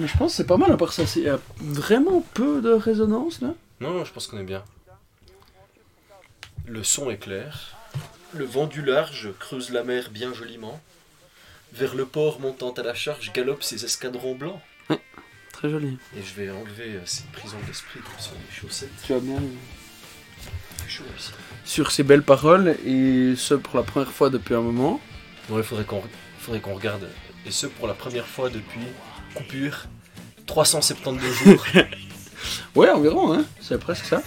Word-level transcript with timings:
Mais 0.00 0.06
je 0.06 0.16
pense 0.16 0.32
que 0.32 0.36
c'est 0.38 0.46
pas 0.46 0.56
mal 0.56 0.72
à 0.72 0.78
part 0.78 0.94
ça. 0.94 1.02
Il 1.16 1.22
y 1.22 1.28
a 1.28 1.38
vraiment 1.58 2.24
peu 2.32 2.62
de 2.62 2.70
résonance 2.70 3.42
là. 3.42 3.52
Non, 3.80 3.92
non, 3.92 4.04
je 4.04 4.12
pense 4.12 4.26
qu'on 4.26 4.38
est 4.38 4.44
bien. 4.44 4.64
Le 6.66 6.82
son 6.82 7.10
est 7.10 7.18
clair. 7.18 7.76
Le 8.32 8.46
vent 8.46 8.66
du 8.66 8.80
large 8.80 9.28
creuse 9.38 9.70
la 9.70 9.84
mer 9.84 10.10
bien 10.10 10.32
joliment. 10.32 10.80
Vers 11.74 11.94
le 11.94 12.06
port 12.06 12.40
montant 12.40 12.70
à 12.70 12.82
la 12.82 12.94
charge 12.94 13.30
galopent 13.32 13.62
ses 13.62 13.84
escadrons 13.84 14.34
blancs. 14.34 14.58
Très 15.52 15.68
joli. 15.68 15.98
Et 16.16 16.22
je 16.22 16.34
vais 16.34 16.50
enlever 16.50 16.94
euh, 16.94 17.02
ces 17.04 17.24
prisons 17.32 17.58
d'esprit 17.66 18.00
sur 18.18 18.32
les 18.32 18.56
chaussettes. 18.56 18.88
Tu 19.04 19.12
as 19.12 19.20
bien. 19.20 19.36
C'est 20.78 20.88
chaud 20.88 21.04
ici. 21.18 21.32
Sur 21.66 21.92
ces 21.92 22.04
belles 22.04 22.22
paroles, 22.22 22.76
et 22.86 23.34
ce 23.36 23.52
pour 23.52 23.76
la 23.76 23.82
première 23.82 24.10
fois 24.10 24.30
depuis 24.30 24.54
un 24.54 24.62
moment. 24.62 24.98
Ouais, 25.50 25.58
il 25.58 25.64
faudrait 25.64 25.84
qu'on 25.84 26.02
faudrait 26.38 26.60
qu'on 26.60 26.74
regarde. 26.74 27.06
Et 27.44 27.50
ce 27.50 27.66
pour 27.66 27.86
la 27.86 27.94
première 27.94 28.26
fois 28.26 28.48
depuis 28.48 28.80
coupure 29.34 29.86
372 30.46 31.32
jours. 31.32 31.66
Ouais, 32.74 32.88
environ, 32.88 33.34
hein. 33.34 33.44
C'est 33.60 33.78
presque 33.78 34.06
ça. 34.06 34.22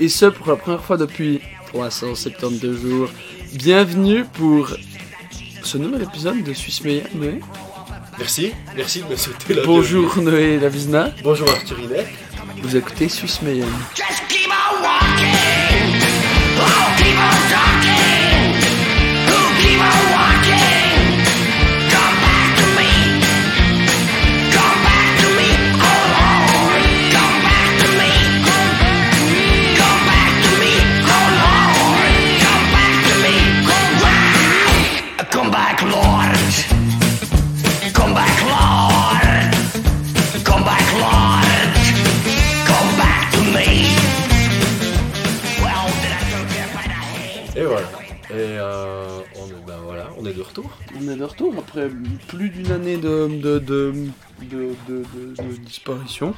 Et 0.00 0.08
ce 0.08 0.26
pour 0.26 0.48
la 0.48 0.56
première 0.56 0.82
fois 0.82 0.96
depuis 0.96 1.40
372 1.66 2.80
jours. 2.80 3.10
Bienvenue 3.54 4.24
pour 4.24 4.70
ce 5.62 5.78
nouvel 5.78 6.02
épisode 6.02 6.42
de 6.42 6.52
Suisse 6.54 6.82
Meilleur, 6.82 7.06
Noé. 7.14 7.40
Merci, 8.18 8.52
merci 8.76 9.02
de 9.02 9.08
me 9.08 9.16
souhaiter 9.16 9.54
la 9.54 9.64
Bonjour 9.64 10.16
Noé 10.18 10.58
Lavizna. 10.58 11.10
Bonjour 11.22 11.48
Arthur 11.48 11.78
Inet. 11.80 12.06
Vous 12.62 12.76
écoutez 12.76 13.08
Suisse 13.08 13.42
Meilleur. 13.42 13.68
Retour. 50.52 50.70
On 51.00 51.08
est 51.08 51.16
de 51.16 51.24
retour 51.24 51.54
après 51.58 51.88
plus 52.28 52.50
d'une 52.50 52.70
année 52.70 52.96
de, 52.96 53.28
de, 53.28 53.58
de, 53.58 53.94
de, 54.42 54.74
de- 54.88 55.04
de- 55.14 55.42
de 55.42 55.56
disparition. 55.56 56.34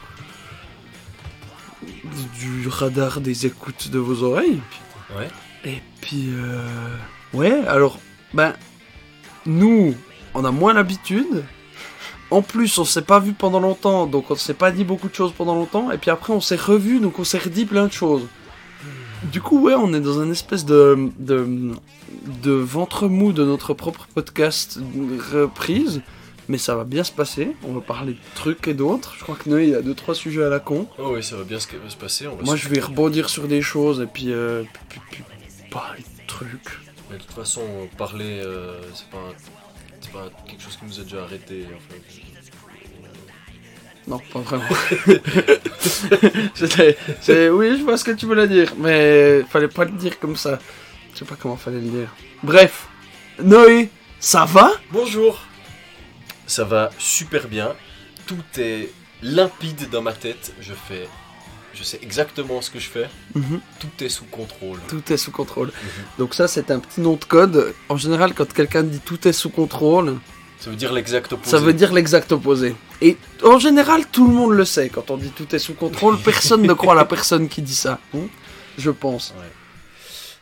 Du 2.38 2.68
radar 2.68 3.20
des 3.20 3.46
écoutes 3.46 3.90
de 3.90 3.98
vos 3.98 4.22
oreilles. 4.22 4.60
Ouais. 5.16 5.28
Et 5.64 5.82
puis, 6.00 6.28
euh... 6.30 6.96
ouais, 7.34 7.66
alors, 7.66 7.98
ben, 8.32 8.54
nous, 9.46 9.94
on 10.34 10.44
a 10.44 10.50
moins 10.50 10.72
l'habitude. 10.74 11.44
En 12.30 12.40
plus, 12.42 12.78
on 12.78 12.84
s'est 12.84 13.02
pas 13.02 13.20
vu 13.20 13.32
pendant 13.32 13.60
longtemps, 13.60 14.06
donc 14.06 14.30
on 14.30 14.34
s'est 14.34 14.54
pas 14.54 14.70
dit 14.70 14.84
beaucoup 14.84 15.08
de 15.08 15.14
choses 15.14 15.32
pendant 15.32 15.54
longtemps. 15.54 15.90
Et 15.90 15.98
puis 15.98 16.10
après, 16.10 16.32
on 16.32 16.40
s'est 16.40 16.56
revu, 16.56 17.00
donc 17.00 17.18
on 17.18 17.24
s'est 17.24 17.38
redit 17.38 17.66
plein 17.66 17.86
de 17.86 17.92
choses. 17.92 18.26
Du 19.32 19.40
coup, 19.40 19.60
ouais, 19.60 19.74
on 19.74 19.92
est 19.94 20.00
dans 20.00 20.20
un 20.20 20.30
espèce 20.30 20.64
de, 20.64 21.10
de, 21.18 21.72
de 22.42 22.50
ventre 22.52 23.08
mou 23.08 23.32
de 23.32 23.44
notre 23.44 23.74
propre 23.74 24.06
podcast 24.14 24.78
reprise. 25.32 26.02
Mais 26.46 26.58
ça 26.58 26.76
va 26.76 26.84
bien 26.84 27.04
se 27.04 27.12
passer. 27.12 27.56
On 27.66 27.72
va 27.72 27.80
parler 27.80 28.12
de 28.12 28.18
trucs 28.34 28.68
et 28.68 28.74
d'autres. 28.74 29.14
Je 29.18 29.22
crois 29.22 29.34
que 29.34 29.48
Noé, 29.48 29.64
il 29.64 29.70
y 29.70 29.74
a 29.74 29.80
deux 29.80 29.94
trois 29.94 30.14
sujets 30.14 30.44
à 30.44 30.50
la 30.50 30.60
con. 30.60 30.86
Oh 30.98 31.12
oui, 31.14 31.22
ça 31.22 31.36
va 31.36 31.44
bien 31.44 31.58
se, 31.58 31.68
se 31.88 31.96
passer. 31.96 32.26
On 32.26 32.36
va 32.36 32.42
Moi, 32.42 32.56
se- 32.58 32.62
je 32.62 32.68
vais 32.68 32.80
rebondir 32.80 33.30
sur 33.30 33.48
des 33.48 33.62
choses 33.62 34.02
et 34.02 34.06
puis, 34.06 34.30
euh, 34.30 34.62
puis, 34.90 35.00
puis- 35.10 35.22
puis 35.22 35.70
parler 35.70 36.00
de 36.02 36.26
trucs. 36.26 36.80
Mais 37.10 37.16
de 37.16 37.22
toute 37.22 37.32
façon, 37.32 37.62
parler, 37.96 38.40
euh, 38.44 38.78
c'est 38.94 39.08
pas, 39.08 39.18
un- 40.20 40.46
quelque 40.46 40.62
chose 40.62 40.76
qui 40.76 40.84
nous 40.84 41.00
a 41.00 41.02
déjà 41.04 41.22
arrêté. 41.22 41.64
Enfin, 41.74 41.98
Non, 44.06 44.20
pas 44.32 44.40
vraiment. 44.40 44.64
C'est- 46.54 47.48
oui, 47.50 47.78
je 47.78 47.82
vois 47.82 47.96
ce 47.96 48.04
que 48.04 48.10
tu 48.12 48.26
voulais 48.26 48.48
dire, 48.48 48.72
mais 48.78 49.42
fallait 49.48 49.68
pas 49.68 49.84
le 49.84 49.92
dire 49.92 50.18
comme 50.18 50.36
ça. 50.36 50.58
Je 51.12 51.20
sais 51.20 51.24
pas 51.24 51.36
comment 51.40 51.56
fallait 51.56 51.80
le 51.80 51.88
dire. 51.88 52.08
Bref, 52.42 52.86
Noé, 53.42 53.88
ça 54.20 54.44
va? 54.44 54.72
Bonjour 54.92 55.40
Ça 56.46 56.64
va 56.64 56.90
super 56.98 57.48
bien. 57.48 57.74
Tout 58.26 58.42
est 58.58 58.90
limpide 59.22 59.88
dans 59.90 60.02
ma 60.02 60.12
tête. 60.12 60.52
Je 60.60 60.72
fais. 60.74 61.08
Je 61.72 61.82
sais 61.82 61.98
exactement 62.02 62.60
ce 62.60 62.70
que 62.70 62.78
je 62.78 62.88
fais. 62.88 63.08
Mhm. 63.34 63.60
Tout 63.80 64.04
est 64.04 64.08
sous 64.08 64.24
contrôle. 64.26 64.78
Tout 64.88 65.02
est 65.12 65.16
sous 65.16 65.32
contrôle. 65.32 65.72
Donc 66.18 66.34
ça, 66.34 66.46
c'est 66.46 66.70
un 66.70 66.78
petit 66.78 67.00
nom 67.00 67.14
de 67.14 67.24
code. 67.24 67.74
En 67.88 67.96
général, 67.96 68.32
quand 68.34 68.52
quelqu'un 68.52 68.82
dit 68.82 69.00
tout 69.00 69.26
est 69.26 69.32
sous 69.32 69.50
contrôle, 69.50 70.18
Ça 70.64 70.70
veut 70.70 70.76
dire 70.76 70.92
l'exact 70.94 71.30
opposé. 71.32 71.50
ça 71.50 71.58
veut 71.58 71.74
dire 71.74 71.92
l'exact 71.92 72.32
opposé. 72.32 72.74
Et 73.02 73.18
en 73.42 73.58
général, 73.58 74.06
tout 74.10 74.26
le 74.26 74.32
monde 74.32 74.52
le 74.52 74.64
sait. 74.64 74.88
Quand 74.88 75.10
on 75.10 75.18
dit 75.18 75.28
tout 75.30 75.54
est 75.54 75.58
sous 75.58 75.74
contrôle, 75.74 76.18
personne 76.18 76.62
ne 76.62 76.72
croit 76.72 76.94
la 76.94 77.04
personne 77.04 77.48
qui 77.48 77.60
dit 77.60 77.74
ça. 77.74 77.98
hein, 78.14 78.20
Je 78.78 78.90
pense. 78.90 79.34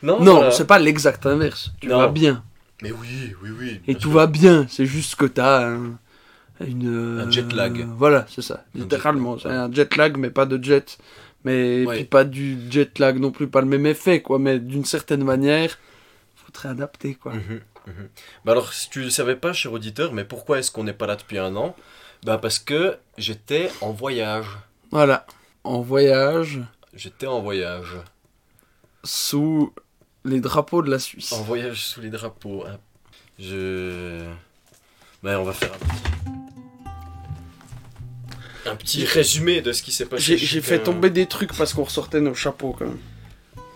Non, 0.03 0.21
Non, 0.23 0.35
voilà. 0.37 0.51
c'est 0.53 0.67
pas 0.67 0.79
l'exact 0.79 1.27
inverse. 1.27 1.73
Tu 1.81 1.89
Non. 1.89 1.99
vas 1.99 2.09
bien. 2.09 2.45
Mais 2.83 2.93
oui, 2.93 3.33
oui, 3.43 3.51
oui. 3.59 3.81
Et 3.89 3.95
tout 3.95 4.03
sûr. 4.11 4.13
va 4.13 4.27
bien, 4.29 4.67
c'est 4.69 4.87
juste 4.87 5.15
que 5.17 5.27
t'as 5.27 5.67
un, 5.71 5.99
une... 6.67 7.21
Un 7.27 7.31
jet 7.31 7.53
lag. 7.53 7.81
euh, 7.81 7.85
voilà, 7.97 8.27
c'est 8.33 8.43
ça, 8.43 8.65
Un 8.75 8.79
littéralement. 8.79 9.37
jet 9.39 9.43
C'est 9.45 9.49
lag, 9.49 9.59
un 9.71 9.73
jet 9.75 9.97
lag, 9.97 10.17
mais 10.19 10.31
pas 10.31 10.47
de 10.47 10.63
jet. 10.63 10.99
Mais 11.45 11.85
Ouais. 11.85 11.97
puis 11.97 12.05
pas 12.05 12.23
du 12.25 12.59
jet 12.71 12.97
lag 13.01 13.19
non 13.19 13.33
plus, 13.33 13.49
pas 13.49 13.61
le 13.61 13.67
même 13.67 13.87
effet, 13.87 14.21
quoi. 14.23 14.39
Mais 14.39 14.61
d'une 14.61 14.85
certaine 14.85 15.25
manière, 15.25 15.79
faudrait 16.45 16.69
adapter, 16.69 17.15
quoi. 17.15 17.33
Mhm, 17.35 17.61
mhm. 17.87 18.09
Bah 18.45 18.53
alors, 18.53 18.73
si 18.73 18.89
tu 18.91 19.01
ne 19.01 19.05
le 19.05 19.11
savais 19.11 19.37
pas, 19.37 19.53
cher 19.53 19.73
auditeur, 19.73 20.13
mais 20.13 20.25
pourquoi 20.25 20.59
est-ce 20.59 20.71
qu'on 20.71 20.85
n'est 20.85 20.93
pas 20.93 21.07
là 21.07 21.17
depuis 21.17 21.39
un 21.39 21.55
an? 21.57 21.75
Bah 22.25 22.39
parce 22.39 22.59
que 22.59 22.99
j'étais 23.19 23.71
en 23.81 23.91
voyage. 23.93 24.47
Voilà. 24.91 25.27
En 25.65 25.81
voyage, 25.81 26.61
J'étais 26.95 27.27
en 27.27 27.41
voyage. 27.41 27.97
sous 29.05 29.73
les 30.25 30.41
drapeaux 30.41 30.83
de 30.83 30.91
la 30.91 30.99
Suisse. 30.99 31.33
En 31.33 31.43
voyage 31.43 31.83
sous 31.85 32.01
les 32.01 32.11
drapeaux. 32.11 32.65
hein. 32.67 32.79
Je. 33.39 34.25
Bah, 35.23 35.39
on 35.41 35.45
va 35.45 35.53
faire 35.53 35.71
un 35.73 35.79
petit. 35.79 36.03
Un 38.65 38.77
petit 38.77 39.05
résumé 39.05 39.61
de 39.61 39.73
ce 39.73 39.83
qui 39.83 39.91
s'est 39.91 40.07
passé. 40.07 40.37
J'ai 40.37 40.61
fait 40.61 40.81
tomber 40.83 41.11
des 41.11 41.27
trucs 41.27 41.53
parce 41.57 41.75
qu'on 41.75 41.83
ressortait 41.85 42.21
nos 42.21 42.35
chapeaux, 42.35 42.75
quand 42.79 42.87
même. 42.87 42.99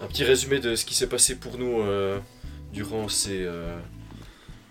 Un 0.00 0.06
petit 0.06 0.22
résumé 0.24 0.60
de 0.60 0.76
ce 0.76 0.84
qui 0.84 0.94
s'est 0.94 1.08
passé 1.08 1.34
pour 1.36 1.58
nous 1.58 1.80
euh, 1.80 2.20
durant 2.72 3.08
ces 3.08 3.42
euh, 3.44 3.76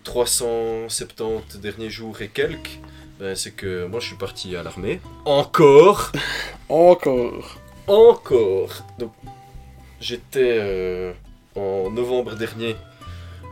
370 0.06 1.58
derniers 1.60 1.90
jours 1.90 2.20
et 2.22 2.28
quelques. 2.28 2.78
Ben, 3.18 3.34
c'est 3.34 3.50
que 3.50 3.86
moi 3.86 3.98
je 4.00 4.06
suis 4.06 4.16
parti 4.16 4.54
à 4.56 4.62
l'armée. 4.62 5.00
Encore 5.24 6.12
Encore. 6.68 7.58
Encore 7.88 8.84
Donc, 8.98 9.12
j'étais 10.00 10.58
euh, 10.60 11.12
en 11.56 11.90
novembre 11.90 12.34
dernier 12.36 12.76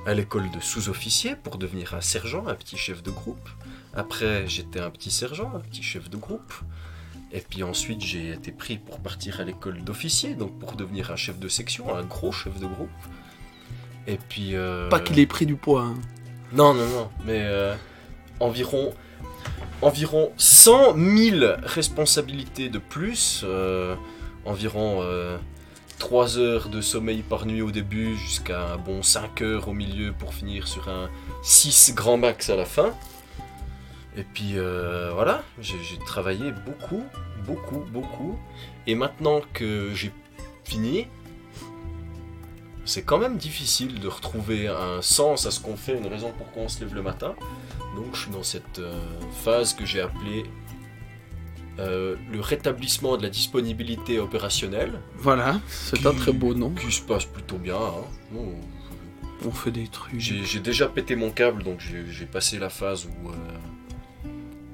à 0.06 0.14
l'école 0.14 0.50
de 0.50 0.60
sous-officier 0.60 1.34
pour 1.34 1.56
devenir 1.58 1.94
un 1.94 2.00
sergent, 2.00 2.46
un 2.46 2.54
petit 2.54 2.76
chef 2.76 3.02
de 3.02 3.10
groupe. 3.10 3.48
Après, 3.94 4.46
j'étais 4.46 4.80
un 4.80 4.90
petit 4.90 5.10
sergent, 5.10 5.50
un 5.56 5.60
petit 5.60 5.82
chef 5.82 6.08
de 6.10 6.16
groupe. 6.16 6.52
Et 7.32 7.40
puis 7.40 7.62
ensuite, 7.64 8.00
j'ai 8.00 8.30
été 8.30 8.52
pris 8.52 8.78
pour 8.78 9.00
partir 9.00 9.40
à 9.40 9.44
l'école 9.44 9.82
d'officier, 9.82 10.34
donc 10.34 10.56
pour 10.60 10.74
devenir 10.74 11.10
un 11.10 11.16
chef 11.16 11.38
de 11.40 11.48
section, 11.48 11.94
un 11.96 12.04
gros 12.04 12.30
chef 12.32 12.60
de 12.60 12.66
groupe. 12.66 12.90
Et 14.06 14.18
puis. 14.28 14.54
euh, 14.54 14.88
Pas 14.88 15.00
qu'il 15.00 15.18
ait 15.18 15.26
pris 15.26 15.46
du 15.46 15.56
poids, 15.56 15.82
hein. 15.82 15.94
Non, 16.54 16.74
non, 16.74 16.86
non, 16.86 17.10
mais 17.24 17.40
euh, 17.42 17.74
environ, 18.40 18.94
environ 19.82 20.32
100 20.36 20.96
000 20.96 21.52
responsabilités 21.62 22.68
de 22.68 22.78
plus, 22.78 23.42
euh, 23.44 23.96
environ 24.44 25.02
3 25.98 26.38
heures 26.38 26.68
de 26.68 26.80
sommeil 26.80 27.22
par 27.22 27.46
nuit 27.46 27.62
au 27.62 27.70
début, 27.70 28.16
jusqu'à 28.16 28.76
bon 28.76 29.02
5 29.02 29.42
heures 29.42 29.68
au 29.68 29.72
milieu 29.72 30.12
pour 30.12 30.34
finir 30.34 30.68
sur 30.68 30.88
un 30.88 31.08
6 31.42 31.94
grand 31.94 32.16
max 32.16 32.50
à 32.50 32.56
la 32.56 32.64
fin. 32.64 32.94
Et 34.16 34.22
puis 34.22 34.52
euh, 34.54 35.10
voilà, 35.12 35.42
j'ai 35.60 35.98
travaillé 36.06 36.52
beaucoup, 36.64 37.02
beaucoup, 37.46 37.84
beaucoup. 37.90 38.38
Et 38.86 38.94
maintenant 38.94 39.40
que 39.52 39.90
j'ai 39.94 40.12
fini, 40.64 41.06
c'est 42.84 43.02
quand 43.02 43.18
même 43.18 43.36
difficile 43.36 44.00
de 44.00 44.08
retrouver 44.08 44.68
un 44.68 45.00
sens 45.02 45.46
à 45.46 45.50
ce 45.50 45.60
qu'on 45.60 45.76
fait, 45.76 45.96
une 45.96 46.06
raison 46.06 46.32
pourquoi 46.36 46.64
on 46.64 46.68
se 46.68 46.80
lève 46.80 46.94
le 46.94 47.02
matin. 47.02 47.34
Donc 47.96 48.14
je 48.14 48.22
suis 48.22 48.30
dans 48.30 48.42
cette 48.42 48.78
euh, 48.78 48.98
phase 49.44 49.72
que 49.74 49.84
j'ai 49.86 50.00
appelée 50.00 50.44
euh, 51.78 52.16
le 52.30 52.40
rétablissement 52.40 53.16
de 53.16 53.22
la 53.24 53.30
disponibilité 53.30 54.18
opérationnelle, 54.20 55.00
Voilà, 55.18 55.60
c'est 55.68 56.06
un 56.06 56.12
très 56.14 56.32
beau 56.32 56.54
nom. 56.54 56.70
qui 56.70 56.92
se 56.92 57.00
passe 57.02 57.24
plutôt 57.24 57.56
bien. 57.58 57.74
hein. 57.76 58.04
Bon, 58.30 58.54
On 59.44 59.50
fait 59.50 59.72
des 59.72 59.88
trucs. 59.88 60.18
j'ai 60.20 60.60
déjà 60.60 60.86
pété 60.88 61.16
mon 61.16 61.30
câble, 61.30 61.62
donc 61.64 61.80
j'ai 61.80 62.26
passé 62.26 62.58
la 62.58 62.68
phase 62.70 63.06
où, 63.06 63.28
euh, 63.30 64.28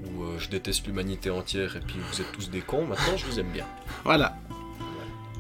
où 0.05 0.25
euh, 0.25 0.39
je 0.39 0.49
déteste 0.51 0.87
l'humanité 0.87 1.31
entière 1.31 1.77
et 1.77 1.81
puis 1.81 1.97
vous 2.12 2.21
êtes 2.21 2.33
tous 2.33 2.51
des 2.51 2.61
cons, 2.61 2.85
maintenant 2.87 3.17
je 3.17 3.25
vous 3.27 3.41
aime 3.41 3.51
bien. 3.51 3.67
Voilà. 4.05 4.37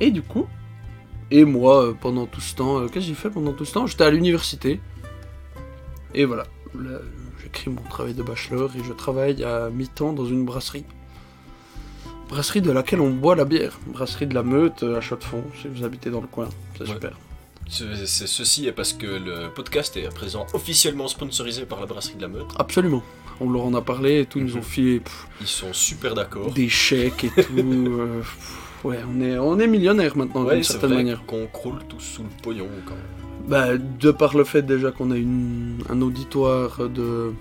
Et 0.00 0.10
du 0.10 0.22
coup, 0.22 0.48
et 1.30 1.44
moi, 1.44 1.84
euh, 1.86 1.92
pendant 1.92 2.26
tout 2.26 2.40
ce 2.40 2.54
temps, 2.54 2.78
euh, 2.78 2.86
qu'est-ce 2.86 2.94
que 3.06 3.08
j'ai 3.08 3.14
fait 3.14 3.30
pendant 3.30 3.52
tout 3.52 3.64
ce 3.64 3.72
temps? 3.74 3.86
J'étais 3.86 4.04
à 4.04 4.10
l'université. 4.10 4.80
Et 6.14 6.24
voilà, 6.24 6.44
là, 6.74 6.98
j'écris 7.42 7.70
mon 7.70 7.82
travail 7.82 8.14
de 8.14 8.22
bachelor 8.22 8.70
et 8.76 8.82
je 8.84 8.92
travaille 8.92 9.42
à 9.44 9.70
mi-temps 9.70 10.12
dans 10.12 10.26
une 10.26 10.44
brasserie. 10.44 10.84
Brasserie 12.28 12.60
de 12.62 12.70
laquelle 12.70 13.00
on 13.00 13.10
boit 13.10 13.34
la 13.36 13.44
bière. 13.44 13.78
Brasserie 13.86 14.26
de 14.26 14.34
la 14.34 14.42
Meute 14.42 14.82
euh, 14.82 14.98
à 14.98 15.00
Chaux-de-Fonds, 15.00 15.44
si 15.60 15.68
vous 15.68 15.84
habitez 15.84 16.10
dans 16.10 16.20
le 16.20 16.26
coin. 16.28 16.48
C'est 16.76 16.84
Ouais. 16.84 16.94
super. 16.94 17.18
Ce- 17.68 18.26
ceci 18.26 18.66
est 18.66 18.72
parce 18.72 18.92
que 18.92 19.06
le 19.06 19.48
podcast 19.54 19.96
est 19.96 20.04
à 20.06 20.10
présent 20.10 20.44
officiellement 20.54 21.06
sponsorisé 21.06 21.64
par 21.66 21.78
la 21.80 21.86
brasserie 21.86 22.16
de 22.16 22.22
la 22.22 22.28
Meute. 22.28 22.48
Absolument. 22.58 23.02
On 23.40 23.48
leur 23.48 23.62
en 23.64 23.74
a 23.74 23.80
parlé 23.80 24.20
et 24.20 24.26
tout, 24.26 24.38
ils 24.38 24.44
nous 24.44 24.54
ont 24.54 24.58
Mhm. 24.58 24.62
filé 24.64 25.00
pff, 25.00 25.26
Ils 25.40 25.46
sont 25.46 25.72
super 25.72 26.14
d'accord. 26.14 26.50
des 26.52 26.68
chèques 26.68 27.24
et 27.24 27.30
tout. 27.30 27.52
euh, 27.56 28.18
pff, 28.18 28.58
ouais, 28.84 28.98
on 29.08 29.20
est, 29.20 29.38
on 29.38 29.58
est 29.58 29.66
millionnaire 29.66 30.16
maintenant 30.16 30.44
Ouais, 30.44 30.54
d'une 30.56 30.64
certaine 30.64 30.90
vrai 30.90 30.98
manière. 30.98 31.24
qu'on 31.26 31.46
croule 31.46 31.78
tous 31.88 32.00
sous 32.00 32.22
le 32.22 32.28
pognon 32.42 32.66
quand 32.86 32.94
même. 32.94 33.48
Bah, 33.48 33.76
de 33.76 34.10
par 34.10 34.36
le 34.36 34.44
fait 34.44 34.62
déjà 34.62 34.90
qu'on 34.92 35.10
a 35.10 35.16
une, 35.16 35.78
un 35.88 36.00
auditoire 36.02 36.88
de 36.88 37.32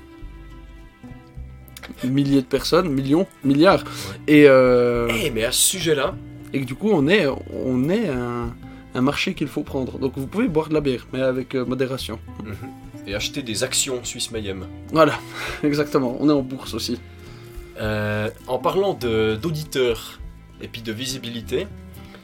milliers 2.04 2.42
de 2.42 2.48
personnes, 2.48 2.90
millions, 2.90 3.28
milliards, 3.44 3.84
et, 4.28 4.46
euh, 4.48 5.08
Eh, 5.24 5.30
mais 5.32 5.44
à 5.44 5.52
ce 5.52 5.62
sujet-là, 5.62 6.16
et 6.54 6.62
que 6.62 6.66
du 6.66 6.76
coup 6.76 6.90
on 6.92 7.08
est, 7.08 7.26
on 7.66 7.90
est 7.90 8.08
un, 8.08 8.54
un 8.96 9.02
marché 9.02 9.34
qu'il 9.34 9.48
faut 9.48 9.64
prendre. 9.64 9.98
Donc 10.00 10.14
vous 10.18 10.28
pouvez 10.28 10.48
boire 10.48 10.70
de 10.70 10.74
la 10.76 10.82
bière, 10.82 11.08
mais 11.14 11.22
avec 11.22 11.56
euh, 11.56 11.66
modération. 11.66 12.20
et 13.08 13.16
acheter 13.16 13.42
des 13.42 13.64
actions 13.64 14.00
Suisse 14.04 14.32
Mayhem. 14.32 14.66
Voilà, 14.92 15.14
exactement. 15.64 16.16
On 16.20 16.30
est 16.30 16.34
en 16.34 16.42
bourse 16.42 16.74
aussi. 16.74 17.00
Euh, 17.80 18.30
en 18.48 18.60
parlant 18.60 18.94
d'auditeurs 18.94 20.19
et 20.62 20.68
puis 20.68 20.82
de 20.82 20.92
visibilité, 20.92 21.68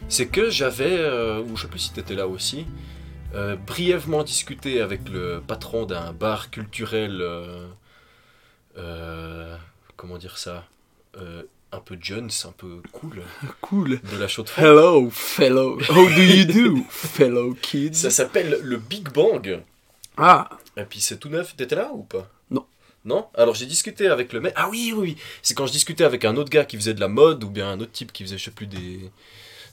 c'est 0.09 0.27
que 0.27 0.49
j'avais, 0.49 0.97
euh, 0.99 1.41
ou 1.41 1.55
je 1.57 1.63
sais 1.63 1.67
plus 1.67 1.79
si 1.79 1.93
tu 1.93 1.99
étais 1.99 2.15
là 2.15 2.27
aussi, 2.27 2.65
euh, 3.33 3.55
brièvement 3.55 4.23
discuté 4.23 4.81
avec 4.81 5.09
le 5.09 5.41
patron 5.45 5.85
d'un 5.85 6.13
bar 6.13 6.49
culturel, 6.51 7.21
euh, 8.77 9.57
comment 9.95 10.17
dire 10.17 10.37
ça, 10.37 10.65
un 11.71 11.79
peu 11.79 11.97
Jones, 11.99 12.29
un 12.45 12.51
peu 12.51 12.81
cool, 12.91 13.21
Cool. 13.61 13.99
de 14.11 14.17
la 14.17 14.27
chaude 14.27 14.49
Hello, 14.57 15.09
fellow. 15.09 15.79
How 15.89 16.07
do 16.09 16.21
you 16.21 16.45
do, 16.45 16.83
fellow 16.89 17.53
kids? 17.53 17.95
Ça 17.95 18.09
s'appelle 18.09 18.59
le 18.61 18.77
Big 18.77 19.09
Bang. 19.11 19.61
Ah, 20.17 20.49
Et 20.77 20.83
puis 20.83 20.99
c'est 21.01 21.17
tout 21.17 21.27
neuf. 21.29 21.55
T'étais 21.57 21.75
là 21.75 21.89
ou 21.93 22.03
pas? 22.03 22.29
Non? 23.05 23.27
Alors 23.35 23.55
j'ai 23.55 23.67
discuté 23.67 24.07
avec 24.07 24.33
le 24.33 24.41
mec. 24.41 24.53
Ah 24.55 24.67
oui, 24.69 24.91
oui, 24.95 25.01
oui. 25.01 25.17
C'est 25.41 25.53
quand 25.53 25.67
je 25.67 25.71
discutais 25.71 26.03
avec 26.03 26.25
un 26.25 26.35
autre 26.35 26.49
gars 26.49 26.65
qui 26.65 26.75
faisait 26.75 26.93
de 26.95 26.99
la 26.99 27.07
mode 27.07 27.43
ou 27.43 27.49
bien 27.49 27.69
un 27.71 27.79
autre 27.79 27.91
type 27.91 28.11
qui 28.11 28.23
faisait, 28.23 28.37
je 28.37 28.45
sais 28.45 28.51
plus, 28.51 28.67
des... 28.67 29.11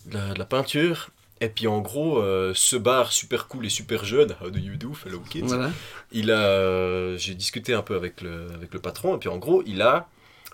de, 0.06 0.14
la, 0.14 0.34
de 0.34 0.38
la 0.38 0.44
peinture. 0.44 1.10
Et 1.40 1.48
puis 1.48 1.66
en 1.66 1.80
gros, 1.80 2.18
euh, 2.18 2.52
ce 2.54 2.76
bar 2.76 3.12
super 3.12 3.48
cool 3.48 3.66
et 3.66 3.68
super 3.68 4.04
jeune, 4.04 4.36
How 4.40 4.50
do 4.50 4.60
you 4.60 4.76
do, 4.76 4.94
fellow 4.94 5.20
kids 5.28 5.42
voilà. 5.46 5.70
il 6.12 6.30
a, 6.30 6.38
euh, 6.38 7.18
j'ai 7.18 7.34
discuté 7.34 7.74
un 7.74 7.82
peu 7.82 7.96
avec 7.96 8.20
le, 8.20 8.46
avec 8.54 8.72
le 8.72 8.78
patron, 8.78 9.16
et 9.16 9.18
puis 9.18 9.28
en 9.28 9.38
gros, 9.38 9.62
il 9.66 9.82
a 9.82 10.08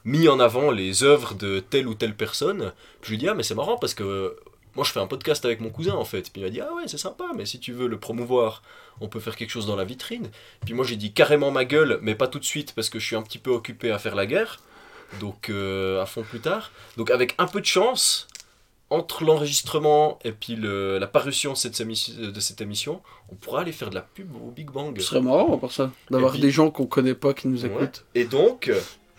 mis 0.07 0.29
en 0.29 0.41
avant 0.41 0.71
les 0.71 1.03
œuvres 1.03 1.35
de 1.35 1.61
telle 1.61 1.87
ou 1.89 1.95
telle 1.95 2.15
personne. 2.15 2.73
Puis 3.03 3.09
je 3.09 3.09
lui 3.11 3.15
ai 3.17 3.19
dit, 3.19 3.29
ah, 3.29 3.35
mais 3.35 3.43
c'est 3.43 3.55
marrant 3.55 3.77
parce 3.77 3.93
que 3.93 4.35
moi 4.79 4.85
je 4.87 4.93
fais 4.93 5.01
un 5.01 5.07
podcast 5.09 5.45
avec 5.45 5.61
mon 5.61 5.71
cousin 5.71 5.95
en 5.95 6.05
fait. 6.05 6.31
Puis 6.33 6.41
il 6.41 6.45
m'a 6.45 6.51
dit, 6.51 6.61
ah 6.61 6.73
ouais, 6.75 6.85
c'est 6.87 6.99
sympa, 6.99 7.25
mais 7.37 7.45
si 7.47 7.59
tu 7.59 7.73
veux 7.73 7.89
le 7.89 7.99
promouvoir, 7.99 8.63
on 9.01 9.09
peut 9.09 9.19
faire 9.21 9.35
quelque 9.37 9.51
chose 9.51 9.67
dans 9.67 9.75
la 9.77 9.85
vitrine. 9.85 10.31
Puis 10.65 10.73
moi 10.73 10.85
j'ai 10.87 10.95
dit 10.97 11.13
carrément 11.13 11.51
ma 11.51 11.65
gueule, 11.65 11.99
mais 12.01 12.15
pas 12.15 12.29
tout 12.29 12.39
de 12.39 12.45
suite 12.45 12.73
parce 12.75 12.89
que 12.89 12.99
je 13.01 13.05
suis 13.07 13.17
un 13.17 13.23
petit 13.23 13.39
peu 13.39 13.51
occupé 13.51 13.91
à 13.91 13.99
faire 13.99 14.15
la 14.15 14.25
guerre. 14.27 14.61
Donc 15.21 15.51
euh, 15.51 16.01
à 16.01 16.07
fond 16.07 16.23
plus 16.23 16.39
tard. 16.41 16.71
Donc 16.97 17.11
avec 17.11 17.35
un 17.39 17.47
peu 17.49 17.61
de 17.61 17.67
chance, 17.67 18.29
entre 18.91 19.25
l'enregistrement 19.25 20.19
et 20.25 20.33
puis 20.33 20.55
le- 20.57 20.99
la 20.99 21.07
parution 21.09 21.53
de 21.55 21.59
cette, 21.59 21.79
émission, 21.81 22.15
de 22.17 22.41
cette 22.41 22.61
émission, 22.61 23.03
on 23.31 23.35
pourra 23.35 23.61
aller 23.63 23.73
faire 23.73 23.91
de 23.91 23.97
la 23.97 24.01
pub 24.03 24.35
au 24.37 24.51
Big 24.51 24.71
Bang. 24.71 24.97
Ce 24.99 25.05
serait 25.05 25.21
marrant 25.21 25.59
pour 25.59 25.73
ça, 25.73 25.91
d'avoir 26.11 26.33
des 26.39 26.51
gens 26.51 26.71
qu'on 26.71 26.87
connaît 26.87 27.15
pas 27.15 27.35
qui 27.35 27.49
nous 27.49 27.65
Ouais. 27.65 27.71
écoutent. 27.71 28.05
Et 28.15 28.25
donc, 28.25 28.71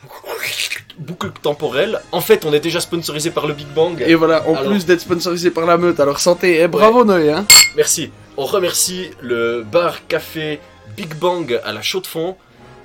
boucle 1.00 1.32
temporelle. 1.42 2.02
En 2.12 2.22
fait, 2.22 2.46
on 2.46 2.54
est 2.54 2.60
déjà 2.60 2.80
sponsorisé 2.80 3.32
par 3.32 3.48
le 3.48 3.54
Big 3.54 3.68
Bang. 3.68 4.04
Et 4.06 4.16
voilà, 4.16 4.48
en 4.48 4.56
Alors- 4.56 4.72
plus 4.72 4.86
d'être 4.86 5.02
sponsorisé 5.02 5.50
par 5.52 5.66
la 5.66 5.78
meute, 5.78 6.00
alors 6.00 6.20
santé, 6.20 6.60
et 6.60 6.68
bravo 6.68 7.04
Noé, 7.06 7.32
hein. 7.32 7.46
Merci. 7.76 8.12
On 8.38 8.46
remercie 8.46 9.10
le 9.22 9.64
bar 9.64 10.08
café 10.08 10.60
Big 10.96 11.16
Bang 11.16 11.60
à 11.64 11.72
la 11.74 11.82
Chaux 11.82 12.02
de 12.02 12.08
Fonds, 12.08 12.36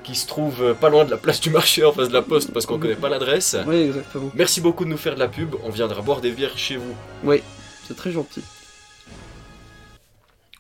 qui 0.02 0.14
se 0.14 0.26
trouve 0.26 0.62
euh, 0.62 0.75
pas 0.75 0.88
loin 0.90 1.05
de 1.05 1.11
la 1.11 1.16
place 1.16 1.40
du 1.40 1.50
marché 1.50 1.84
en 1.84 1.93
face 1.93 2.08
de 2.08 2.12
la 2.14 2.22
poste 2.22 2.52
parce 2.52 2.66
qu'on 2.66 2.78
connaît 2.78 2.94
pas 2.94 3.08
l'adresse. 3.08 3.56
Oui, 3.66 3.76
exactement. 3.76 4.31
Merci 4.34 4.61
beaucoup 4.61 4.84
de 4.84 4.90
nous 4.90 4.96
faire 4.99 5.14
de 5.14 5.20
la 5.20 5.28
pub. 5.28 5.55
On 5.64 5.70
viendra 5.70 6.02
boire 6.02 6.20
des 6.20 6.31
bières 6.31 6.56
chez 6.58 6.76
vous. 6.76 6.94
Oui, 7.22 7.43
c'est 7.88 7.96
très 7.96 8.11
gentil. 8.12 8.43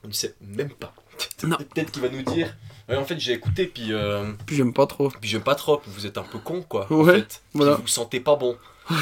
On 0.04 0.08
ne 0.08 0.12
sait 0.12 0.34
même 0.40 0.70
pas. 0.70 0.92
Non. 1.46 1.56
Peut-être 1.58 1.90
qu'il 1.90 2.00
va 2.02 2.08
nous 2.08 2.22
dire. 2.22 2.54
Ouais, 2.88 2.96
en 2.96 3.04
fait, 3.04 3.18
j'ai 3.18 3.32
écouté, 3.32 3.66
puis, 3.66 3.92
euh, 3.92 4.32
Puis 4.46 4.56
j'aime 4.56 4.72
pas 4.74 4.86
trop. 4.86 5.08
puis 5.08 5.28
j'aime 5.30 5.42
pas 5.42 5.54
trop. 5.54 5.78
puis 5.78 5.90
Vous 5.94 6.06
êtes 6.06 6.18
un 6.18 6.22
peu 6.22 6.38
con, 6.38 6.62
quoi. 6.62 6.86
en 6.90 6.96
Ouais, 7.02 7.20
fait. 7.20 7.42
Voilà. 7.54 7.74
Vous 7.76 7.82
vous 7.82 7.88
sentez 7.88 8.20
pas 8.20 8.36
bon. 8.36 8.56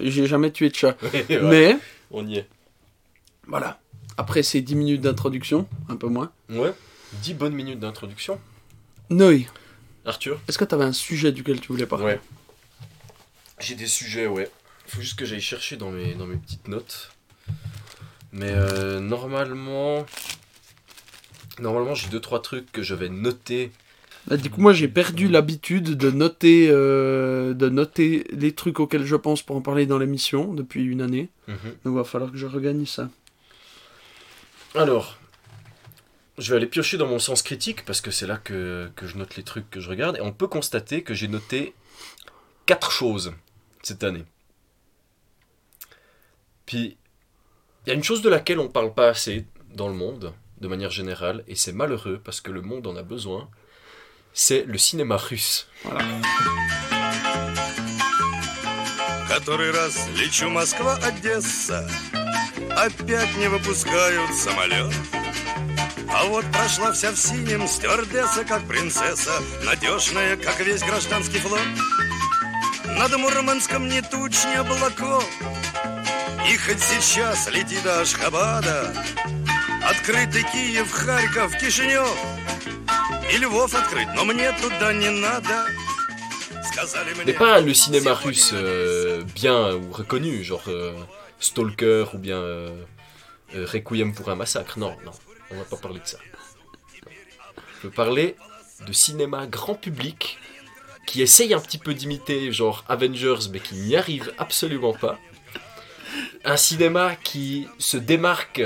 J'ai 0.00 0.26
jamais 0.26 0.50
tué 0.50 0.70
de 0.70 0.74
chat. 0.74 0.96
Ouais, 1.02 1.26
ouais, 1.28 1.40
Mais, 1.42 1.76
On 2.10 2.26
y 2.26 2.38
est. 2.38 2.48
voilà. 3.46 3.78
Après 4.16 4.42
ces 4.42 4.60
10 4.62 4.74
minutes 4.76 5.00
d'introduction, 5.02 5.68
un 5.88 5.96
peu 5.96 6.08
moins. 6.08 6.32
Ouais. 6.48 6.72
10 7.22 7.34
bonnes 7.34 7.54
minutes 7.54 7.78
d'introduction. 7.80 8.40
Noé, 9.10 9.46
Arthur 10.04 10.40
est-ce 10.48 10.58
que 10.58 10.64
t'avais 10.64 10.84
un 10.84 10.92
sujet 10.92 11.32
duquel 11.32 11.60
tu 11.60 11.68
voulais 11.72 11.86
parler? 11.86 12.04
Ouais. 12.04 12.20
J'ai 13.60 13.74
des 13.74 13.86
sujets, 13.86 14.26
ouais. 14.26 14.50
Faut 14.86 15.00
juste 15.00 15.18
que 15.18 15.24
j'aille 15.24 15.40
chercher 15.40 15.76
dans 15.76 15.90
mes, 15.90 16.14
dans 16.14 16.26
mes 16.26 16.36
petites 16.36 16.66
notes. 16.68 17.10
Mais 18.32 18.50
euh, 18.50 19.00
normalement. 19.00 20.04
Normalement, 21.60 21.94
j'ai 21.94 22.08
deux 22.08 22.20
trois 22.20 22.40
trucs 22.42 22.70
que 22.72 22.82
je 22.82 22.94
vais 22.94 23.08
noter. 23.08 23.70
Bah, 24.26 24.36
Du 24.36 24.50
coup, 24.50 24.60
moi 24.60 24.72
j'ai 24.72 24.88
perdu 24.88 25.28
l'habitude 25.28 25.96
de 25.96 26.10
noter, 26.10 26.68
euh, 26.70 27.54
de 27.54 27.68
noter 27.68 28.26
les 28.32 28.52
trucs 28.52 28.80
auxquels 28.80 29.04
je 29.04 29.16
pense 29.16 29.42
pour 29.42 29.56
en 29.56 29.60
parler 29.60 29.86
dans 29.86 29.98
l'émission 29.98 30.54
depuis 30.54 30.84
une 30.84 31.00
année. 31.00 31.28
Donc 31.84 31.96
va 31.96 32.04
falloir 32.04 32.30
que 32.30 32.36
je 32.36 32.46
regagne 32.46 32.84
ça. 32.86 33.08
Alors, 34.74 35.16
je 36.36 36.50
vais 36.50 36.56
aller 36.56 36.66
piocher 36.66 36.98
dans 36.98 37.06
mon 37.06 37.18
sens 37.18 37.42
critique 37.42 37.84
parce 37.84 38.00
que 38.00 38.10
c'est 38.10 38.26
là 38.26 38.36
que, 38.36 38.90
que 38.96 39.06
je 39.06 39.16
note 39.16 39.36
les 39.36 39.42
trucs 39.42 39.68
que 39.70 39.80
je 39.80 39.88
regarde. 39.88 40.16
Et 40.16 40.20
on 40.20 40.32
peut 40.32 40.46
constater 40.46 41.02
que 41.02 41.14
j'ai 41.14 41.26
noté 41.26 41.74
quatre 42.66 42.90
choses 42.90 43.32
cette 43.82 44.04
année. 44.04 44.24
Puis, 46.66 46.98
il 47.86 47.88
y 47.88 47.92
a 47.92 47.94
une 47.94 48.04
chose 48.04 48.20
de 48.20 48.28
laquelle 48.28 48.58
on 48.58 48.68
parle 48.68 48.92
pas 48.92 49.08
assez 49.08 49.46
dans 49.74 49.88
le 49.88 49.94
monde, 49.94 50.34
de 50.60 50.68
manière 50.68 50.90
générale, 50.90 51.44
et 51.46 51.54
c'est 51.54 51.72
malheureux 51.72 52.20
parce 52.24 52.40
que 52.40 52.50
le 52.50 52.62
monde 52.62 52.86
en 52.86 52.96
a 52.96 53.02
besoin. 53.02 53.48
C'est 54.32 54.64
le 54.64 54.78
cinéma 54.78 55.16
russe. 55.16 55.68
Который 59.28 59.70
раз 59.70 60.08
лечу 60.16 60.48
Москва-Одесса 60.48 61.88
Опять 62.76 63.36
не 63.36 63.48
выпускают 63.48 64.34
самолет 64.34 64.92
А 66.08 66.24
вот 66.24 66.44
прошла 66.50 66.92
вся 66.92 67.12
в 67.12 67.16
синем 67.16 67.68
стюардесса, 67.68 68.44
как 68.44 68.66
принцесса 68.66 69.40
Надежная, 69.64 70.36
как 70.36 70.58
весь 70.60 70.82
гражданский 70.82 71.38
флот 71.38 71.60
Над 72.96 73.16
Мурманском 73.16 73.86
ни 73.88 74.00
туч, 74.00 74.44
ни 74.46 74.56
облаков 74.56 75.24
И 76.50 76.56
хоть 76.56 76.80
сейчас 76.80 77.48
лети 77.50 77.78
до 77.84 78.00
Ашхабада 78.00 78.94
Открытый 79.87 80.43
Киев, 80.51 80.91
Харьков, 80.91 81.57
Кишинев 81.57 82.07
И 83.31 83.37
Львов 83.37 83.73
открыть, 83.73 84.07
но 84.15 84.25
мне 84.25 84.51
туда 84.53 84.93
не 84.93 85.09
надо 85.09 85.65
Сказали 86.63 87.13
мне... 87.13 87.25
Mais 87.25 87.33
pas 87.33 87.59
le 87.59 87.73
cinéma 87.73 88.13
russe 88.13 88.51
euh, 88.53 89.23
bien 89.35 89.75
ou 89.75 89.91
reconnu, 89.91 90.43
genre 90.43 90.63
euh, 90.67 90.93
Stalker 91.39 92.05
ou 92.13 92.17
bien 92.17 92.37
euh, 92.37 92.83
euh, 93.55 93.65
Requiem 93.65 94.13
pour 94.13 94.29
un 94.29 94.35
massacre. 94.35 94.79
Non, 94.79 94.95
non, 95.05 95.11
on 95.51 95.55
va 95.57 95.65
pas 95.65 95.77
parler 95.77 95.99
de 95.99 96.07
ça. 96.07 96.17
Je 97.81 97.87
veux 97.87 97.93
parler 97.93 98.35
de 98.87 98.93
cinéma 98.93 99.45
grand 99.45 99.75
public 99.75 100.39
qui 101.05 101.21
essaye 101.21 101.53
un 101.53 101.59
petit 101.59 101.77
peu 101.77 101.93
d'imiter 101.93 102.51
genre 102.51 102.85
Avengers 102.87 103.49
mais 103.51 103.59
qui 103.59 103.75
n'y 103.75 103.95
arrive 103.95 104.33
absolument 104.37 104.93
pas. 104.93 105.19
Un 106.45 106.57
cinéma 106.57 107.15
qui 107.15 107.67
se 107.77 107.97
démarque 107.97 108.61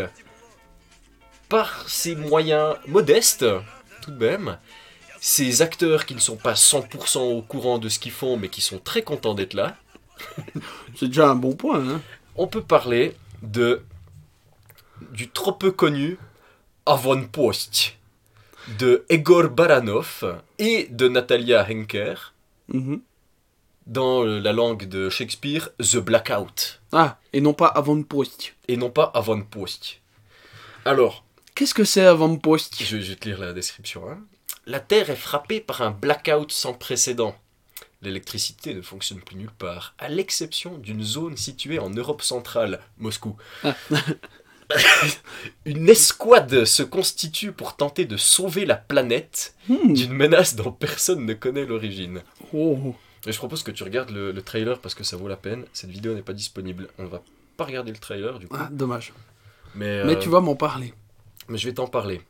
par 1.52 1.87
ses 1.87 2.14
moyens 2.16 2.76
modestes, 2.87 3.44
tout 4.00 4.11
de 4.11 4.16
même, 4.30 4.56
ces 5.21 5.61
acteurs 5.61 6.06
qui 6.06 6.14
ne 6.14 6.21
sont 6.21 6.37
pas 6.38 6.54
100% 6.54 7.18
au 7.18 7.42
courant 7.42 7.78
de 7.78 7.90
ce 7.90 7.99
qu'ils 7.99 8.11
font, 8.23 8.38
mais 8.38 8.49
qui 8.49 8.62
sont 8.62 8.78
très 8.78 9.02
contents 9.02 9.35
d'être 9.35 9.52
là, 9.52 9.76
C'est 10.97 11.09
déjà 11.09 11.28
un 11.28 11.35
bon 11.35 11.54
point, 11.54 11.80
hein. 11.87 12.00
on 12.37 12.47
peut 12.47 12.62
parler 12.62 13.14
de 13.42 13.82
du 15.11 15.28
trop 15.28 15.52
peu 15.52 15.73
connu 15.73 16.16
Avonpost 16.87 17.97
de 18.78 19.04
Egor 19.11 19.49
Baranov 19.50 20.40
et 20.59 20.87
de 20.90 21.06
Natalia 21.09 21.66
Henker. 21.71 22.32
Mhm. 22.68 23.02
dans 23.87 24.23
la 24.25 24.52
langue 24.52 24.85
de 24.88 25.11
Shakespeare, 25.11 25.68
The 25.80 25.99
Blackout, 25.99 26.80
Ah, 26.92 27.18
et 27.35 27.40
non 27.42 27.52
pas 27.52 27.66
avant-post. 27.66 28.54
et 28.68 28.76
non 28.78 28.88
pas 28.90 29.11
Avant-Post. 29.14 30.00
Alors, 30.87 31.25
Qu'est-ce 31.54 31.75
que 31.75 31.85
c'est 31.85 32.04
avant-post 32.04 32.76
je, 32.82 32.99
je 33.00 33.11
vais 33.11 33.16
te 33.16 33.28
lire 33.28 33.40
la 33.40 33.52
description. 33.52 34.09
hein. 34.11 34.18
La 34.66 34.80
Terre 34.80 35.11
est 35.11 35.16
frappée 35.16 35.61
par 35.61 35.82
un 35.82 35.90
blackout 35.90 36.50
sans 36.52 36.73
précédent. 36.73 37.37
L'électricité 38.00 38.75
ne 38.75 38.82
fonctionne 38.82 39.21
plus 39.21 39.37
nulle 39.37 39.50
part, 39.50 39.94
à 39.99 40.09
l'exception 40.09 40.76
d'une 40.78 41.02
zone 41.04 41.37
située 41.37 41.78
en 41.78 41.90
Europe 41.90 42.23
centrale, 42.23 42.80
Moscou. 42.99 43.37
Une 45.66 45.88
escouade 45.88 46.64
se 46.64 46.82
constitue 46.82 47.52
pour 47.52 47.76
tenter 47.76 48.04
de 48.06 48.16
sauver 48.16 48.64
la 48.64 48.76
planète 48.76 49.54
Hmm. 49.68 49.92
d'une 49.92 50.12
menace 50.14 50.56
dont 50.56 50.73
personne 50.73 51.25
ne 51.26 51.35
connaît 51.35 51.66
l'origine. 51.66 52.23
Oh. 52.52 52.94
Et 53.26 53.30
je 53.32 53.38
propose 53.38 53.62
que 53.62 53.71
tu 53.71 53.85
regardes 53.85 54.11
le, 54.11 54.32
le 54.32 54.42
trailer 54.42 54.80
parce 54.80 54.94
que 54.97 55.04
ça 55.04 55.16
vaut 55.16 55.28
la 55.28 55.37
peine. 55.37 55.64
Cette 55.73 55.90
vidéo 55.90 56.14
n'est 56.14 56.23
pas 56.23 56.32
disponible. 56.32 56.88
On 56.99 57.04
va 57.06 57.23
pas 57.56 57.64
regarder 57.64 57.92
le 57.92 57.99
trailer 57.99 58.38
du 58.40 58.49
coup. 58.49 58.56
Ah, 58.59 58.68
dommage. 58.73 59.12
Mais, 59.76 60.02
Mais 60.04 60.16
euh, 60.16 60.18
tu 60.18 60.28
vas 60.30 60.40
m'en 60.40 60.56
parler. 60.56 60.92
Mais 61.49 61.58
je 61.58 61.66
vais 61.68 61.75
t'en 61.75 61.87
parler. 61.87 62.20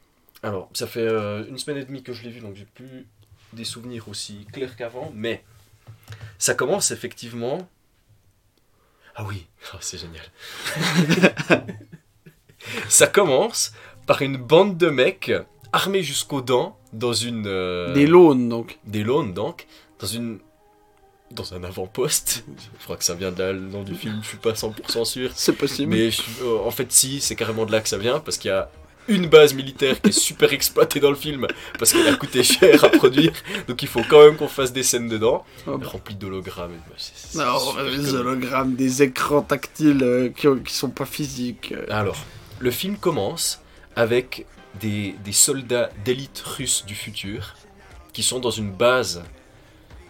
Alors, 0.42 0.68
ça 0.74 0.86
fait 0.86 1.00
euh, 1.00 1.46
une 1.48 1.58
semaine 1.58 1.78
et 1.78 1.84
demie 1.84 2.02
que 2.02 2.12
je 2.12 2.22
l'ai 2.24 2.30
vu, 2.30 2.40
donc 2.40 2.56
j'ai 2.56 2.64
plus 2.64 3.06
des 3.52 3.64
souvenirs 3.64 4.08
aussi 4.08 4.46
clairs 4.52 4.76
qu'avant. 4.76 5.12
Mais 5.14 5.44
ça 6.38 6.54
commence 6.54 6.90
effectivement. 6.90 7.68
Ah 9.14 9.24
oui, 9.24 9.46
Oh, 9.74 9.76
c'est 9.80 9.98
génial. 9.98 10.24
ça 12.88 13.06
commence 13.06 13.72
par 14.06 14.22
une 14.22 14.36
bande 14.36 14.76
de 14.78 14.88
mecs 14.88 15.32
armés 15.72 16.02
jusqu'aux 16.02 16.42
dents 16.42 16.78
dans 16.92 17.12
une. 17.12 17.44
euh, 17.46 17.92
Des 17.94 18.06
lawns, 18.06 18.48
donc. 18.48 18.78
des 18.84 19.04
lawns 19.04 19.32
donc, 19.34 19.66
dans 19.98 20.06
une 20.06 20.38
dans 21.30 21.54
un 21.54 21.64
avant-poste. 21.64 22.44
Je 22.78 22.84
crois 22.84 22.98
que 22.98 23.04
ça 23.04 23.14
vient 23.14 23.32
de 23.32 23.42
là, 23.42 23.52
le 23.54 23.60
nom 23.60 23.82
du 23.84 23.94
film, 23.94 24.18
je 24.22 24.28
suis 24.28 24.36
pas 24.36 24.52
100% 24.52 25.06
sûr. 25.06 25.30
C'est 25.34 25.54
possible. 25.54 25.90
Mais 25.94 26.10
je- 26.10 26.20
euh, 26.42 26.58
en 26.66 26.70
fait 26.70 26.92
si, 26.92 27.22
c'est 27.22 27.36
carrément 27.36 27.64
de 27.64 27.72
là 27.72 27.80
que 27.80 27.88
ça 27.88 27.96
vient, 27.96 28.20
parce 28.20 28.36
qu'il 28.36 28.50
y 28.50 28.52
a 28.52 28.70
une 29.08 29.26
base 29.26 29.54
militaire 29.54 30.00
qui 30.00 30.10
est 30.10 30.12
super 30.12 30.52
exploitée 30.52 31.00
dans 31.00 31.10
le 31.10 31.16
film, 31.16 31.46
parce 31.78 31.92
qu'elle 31.92 32.06
a 32.06 32.14
coûté 32.14 32.42
cher 32.42 32.84
à 32.84 32.88
produire, 32.88 33.32
donc 33.68 33.82
il 33.82 33.88
faut 33.88 34.02
quand 34.08 34.24
même 34.24 34.36
qu'on 34.36 34.48
fasse 34.48 34.72
des 34.72 34.82
scènes 34.82 35.08
dedans, 35.08 35.44
Oh, 35.66 35.76
bah. 35.78 35.86
remplies 35.88 36.14
d'hologrammes. 36.14 36.72
connu. 38.10 38.18
hologrammes, 38.18 38.74
des 38.74 39.02
écrans 39.02 39.42
tactiles 39.42 40.02
euh, 40.02 40.28
qui, 40.30 40.46
qui 40.64 40.74
sont 40.74 40.90
pas 40.90 41.06
physiques. 41.06 41.72
euh. 41.72 41.84
Alors, 41.90 42.16
le 42.60 42.70
film 42.70 42.96
commence 42.96 43.60
avec 43.96 44.46
des, 44.80 45.14
des 45.24 45.32
soldats 45.32 45.90
d'élite 46.04 46.42
russes 46.44 46.84
du 46.86 46.94
futur 46.94 47.54
qui 48.12 48.22
sont 48.22 48.38
dans 48.40 48.50
une 48.50 48.70
base 48.72 49.22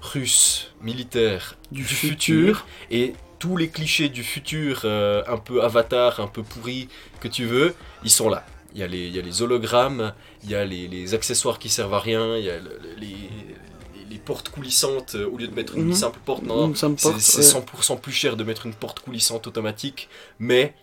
russe 0.00 0.72
militaire 0.80 1.56
Du 1.70 1.82
du, 1.82 1.88
futur. 1.88 2.58
futur. 2.58 2.66
et 2.90 3.14
tous 3.38 3.56
les 3.56 3.68
clichés 3.68 4.08
du 4.08 4.22
futur 4.22 4.82
euh, 4.84 5.22
un 5.26 5.36
peu 5.36 5.62
avatar, 5.64 6.20
un 6.20 6.26
peu 6.28 6.42
pourri 6.42 6.88
que 7.20 7.28
tu 7.28 7.44
veux, 7.44 7.74
ils 8.04 8.10
sont 8.10 8.28
là. 8.28 8.44
Il 8.74 8.80
y 8.80 8.82
a 8.82 8.86
les, 8.86 9.06
il 9.06 9.14
y 9.14 9.18
a 9.18 9.22
les 9.22 9.42
hologrammes, 9.42 10.14
il 10.42 10.50
y 10.50 10.54
a 10.54 10.64
les, 10.64 10.88
les 10.88 11.14
accessoires 11.14 11.58
qui 11.58 11.68
servent 11.68 11.94
à 11.94 12.00
rien, 12.00 12.36
il 12.36 12.44
y 12.44 12.50
a 12.50 12.58
le- 12.58 12.78
le- 12.82 12.94
les, 12.98 14.18
portes 14.24 14.50
coulissantes 14.50 15.16
euh, 15.16 15.26
au 15.28 15.36
lieu 15.36 15.48
de 15.48 15.54
mettre 15.54 15.76
une 15.76 15.86
Mhm. 15.86 15.94
simple 15.94 16.20
porte. 16.24 16.42
Non, 16.44 16.72
c'est 16.76 16.86
porte, 16.86 17.18
c'est 17.18 17.38
ouais. 17.38 17.42
100% 17.44 17.96
plus 18.00 18.12
cher 18.12 18.36
de 18.36 18.44
mettre 18.44 18.66
une 18.66 18.74
porte 18.74 19.00
coulissante 19.00 19.46
automatique, 19.48 20.08
mais 20.38 20.74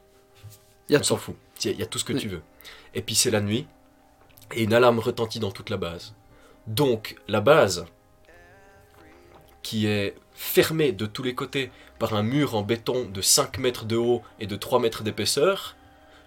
Y 0.90 0.96
a 0.96 1.00
on 1.00 1.04
s'en 1.04 1.16
fout. 1.16 1.36
Il 1.64 1.68
y 1.68 1.70
a- 1.70 1.74
il 1.74 1.80
y 1.80 1.84
a 1.84 1.86
tout 1.86 2.00
ce 2.00 2.04
que 2.04 2.12
Oui. 2.14 2.20
tu 2.20 2.28
veux. 2.28 2.42
Et 2.96 3.02
puis 3.02 3.16
c'est 3.16 3.32
la 3.32 3.40
nuit, 3.40 3.66
et 4.54 4.64
une 4.64 4.74
alarme 4.74 5.00
retentit 5.00 5.40
dans 5.40 5.52
toute 5.52 5.70
la 5.70 5.78
base. 5.78 6.16
Donc 6.68 7.16
la 7.30 7.40
base, 7.40 7.86
qui 9.64 9.86
est 9.88 10.16
fermée 10.34 10.92
de 10.92 11.06
tous 11.06 11.24
les 11.24 11.36
côtés 11.36 11.72
par 11.98 12.14
un 12.16 12.24
mur 12.24 12.56
en 12.56 12.62
béton 12.62 13.06
de 13.10 13.22
5 13.22 13.58
mètres 13.58 13.86
de 13.86 13.96
haut 13.96 14.22
et 14.40 14.48
de 14.48 14.56
3 14.56 14.80
mètres 14.80 15.04
d'épaisseur, 15.04 15.76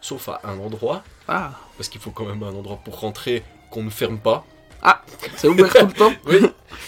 sauf 0.03 0.29
à 0.29 0.41
un 0.45 0.59
endroit, 0.59 1.03
Ah, 1.29 1.53
parce 1.79 1.89
qu'il 1.89 2.01
faut 2.01 2.11
quand 2.11 2.27
même 2.27 2.43
un 2.43 2.53
endroit 2.55 2.79
pour 2.85 3.01
rentrer 3.01 3.43
qu'on 3.71 3.85
ne 3.85 3.91
ferme 3.91 4.19
pas. 4.19 4.45
c'est 5.37 5.49
ouvert 5.49 5.73
tout 5.73 5.87
le 5.87 5.93
temps 5.93 6.13
Oui. 6.27 6.41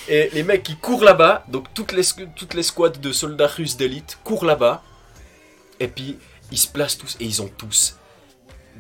Et 0.08 0.28
les 0.34 0.42
mecs 0.42 0.62
qui 0.64 0.76
courent 0.76 1.04
là-bas, 1.04 1.44
donc 1.48 1.72
toutes 1.72 1.92
les, 1.92 2.02
toutes 2.36 2.52
les 2.54 2.62
squads 2.62 2.90
de 2.90 3.12
soldats 3.12 3.46
russes 3.46 3.76
d'élite 3.76 4.18
courent 4.24 4.44
là-bas. 4.44 4.82
Et 5.80 5.88
puis 5.88 6.18
ils 6.50 6.58
se 6.58 6.68
placent 6.68 6.98
tous 6.98 7.16
et 7.20 7.24
ils 7.24 7.40
ont 7.40 7.50
tous 7.56 7.96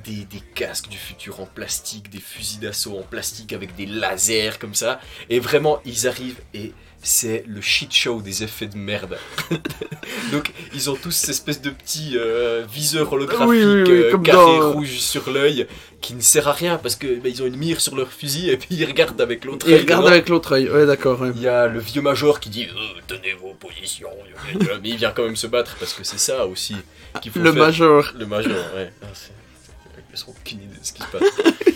des, 0.04 0.24
des 0.24 0.40
casques 0.54 0.88
du 0.88 0.98
futur 0.98 1.40
en 1.40 1.46
plastique, 1.46 2.10
des 2.10 2.20
fusils 2.20 2.60
d'assaut 2.60 2.98
en 2.98 3.02
plastique 3.02 3.52
avec 3.52 3.74
des 3.76 3.86
lasers 3.86 4.58
comme 4.58 4.74
ça. 4.74 5.00
Et 5.30 5.38
vraiment, 5.40 5.80
ils 5.84 6.06
arrivent 6.08 6.40
et 6.52 6.72
c'est 7.04 7.44
le 7.46 7.60
shit 7.60 7.92
show 7.92 8.20
des 8.22 8.42
effets 8.42 8.66
de 8.66 8.76
merde. 8.76 9.18
donc 10.32 10.50
ils 10.74 10.90
ont 10.90 10.96
tous 10.96 11.10
cette 11.12 11.30
espèce 11.30 11.60
de 11.60 11.70
petits 11.70 12.14
euh, 12.16 12.64
viseurs 12.68 13.12
holographiques 13.12 13.46
Oui, 13.48 13.62
oui, 13.64 13.82
oui, 13.82 13.90
euh, 13.90 14.10
comme 14.10 14.22
carrés 14.22 14.36
dans, 14.38 14.62
euh, 14.62 14.68
rouges 14.70 14.98
sur 14.98 15.30
l'œil 15.30 15.66
qui 16.00 16.14
ne 16.14 16.20
sert 16.20 16.48
à 16.48 16.52
rien 16.52 16.78
parce 16.78 16.96
que 16.96 17.06
bah, 17.20 17.28
ils 17.28 17.42
ont 17.42 17.46
une 17.46 17.56
mire 17.56 17.80
sur 17.80 17.94
leur 17.94 18.10
fusil 18.10 18.50
et 18.50 18.56
puis 18.56 18.68
ils 18.72 18.84
regardent 18.84 19.20
avec 19.20 19.44
l'autre 19.44 19.66
Il 19.68 19.74
œil 19.74 19.80
regarde 19.82 20.02
dedans. 20.02 20.12
avec 20.12 20.28
l'autre 20.28 20.52
œil. 20.52 20.68
Ouais, 20.70 20.86
d'accord. 20.86 21.20
ouais. 21.20 21.30
Il 21.36 21.42
y 21.42 21.48
a 21.48 21.66
le 21.66 21.78
vieux 21.78 22.02
major 22.02 22.40
qui 22.40 22.48
dit 22.50 22.64
euh, 22.66 23.00
tenez 23.06 23.34
vos 23.34 23.54
positions, 23.54 24.08
mais 24.82 24.88
il 24.88 24.96
vient 24.96 25.12
quand 25.12 25.24
même 25.24 25.36
se 25.36 25.46
battre 25.46 25.76
parce 25.78 25.92
que 25.92 26.04
c'est 26.04 26.18
ça 26.18 26.46
aussi 26.46 26.74
qu'il 27.22 27.30
faut 27.30 27.38
Le 27.40 27.52
faire. 27.52 27.62
major. 27.62 28.12
Le 28.18 28.26
major, 28.26 28.52
ouais. 28.76 28.90
Ah, 29.02 29.06
Ils 30.14 30.22
ont 30.24 30.30
aucune 30.40 30.58
idée 30.62 30.78
de 30.80 30.84
ce 30.84 30.92
qui 30.92 31.02
se 31.02 31.06
passe. 31.08 31.22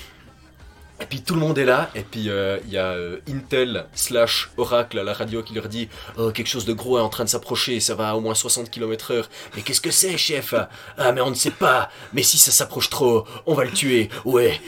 Et 1.00 1.06
puis 1.06 1.22
tout 1.22 1.34
le 1.34 1.40
monde 1.40 1.56
est 1.58 1.64
là, 1.64 1.90
et 1.94 2.02
puis 2.02 2.28
euh, 2.28 2.58
il 2.66 2.72
y 2.72 2.76
a 2.78 2.86
euh, 2.86 3.18
Intel 3.28 3.86
slash 3.94 4.50
Oracle 4.56 4.98
à 4.98 5.04
la 5.04 5.12
radio 5.12 5.44
qui 5.44 5.54
leur 5.54 5.68
dit 5.68 5.88
Oh, 6.16 6.32
quelque 6.32 6.48
chose 6.48 6.64
de 6.64 6.72
gros 6.72 6.98
est 6.98 7.00
en 7.00 7.08
train 7.08 7.22
de 7.22 7.28
s'approcher, 7.28 7.78
ça 7.78 7.94
va 7.94 8.10
à 8.10 8.14
au 8.14 8.20
moins 8.20 8.34
60 8.34 8.68
km/h. 8.68 9.24
Mais 9.54 9.62
qu'est-ce 9.62 9.80
que 9.80 9.92
c'est, 9.92 10.16
chef? 10.16 10.54
Ah, 10.96 11.12
mais 11.12 11.20
on 11.20 11.30
ne 11.30 11.36
sait 11.36 11.52
pas. 11.52 11.88
Mais 12.12 12.24
si 12.24 12.36
ça 12.36 12.50
s'approche 12.50 12.90
trop, 12.90 13.26
on 13.46 13.54
va 13.54 13.64
le 13.64 13.70
tuer. 13.70 14.08
Ouais. 14.24 14.60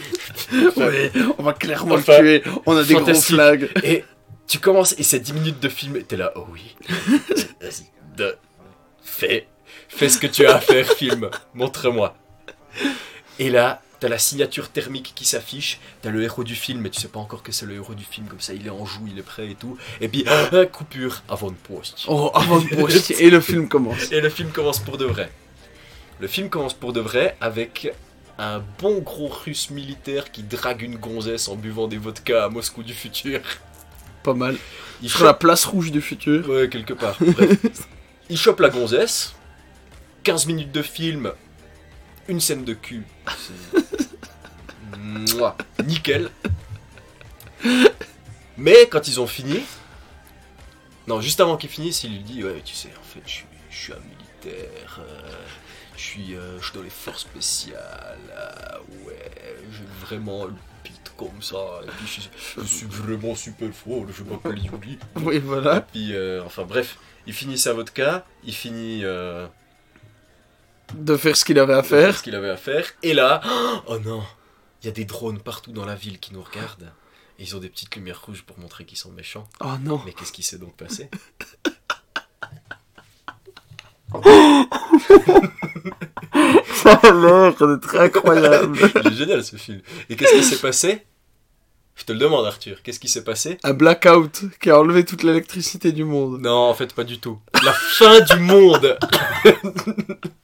Ouais, 0.76 1.10
on 1.38 1.42
va 1.42 1.52
clairement 1.52 1.96
Enfin, 1.96 2.20
le 2.20 2.40
tuer. 2.40 2.50
On 2.66 2.76
a 2.76 2.84
des 2.84 2.94
gros 2.94 3.14
flags. 3.14 3.68
Et 3.82 4.04
tu 4.46 4.58
commences, 4.58 4.94
et 4.98 5.02
c'est 5.02 5.20
10 5.20 5.32
minutes 5.32 5.60
de 5.60 5.68
film, 5.68 5.96
et 5.96 6.02
t'es 6.04 6.16
là, 6.16 6.32
oh 6.36 6.46
oui. 6.52 6.76
Vas-y, 7.60 7.86
de... 8.16 8.36
fais. 9.02 9.46
Fais 9.88 10.08
ce 10.08 10.18
que 10.18 10.26
tu 10.26 10.46
as 10.46 10.56
à 10.56 10.60
faire, 10.60 10.86
film. 10.86 11.28
Montre-moi. 11.54 12.14
Et 13.38 13.50
là, 13.50 13.82
t'as 14.00 14.08
la 14.08 14.18
signature 14.18 14.70
thermique 14.70 15.12
qui 15.14 15.24
s'affiche, 15.24 15.78
t'as 16.02 16.10
le 16.10 16.22
héros 16.22 16.42
du 16.42 16.54
film, 16.54 16.80
mais 16.80 16.90
tu 16.90 17.00
sais 17.00 17.08
pas 17.08 17.20
encore 17.20 17.42
que 17.42 17.52
c'est 17.52 17.66
le 17.66 17.74
héros 17.74 17.94
du 17.94 18.04
film, 18.04 18.26
comme 18.26 18.40
ça 18.40 18.54
il 18.54 18.66
est 18.66 18.70
en 18.70 18.84
joue, 18.84 19.06
il 19.06 19.18
est 19.18 19.22
prêt 19.22 19.50
et 19.50 19.54
tout. 19.54 19.76
Et 20.00 20.08
puis, 20.08 20.24
ah, 20.26 20.66
coupure 20.66 21.22
avant 21.28 21.50
de 21.50 21.56
poste. 21.56 22.04
Oh, 22.08 22.30
avant 22.34 22.60
de 22.60 22.68
poster. 22.74 23.14
Et 23.22 23.30
le 23.30 23.40
film 23.40 23.68
commence. 23.68 24.10
Et 24.10 24.20
le 24.20 24.30
film 24.30 24.50
commence 24.50 24.78
pour 24.78 24.96
de 24.96 25.04
vrai. 25.04 25.30
Le 26.18 26.26
film 26.26 26.48
commence 26.48 26.74
pour 26.74 26.92
de 26.92 27.00
vrai 27.00 27.36
avec 27.40 27.92
un 28.38 28.62
bon 28.78 29.00
gros 29.00 29.28
russe 29.28 29.70
militaire 29.70 30.32
qui 30.32 30.42
drague 30.42 30.82
une 30.82 30.96
gonzesse 30.96 31.48
en 31.48 31.56
buvant 31.56 31.88
des 31.88 31.98
vodkas 31.98 32.44
à 32.44 32.48
Moscou 32.48 32.82
du 32.82 32.94
futur. 32.94 33.40
Pas 34.22 34.34
mal. 34.34 34.56
Il 35.02 35.10
Sur 35.10 35.24
la 35.24 35.34
place 35.34 35.64
rouge 35.64 35.90
du 35.90 36.00
futur. 36.00 36.48
Ouais, 36.48 36.68
quelque 36.68 36.92
part. 36.92 37.16
Bref. 37.20 37.58
Il 38.28 38.36
chope 38.36 38.60
la 38.60 38.68
gonzesse. 38.68 39.34
15 40.24 40.46
minutes 40.46 40.72
de 40.72 40.82
film. 40.82 41.32
Une 42.30 42.40
scène 42.40 42.64
de 42.64 42.74
cul. 42.74 43.02
Mouah. 44.96 45.56
Nickel. 45.84 46.30
Mais 48.56 48.86
quand 48.88 49.08
ils 49.08 49.18
ont 49.20 49.26
fini. 49.26 49.60
Non, 51.08 51.20
juste 51.20 51.40
avant 51.40 51.56
qu'ils 51.56 51.70
finissent, 51.70 52.04
il 52.04 52.12
lui 52.12 52.18
dit 52.20 52.44
Ouais, 52.44 52.62
tu 52.64 52.74
sais, 52.76 52.88
en 52.98 53.02
fait, 53.02 53.20
je 53.26 53.30
suis, 53.32 53.46
je 53.68 53.76
suis 53.76 53.92
un 53.92 53.96
militaire. 53.98 55.00
euh, 55.00 55.28
je 55.96 56.00
suis. 56.02 56.34
euh, 56.36 56.60
je 56.60 56.66
suis 56.66 56.74
dans 56.76 56.82
les 56.84 56.88
forces 56.90 57.22
spéciales. 57.22 58.18
euh, 58.30 58.78
ouais, 59.08 59.30
j'ai 59.72 60.06
vraiment 60.06 60.44
le 60.44 60.54
pit 60.84 61.00
comme 61.16 61.42
ça. 61.42 61.56
Et 61.82 61.86
puis, 61.86 62.06
je, 62.06 62.12
suis- 62.20 62.30
je 62.58 62.62
suis 62.64 62.86
vraiment 62.86 63.34
super 63.34 63.70
fort. 63.74 64.04
Je 64.16 64.22
m'appelle 64.22 64.58
Yuri. 64.64 64.98
Oui, 65.16 65.38
voilà. 65.40 65.78
Et 65.78 65.82
puis, 65.92 66.14
euh, 66.14 66.44
enfin 66.46 66.62
bref, 66.62 66.96
il 67.26 67.32
finit 67.34 67.58
sa 67.58 67.72
vodka, 67.72 68.24
il 68.44 68.54
finit 68.54 69.00
euh, 69.04 69.48
De 70.94 71.16
faire 71.16 71.36
ce 71.36 71.44
qu'il 71.44 71.58
avait 71.58 71.74
à 71.74 71.82
faire 71.82 72.06
faire. 72.06 72.18
ce 72.18 72.22
qu'il 72.22 72.34
avait 72.34 72.50
à 72.50 72.56
faire, 72.56 72.86
et 73.02 73.14
là, 73.14 73.40
oh 73.86 73.98
non, 73.98 74.22
il 74.82 74.86
y 74.86 74.88
a 74.88 74.92
des 74.92 75.04
drones 75.04 75.38
partout 75.40 75.72
dans 75.72 75.84
la 75.84 75.94
ville 75.94 76.18
qui 76.18 76.32
nous 76.34 76.42
regardent, 76.42 76.92
et 77.38 77.44
ils 77.44 77.56
ont 77.56 77.60
des 77.60 77.68
petites 77.68 77.94
lumières 77.96 78.20
rouges 78.24 78.42
pour 78.42 78.58
montrer 78.58 78.84
qu'ils 78.84 78.98
sont 78.98 79.12
méchants. 79.12 79.48
Oh 79.60 79.72
non. 79.82 80.00
Mais 80.04 80.12
qu'est-ce 80.12 80.32
qui 80.32 80.42
s'est 80.42 80.58
donc 80.58 80.76
passé 80.76 81.08
Ça 86.74 86.94
a 86.94 87.12
l'air 87.12 87.54
d'être 87.54 87.96
incroyable. 87.96 88.78
Il 89.04 89.12
est 89.12 89.14
génial 89.16 89.44
ce 89.44 89.56
film. 89.56 89.80
Et 90.08 90.16
qu'est-ce 90.16 90.34
qui 90.34 90.44
s'est 90.44 90.58
passé 90.60 91.06
Je 91.94 92.04
te 92.04 92.12
le 92.12 92.18
demande 92.18 92.46
Arthur, 92.46 92.82
qu'est-ce 92.82 92.98
qui 92.98 93.08
s'est 93.08 93.24
passé 93.24 93.58
Un 93.62 93.72
blackout 93.74 94.42
qui 94.60 94.70
a 94.70 94.78
enlevé 94.80 95.04
toute 95.04 95.22
l'électricité 95.22 95.92
du 95.92 96.04
monde. 96.04 96.40
Non, 96.40 96.68
en 96.70 96.74
fait 96.74 96.92
pas 96.94 97.04
du 97.04 97.20
tout. 97.20 97.38
La 97.62 97.72
fin 97.72 98.20
du 98.20 98.40
monde 98.40 98.98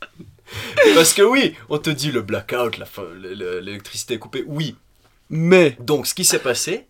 Parce 0.94 1.14
que 1.14 1.22
oui, 1.22 1.54
on 1.68 1.78
te 1.78 1.90
dit 1.90 2.12
le 2.12 2.22
blackout, 2.22 2.78
l'électricité 3.20 4.18
coupée, 4.18 4.44
oui, 4.46 4.76
Mais, 5.30 5.76
Donc, 5.80 6.06
ce 6.06 6.14
qui 6.14 6.24
s'est 6.24 6.38
passé, 6.38 6.86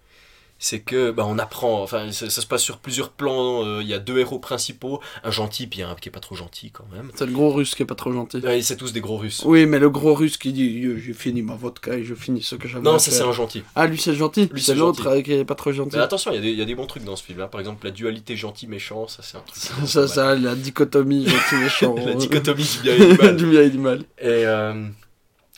c'est 0.59 0.81
que 0.81 1.11
bah, 1.11 1.25
on 1.27 1.39
apprend, 1.39 1.83
enfin 1.83 2.11
ça, 2.13 2.31
ça 2.31 2.41
se 2.41 2.47
passe 2.47 2.63
sur 2.63 2.79
plusieurs 2.79 3.11
plans, 3.11 3.63
euh, 3.65 3.83
il 3.83 3.89
y 3.89 3.93
a 3.95 3.99
deux 3.99 4.19
héros 4.19 4.39
principaux, 4.39 5.01
un 5.23 5.31
gentil 5.31 5.67
puis 5.67 5.83
un 5.83 5.95
qui 5.97 6.09
est 6.09 6.13
pas 6.13 6.21
trop 6.21 6.35
gentil 6.35 6.71
quand 6.71 6.87
même. 6.95 7.11
C'est 7.15 7.27
le 7.27 7.33
gros 7.33 7.51
russe 7.53 7.75
qui 7.75 7.83
est 7.83 7.87
pas 7.87 7.95
trop 7.95 8.11
gentil. 8.13 8.39
Ouais, 8.39 8.63
c'est 8.63 8.77
tous 8.77 8.93
des 8.95 9.01
gros 9.03 9.19
russes. 9.19 9.43
Oui, 9.45 9.67
mais 9.67 9.79
le 9.79 9.91
gros 9.91 10.15
russe 10.15 10.39
qui 10.39 10.53
dit 10.55 10.83
j'ai 10.99 11.13
fini 11.13 11.43
ma 11.43 11.55
vodka 11.55 11.95
et 11.95 12.05
je 12.05 12.15
finis 12.15 12.43
ce 12.43 12.55
que 12.55 12.69
j'avais 12.69 12.83
Non, 12.85 12.99
ça 12.99 13.11
c'est 13.11 13.23
un 13.23 13.33
gentil. 13.33 13.63
Ah, 13.75 13.87
lui 13.87 13.99
c'est 13.99 14.15
gentil. 14.15 14.49
Lui, 14.51 14.63
c'est 14.63 14.75
l'autre 14.75 15.03
gentil. 15.05 15.19
euh, 15.19 15.23
qui 15.23 15.33
est 15.33 15.45
pas 15.45 15.55
trop 15.55 15.73
gentil. 15.73 15.97
Mais 15.97 16.03
attention, 16.03 16.33
il 16.33 16.37
y, 16.37 16.39
a 16.39 16.41
des- 16.41 16.53
il 16.53 16.59
y 16.59 16.63
a 16.63 16.65
des 16.65 16.75
bons 16.75 16.87
trucs 16.87 17.05
dans 17.05 17.17
ce 17.17 17.23
film. 17.25 17.41
hein. 17.41 17.49
Par 17.49 17.61
exemple, 17.61 17.85
la 17.85 17.91
dualité 17.93 18.35
gentil-méchant, 18.37 19.09
ça 19.09 19.23
c'est 19.23 19.37
un 19.37 19.41
truc. 19.41 19.57
Ça, 19.63 19.75
ça, 19.87 20.09
ça, 20.09 20.35
la 20.35 20.55
dichotomie 20.55 21.27
gentil 21.29 21.55
méchant. 21.57 21.95
La 22.07 22.15
dichotomie 22.15 22.65
du 22.65 22.79
bien 22.83 22.95
et 22.95 22.99
du 22.99 23.19
mal. 23.19 23.37
du 23.37 23.47
bien 23.47 23.63
et 23.63 23.71
du 23.71 23.79
mal. 23.79 23.99
Et 24.19 24.25
euh, 24.47 24.87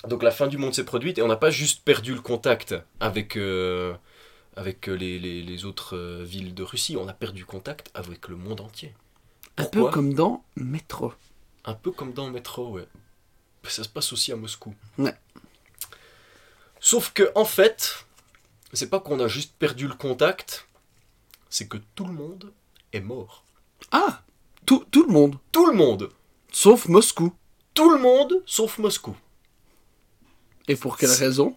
donc 0.09 0.23
la 0.23 0.31
fin 0.33 0.47
du 0.49 0.59
monde 0.59 0.75
s'est 0.75 0.85
produite 0.85 1.19
et 1.19 1.23
on 1.23 1.29
n'a 1.29 1.37
pas 1.37 1.51
juste 1.51 1.83
perdu 1.85 2.15
le 2.15 2.21
contact 2.21 2.75
avec, 3.01 3.37
avec 4.59 4.89
euh, 4.89 4.95
les, 4.95 5.19
les- 5.19 5.43
les 5.43 5.65
autres 5.65 5.97
euh, 5.97 6.25
villes 6.25 6.53
de 6.55 6.63
Russie, 6.63 6.97
on 6.97 7.07
a 7.09 7.13
perdu 7.15 7.45
contact 7.45 7.91
avec 7.95 8.29
le 8.29 8.37
monde 8.37 8.61
entier. 8.61 8.93
Un 9.57 9.65
peu 9.65 9.89
comme 9.91 10.15
dans 10.15 10.45
Métro. 10.57 11.13
Un 11.65 11.75
peu 11.75 11.91
comme 11.91 12.13
dans 12.13 12.31
métro, 12.31 12.71
ouais. 12.73 12.87
Ça 13.65 13.85
se 13.85 13.89
passe 13.89 14.13
aussi 14.13 14.33
à 14.33 14.37
Moscou. 14.37 14.75
Ouais. 14.99 15.15
Sauf 16.81 17.13
que, 17.13 17.31
en 17.35 17.45
fait, 17.45 18.07
c'est 18.73 18.89
pas 18.89 19.01
qu'on 19.01 19.21
a 19.21 19.29
juste 19.29 19.55
perdu 19.59 19.87
le 19.89 19.95
contact, 19.95 20.69
c'est 21.51 21.67
que 21.69 21.77
tout 21.95 22.05
le 22.07 22.13
monde 22.13 22.53
est 22.93 23.01
mort. 23.01 23.45
Ah 23.91 24.23
tout, 24.65 24.85
tout 24.91 25.05
le 25.07 25.13
monde. 25.13 25.39
Tout 25.53 25.67
le 25.67 25.73
monde 25.77 26.11
Sauf 26.53 26.89
Moscou. 26.89 27.35
Tout 27.75 27.91
le 27.91 27.99
monde 27.99 28.43
sauf 28.47 28.79
Moscou. 28.79 29.17
Et 30.69 30.77
pour 30.77 30.97
quelle 30.97 31.11
raison? 31.11 31.57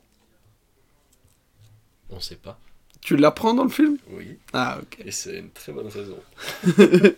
On 2.10 2.20
sait 2.20 2.36
pas. 2.36 2.60
Tu 3.02 3.18
l'apprends 3.18 3.54
dans 3.54 3.64
le 3.64 3.70
film 3.70 3.98
Oui. 4.12 4.38
Ah, 4.54 4.78
ok. 4.82 5.00
Et 5.06 5.12
c'est 5.12 5.40
une 5.40 5.50
très 5.52 5.72
bonne 5.72 5.88
raison. 5.88 6.18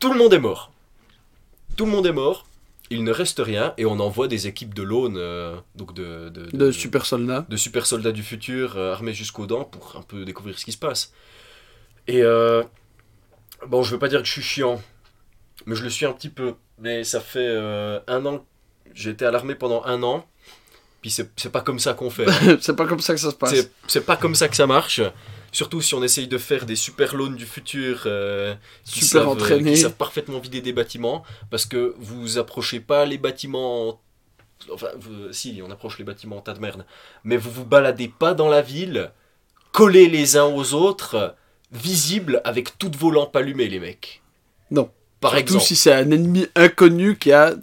Tout 0.00 0.12
le 0.12 0.18
monde 0.18 0.32
est 0.32 0.38
mort. 0.38 0.72
Tout 1.76 1.84
le 1.84 1.90
monde 1.90 2.06
est 2.06 2.12
mort. 2.12 2.46
Il 2.90 3.04
ne 3.04 3.12
reste 3.12 3.40
rien 3.40 3.74
et 3.76 3.84
on 3.84 4.00
envoie 4.00 4.28
des 4.28 4.46
équipes 4.46 4.72
de 4.72 4.82
l'aune, 4.82 5.16
euh, 5.18 5.56
donc 5.74 5.92
de, 5.92 6.30
de, 6.30 6.56
De 6.56 6.70
super 6.70 7.04
soldats. 7.04 7.44
de 7.48 7.56
super 7.56 7.84
soldats 7.84 8.12
du 8.12 8.22
futur 8.22 8.78
euh, 8.78 8.92
armés 8.94 9.12
jusqu'aux 9.12 9.46
dents 9.46 9.64
pour 9.64 9.96
un 9.96 10.02
peu 10.02 10.24
découvrir 10.24 10.58
ce 10.58 10.64
qui 10.64 10.72
se 10.72 10.78
passe. 10.78 11.12
Et 12.06 12.22
euh, 12.22 12.62
bon, 13.66 13.82
je 13.82 13.90
veux 13.92 13.98
pas 13.98 14.08
dire 14.08 14.20
que 14.20 14.26
je 14.26 14.32
suis 14.32 14.42
chiant, 14.42 14.80
mais 15.66 15.74
je 15.74 15.82
le 15.84 15.90
suis 15.90 16.06
un 16.06 16.12
petit 16.12 16.30
peu. 16.30 16.54
Mais 16.78 17.04
ça 17.04 17.20
fait 17.20 17.48
un 18.06 18.24
an, 18.24 18.46
j'ai 18.94 19.10
été 19.10 19.26
à 19.26 19.30
l'armée 19.32 19.56
pendant 19.56 19.84
un 19.84 20.02
an, 20.02 20.24
puis 21.00 21.10
c'est 21.10 21.50
pas 21.52 21.60
comme 21.60 21.78
ça 21.78 21.94
qu'on 21.94 22.10
fait. 22.10 22.26
c'est 22.60 22.74
pas 22.76 22.86
comme 22.86 23.00
ça 23.00 23.14
que 23.14 23.20
ça 23.20 23.30
se 23.30 23.36
passe. 23.36 23.54
C'est- 23.86 24.00
pas 24.00 24.16
comme 24.16 24.34
ça 24.34 24.48
que 24.48 24.56
ça 24.56 24.66
marche. 24.66 25.00
Surtout 25.50 25.80
si 25.80 25.94
on 25.94 26.02
essaye 26.02 26.28
de 26.28 26.36
faire 26.38 26.66
des 26.66 26.76
super 26.76 27.14
loans 27.14 27.30
du 27.30 27.46
futur 27.46 28.02
euh, 28.04 28.54
qui, 28.84 29.04
Super 29.04 29.22
savent, 29.22 29.28
euh, 29.28 29.32
entraînés. 29.32 29.72
qui 29.72 29.78
savent 29.78 29.94
parfaitement 29.94 30.38
vider 30.40 30.60
des 30.60 30.72
bâtiments 30.74 31.22
parce 31.50 31.64
que 31.64 31.94
vous 31.98 32.36
approchez 32.38 32.80
pas 32.80 33.06
les 33.06 33.16
bâtiments. 33.16 33.98
Enfin, 34.72 34.88
vous- 34.98 35.32
si, 35.32 35.60
on 35.64 35.70
approche 35.70 35.98
les 35.98 36.04
bâtiments 36.04 36.36
en 36.38 36.40
tas 36.42 36.52
de 36.52 36.60
merde. 36.60 36.84
Mais 37.24 37.36
vous 37.38 37.50
vous 37.50 37.64
baladez 37.64 38.08
pas 38.08 38.34
dans 38.34 38.48
la 38.48 38.60
ville, 38.60 39.10
collés 39.72 40.08
les 40.08 40.36
uns 40.36 40.44
aux 40.44 40.74
autres, 40.74 41.34
visibles 41.72 42.40
avec 42.44 42.76
toutes 42.78 42.96
vos 42.96 43.10
lampes 43.10 43.34
allumées, 43.36 43.68
les 43.68 43.80
mecs. 43.80 44.20
Non. 44.70 44.90
Par 45.20 45.30
Surtout 45.32 45.42
exemple. 45.44 45.64
si 45.64 45.76
c'est 45.76 45.92
un 45.92 46.10
ennemi 46.10 46.46
inconnu 46.56 47.16
qui 47.16 47.32
a. 47.32 47.54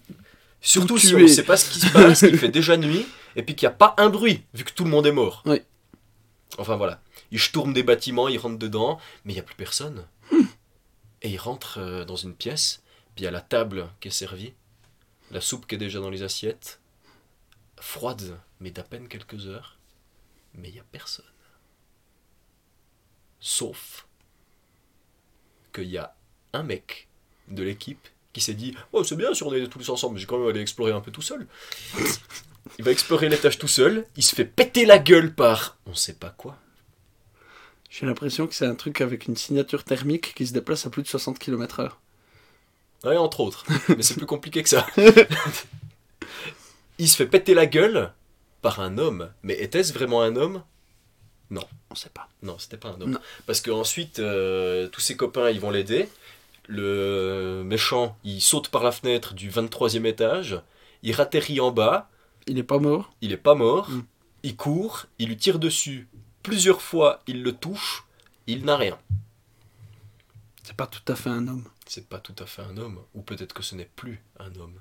Surtout 0.62 0.96
tout 0.96 0.98
si 0.98 1.14
on 1.14 1.20
ne 1.20 1.28
sait 1.28 1.44
pas 1.44 1.58
ce 1.58 1.70
qui 1.70 1.80
se 1.80 1.90
passe, 1.92 2.20
qu'il 2.22 2.38
fait 2.40 2.50
déjà 2.50 2.76
nuit, 2.78 3.06
et 3.36 3.44
puis 3.44 3.56
qu'il 3.56 3.68
n'y 3.68 3.74
a 3.74 3.78
pas 3.78 3.96
un 3.98 4.10
bruit, 4.10 4.44
vu 4.54 4.64
que 4.64 4.72
tout 4.72 4.84
le 4.84 4.90
monde 4.90 5.08
est 5.08 5.12
mort. 5.12 5.44
Oui. 5.46 5.62
Enfin 6.58 6.76
voilà. 6.76 7.02
Ils 7.32 7.52
tournent 7.52 7.74
des 7.74 7.84
bâtiments, 7.84 8.28
ils 8.28 8.38
rentrent 8.38 8.60
dedans, 8.60 9.00
mais 9.24 9.34
il 9.34 9.36
n'y 9.36 9.42
a 9.42 9.44
plus 9.44 9.56
personne. 9.56 10.08
Et 11.22 11.30
ils 11.30 11.38
rentrent 11.38 11.80
euh, 11.80 12.06
dans 12.06 12.16
une 12.16 12.36
pièce, 12.36 12.84
puis 13.16 13.24
il 13.24 13.26
y 13.26 13.28
a 13.28 13.32
la 13.32 13.42
table 13.42 13.90
qui 14.00 14.10
est 14.10 14.12
servie, 14.12 14.54
la 15.32 15.42
soupe 15.42 15.66
qui 15.66 15.76
est 15.76 15.80
déjà 15.80 16.00
dans 16.00 16.10
les 16.10 16.24
assiettes, 16.24 16.80
froide, 17.80 18.40
mais 18.60 18.72
d'à 18.72 18.84
peine 18.84 19.08
quelques 19.08 19.48
heures, 19.48 19.78
mais 20.54 20.70
il 20.70 20.74
n'y 20.74 20.80
a 20.80 20.86
personne. 20.92 21.26
Sauf 23.40 24.08
qu'il 25.74 25.90
y 25.90 25.98
a 25.98 26.16
un 26.54 26.64
mec 26.64 27.08
de 27.48 27.64
l'équipe 27.64 28.08
qui 28.34 28.42
s'est 28.42 28.54
dit 28.54 28.76
Oh, 28.94 29.04
c'est 29.04 29.16
bien 29.16 29.34
si 29.34 29.44
on 29.44 29.54
est 29.54 29.68
tous 29.68 29.90
ensemble, 29.90 30.16
mais 30.16 30.20
j'ai 30.20 30.28
quand 30.28 30.38
même 30.38 30.50
aller 30.50 30.62
explorer 30.62 30.92
un 30.92 31.02
peu 31.02 31.12
tout 31.12 31.22
seul. 31.22 31.48
Il 32.78 32.86
va 32.86 32.92
explorer 32.92 33.30
l'étage 33.30 33.58
tout 33.58 33.68
seul, 33.68 34.06
il 34.16 34.24
se 34.24 34.36
fait 34.36 34.46
péter 34.46 34.86
la 34.86 34.98
gueule 34.98 35.34
par 35.34 35.78
on 35.86 35.94
sait 35.94 36.14
pas 36.14 36.34
quoi. 36.38 36.58
J'ai 37.90 38.06
l'impression 38.06 38.48
que 38.48 38.54
c'est 38.54 38.66
un 38.66 38.76
truc 38.76 39.02
avec 39.02 39.28
une 39.28 39.38
signature 39.38 39.84
thermique 39.84 40.34
qui 40.36 40.46
se 40.46 40.54
déplace 40.54 40.86
à 40.86 40.90
plus 40.90 41.04
de 41.04 41.08
60 41.08 41.40
km/h. 41.40 41.92
Ouais, 43.06 43.18
entre 43.18 43.40
autres. 43.40 43.66
Mais 43.90 44.02
c'est 44.02 44.16
plus 44.16 44.26
compliqué 44.26 44.64
que 44.64 44.70
ça. 44.70 44.86
il 46.98 47.08
se 47.08 47.16
fait 47.16 47.28
péter 47.28 47.54
la 47.54 47.68
gueule 47.68 48.12
par 48.62 48.82
un 48.82 48.98
homme. 48.98 49.32
Mais 49.44 49.62
était-ce 49.62 49.94
vraiment 49.94 50.22
un 50.22 50.36
homme? 50.36 50.64
On 51.96 51.96
sait 51.96 52.10
pas. 52.10 52.28
Non, 52.44 52.58
c'était 52.60 52.78
pas 52.78 52.90
un 52.90 53.00
homme. 53.00 53.12
Non. 53.12 53.20
Parce 53.46 53.62
qu'ensuite, 53.62 54.16
tous 54.16 55.00
ses 55.00 55.16
copains, 55.16 55.50
ils 55.50 55.62
vont 55.62 55.72
l'aider. 55.72 56.10
Le 56.68 57.64
méchant, 57.64 58.18
il 58.26 58.42
saute 58.42 58.70
par 58.70 58.84
la 58.84 58.92
fenêtre 58.92 59.34
du 59.34 59.50
23e 59.50 60.06
étage. 60.06 60.60
Il 61.04 61.14
ratterrit 61.14 61.62
en 61.62 61.72
bas. 61.72 62.10
Il 62.48 62.58
est 62.58 62.64
pas 62.64 62.80
mort. 62.80 63.14
Il 63.22 63.32
est 63.32 63.38
pas 63.38 63.56
mort. 63.56 63.90
Mm. 63.90 64.04
Il 64.44 64.56
court. 64.56 65.06
Il 65.20 65.30
lui 65.30 65.38
tire 65.38 65.60
dessus. 65.60 66.08
Plusieurs 66.44 66.82
fois, 66.82 67.22
il 67.28 67.44
le 67.44 67.54
touche. 67.54 68.06
Il 68.48 68.66
n'a 68.66 68.78
rien. 68.78 69.00
C'est 70.64 70.76
pas 70.76 70.88
tout 70.88 71.12
à 71.12 71.16
fait 71.16 71.30
un 71.30 71.48
homme. 71.48 71.66
C'est 71.88 72.08
pas 72.08 72.20
tout 72.20 72.36
à 72.40 72.46
fait 72.46 72.62
un 72.62 72.78
homme. 72.78 73.02
Ou 73.14 73.22
peut-être 73.22 73.54
que 73.54 73.64
ce 73.64 73.76
n'est 73.76 73.90
plus 73.96 74.24
un 74.40 74.54
homme. 74.56 74.80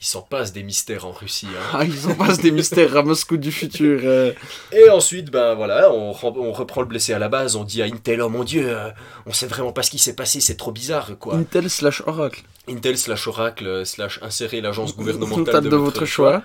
Il 0.00 0.06
s'en 0.06 0.22
passe 0.22 0.54
des 0.54 0.62
mystères 0.62 1.04
en 1.04 1.12
Russie. 1.12 1.46
hein. 1.46 1.62
Ah, 1.74 1.84
ils 1.84 2.06
en 2.08 2.14
passent 2.14 2.40
des 2.40 2.50
mystères 2.50 2.96
à 2.96 3.02
Moscou 3.02 3.36
du 3.36 3.52
futur. 3.52 4.00
euh. 4.02 4.32
Et 4.72 4.88
ensuite, 4.88 5.30
ben 5.30 5.54
voilà, 5.54 5.92
on, 5.92 6.12
reprend 6.12 6.80
le 6.80 6.86
blessé 6.86 7.12
à 7.12 7.18
la 7.18 7.28
base, 7.28 7.54
on 7.54 7.64
dit 7.64 7.82
à 7.82 7.84
Intel, 7.84 8.22
oh 8.22 8.30
mon 8.30 8.42
dieu, 8.42 8.64
euh, 8.66 8.90
on 9.26 9.32
sait 9.34 9.46
vraiment 9.46 9.72
pas 9.72 9.82
ce 9.82 9.90
qui 9.90 9.98
s'est 9.98 10.16
passé, 10.16 10.40
c'est 10.40 10.56
trop 10.56 10.72
bizarre, 10.72 11.18
quoi. 11.18 11.34
Intel 11.34 11.68
slash 11.68 12.02
Oracle. 12.06 12.42
Intel 12.66 12.96
slash 12.96 13.26
Oracle 13.26 13.66
euh, 13.66 13.84
slash 13.84 14.20
insérer 14.22 14.62
l'agence 14.62 14.96
gouvernementale 14.96 15.64
de, 15.64 15.68
de 15.68 15.76
votre 15.76 16.06
choix. 16.06 16.42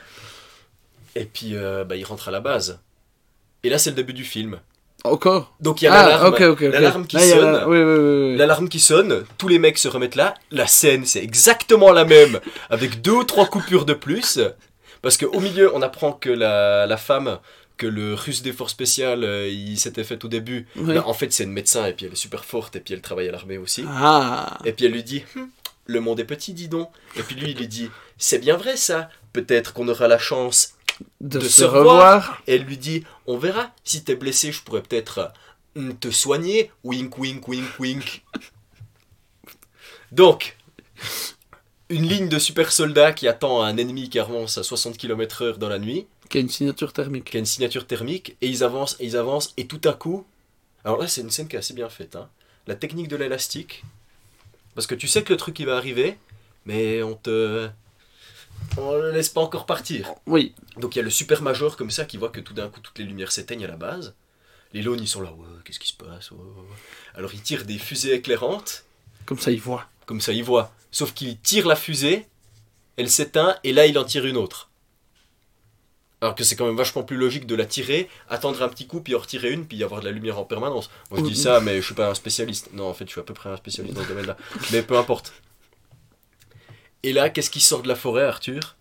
Et 1.16 1.24
puis, 1.24 1.56
euh, 1.56 1.86
bah, 1.86 1.96
il 1.96 2.04
rentre 2.04 2.28
à 2.28 2.32
la 2.32 2.42
base. 2.42 2.82
Et 3.64 3.70
là, 3.70 3.78
c'est 3.78 3.92
le 3.92 3.96
début 3.96 4.14
du 4.14 4.26
film. 4.26 4.60
Encore 5.06 5.54
Donc 5.60 5.82
il 5.82 5.86
y 5.86 5.88
a 5.88 5.94
Ah, 5.94 6.04
l'alarme, 6.08 6.36
qui 7.08 7.16
Là, 7.16 7.24
il 7.24 7.30
y 7.30 7.32
a 7.32 7.36
sonne. 7.36 7.52
la- 7.54 7.68
Oui, 7.68 7.78
oui, 7.78 7.84
oui. 7.84 8.32
oui. 8.32 8.38
L'alarme 8.38 8.70
qui 8.70 8.80
sonne, 8.80 9.24
tous 9.38 9.48
les 9.48 9.60
mecs 9.60 9.78
se 9.78 9.88
remettent 9.88 10.16
là. 10.16 10.34
La 10.52 10.68
scène, 10.68 11.06
c'est 11.06 11.24
exactement 11.24 11.92
la 11.92 12.06
même, 12.06 12.40
avec 12.70 13.02
deux 13.02 13.12
ou 13.12 13.24
trois 13.24 13.46
coupures 13.46 13.86
de 13.86 13.94
plus. 13.94 14.40
Parce 15.02 15.18
qu'au 15.18 15.40
milieu, 15.40 15.72
on 15.76 15.82
apprend 15.82 16.12
que 16.14 16.30
la, 16.30 16.86
la 16.88 16.98
femme, 16.98 17.38
que 17.78 17.86
le 17.88 18.14
russe 18.14 18.42
des 18.42 18.54
forces 18.54 18.72
spéciales, 18.72 19.24
euh, 19.24 19.48
il 19.48 19.78
s'était 19.78 20.04
fait 20.04 20.24
au 20.26 20.28
début, 20.28 20.66
Oui. 20.78 20.96
bah, 20.96 21.04
en 21.06 21.14
fait, 21.14 21.32
c'est 21.34 21.44
une 21.44 21.52
médecin, 21.52 21.86
et 21.86 21.94
puis 21.94 22.06
elle 22.06 22.14
est 22.14 22.16
super 22.16 22.44
forte, 22.46 22.76
et 22.76 22.80
puis 22.80 22.94
elle 22.94 23.02
travaille 23.02 23.28
à 23.30 23.32
l'armée 23.32 23.58
aussi. 23.58 23.86
Ah 23.88 24.58
Et 24.66 24.72
puis 24.72 24.86
elle 24.86 24.94
lui 24.94 25.04
dit 25.04 25.24
Hum, 25.36 25.50
Le 25.86 26.00
monde 26.00 26.20
est 26.20 26.24
petit, 26.26 26.54
dis 26.54 26.68
donc. 26.70 26.90
Et 27.18 27.22
puis 27.22 27.36
lui, 27.36 27.52
il 27.52 27.58
lui 27.58 27.68
dit 27.68 27.92
C'est 28.18 28.40
bien 28.40 28.58
vrai 28.58 28.78
ça, 28.78 29.10
peut-être 29.34 29.74
qu'on 29.74 29.88
aura 29.90 30.08
la 30.08 30.18
chance. 30.18 30.75
De, 31.22 31.40
de 31.40 31.44
se, 31.46 31.50
se 31.62 31.64
revoir. 31.66 32.42
Et 32.48 32.56
elle 32.56 32.64
lui 32.64 32.78
dit 32.78 33.04
On 33.28 33.38
verra, 33.38 33.72
si 33.84 34.04
t'es 34.04 34.16
blessé, 34.16 34.52
je 34.52 34.62
pourrais 34.64 34.82
peut-être 34.84 35.32
euh, 35.78 35.92
te 36.00 36.10
soigner. 36.12 36.72
Wink, 36.84 37.18
wink, 37.18 37.48
wink, 37.48 37.80
wink. 37.80 38.24
Donc, 40.12 40.58
une 41.90 42.08
ligne 42.08 42.30
de 42.30 42.40
super 42.40 42.72
soldats 42.72 43.14
qui 43.14 43.28
attend 43.28 43.62
un 43.62 43.78
ennemi 43.78 44.10
qui 44.10 44.20
avance 44.20 44.58
à 44.58 44.64
60 44.64 44.98
km/h 44.98 45.58
dans 45.58 45.70
la 45.70 45.80
nuit, 45.80 46.08
Qui 46.30 46.38
a 46.38 46.42
une 46.42 46.50
signature 46.50 46.94
thermique. 46.94 47.26
qui 47.26 47.38
a 47.38 47.40
une 47.40 47.46
signature 47.46 47.86
thermique, 47.88 48.36
et 48.42 48.48
ils 48.48 48.64
avancent, 48.64 48.96
et 49.00 49.06
ils 49.06 49.18
avancent, 49.18 49.54
et 49.58 49.68
tout 49.68 49.82
à 49.84 49.94
coup. 49.94 50.26
Alors 50.84 50.98
là, 51.00 51.08
c'est 51.08 51.22
une 51.22 51.32
scène 51.32 51.48
qui 51.48 51.56
est 51.56 51.60
assez 51.60 51.74
bien 51.74 51.90
faite. 51.90 52.16
hein. 52.16 52.30
La 52.68 52.76
technique 52.76 53.08
de 53.08 53.16
l'élastique. 53.16 53.84
Parce 54.76 54.88
que 54.88 54.96
tu 54.96 55.08
sais 55.08 55.24
que 55.24 55.32
le 55.34 55.38
truc 55.38 55.60
il 55.60 55.66
va 55.66 55.78
arriver, 55.78 56.18
mais 56.66 57.02
on 57.04 57.16
te. 57.16 57.68
On 58.78 58.96
le 58.96 59.12
laisse 59.12 59.30
pas 59.30 59.42
encore 59.42 59.66
partir. 59.66 60.14
Oui. 60.26 60.54
Donc 60.78 60.96
il 60.96 61.00
y 61.00 61.02
a 61.02 61.04
le 61.04 61.10
super 61.10 61.42
major 61.42 61.78
comme 61.78 61.92
ça 61.92 62.06
qui 62.06 62.18
voit 62.18 62.30
que 62.30 62.40
tout 62.42 62.54
d'un 62.54 62.68
coup 62.70 62.80
toutes 62.82 62.98
les 63.00 63.06
lumières 63.06 63.32
s'éteignent 63.32 63.66
à 63.66 63.70
la 63.70 63.78
base. 63.78 64.14
Les 64.74 64.82
lawns 64.82 65.00
ils 65.00 65.08
sont 65.08 65.22
là, 65.22 65.32
ouais, 65.32 65.46
qu'est-ce 65.64 65.80
qui 65.80 65.88
se 65.88 65.94
passe 65.96 66.32
ouais. 66.32 66.38
Alors 67.14 67.34
ils 67.34 67.42
tirent 67.42 67.64
des 67.66 67.78
fusées 67.78 68.14
éclairantes, 68.14 68.84
Comme 69.26 69.40
ça, 69.40 69.52
il 69.52 69.62
voit. 69.62 69.86
comme 70.06 70.20
ça 70.22 70.34
ils 70.34 70.44
voient. 70.44 70.72
Sauf 70.92 71.14
qu'il 71.14 71.38
tire 71.40 71.68
la 71.68 71.76
fusée, 71.78 72.28
elle 72.98 73.10
s'éteint 73.10 73.56
et 73.64 73.72
là 73.72 73.86
il 73.86 73.98
en 73.98 74.04
tire 74.04 74.26
une 74.26 74.38
autre. 74.38 74.70
Alors 76.22 76.34
que 76.36 76.44
c'est 76.44 76.56
quand 76.56 76.66
même 76.66 76.78
vachement 76.78 77.04
plus 77.04 77.18
logique 77.18 77.46
de 77.46 77.56
la 77.56 77.66
tirer, 77.66 78.10
attendre 78.30 78.62
un 78.64 78.70
petit 78.70 78.88
coup, 78.88 79.00
puis 79.02 79.14
en 79.16 79.20
retirer 79.20 79.52
une, 79.52 79.68
puis 79.68 79.78
y 79.78 79.84
avoir 79.84 80.00
de 80.02 80.06
la 80.06 80.12
lumière 80.12 80.40
en 80.40 80.44
permanence. 80.46 80.90
Moi 81.12 81.20
je 81.20 81.26
dis 81.26 81.36
ça, 81.36 81.60
mais 81.60 81.80
je 81.82 81.86
suis 81.86 81.94
pas 81.94 82.10
un 82.10 82.16
spécialiste. 82.16 82.70
Non, 82.74 82.88
en 82.90 82.94
fait, 82.94 83.06
je 83.06 83.12
suis 83.12 83.20
à 83.20 83.24
peu 83.24 83.34
près 83.34 83.50
un 83.50 83.58
spécialiste 83.58 83.96
dans 83.96 84.02
ce 84.04 84.08
domaine-là. 84.08 84.38
Mais 84.72 84.82
peu 84.82 84.98
importe. 84.98 85.34
Et 87.06 87.14
là, 87.14 87.30
qu'est-ce 87.30 87.52
qui 87.52 87.60
sort 87.60 87.84
de 87.84 87.88
la 87.88 87.94
forêt, 87.94 88.24
Arthur? 88.24 88.78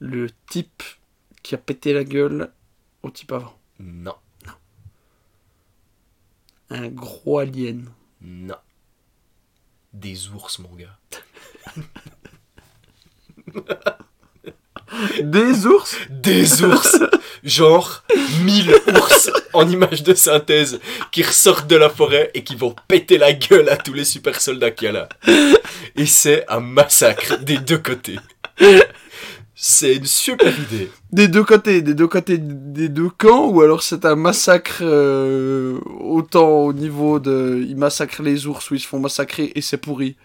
Le 0.00 0.28
type 0.50 0.82
qui 1.44 1.54
a 1.54 1.58
pété 1.58 1.92
la 1.92 2.02
gueule 2.02 2.52
au 3.04 3.12
type 3.12 3.30
avant. 3.30 3.56
Non. 3.78 4.16
Un 6.68 6.88
gros 6.88 7.38
alien. 7.38 7.92
Non. 8.20 8.56
Des 9.92 10.30
ours, 10.30 10.58
mon 10.58 10.74
gars. 10.74 10.98
Des 15.22 15.66
ours 15.66 15.96
Des 16.10 16.62
ours 16.62 16.98
Genre 17.44 18.04
1000 18.44 18.74
ours 18.94 19.30
en 19.52 19.68
image 19.68 20.02
de 20.02 20.14
synthèse 20.14 20.80
qui 21.10 21.22
ressortent 21.22 21.66
de 21.68 21.76
la 21.76 21.88
forêt 21.88 22.30
et 22.34 22.44
qui 22.44 22.56
vont 22.56 22.74
péter 22.88 23.18
la 23.18 23.32
gueule 23.32 23.68
à 23.68 23.76
tous 23.76 23.92
les 23.92 24.04
super 24.04 24.40
soldats 24.40 24.70
qu'il 24.70 24.86
y 24.86 24.88
a 24.88 24.92
là. 24.92 25.08
Et 25.96 26.06
c'est 26.06 26.44
un 26.48 26.60
massacre 26.60 27.38
des 27.38 27.58
deux 27.58 27.78
côtés. 27.78 28.18
C'est 29.54 29.94
une 29.94 30.06
super 30.06 30.52
idée. 30.58 30.90
Des 31.12 31.28
deux 31.28 31.44
côtés, 31.44 31.82
des 31.82 31.94
deux 31.94 32.08
côtés 32.08 32.38
des 32.38 32.88
deux 32.88 33.10
camps, 33.10 33.46
ou 33.46 33.60
alors 33.60 33.82
c'est 33.82 34.04
un 34.04 34.16
massacre 34.16 34.78
euh, 34.80 35.78
autant 36.00 36.64
au 36.64 36.72
niveau 36.72 37.20
de... 37.20 37.64
Ils 37.68 37.76
massacrent 37.76 38.22
les 38.22 38.46
ours 38.46 38.70
ou 38.70 38.74
ils 38.74 38.80
se 38.80 38.88
font 38.88 38.98
massacrer 38.98 39.52
et 39.54 39.60
c'est 39.60 39.76
pourri. 39.76 40.16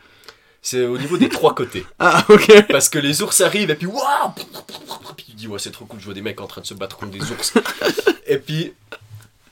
C'est 0.69 0.83
au 0.83 0.97
niveau 0.97 1.17
des 1.17 1.29
trois 1.29 1.55
côtés. 1.55 1.85
Ah, 1.99 2.25
ok. 2.27 2.67
Parce 2.67 2.89
que 2.89 2.99
les 2.99 3.21
ours 3.21 3.39
arrivent 3.39 3.69
et 3.69 3.75
puis 3.75 3.87
waouh 3.87 4.31
Puis 5.15 5.25
tu 5.29 5.31
dis 5.31 5.47
ouais 5.47 5.59
c'est 5.59 5.71
trop 5.71 5.85
cool, 5.85 6.01
je 6.01 6.03
vois 6.03 6.13
des 6.13 6.21
mecs 6.21 6.41
en 6.41 6.47
train 6.47 6.59
de 6.59 6.65
se 6.65 6.73
battre 6.73 6.97
contre 6.97 7.13
des 7.13 7.31
ours. 7.31 7.53
et 8.27 8.37
puis 8.37 8.73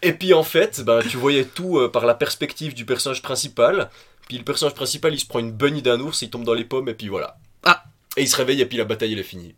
et 0.01 0.11
puis 0.11 0.33
en 0.33 0.43
fait, 0.43 0.81
ben 0.81 0.99
tu 1.01 1.15
voyais 1.15 1.45
tout 1.45 1.77
euh, 1.77 1.89
par 1.89 2.05
la 2.05 2.15
perspective 2.15 2.73
du 2.73 2.83
personnage 2.83 3.21
principal. 3.21 3.89
Puis 4.27 4.37
le 4.37 4.43
personnage 4.43 4.75
principal, 4.75 5.13
il 5.13 5.19
se 5.21 5.25
prend 5.25 5.39
une 5.39 5.53
bunny 5.53 5.81
d'un 5.81 6.01
ours, 6.01 6.21
il 6.21 6.29
tombe 6.29 6.43
dans 6.43 6.53
les 6.53 6.65
pommes 6.65 6.89
et 6.89 6.93
puis 6.93 7.07
voilà. 7.07 7.37
Ah. 7.63 7.85
Et 8.17 8.23
il 8.23 8.27
se 8.27 8.35
réveille 8.35 8.59
et 8.59 8.65
puis 8.65 8.77
la 8.77 8.83
bataille 8.83 9.13
elle 9.13 9.19
est 9.19 9.23
finie. 9.23 9.55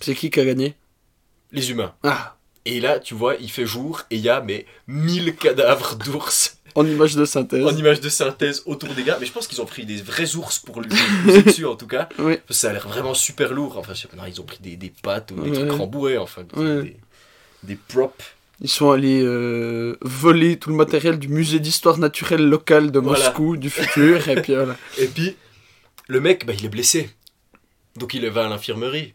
C'est 0.00 0.16
qui 0.16 0.30
qui 0.30 0.40
a 0.40 0.44
gagné? 0.44 0.74
Les 1.52 1.70
humains. 1.70 1.94
Ah, 2.02 2.34
Et 2.64 2.80
là, 2.80 2.98
tu 2.98 3.14
vois, 3.14 3.36
il 3.36 3.52
fait 3.52 3.66
jour 3.66 4.02
et 4.10 4.16
il 4.16 4.22
y 4.22 4.28
a 4.28 4.40
mais 4.40 4.66
1000 4.88 5.36
cadavres 5.36 5.94
d'ours 5.94 6.58
en 6.74 6.86
image 6.86 7.14
de 7.16 7.24
synthèse. 7.24 7.64
en 7.64 7.76
image 7.76 8.00
de 8.00 8.08
synthèse 8.08 8.62
autour 8.66 8.90
des 8.94 9.02
gars. 9.02 9.16
Mais 9.20 9.26
je 9.26 9.32
pense 9.32 9.46
qu'ils 9.46 9.60
ont 9.60 9.66
pris 9.66 9.84
des 9.86 9.96
vrais 10.02 10.34
ours 10.36 10.58
pour 10.58 10.80
lui 10.80 10.88
poser 11.24 11.42
dessus 11.42 11.66
en 11.66 11.76
tout 11.76 11.86
cas. 11.86 12.08
Oui. 12.18 12.36
Parce 12.36 12.46
que 12.48 12.54
ça 12.54 12.70
a 12.70 12.72
l'air 12.72 12.88
vraiment 12.88 13.14
super 13.14 13.52
lourd. 13.52 13.76
Enfin, 13.78 13.94
je 13.94 14.00
sais 14.02 14.08
pas, 14.08 14.16
non, 14.16 14.24
ils 14.26 14.40
ont 14.40 14.44
pris 14.44 14.58
des, 14.60 14.76
des 14.76 14.92
pattes 15.02 15.30
ou 15.32 15.40
des 15.42 15.50
Ouais. 15.50 15.56
trucs 15.66 15.72
rembourrés, 15.72 16.18
enfin. 16.18 16.42
des- 16.44 16.60
Ouais. 16.60 16.82
Des, 16.82 16.96
des 17.64 17.76
props. 17.88 18.14
Ils 18.60 18.68
sont 18.68 18.90
allés 18.92 19.22
euh, 19.24 19.96
voler 20.02 20.56
tout 20.56 20.70
le 20.70 20.76
matériel 20.76 21.18
du 21.18 21.26
musée 21.28 21.58
d'histoire 21.58 21.98
naturelle 21.98 22.48
local 22.48 22.92
de 22.92 22.98
Voilà. 23.00 23.24
Moscou, 23.30 23.56
du 23.56 23.70
futur, 23.70 24.28
et 24.28 24.40
puis 24.40 24.54
voilà. 24.54 24.76
Et 24.98 25.06
puis, 25.06 25.36
le 26.06 26.20
mec, 26.20 26.46
bah, 26.46 26.52
il 26.56 26.64
est 26.64 26.68
blessé. 26.68 27.10
Donc 27.96 28.14
il 28.14 28.24
va 28.30 28.46
à 28.46 28.48
l'infirmerie. 28.48 29.12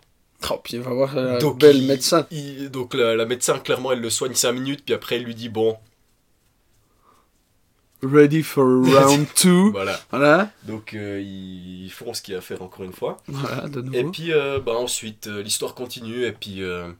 Oh, 0.51 0.59
puis 0.63 0.75
il 0.75 0.81
va 0.81 0.91
voir 0.91 1.17
un 1.17 1.37
Donc, 1.39 1.59
bel 1.59 1.77
il- 1.77 1.87
médecin. 1.87 2.27
il- 2.29 2.69
donc 2.69 2.93
la, 2.93 3.15
la 3.15 3.25
médecin, 3.25 3.57
clairement, 3.57 3.91
elle 3.91 4.01
le 4.01 4.09
soigne 4.09 4.33
5 4.35 4.51
minutes, 4.51 4.81
puis 4.85 4.93
après, 4.93 5.15
elle 5.15 5.23
lui 5.23 5.33
dit 5.33 5.49
bon, 5.49 5.77
Ready 8.03 8.43
for 8.43 8.63
round 8.65 9.25
2. 9.43 9.69
voilà. 9.71 9.99
Voilà. 10.11 10.51
Donc 10.63 10.93
euh, 10.93 11.19
ils 11.21 11.85
ils 11.85 11.91
font 11.91 12.13
ce 12.13 12.21
qu'il 12.21 12.33
y 12.33 12.35
a 12.35 12.39
à 12.39 12.41
faire 12.41 12.61
encore 12.61 12.83
une 12.83 12.93
fois. 12.93 13.17
Voilà, 13.27 13.67
de 13.67 13.79
Et 13.79 14.01
nouveau. 14.03 14.11
puis 14.11 14.31
euh, 14.33 14.59
bah, 14.59 14.73
ensuite, 14.73 15.27
euh, 15.27 15.41
l'histoire 15.41 15.73
continue, 15.73 16.25
et 16.25 16.31
puis 16.31 16.61
euh, 16.61 16.91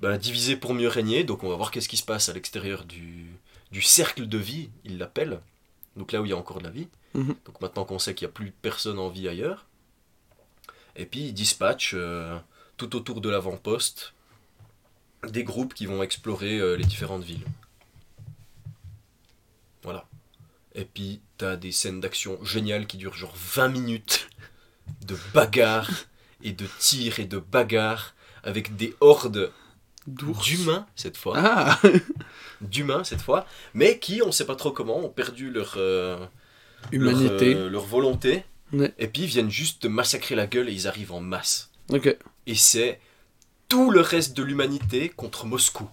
bah, 0.00 0.18
diviser 0.18 0.56
pour 0.56 0.74
mieux 0.74 0.88
régner. 0.88 1.24
Donc 1.24 1.42
on 1.44 1.48
va 1.48 1.56
voir 1.56 1.70
qu'est-ce 1.70 1.88
qui 1.88 1.96
se 1.96 2.04
passe 2.04 2.28
à 2.28 2.32
l'extérieur 2.34 2.84
du, 2.84 3.26
du 3.72 3.80
cercle 3.82 4.26
de 4.26 4.36
vie, 4.38 4.68
il 4.84 4.98
l'appelle. 4.98 5.40
Donc 5.96 6.12
là 6.12 6.20
où 6.20 6.26
il 6.26 6.30
y 6.30 6.34
a 6.34 6.36
encore 6.36 6.58
de 6.58 6.64
la 6.64 6.70
vie. 6.70 6.88
Mhm. 7.14 7.34
Donc 7.46 7.60
maintenant 7.62 7.84
qu'on 7.84 7.98
sait 7.98 8.14
qu'il 8.14 8.26
n'y 8.26 8.30
a 8.30 8.34
plus 8.34 8.50
personne 8.50 8.98
en 8.98 9.08
vie 9.08 9.28
ailleurs. 9.28 9.64
Et 10.96 11.06
puis 11.06 11.20
ils 11.20 11.32
dispatchent 11.34 11.96
tout 12.76 12.94
autour 12.96 13.20
de 13.22 13.30
l'avant-poste 13.30 14.12
des 15.28 15.44
groupes 15.44 15.72
qui 15.72 15.86
vont 15.86 16.02
explorer 16.02 16.76
les 16.76 16.84
différentes 16.84 17.22
villes. 17.24 17.44
Voilà. 19.82 20.04
Et 20.76 20.84
puis 20.84 21.20
t'as 21.38 21.56
des 21.56 21.72
scènes 21.72 22.00
d'action 22.00 22.38
géniales 22.44 22.86
qui 22.86 22.96
durent 22.98 23.14
genre 23.14 23.34
20 23.36 23.68
minutes 23.68 24.28
de 25.06 25.16
bagarres 25.34 25.90
et 26.44 26.52
de 26.52 26.66
tirs 26.78 27.18
et 27.18 27.24
de 27.24 27.38
bagarres 27.38 28.14
avec 28.44 28.76
des 28.76 28.94
hordes 29.00 29.50
d'humains 30.06 30.86
cette 30.94 31.16
fois 31.16 31.34
Ah 31.38 31.80
d'humains 32.60 33.02
cette 33.04 33.22
fois, 33.22 33.46
mais 33.74 33.98
qui, 33.98 34.22
on 34.22 34.30
sait 34.32 34.46
pas 34.46 34.54
trop 34.54 34.70
comment, 34.70 34.98
ont 35.04 35.08
perdu 35.08 35.50
leur, 35.50 35.74
euh, 35.78 36.24
Humanité. 36.92 37.54
leur, 37.54 37.62
euh, 37.64 37.68
leur 37.70 37.84
volonté, 37.84 38.44
Ouais. 38.72 38.92
et 38.98 39.08
puis 39.08 39.22
ils 39.22 39.28
viennent 39.28 39.50
juste 39.50 39.82
te 39.82 39.86
massacrer 39.88 40.34
la 40.34 40.46
gueule 40.46 40.68
et 40.68 40.72
ils 40.72 40.86
arrivent 40.88 41.12
en 41.12 41.20
masse. 41.20 41.70
Et 42.46 42.54
c'est 42.54 43.00
tout 43.68 43.90
le 43.90 44.00
reste 44.00 44.36
de 44.36 44.42
l'humanité 44.42 45.08
contre 45.08 45.46
Moscou. 45.46 45.88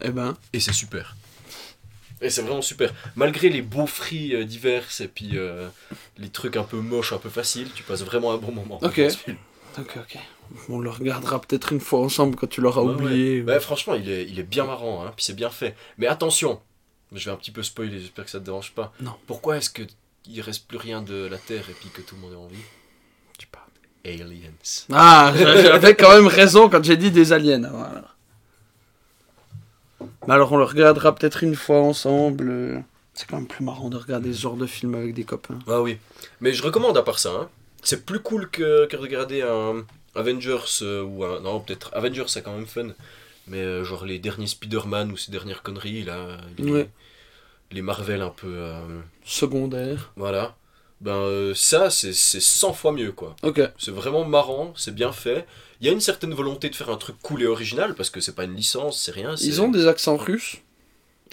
Eh 0.00 0.10
ben, 0.10 0.36
Et 0.52 0.60
c'est 0.60 0.72
super. 0.72 1.16
Et 2.20 2.30
c'est 2.30 2.42
vraiment 2.42 2.62
super. 2.62 2.92
Malgré 3.16 3.48
les 3.48 3.62
beaux 3.62 3.86
fris 3.86 4.34
euh, 4.34 4.44
divers 4.44 4.84
et 5.00 5.08
puis 5.08 5.30
euh, 5.34 5.68
les 6.16 6.28
trucs 6.30 6.56
un 6.56 6.64
peu 6.64 6.78
moches, 6.78 7.12
un 7.12 7.18
peu 7.18 7.28
faciles, 7.28 7.68
tu 7.74 7.82
passes 7.82 8.02
vraiment 8.02 8.32
un 8.32 8.38
bon 8.38 8.52
moment. 8.52 8.78
Ok. 8.82 9.00
ok, 9.78 9.96
ok. 9.96 10.18
On 10.68 10.78
le 10.80 10.90
regardera 10.90 11.40
peut-être 11.40 11.72
une 11.72 11.80
fois 11.80 12.00
ensemble 12.00 12.34
quand 12.34 12.48
tu 12.48 12.60
l'auras 12.60 12.82
Ouais, 12.82 12.94
oublié. 12.94 13.42
ouais. 13.42 13.60
Franchement, 13.60 13.94
il 13.94 14.08
est, 14.10 14.24
il 14.24 14.38
est 14.40 14.42
bien 14.44 14.64
marrant, 14.64 15.04
hein, 15.04 15.12
puis 15.14 15.24
c'est 15.24 15.36
bien 15.36 15.50
fait. 15.50 15.76
Mais 15.98 16.06
attention, 16.06 16.60
je 17.12 17.24
vais 17.24 17.30
un 17.30 17.36
petit 17.36 17.50
peu 17.50 17.62
spoiler, 17.62 18.00
j'espère 18.00 18.24
que 18.24 18.30
ça 18.30 18.40
te 18.40 18.44
dérange 18.46 18.72
pas. 18.72 18.92
Non. 19.00 19.12
Pourquoi 19.26 19.58
est-ce 19.58 19.70
que 19.70 19.82
il 20.26 20.40
reste 20.40 20.66
plus 20.66 20.78
rien 20.78 21.02
de 21.02 21.26
la 21.30 21.38
Terre 21.38 21.64
et 21.70 21.74
puis 21.74 21.88
que 21.90 22.00
tout 22.02 22.14
le 22.16 22.20
monde 22.22 22.32
est 22.32 22.36
en 22.36 22.46
vie? 22.48 22.56
Sais 23.38 23.46
pas. 23.52 23.66
Aliens. 24.04 24.38
Ah, 24.92 25.32
j'avais 25.36 25.94
quand 25.94 26.14
même 26.14 26.26
raison 26.28 26.68
quand 26.70 26.82
j'ai 26.82 26.96
dit 26.96 27.10
des 27.10 27.32
aliens. 27.32 27.64
avant, 27.64 27.84
alors. 27.84 28.16
Mais 30.26 30.34
alors 30.34 30.52
on 30.52 30.56
le 30.56 30.64
regardera 30.64 31.14
peut-être 31.14 31.42
une 31.42 31.54
fois 31.56 31.80
ensemble. 31.80 32.84
C'est 33.14 33.26
quand 33.28 33.36
même 33.36 33.46
plus 33.48 33.64
marrant 33.64 33.88
de 33.90 33.96
regarder 33.96 34.32
ce 34.32 34.40
genre 34.40 34.56
de 34.56 34.66
film 34.66 34.94
avec 34.94 35.12
des 35.14 35.24
copains. 35.24 35.58
Ah 35.66 35.80
oui. 35.82 35.98
Mais 36.40 36.52
je 36.52 36.62
recommande 36.62 36.96
à 36.96 37.02
part 37.02 37.18
ça. 37.18 37.30
hein. 37.30 37.48
C'est 37.82 38.04
plus 38.06 38.20
cool 38.20 38.48
que, 38.50 38.86
que 38.86 38.96
regarder 38.96 39.42
un 39.42 39.84
Avengers 40.14 40.58
euh, 40.82 41.02
ou 41.02 41.24
un. 41.24 41.40
Non, 41.40 41.60
peut-être. 41.60 41.90
Avengers, 41.94 42.24
c'est 42.28 42.42
quand 42.42 42.54
même 42.54 42.66
fun. 42.66 42.88
Mais 43.48 43.58
euh, 43.62 43.82
genre 43.84 44.04
les 44.04 44.18
derniers 44.18 44.46
Spider-Man 44.46 45.10
ou 45.10 45.16
ces 45.16 45.32
dernières 45.32 45.62
conneries, 45.62 46.04
là. 46.04 46.36
Les, 46.58 46.70
Ouais. 46.70 46.90
les 47.72 47.82
Marvel 47.82 48.22
un 48.22 48.30
peu. 48.30 48.46
euh, 48.48 49.00
Secondaire. 49.24 50.12
voilà. 50.16 50.54
Ben 51.00 51.12
euh, 51.14 51.54
ça, 51.54 51.90
c'est 51.90 52.12
c'est 52.12 52.40
100 52.40 52.72
fois 52.72 52.90
mieux, 52.92 53.12
quoi. 53.12 53.36
Ok. 53.42 53.60
C'est 53.78 53.92
vraiment 53.92 54.24
marrant, 54.24 54.72
c'est 54.76 54.94
bien 54.94 55.12
fait. 55.12 55.46
Il 55.80 55.86
y 55.86 55.90
a 55.90 55.92
une 55.92 56.00
certaine 56.00 56.34
volonté 56.34 56.68
de 56.70 56.74
faire 56.74 56.90
un 56.90 56.96
truc 56.96 57.16
cool 57.22 57.42
et 57.42 57.46
original 57.46 57.94
parce 57.94 58.10
que 58.10 58.20
c'est 58.20 58.34
pas 58.34 58.44
une 58.44 58.56
licence, 58.56 59.00
c'est 59.00 59.12
rien. 59.12 59.34
Ils 59.40 59.62
ont 59.62 59.68
des 59.68 59.86
accents 59.86 60.16
russes. 60.16 60.56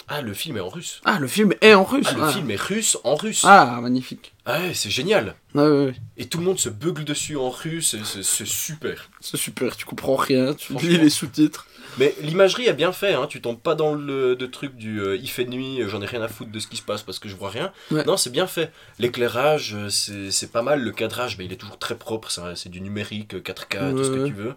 Ah, 0.08 0.22
le 0.22 0.34
film 0.34 0.56
est 0.56 0.60
en 0.60 0.68
russe. 0.68 1.00
Ah, 1.04 1.18
le 1.18 1.26
film 1.26 1.52
est 1.60 1.74
en 1.74 1.82
russe. 1.82 2.06
Ah, 2.08 2.14
le 2.14 2.22
ah. 2.22 2.32
film 2.32 2.50
est 2.52 2.60
russe 2.60 2.96
en 3.02 3.16
russe. 3.16 3.42
Ah, 3.44 3.80
magnifique. 3.82 4.34
Ah 4.44 4.60
ouais, 4.60 4.74
c'est 4.74 4.90
génial. 4.90 5.34
Ah. 5.56 5.86
Et 6.16 6.26
tout 6.26 6.38
le 6.38 6.44
monde 6.44 6.60
se 6.60 6.68
bugle 6.68 7.04
dessus 7.04 7.36
en 7.36 7.50
russe, 7.50 7.96
c'est 8.22 8.46
super. 8.46 9.10
C'est 9.20 9.36
super, 9.36 9.76
tu 9.76 9.84
comprends 9.84 10.14
rien, 10.14 10.54
tu 10.54 10.74
lis 10.74 10.98
les 10.98 11.10
sous-titres. 11.10 11.66
Mais 11.98 12.14
l'imagerie 12.20 12.66
est 12.66 12.74
bien 12.74 12.92
fait, 12.92 13.14
hein. 13.14 13.26
tu 13.26 13.40
tombes 13.40 13.58
pas 13.60 13.74
dans 13.74 13.94
le 13.94 14.36
de 14.36 14.46
truc 14.46 14.76
du 14.76 15.00
euh, 15.00 15.16
il 15.16 15.28
fait 15.30 15.46
nuit, 15.46 15.80
euh, 15.80 15.88
j'en 15.88 16.02
ai 16.02 16.06
rien 16.06 16.20
à 16.22 16.28
foutre 16.28 16.50
de 16.52 16.58
ce 16.58 16.66
qui 16.66 16.76
se 16.76 16.82
passe 16.82 17.02
parce 17.02 17.18
que 17.18 17.28
je 17.28 17.34
vois 17.36 17.48
rien. 17.50 17.72
Ouais. 17.90 18.04
Non, 18.04 18.16
c'est 18.16 18.30
bien 18.30 18.46
fait. 18.46 18.70
L'éclairage, 18.98 19.74
euh, 19.74 19.88
c'est 19.88 20.52
pas 20.52 20.62
mal. 20.62 20.82
Le 20.82 20.90
cadrage, 20.92 21.38
mais 21.38 21.46
il 21.46 21.52
est 21.52 21.56
toujours 21.56 21.78
très 21.78 21.96
propre, 21.96 22.30
c'est 22.54 22.68
du 22.68 22.80
numérique, 22.80 23.34
euh, 23.34 23.40
4K, 23.40 23.92
tout 23.96 24.04
ce 24.04 24.10
que 24.10 24.18
Ouais. 24.22 24.28
tu 24.28 24.34
veux. 24.34 24.54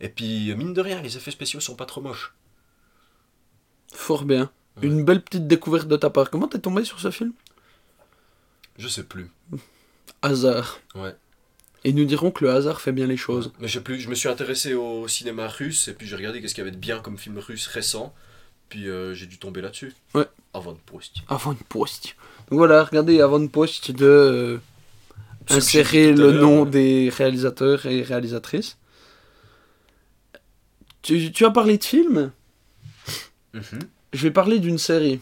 Et 0.00 0.08
puis, 0.08 0.54
mine 0.54 0.72
de 0.72 0.80
rien, 0.80 1.02
les 1.02 1.16
effets 1.16 1.30
spéciaux 1.32 1.60
sont 1.60 1.74
pas 1.74 1.84
trop 1.86 2.00
moches. 2.00 2.32
Fort 3.92 4.24
bien. 4.24 4.50
Une 4.80 5.04
belle 5.04 5.22
petite 5.22 5.46
découverte 5.48 5.88
de 5.88 5.96
ta 5.96 6.08
part. 6.08 6.30
Comment 6.30 6.46
t'es 6.46 6.60
tombé 6.60 6.84
sur 6.84 7.00
ce 7.00 7.10
film? 7.10 7.32
Je 8.78 8.86
sais 8.86 9.02
plus. 9.02 9.28
Hasard. 10.22 10.78
Ouais. 10.94 11.14
Et 11.84 11.92
nous 11.92 12.04
dirons 12.04 12.30
que 12.30 12.44
le 12.44 12.50
hasard 12.50 12.80
fait 12.80 12.92
bien 12.92 13.06
les 13.06 13.16
choses. 13.16 13.52
Mais 13.60 13.68
je 13.68 13.74
sais 13.74 13.80
plus, 13.80 14.00
je 14.00 14.08
me 14.08 14.14
suis 14.14 14.28
intéressé 14.28 14.74
au 14.74 15.06
cinéma 15.08 15.48
russe 15.48 15.88
et 15.88 15.94
puis 15.94 16.06
j'ai 16.06 16.16
regardé 16.16 16.40
qu'est-ce 16.40 16.54
qu'il 16.54 16.62
y 16.62 16.66
avait 16.66 16.74
de 16.74 16.80
bien 16.80 16.98
comme 17.00 17.18
film 17.18 17.38
russe 17.38 17.66
récent. 17.66 18.14
Puis 18.68 18.88
euh, 18.88 19.14
j'ai 19.14 19.26
dû 19.26 19.38
tomber 19.38 19.60
là-dessus. 19.60 19.94
Ouais. 20.14 20.26
Avant 20.52 20.72
de 20.72 20.78
post. 20.78 21.16
Avant 21.28 21.52
une 21.52 21.58
post. 21.58 22.16
Donc 22.50 22.58
voilà, 22.58 22.84
regardez 22.84 23.20
avant 23.20 23.38
une 23.38 23.48
post 23.48 23.92
de 23.92 24.06
euh, 24.06 24.58
insérer 25.48 26.12
le 26.12 26.32
nom 26.32 26.64
des 26.64 27.10
réalisateurs 27.10 27.86
et 27.86 28.02
réalisatrices. 28.02 28.76
Tu, 31.02 31.32
tu 31.32 31.44
as 31.44 31.50
parlé 31.50 31.78
de 31.78 31.84
films? 31.84 32.32
Mhm. 33.54 33.62
Je 34.12 34.22
vais 34.22 34.30
parler 34.30 34.58
d'une 34.58 34.78
série. 34.78 35.20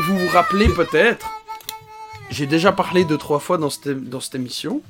Vous 0.00 0.18
vous 0.18 0.28
rappelez 0.28 0.68
peut-être, 0.68 1.28
j'ai 2.30 2.46
déjà 2.46 2.72
parlé 2.72 3.04
deux 3.04 3.18
trois 3.18 3.38
fois 3.40 3.58
dans 3.58 3.70
cette, 3.70 3.88
dans 4.08 4.20
cette 4.20 4.34
émission 4.34 4.82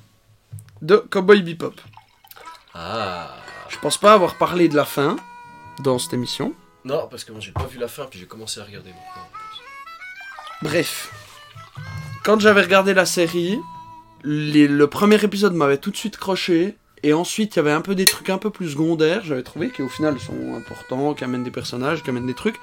de 0.82 0.96
Cowboy 0.96 1.42
Bebop. 1.42 1.74
Ah. 2.74 3.34
Je 3.68 3.78
pense 3.78 3.98
pas 3.98 4.12
avoir 4.12 4.36
parlé 4.36 4.68
de 4.68 4.76
la 4.76 4.84
fin 4.84 5.16
dans 5.80 5.98
cette 5.98 6.12
émission. 6.14 6.54
Non, 6.84 7.08
parce 7.10 7.24
que 7.24 7.32
moi 7.32 7.40
j'ai 7.40 7.52
pas 7.52 7.66
vu 7.66 7.78
la 7.78 7.88
fin, 7.88 8.04
puis 8.06 8.18
j'ai 8.18 8.26
commencé 8.26 8.60
à 8.60 8.64
regarder 8.64 8.90
maintenant. 8.90 9.28
Bref, 10.62 11.12
quand 12.24 12.40
j'avais 12.40 12.62
regardé 12.62 12.94
la 12.94 13.06
série, 13.06 13.58
les- 14.24 14.68
le 14.68 14.86
premier 14.86 15.22
épisode 15.22 15.54
m'avait 15.54 15.78
tout 15.78 15.90
de 15.90 15.96
suite 15.96 16.16
croché. 16.16 16.76
Et 17.02 17.14
ensuite, 17.14 17.56
il 17.56 17.58
y 17.58 17.60
avait 17.60 17.72
un 17.72 17.80
peu 17.80 17.94
des 17.94 18.04
trucs 18.04 18.28
un 18.28 18.36
peu 18.36 18.50
plus 18.50 18.72
secondaires, 18.72 19.22
j'avais 19.24 19.42
trouvé, 19.42 19.70
qui 19.70 19.80
au 19.80 19.88
final 19.88 20.20
sont 20.20 20.54
importants, 20.54 21.14
qui 21.14 21.24
amènent 21.24 21.44
des 21.44 21.50
personnages, 21.50 22.02
qui 22.02 22.10
amènent 22.10 22.26
des 22.26 22.34
trucs, 22.34 22.60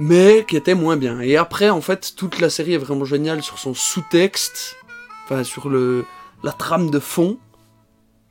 mais 0.00 0.46
qui 0.48 0.56
étaient 0.56 0.74
moins 0.74 0.96
bien. 0.96 1.20
Et 1.20 1.36
après, 1.36 1.68
en 1.68 1.82
fait, 1.82 2.14
toute 2.16 2.40
la 2.40 2.48
série 2.48 2.72
est 2.72 2.78
vraiment 2.78 3.04
géniale 3.04 3.42
sur 3.42 3.58
son 3.58 3.74
sous-texte, 3.74 4.76
enfin 5.24 5.44
sur 5.44 5.68
le 5.68 6.04
la 6.42 6.52
trame 6.52 6.90
de 6.90 6.98
fond, 6.98 7.38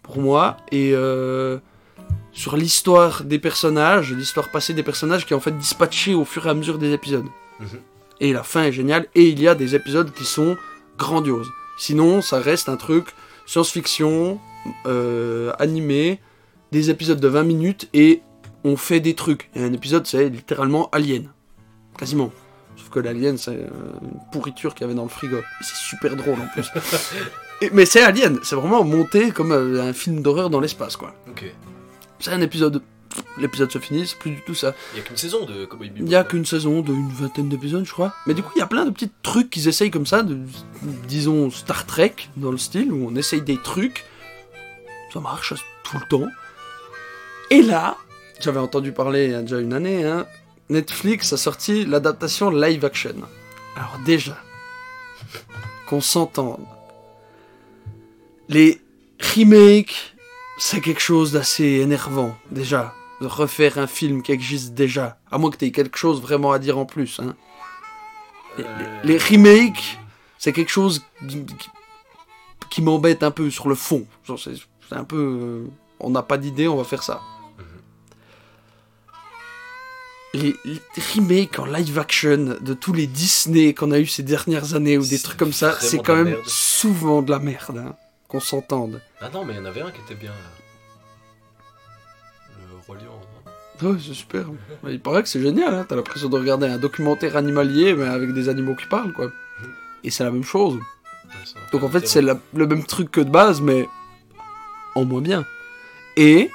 pour 0.02 0.18
moi, 0.18 0.58
et 0.72 0.94
euh, 0.96 1.60
sur 2.32 2.58
l'histoire 2.58 3.24
des 3.24 3.38
personnages, 3.38 4.12
l'histoire 4.12 4.50
passée 4.50 4.74
des 4.74 4.82
personnages 4.82 5.28
qui 5.28 5.34
est 5.34 5.36
en 5.36 5.40
fait 5.40 5.56
dispatchée 5.56 6.16
au 6.16 6.26
fur 6.26 6.48
et 6.48 6.50
à 6.50 6.56
mesure 6.56 6.80
des 6.80 6.92
épisodes. 6.92 7.28
Mhm. 7.60 7.68
Et 8.20 8.34
la 8.34 8.42
fin 8.42 8.64
est 8.64 8.72
géniale, 8.72 9.06
et 9.14 9.28
il 9.28 9.40
y 9.40 9.48
a 9.48 9.54
des 9.54 9.76
épisodes 9.76 10.12
qui 10.12 10.26
sont 10.26 10.58
grandioses. 10.98 11.52
Sinon, 11.78 12.24
ça 12.24 12.40
reste 12.40 12.68
un 12.68 12.78
truc 12.78 13.10
science-fiction, 13.46 14.40
euh, 14.88 15.54
animé, 15.60 16.20
des 16.72 16.90
épisodes 16.90 17.20
de 17.20 17.28
20 17.28 17.44
minutes, 17.44 17.90
et 17.94 18.24
on 18.64 18.76
fait 18.76 19.00
des 19.02 19.14
trucs. 19.14 19.52
Et 19.54 19.64
un 19.64 19.72
épisode, 19.72 20.08
c'est 20.08 20.30
littéralement 20.30 20.90
Alien. 20.92 21.30
Quasiment. 22.00 22.32
Sauf 22.78 22.90
que 22.90 23.00
l'Alien, 23.00 23.38
c'est 23.38 23.52
euh, 23.52 23.68
une 24.02 24.20
pourriture 24.32 24.74
qu'il 24.74 24.82
y 24.82 24.86
avait 24.86 24.96
dans 24.96 25.04
le 25.04 25.10
frigo. 25.10 25.38
C'est 25.62 25.76
super 25.76 26.16
drôle 26.16 26.40
en 26.40 26.48
plus. 26.48 26.70
Et- 27.62 27.70
mais 27.74 27.86
c'est 27.86 28.02
Alien, 28.02 28.40
c'est 28.42 28.56
vraiment 28.56 28.84
monté 28.86 29.32
comme 29.32 29.52
euh, 29.52 29.84
un 29.84 29.92
film 29.94 30.22
d'horreur 30.22 30.50
dans 30.50 30.62
l'espace, 30.62 30.96
quoi. 30.96 31.14
Ok. 31.30 31.44
C'est 32.20 32.32
un 32.32 32.42
épisode. 32.42 32.82
L'épisode 33.38 33.72
se 33.72 33.80
finit, 33.80 34.06
c'est 34.08 34.18
plus 34.18 34.32
du 34.32 34.42
tout 34.46 34.54
ça. 34.54 34.74
Il 34.94 35.00
y 35.00 35.02
a 35.02 35.04
qu'une 35.04 35.18
saison 35.18 35.46
de 35.46 35.66
Cowboy 35.66 35.90
Bebop. 35.90 36.06
Il 36.06 36.10
n'y 36.10 36.16
a 36.16 36.24
qu'une 36.24 36.46
saison 36.46 36.82
de 36.82 36.94
une 36.94 37.10
vingtaine 37.10 37.50
d'épisodes, 37.50 37.84
je 37.84 37.92
crois. 37.92 38.14
Mais 38.28 38.34
du 38.34 38.44
coup, 38.44 38.52
il 38.56 38.60
y 38.60 38.62
a 38.62 38.68
plein 38.68 38.86
de 38.86 38.92
petits 38.92 39.12
trucs 39.24 39.50
qu'ils 39.50 39.68
essayent 39.68 39.90
comme 39.92 40.06
ça, 40.06 40.22
de, 40.24 40.38
disons 41.08 41.50
Star 41.50 41.86
Trek, 41.86 42.14
dans 42.38 42.52
le 42.52 42.58
style, 42.60 42.94
où 42.94 43.10
on 43.10 43.16
essaye 43.16 43.42
des 43.42 43.58
trucs. 43.58 44.06
Ça 45.12 45.20
marche 45.20 45.54
tout 45.84 45.98
le 45.98 46.06
temps. 46.08 46.28
Et 47.50 47.62
là, 47.64 47.98
j'avais 48.40 48.60
entendu 48.60 48.92
parler 48.92 49.26
il 49.26 49.32
y 49.32 49.36
a 49.36 49.42
déjà 49.42 49.60
une 49.60 49.74
année, 49.74 50.06
hein, 50.06 50.28
Netflix 50.70 51.34
a 51.34 51.38
sorti 51.38 51.86
l'adaptation 51.86 52.50
live 52.52 52.86
action. 52.86 53.16
Alors 53.76 53.98
déjà, 54.06 54.38
qu'on 55.88 56.02
s'entende. 56.02 56.66
Les 58.48 58.82
remakes, 59.36 60.16
c'est 60.58 60.82
quelque 60.82 61.02
chose 61.02 61.32
d'assez 61.32 61.66
énervant, 61.82 62.36
déjà. 62.52 62.94
De 63.22 63.28
refaire 63.28 63.78
un 63.78 63.88
film 63.88 64.22
qui 64.24 64.32
existe 64.32 64.74
déjà. 64.74 65.18
À 65.30 65.38
moins 65.38 65.50
que 65.52 65.58
tu 65.58 65.66
aies 65.66 65.72
quelque 65.72 65.98
chose 65.98 66.22
vraiment 66.22 66.52
à 66.54 66.60
dire 66.60 66.78
en 66.78 66.86
plus. 66.86 67.20
Hein. 67.20 67.36
Les- 68.58 68.64
Euh, 68.64 69.02
Les 69.04 69.18
remakes, 69.18 70.00
c'est 70.38 70.54
quelque 70.54 70.70
chose 70.72 71.04
qui, 71.28 71.46
qui- 71.46 71.70
qui 72.70 72.82
m'embête 72.82 73.24
un 73.24 73.32
peu 73.32 73.50
sur 73.50 73.68
le 73.68 73.76
fond. 73.76 74.06
C'est 74.26 74.96
un 74.96 75.04
peu. 75.04 75.18
euh, 75.18 75.68
on 76.00 76.10
n'a 76.12 76.24
pas 76.24 76.38
d'idée, 76.38 76.68
on 76.68 76.78
va 76.78 76.84
faire 76.84 77.04
ça. 77.04 77.20
Les, 80.34 80.56
les 80.64 80.80
remakes 81.16 81.58
en 81.58 81.66
live 81.66 81.98
action 81.98 82.56
de 82.62 82.74
tous 82.76 82.94
les 82.94 83.08
Disney 83.08 83.74
qu'on 83.74 83.92
a 83.92 84.00
eu 84.00 84.06
ces 84.06 84.22
dernières 84.22 84.76
années 84.76 84.98
ou 84.98 85.06
des 85.06 85.18
trucs 85.18 85.38
comme 85.40 85.54
ça, 85.54 85.76
c'est 85.80 85.98
quand 85.98 86.16
même 86.16 86.26
merde. 86.30 86.46
souvent 86.46 87.22
de 87.24 87.32
la 87.32 87.40
merde. 87.40 87.78
hein, 87.80 87.96
Qu'on 88.28 88.40
s'entende. 88.40 89.02
Ah 89.22 89.30
non, 89.34 89.44
mais 89.44 89.54
il 89.54 89.58
y 89.58 89.60
en 89.60 89.66
avait 89.66 89.82
un 89.82 89.90
qui 89.90 90.02
était 90.02 90.14
bien 90.14 90.30
là. 90.30 90.38
Le 92.60 92.78
Roi 92.86 92.96
Lion. 92.98 93.12
hein. 93.14 93.86
Ouais, 93.88 93.98
c'est 94.06 94.14
super. 94.14 94.46
Il 94.88 95.00
paraît 95.00 95.24
que 95.24 95.30
c'est 95.30 95.42
génial, 95.42 95.74
hein. 95.74 95.86
t'as 95.88 95.96
l'impression 95.96 96.30
de 96.30 96.38
regarder 96.38 96.68
un 96.68 96.78
documentaire 96.78 97.36
animalier 97.38 97.94
mais 97.96 98.06
avec 98.08 98.32
des 98.34 98.50
animaux 98.50 98.76
qui 98.76 98.86
parlent, 98.88 99.14
quoi. 99.14 99.32
Et 100.04 100.12
c'est 100.12 100.24
la 100.24 100.32
même 100.32 100.44
chose. 100.44 100.76
Ouais, 100.76 101.62
Donc 101.72 101.84
en 101.84 101.90
fait, 101.90 102.08
c'est 102.08 102.22
le 102.22 102.38
même 102.68 102.84
truc 102.86 103.10
que 103.10 103.22
de 103.22 103.30
base, 103.30 103.62
mais 103.62 103.88
en 104.96 105.06
moins 105.06 105.22
bien. 105.22 105.46
Et, 106.18 106.52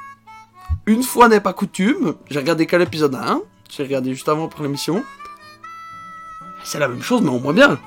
une 0.87 1.03
fois 1.03 1.29
n'est 1.29 1.41
pas 1.41 1.53
coutume, 1.55 2.15
j'ai 2.31 2.39
regardé 2.39 2.67
qu'à 2.67 2.79
l'épisode 2.79 3.15
1, 3.15 3.41
j'ai 3.69 3.83
regardé 3.83 4.13
juste 4.15 4.29
avant 4.29 4.49
pour 4.49 4.63
l'émission. 4.63 5.05
C'est 6.65 6.79
la 6.79 6.89
même 6.89 7.03
chose, 7.03 7.21
mais 7.23 7.31
en 7.31 7.39
moins 7.39 7.53
bien. 7.53 7.79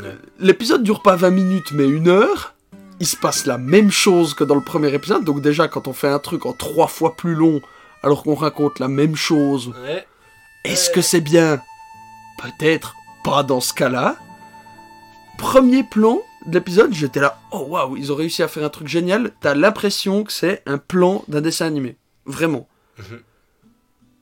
Ouais. 0.00 0.16
L'épisode 0.38 0.82
dure 0.82 1.02
pas 1.02 1.16
20 1.16 1.30
minutes, 1.30 1.72
mais 1.72 1.88
une 1.88 2.08
heure. 2.08 2.54
Il 3.00 3.06
se 3.06 3.16
passe 3.16 3.46
la 3.46 3.58
même 3.58 3.90
chose 3.90 4.34
que 4.34 4.44
dans 4.44 4.54
le 4.54 4.60
premier 4.60 4.92
épisode. 4.94 5.24
Donc 5.24 5.40
déjà, 5.40 5.66
quand 5.68 5.88
on 5.88 5.92
fait 5.92 6.08
un 6.08 6.18
truc 6.20 6.46
en 6.46 6.52
trois 6.52 6.86
fois 6.86 7.16
plus 7.16 7.34
long, 7.34 7.60
alors 8.02 8.22
qu'on 8.22 8.34
raconte 8.34 8.78
la 8.78 8.88
même 8.88 9.16
chose, 9.16 9.72
Ouais. 9.84 10.06
est-ce 10.64 10.90
que 10.90 11.00
c'est 11.00 11.20
bien? 11.20 11.60
Peut-être 12.40 12.94
pas 13.24 13.42
dans 13.42 13.60
ce 13.60 13.74
cas-là. 13.74 14.16
Premier 15.38 15.82
plan 15.82 16.20
de 16.46 16.54
l'épisode, 16.54 16.92
j'étais 16.94 17.20
là, 17.20 17.40
oh 17.50 17.66
waouh, 17.68 17.96
ils 17.96 18.12
ont 18.12 18.16
réussi 18.16 18.42
à 18.42 18.48
faire 18.48 18.64
un 18.64 18.68
truc 18.68 18.86
génial. 18.86 19.32
T'as 19.40 19.54
l'impression 19.54 20.22
que 20.22 20.32
c'est 20.32 20.62
un 20.66 20.78
plan 20.78 21.24
d'un 21.26 21.40
dessin 21.40 21.66
animé. 21.66 21.96
Vraiment. 22.26 22.68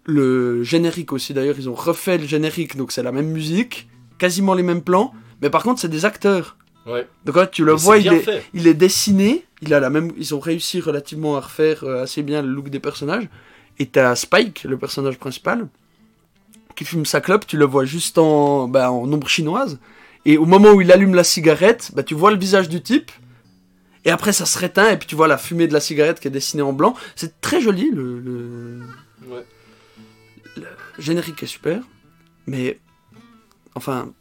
Le 0.04 0.62
générique 0.62 1.12
aussi, 1.12 1.32
d'ailleurs, 1.32 1.54
ils 1.58 1.68
ont 1.68 1.74
refait 1.74 2.18
le 2.18 2.26
générique, 2.26 2.76
donc 2.76 2.92
c'est 2.92 3.02
la 3.02 3.12
même 3.12 3.28
musique, 3.28 3.88
quasiment 4.18 4.54
les 4.54 4.62
mêmes 4.64 4.82
plans, 4.82 5.12
mais 5.40 5.50
par 5.50 5.62
contre, 5.62 5.80
c'est 5.80 5.88
des 5.88 6.04
acteurs. 6.04 6.56
Ouais. 6.86 7.06
Donc 7.24 7.36
là, 7.36 7.46
tu 7.46 7.64
le 7.64 7.74
Mais 7.74 7.78
vois, 7.78 7.98
il 7.98 8.12
est, 8.12 8.18
fait. 8.20 8.44
il 8.54 8.66
est 8.66 8.74
dessiné, 8.74 9.44
il 9.60 9.72
a 9.72 9.78
la 9.80 9.90
même, 9.90 10.10
ils 10.18 10.34
ont 10.34 10.40
réussi 10.40 10.80
relativement 10.80 11.36
à 11.36 11.40
refaire 11.40 11.84
euh, 11.84 12.02
assez 12.02 12.22
bien 12.22 12.42
le 12.42 12.48
look 12.48 12.68
des 12.70 12.80
personnages. 12.80 13.28
Et 13.78 13.86
t'as 13.86 14.16
Spike, 14.16 14.64
le 14.64 14.76
personnage 14.76 15.18
principal, 15.18 15.68
qui 16.74 16.84
fume 16.84 17.06
sa 17.06 17.20
clope, 17.20 17.46
tu 17.46 17.56
le 17.56 17.64
vois 17.64 17.84
juste 17.84 18.18
en, 18.18 18.66
bah, 18.66 18.90
en 18.90 19.10
ombre 19.12 19.28
chinoise. 19.28 19.78
Et 20.24 20.36
au 20.38 20.46
moment 20.46 20.72
où 20.72 20.80
il 20.80 20.90
allume 20.90 21.14
la 21.14 21.24
cigarette, 21.24 21.92
bah, 21.94 22.02
tu 22.02 22.14
vois 22.14 22.30
le 22.32 22.38
visage 22.38 22.68
du 22.68 22.82
type. 22.82 23.10
Et 24.04 24.10
après, 24.10 24.32
ça 24.32 24.46
se 24.46 24.58
réteint, 24.58 24.90
et 24.90 24.96
puis 24.96 25.06
tu 25.06 25.14
vois 25.14 25.28
la 25.28 25.38
fumée 25.38 25.68
de 25.68 25.72
la 25.72 25.80
cigarette 25.80 26.18
qui 26.18 26.26
est 26.26 26.32
dessinée 26.32 26.62
en 26.62 26.72
blanc. 26.72 26.94
C'est 27.14 27.40
très 27.40 27.60
joli, 27.60 27.90
le, 27.92 28.18
le. 28.18 28.80
Générique 31.02 31.42
est 31.42 31.46
super. 31.46 31.80
Mais, 32.46 32.78
enfin, 33.74 34.12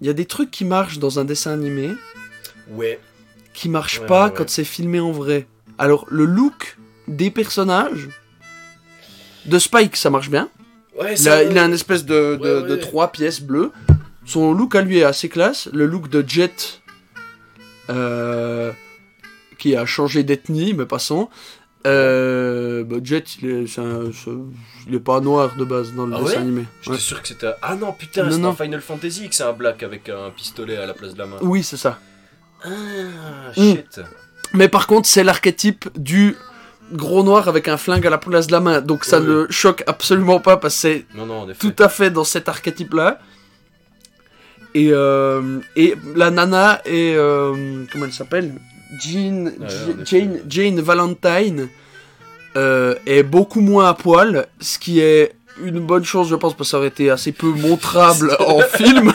il 0.00 0.06
y 0.06 0.10
a 0.10 0.12
des 0.12 0.26
trucs 0.26 0.50
qui 0.50 0.64
marchent 0.64 0.98
dans 0.98 1.18
un 1.18 1.24
dessin 1.24 1.52
animé 1.52 1.92
Ouais. 2.70 2.98
qui 3.54 3.68
marche 3.68 4.00
Ouais, 4.00 4.06
pas 4.06 4.24
ouais, 4.24 4.30
ouais. 4.30 4.36
quand 4.36 4.48
c'est 4.50 4.64
filmé 4.64 5.00
en 5.00 5.12
vrai. 5.12 5.46
Alors, 5.78 6.04
le 6.10 6.24
look 6.24 6.76
des 7.08 7.30
personnages 7.30 8.08
de 9.46 9.58
Spike, 9.58 9.96
ça 9.96 10.10
marche 10.10 10.30
bien. 10.30 10.48
Ouais, 10.98 11.12
Il 11.12 11.18
ça, 11.18 11.36
a, 11.36 11.42
il 11.42 11.56
a 11.58 11.64
une 11.64 11.72
espèce 11.74 12.04
de 12.04 12.76
trois 12.76 13.12
pièces 13.12 13.40
bleues. 13.40 13.70
Son 14.24 14.52
look 14.52 14.74
à 14.74 14.82
lui 14.82 14.98
est 14.98 15.04
assez 15.04 15.28
classe. 15.28 15.68
Le 15.72 15.86
look 15.86 16.08
de 16.08 16.24
Jet, 16.26 16.80
euh, 17.90 18.72
qui 19.58 19.76
a 19.76 19.86
changé 19.86 20.24
d'ethnie, 20.24 20.74
mais 20.74 20.86
passons. 20.86 21.28
Euh, 21.86 22.84
bah, 22.84 22.96
Jet, 23.02 23.36
il 23.40 23.48
est, 23.50 23.66
c'est 23.66 23.80
un- 23.80 24.10
c'est- 24.12 24.30
il 24.88 24.94
est 24.94 25.00
pas 25.00 25.20
noir 25.20 25.54
de 25.56 25.64
base 25.64 25.92
dans 25.94 26.06
le 26.06 26.14
Ah 26.16 26.18
dessin 26.20 26.30
ouais 26.32 26.36
animé. 26.38 26.64
J'étais 26.82 26.90
Ouais. 26.94 26.98
sûr 26.98 27.22
que 27.22 27.28
c'était. 27.28 27.52
Ah 27.62 27.74
non, 27.76 27.92
putain, 27.92 28.24
Non, 28.24 28.30
c'est 28.30 28.36
non. 28.38 28.48
dans 28.50 28.54
Final 28.54 28.80
Fantasy 28.80 29.28
que 29.28 29.34
c'est 29.34 29.44
un 29.44 29.52
black 29.52 29.82
avec 29.82 30.08
un 30.08 30.30
pistolet 30.30 30.76
à 30.76 30.86
la 30.86 30.94
place 30.94 31.14
de 31.14 31.18
la 31.18 31.26
main. 31.26 31.36
Oui, 31.42 31.62
c'est 31.62 31.76
ça. 31.76 31.98
Ah, 32.64 32.68
Mm. 33.56 33.60
shit. 33.62 34.00
Mais 34.52 34.68
par 34.68 34.86
contre, 34.86 35.08
c'est 35.08 35.22
l'archétype 35.24 35.88
du 35.96 36.34
gros 36.92 37.22
noir 37.22 37.48
avec 37.48 37.68
un 37.68 37.76
flingue 37.76 38.06
à 38.06 38.10
la 38.10 38.18
place 38.18 38.46
de 38.46 38.52
la 38.52 38.60
main. 38.60 38.80
Donc 38.80 39.04
ça 39.04 39.20
ne 39.20 39.46
choque 39.50 39.82
absolument 39.86 40.40
pas 40.40 40.56
parce 40.56 40.74
que 40.74 40.80
c'est 40.80 41.06
Non, 41.14 41.26
non, 41.26 41.40
en 41.42 41.48
effet. 41.48 41.58
tout 41.58 41.82
à 41.82 41.88
fait 41.88 42.10
dans 42.10 42.24
cet 42.24 42.48
archétype-là. 42.48 43.20
Et, 44.74 44.90
euh, 44.92 45.58
et 45.74 45.94
la 46.14 46.30
nana 46.30 46.82
est... 46.84 47.14
euh, 47.16 47.84
comment 47.90 48.04
elle 48.04 48.12
s'appelle? 48.12 48.52
Jean. 49.00 49.52
Jane, 50.04 50.40
Jane 50.48 50.80
Valentine 50.80 51.68
euh, 52.56 52.94
est 53.06 53.22
beaucoup 53.22 53.60
moins 53.60 53.88
à 53.88 53.94
poil, 53.94 54.46
ce 54.60 54.78
qui 54.78 55.00
est 55.00 55.32
une 55.62 55.80
bonne 55.80 56.04
chose, 56.04 56.28
je 56.28 56.34
pense, 56.34 56.54
parce 56.54 56.68
que 56.68 56.70
ça 56.70 56.78
aurait 56.78 56.88
été 56.88 57.10
assez 57.10 57.32
peu 57.32 57.48
montrable 57.48 58.36
en 58.46 58.60
film. 58.60 59.12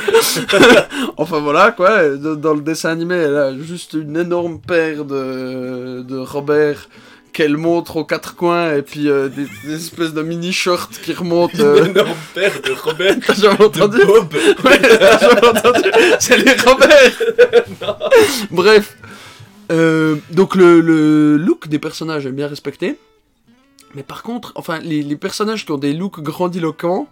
enfin 1.18 1.40
voilà, 1.40 1.72
quoi. 1.72 2.10
Dans 2.18 2.54
le 2.54 2.62
dessin 2.62 2.90
animé, 2.90 3.16
elle 3.16 3.38
a 3.38 3.58
juste 3.58 3.94
une 3.94 4.18
énorme 4.18 4.60
paire 4.60 5.06
de, 5.06 6.02
de 6.02 6.18
Robert 6.18 6.88
qu'elle 7.34 7.58
montre 7.58 7.96
aux 7.96 8.04
quatre 8.04 8.36
coins 8.36 8.76
et 8.76 8.82
puis 8.82 9.10
euh, 9.10 9.30
des, 9.30 9.46
des 9.64 9.76
espèces 9.76 10.14
de 10.14 10.22
mini 10.22 10.52
shorts 10.52 10.90
qui 11.02 11.14
remontent. 11.14 11.54
Une 11.58 11.62
euh, 11.62 11.86
énorme 11.86 12.10
paire 12.34 12.62
de 12.62 12.74
Robert. 12.74 13.16
De 13.20 13.64
entendu. 13.64 14.06
Bob. 14.06 14.34
Ouais, 14.66 14.80
j'avais 15.20 15.48
entendu. 15.48 15.90
C'est 16.20 16.38
les 16.38 16.54
Robert. 16.54 17.12
Bref. 18.52 18.98
Euh, 19.72 20.18
donc 20.32 20.56
le, 20.56 20.82
le 20.82 21.38
look 21.38 21.68
des 21.68 21.80
personnages 21.80 22.26
est 22.26 22.32
bien 22.32 22.48
respecté. 22.48 22.98
Mais 23.96 24.04
par 24.04 24.24
contre, 24.24 24.52
enfin, 24.56 24.80
les, 24.80 25.02
les 25.02 25.16
personnages 25.16 25.66
qui 25.66 25.72
ont 25.72 25.78
des 25.78 25.94
looks 25.94 26.22
grandiloquents, 26.22 27.08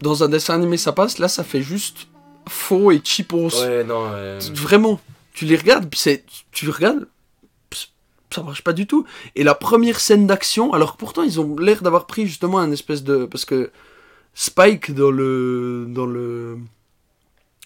dans 0.00 0.24
un 0.24 0.28
dessin 0.28 0.54
animé 0.54 0.76
ça 0.76 0.92
passe, 0.92 1.18
là 1.18 1.28
ça 1.28 1.44
fait 1.44 1.62
juste 1.62 2.08
faux 2.48 2.90
et 2.92 3.00
cheapos. 3.02 3.50
Ouais, 3.60 3.84
non. 3.84 4.10
Vraiment, 4.54 5.00
tu 5.32 5.44
les 5.44 5.56
regardes, 5.56 5.92
c'est, 5.94 6.24
tu 6.52 6.68
regardes, 6.70 7.06
ça 8.30 8.42
marche 8.42 8.62
pas 8.62 8.72
du 8.72 8.86
tout. 8.86 9.04
Et 9.36 9.44
la 9.44 9.54
première 9.54 10.00
scène 10.00 10.26
d'action, 10.26 10.72
alors 10.72 10.94
que 10.94 10.98
pourtant 10.98 11.22
ils 11.22 11.40
ont 11.40 11.56
l'air 11.58 11.82
d'avoir 11.82 12.06
pris 12.06 12.26
justement 12.26 12.58
un 12.58 12.70
espèce 12.72 13.02
de, 13.02 13.26
parce 13.26 13.44
que 13.44 13.70
Spike 14.34 14.92
dans 14.92 15.12
le 15.12 15.86
dans 15.88 16.06
le 16.06 16.58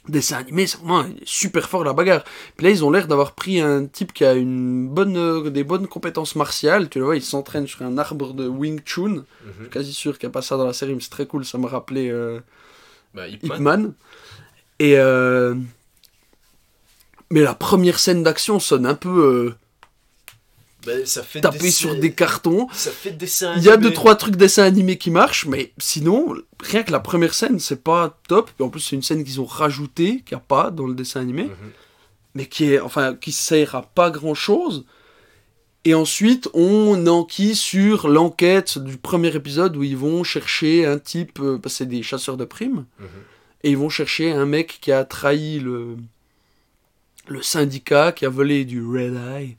dessin 0.09 0.39
animé, 0.39 0.67
c'est 0.67 0.79
vraiment 0.79 1.05
super 1.25 1.69
fort 1.69 1.85
la 1.85 1.93
bagarre. 1.93 2.25
Puis 2.57 2.65
là 2.65 2.71
ils 2.71 2.85
ont 2.85 2.91
l'air 2.91 3.09
d'avoir 3.09 3.33
pris 3.33 3.61
un 3.61 3.87
type 3.87 4.13
qui 4.13 4.25
a 4.25 4.35
une 4.35 4.89
bonne, 4.89 5.17
euh, 5.17 5.51
des 5.51 5.65
bonnes 5.65 5.87
compétences 5.87 6.35
martiales. 6.37 6.89
Tu 6.89 6.99
le 6.99 7.05
vois, 7.05 7.17
il 7.17 7.23
s'entraîne 7.23 7.67
sur 7.67 7.83
un 7.83 7.99
arbre 7.99 8.33
de 8.35 8.47
Wing 8.49 8.81
Chun. 8.85 9.03
mhm. 9.09 9.25
Je 9.45 9.63
suis 9.65 9.71
quasi 9.71 9.93
sûr 9.93 10.19
qu'il 10.19 10.29
n'y 10.29 10.33
a 10.33 10.35
pas 10.35 10.43
ça 10.43 10.57
dans 10.57 10.67
la 10.67 10.73
série, 10.73 10.95
mais 10.95 11.01
c'est 11.01 11.11
très 11.11 11.27
cool. 11.27 11.45
Ça 11.45 11.59
me 11.59 11.67
rappelait. 11.67 12.09
euh, 12.11 12.41
Bah, 13.15 13.27
Ip 13.29 13.43
Man. 13.45 13.57
Hitman. 13.59 13.93
Et 14.81 14.95
euh, 14.99 15.55
mais 17.31 17.41
la 17.41 17.55
première 17.55 17.99
scène 17.99 18.23
d'action 18.23 18.59
sonne 18.61 18.87
un 18.87 18.95
peu 18.95 19.09
euh, 19.09 19.55
Bah, 20.87 20.93
ça 21.05 21.23
fait 21.23 21.41
tapé 21.41 21.59
des- 21.59 21.71
sur 21.71 21.97
des 21.97 22.13
cartons. 22.13 22.69
Ça 22.73 22.91
fait 22.91 23.11
dessin 23.11 23.55
Il 23.57 23.65
y 23.65 23.69
a 23.69 23.77
deux 23.77 23.93
trois 23.93 24.15
trucs 24.15 24.37
dessins 24.37 24.63
animés 24.63 24.97
qui 24.97 25.11
marchent, 25.11 25.47
mais 25.47 25.73
sinon 25.79 26.35
rien 26.61 26.83
que 26.85 26.93
la 26.93 27.01
première 27.01 27.35
scène 27.35 27.59
c'est 27.59 27.83
pas 27.83 28.19
top. 28.29 28.51
Et 28.59 28.63
en 28.63 28.69
plus 28.71 28.81
c'est 28.81 28.95
une 28.97 29.03
scène 29.03 29.25
qu'ils 29.25 29.41
ont 29.41 29.45
rajoutée 29.45 30.23
qu'il 30.25 30.37
n'y 30.37 30.41
a 30.43 30.45
pas 30.47 30.71
dans 30.71 30.87
le 30.87 30.95
dessin 30.95 31.21
animé, 31.21 31.45
Mhm. 31.45 31.51
mais 32.35 32.47
qui 32.47 32.73
est 32.73 32.81
enfin 32.81 33.15
qui 33.15 33.33
sert 33.33 33.75
à 33.75 33.83
pas 33.83 34.11
grand 34.11 34.35
chose. 34.35 34.85
Et 35.85 35.95
ensuite, 35.95 36.49
on 36.55 37.07
enquille 37.07 37.55
sur 37.57 38.09
l'enquête 38.09 38.79
du 38.79 38.99
premier 38.99 39.35
épisode 39.35 39.77
où 39.77 39.83
ils 39.83 39.97
vont 39.97 40.23
chercher 40.23 40.85
un 40.85 40.99
type, 40.99 41.39
euh, 41.41 41.59
c'est 41.67 41.87
des 41.89 42.03
chasseurs 42.03 42.37
de 42.37 42.45
primes, 42.45 42.85
Mhm. 42.99 43.07
et 43.65 43.71
ils 43.71 43.77
vont 43.79 43.89
chercher 43.89 44.31
un 44.33 44.45
mec 44.45 44.79
qui 44.81 44.93
a 44.93 45.05
trahi 45.05 45.61
le, 45.61 45.97
le 47.29 47.43
syndicat, 47.43 48.13
qui 48.13 48.27
a 48.27 48.29
volé 48.29 48.65
du 48.65 48.85
Red 48.85 49.15
Eye, 49.37 49.57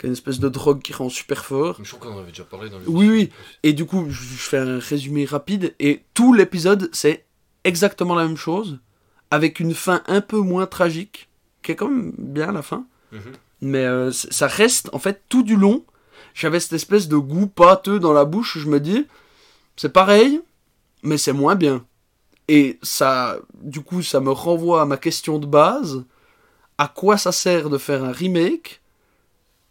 qui 0.00 0.06
une 0.06 0.14
espèce 0.14 0.40
de 0.40 0.48
drogue 0.48 0.80
qui 0.80 0.94
rend 0.94 1.10
super 1.10 1.44
fort. 1.44 1.78
Je 1.82 1.94
crois 1.94 2.10
qu'on 2.10 2.16
en 2.16 2.20
avait 2.20 2.30
déjà 2.30 2.44
parlé 2.44 2.70
dans 2.70 2.78
le. 2.78 2.88
Oui, 2.88 3.08
oui. 3.08 3.30
Et 3.62 3.74
du 3.74 3.84
coup, 3.84 4.06
je 4.08 4.22
je 4.22 4.48
fais 4.48 4.56
un 4.56 4.78
résumé 4.78 5.26
rapide, 5.26 5.74
et 5.78 6.04
tout 6.14 6.32
l'épisode, 6.32 6.88
c'est 6.92 7.26
exactement 7.64 8.14
la 8.14 8.26
même 8.26 8.38
chose, 8.38 8.78
avec 9.30 9.60
une 9.60 9.74
fin 9.74 10.02
un 10.06 10.22
peu 10.22 10.38
moins 10.38 10.66
tragique, 10.66 11.28
qui 11.62 11.72
est 11.72 11.76
quand 11.76 11.88
même 11.88 12.14
bien 12.16 12.50
la 12.50 12.62
fin. 12.62 12.86
Mhm. 13.12 13.20
Mais 13.60 13.84
euh, 13.84 14.10
ça 14.10 14.46
reste, 14.46 14.88
en 14.94 14.98
fait, 14.98 15.22
tout 15.28 15.42
du 15.42 15.56
long, 15.56 15.84
j'avais 16.32 16.60
cette 16.60 16.72
espèce 16.72 17.06
de 17.06 17.16
goût 17.16 17.46
pâteux 17.46 17.98
dans 17.98 18.14
la 18.14 18.24
bouche, 18.24 18.56
où 18.56 18.60
je 18.60 18.68
me 18.68 18.80
dis, 18.80 19.06
c'est 19.76 19.92
pareil, 19.92 20.40
mais 21.02 21.18
c'est 21.18 21.34
moins 21.34 21.56
bien. 21.56 21.84
Et 22.48 22.78
ça, 22.82 23.38
du 23.60 23.82
coup, 23.82 24.02
ça 24.02 24.20
me 24.20 24.30
renvoie 24.30 24.80
à 24.80 24.86
ma 24.86 24.96
question 24.96 25.38
de 25.38 25.46
base, 25.46 26.04
à 26.78 26.88
quoi 26.88 27.18
ça 27.18 27.32
sert 27.32 27.68
de 27.68 27.76
faire 27.76 28.02
un 28.02 28.12
remake? 28.12 28.80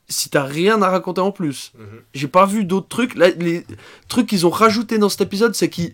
Si 0.10 0.30
t'as 0.30 0.44
rien 0.44 0.82
à 0.82 0.90
raconter 0.90 1.22
en 1.22 1.32
plus 1.32 1.72
Mhm. 1.78 1.86
J'ai 2.14 2.28
pas 2.28 2.46
vu 2.46 2.66
d'autres 2.66 2.88
trucs. 2.90 3.16
Là, 3.16 3.30
les 3.30 3.66
trucs 4.08 4.28
qu'ils 4.28 4.46
ont 4.48 4.50
rajoutés 4.50 4.98
dans 4.98 5.10
cet 5.10 5.22
épisode, 5.22 5.56
c'est 5.56 5.70
qu'ils 5.70 5.94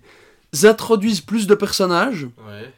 introduisent 0.63 1.21
plus 1.21 1.47
de 1.47 1.55
personnages 1.55 2.27
Ouais. 2.47 2.73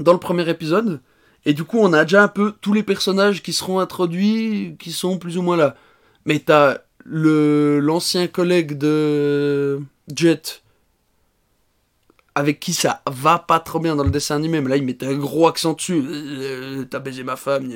dans 0.00 0.12
le 0.12 0.18
premier 0.20 0.48
épisode. 0.48 1.00
Et 1.46 1.54
du 1.54 1.64
coup, 1.64 1.78
on 1.78 1.92
a 1.92 2.02
déjà 2.04 2.22
un 2.22 2.28
peu 2.28 2.52
tous 2.60 2.72
les 2.74 2.82
personnages 2.82 3.42
qui 3.42 3.52
seront 3.52 3.78
introduits, 3.80 4.76
qui 4.78 4.92
sont 4.92 5.18
plus 5.18 5.38
ou 5.38 5.42
moins 5.42 5.56
là. 5.56 5.74
Mais 6.26 6.38
t'as 6.40 6.78
le 7.04 7.78
l'ancien 7.80 8.26
collègue 8.26 8.76
de 8.76 9.80
Jet, 10.14 10.62
avec 12.34 12.60
qui 12.60 12.72
ça 12.74 13.02
va 13.10 13.38
pas 13.38 13.60
trop 13.60 13.80
bien 13.80 13.96
dans 13.96 14.04
le 14.04 14.10
dessin 14.10 14.36
animé, 14.36 14.60
mais 14.60 14.68
là 14.70 14.76
il 14.76 14.84
mettait 14.84 15.06
un 15.06 15.14
gros 15.16 15.48
accent 15.48 15.72
dessus. 15.72 16.04
Euh, 16.06 16.84
T'as 16.84 16.98
baisé 16.98 17.22
ma 17.24 17.36
femme. 17.36 17.70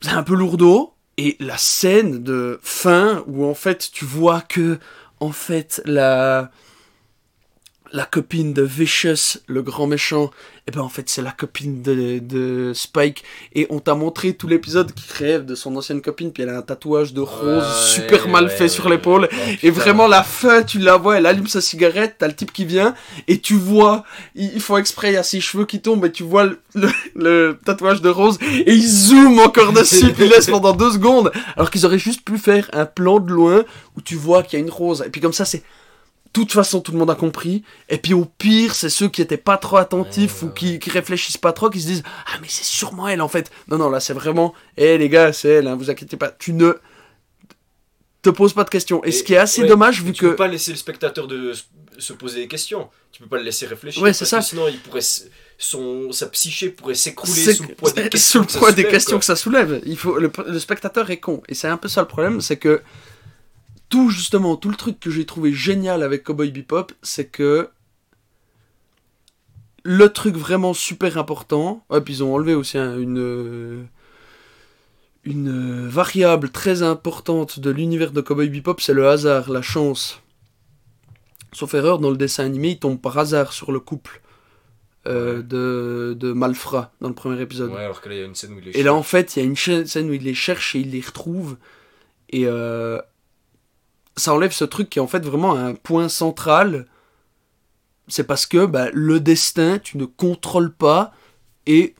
C'est 0.00 0.10
un 0.10 0.22
peu 0.22 0.34
lourdeau. 0.34 0.92
Et 1.18 1.36
la 1.40 1.56
scène 1.56 2.22
de 2.22 2.60
fin 2.62 3.24
où 3.26 3.44
en 3.46 3.54
fait 3.54 3.90
tu 3.92 4.04
vois 4.04 4.42
que 4.42 4.78
en 5.20 5.32
fait 5.32 5.80
la 5.86 6.50
la 7.92 8.04
copine 8.04 8.52
de 8.52 8.62
Vicious, 8.62 9.38
le 9.46 9.62
grand 9.62 9.86
méchant, 9.86 10.30
et 10.66 10.72
ben 10.72 10.80
en 10.80 10.88
fait 10.88 11.08
c'est 11.08 11.22
la 11.22 11.30
copine 11.30 11.82
de, 11.82 12.18
de 12.18 12.72
Spike. 12.74 13.22
Et 13.54 13.66
on 13.70 13.78
t'a 13.78 13.94
montré 13.94 14.34
tout 14.34 14.48
l'épisode 14.48 14.92
qui 14.92 15.04
rêve 15.12 15.44
de 15.44 15.54
son 15.54 15.76
ancienne 15.76 16.00
copine 16.02 16.32
puis 16.32 16.42
elle 16.42 16.48
a 16.48 16.58
un 16.58 16.62
tatouage 16.62 17.12
de 17.14 17.20
rose 17.20 17.62
Ouais, 17.62 17.84
super 17.94 18.28
mal 18.28 18.50
fait 18.50 18.64
ouais, 18.64 18.68
sur 18.68 18.88
l'épaule. 18.88 19.28
Oh, 19.32 19.36
et 19.62 19.70
vraiment 19.70 20.08
la 20.08 20.22
fin 20.24 20.62
tu 20.64 20.78
la 20.80 20.96
vois 20.96 21.18
elle 21.18 21.26
allume 21.26 21.46
sa 21.46 21.60
cigarette 21.60 22.16
t'as 22.18 22.26
le 22.26 22.34
type 22.34 22.52
qui 22.52 22.64
vient 22.64 22.94
et 23.28 23.40
tu 23.40 23.54
vois 23.54 24.04
ils 24.34 24.60
font 24.60 24.76
exprès 24.76 25.10
il 25.10 25.14
y 25.14 25.18
a 25.18 25.22
ses 25.22 25.40
cheveux 25.40 25.66
qui 25.66 25.80
tombent 25.80 26.04
et 26.06 26.12
tu 26.12 26.24
vois 26.24 26.44
le, 26.44 26.58
le- 26.74 26.90
le 27.14 27.58
tatouage 27.64 28.02
de 28.02 28.08
rose 28.08 28.38
et 28.42 28.72
ils 28.74 28.86
zooment 28.88 29.38
encore 29.40 29.72
dessus 29.72 30.12
puis 30.12 30.24
ils 30.24 30.30
laissent 30.30 30.50
pendant 30.50 30.72
deux 30.72 30.90
secondes 30.90 31.30
alors 31.56 31.70
qu'ils 31.70 31.86
auraient 31.86 31.98
juste 31.98 32.22
pu 32.24 32.36
faire 32.38 32.68
un 32.72 32.86
plan 32.86 33.20
de 33.20 33.30
loin 33.32 33.64
où 33.96 34.00
tu 34.00 34.16
vois 34.16 34.42
qu'il 34.42 34.58
y 34.58 34.62
a 34.62 34.64
une 34.64 34.70
rose. 34.72 35.02
Et 35.06 35.10
puis 35.10 35.20
comme 35.20 35.32
ça 35.32 35.44
c'est 35.44 35.62
toute 36.40 36.52
façon, 36.52 36.80
tout 36.80 36.92
le 36.92 36.98
monde 36.98 37.10
a 37.10 37.14
compris. 37.14 37.62
Et 37.88 37.98
puis 37.98 38.14
au 38.14 38.24
pire, 38.24 38.74
c'est 38.74 38.88
ceux 38.88 39.08
qui 39.08 39.22
étaient 39.22 39.36
pas 39.36 39.56
trop 39.56 39.76
attentifs 39.76 40.42
Ouais, 40.42 40.48
ou 40.48 40.52
qui, 40.52 40.78
qui 40.78 40.90
réfléchissent 40.90 41.38
pas 41.38 41.52
trop, 41.52 41.70
qui 41.70 41.80
se 41.80 41.86
disent 41.86 42.02
Ah, 42.26 42.38
mais 42.40 42.48
c'est 42.48 42.64
sûrement 42.64 43.08
elle 43.08 43.22
en 43.22 43.28
fait. 43.28 43.50
Non, 43.68 43.78
non, 43.78 43.90
là 43.90 44.00
c'est 44.00 44.12
vraiment 44.12 44.54
Eh 44.76 44.98
les 44.98 45.08
gars, 45.08 45.32
c'est 45.32 45.48
elle, 45.48 45.66
hein, 45.66 45.76
vous 45.76 45.90
inquiétez 45.90 46.16
pas. 46.16 46.30
Tu 46.30 46.52
ne 46.52 46.74
te 48.22 48.30
poses 48.30 48.52
pas 48.52 48.64
de 48.64 48.70
questions. 48.70 49.02
Et, 49.04 49.12
ce 49.12 49.22
qui 49.22 49.34
est 49.34 49.38
assez 49.38 49.62
ouais, 49.62 49.68
dommage, 49.68 50.02
vu 50.02 50.12
tu 50.12 50.22
que. 50.22 50.26
peux 50.28 50.36
pas 50.36 50.48
laisser 50.48 50.72
le 50.72 50.76
spectateur 50.76 51.26
de 51.26 51.52
se 51.98 52.12
poser 52.12 52.40
des 52.40 52.48
questions. 52.48 52.88
Tu 53.12 53.22
peux 53.22 53.28
pas 53.28 53.38
le 53.38 53.44
laisser 53.44 53.66
réfléchir. 53.66 54.02
Ouais, 54.02 54.12
c'est 54.12 54.26
ça. 54.26 54.40
que 54.40 54.44
sinon, 54.44 54.68
il 54.68 54.78
pourrait 54.78 55.00
son 55.58 56.12
sa 56.12 56.26
psyché 56.26 56.68
pourrait 56.68 56.94
s'écrouler 56.94 57.54
sous 57.54 57.62
le 57.62 57.74
poids 57.74 57.90
des 57.92 58.08
questions. 58.10 58.40
le 58.40 58.46
que 58.46 58.52
ça 58.52 58.58
des 58.60 58.72
soulève, 58.72 58.90
questions 58.90 59.18
que 59.18 59.24
ça 59.24 59.36
soulève. 59.36 59.80
Il 59.86 59.96
faut, 59.96 60.18
le, 60.18 60.30
le 60.46 60.58
spectateur 60.58 61.10
est 61.10 61.18
con. 61.18 61.42
Et 61.48 61.54
c'est 61.54 61.68
un 61.68 61.78
peu 61.78 61.88
ça 61.88 62.02
le 62.02 62.08
problème, 62.08 62.40
c'est 62.40 62.58
que 62.58 62.82
tout 63.88 64.10
justement, 64.10 64.56
tout 64.56 64.68
le 64.70 64.76
truc 64.76 64.98
que 65.00 65.10
j'ai 65.10 65.24
trouvé 65.26 65.52
génial 65.52 66.02
avec 66.02 66.24
Cowboy 66.24 66.50
Bebop, 66.50 66.88
c'est 67.02 67.26
que 67.26 67.68
le 69.84 70.08
truc 70.12 70.34
vraiment 70.36 70.74
super 70.74 71.16
important, 71.18 71.84
et 71.94 72.00
puis 72.00 72.14
ils 72.14 72.24
ont 72.24 72.34
enlevé 72.34 72.54
aussi 72.54 72.78
un- 72.78 72.98
une 72.98 73.18
euh, 73.18 73.82
une 75.24 75.48
euh, 75.48 75.88
variable 75.88 76.50
très 76.50 76.82
importante 76.82 77.58
de 77.60 77.70
l'univers 77.70 78.12
de 78.12 78.20
Cowboy 78.20 78.48
Bebop, 78.48 78.76
c'est 78.80 78.92
le 78.94 79.08
hasard, 79.08 79.50
la 79.50 79.62
chance. 79.62 80.20
Sauf 81.52 81.74
erreur, 81.74 81.98
dans 81.98 82.10
le 82.10 82.16
dessin 82.16 82.44
animé, 82.44 82.70
il 82.70 82.78
tombe 82.78 83.00
par 83.00 83.16
hasard 83.18 83.52
sur 83.52 83.72
le 83.72 83.80
couple 83.80 84.20
euh, 85.06 85.36
Ouais. 85.38 85.42
de, 85.44 86.16
de 86.18 86.32
Malfra 86.32 86.92
dans 87.00 87.08
le 87.08 87.14
premier 87.14 87.40
épisode. 87.40 87.70
Ouais, 87.72 87.84
alors 87.84 88.00
que 88.00 88.08
là, 88.08 88.14
il 88.16 88.18
y 88.18 88.22
a 88.22 88.26
une 88.26 88.34
scène 88.34 88.52
où 88.54 88.58
il 88.58 88.68
est 88.68 88.76
Et 88.76 88.82
là, 88.82 88.92
en 88.94 89.02
fait, 89.04 89.36
il 89.36 89.38
y 89.40 89.42
a 89.42 89.46
une 89.46 89.56
scène 89.56 90.10
où 90.10 90.12
il 90.12 90.22
les 90.24 90.34
cherche 90.34 90.74
et 90.74 90.80
il 90.80 90.90
les 90.90 91.00
retrouve. 91.00 91.56
Et 92.30 92.42
euh, 92.46 93.00
ça 94.16 94.32
enlève 94.34 94.52
ce 94.52 94.64
truc 94.64 94.90
qui 94.90 94.98
est 94.98 95.02
en 95.02 95.06
fait 95.06 95.24
vraiment 95.24 95.54
un 95.54 95.74
point 95.74 96.08
central. 96.08 96.86
C'est 98.08 98.24
parce 98.24 98.46
que 98.46 98.66
bah, 98.66 98.88
le 98.92 99.20
destin, 99.20 99.78
tu 99.78 99.98
ne 99.98 100.04
contrôles 100.04 100.72
pas 100.72 101.12
et 101.66 101.94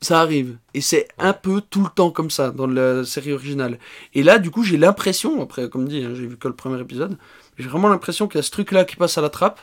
ça 0.00 0.20
arrive. 0.20 0.56
Et 0.74 0.80
c'est 0.80 1.08
un 1.18 1.32
peu 1.32 1.60
tout 1.60 1.82
le 1.82 1.88
temps 1.88 2.10
comme 2.10 2.30
ça 2.30 2.50
dans 2.50 2.66
la 2.66 3.04
série 3.04 3.32
originale. 3.32 3.78
Et 4.14 4.22
là, 4.22 4.38
du 4.38 4.50
coup, 4.50 4.62
j'ai 4.62 4.76
l'impression, 4.76 5.42
après, 5.42 5.68
comme 5.68 5.88
dit, 5.88 6.04
hein, 6.04 6.12
j'ai 6.14 6.26
vu 6.26 6.36
que 6.36 6.48
le 6.48 6.54
premier 6.54 6.80
épisode, 6.80 7.16
j'ai 7.58 7.68
vraiment 7.68 7.88
l'impression 7.88 8.28
qu'il 8.28 8.38
y 8.38 8.40
a 8.40 8.42
ce 8.42 8.50
truc-là 8.50 8.84
qui 8.84 8.96
passe 8.96 9.18
à 9.18 9.22
la 9.22 9.30
trappe. 9.30 9.60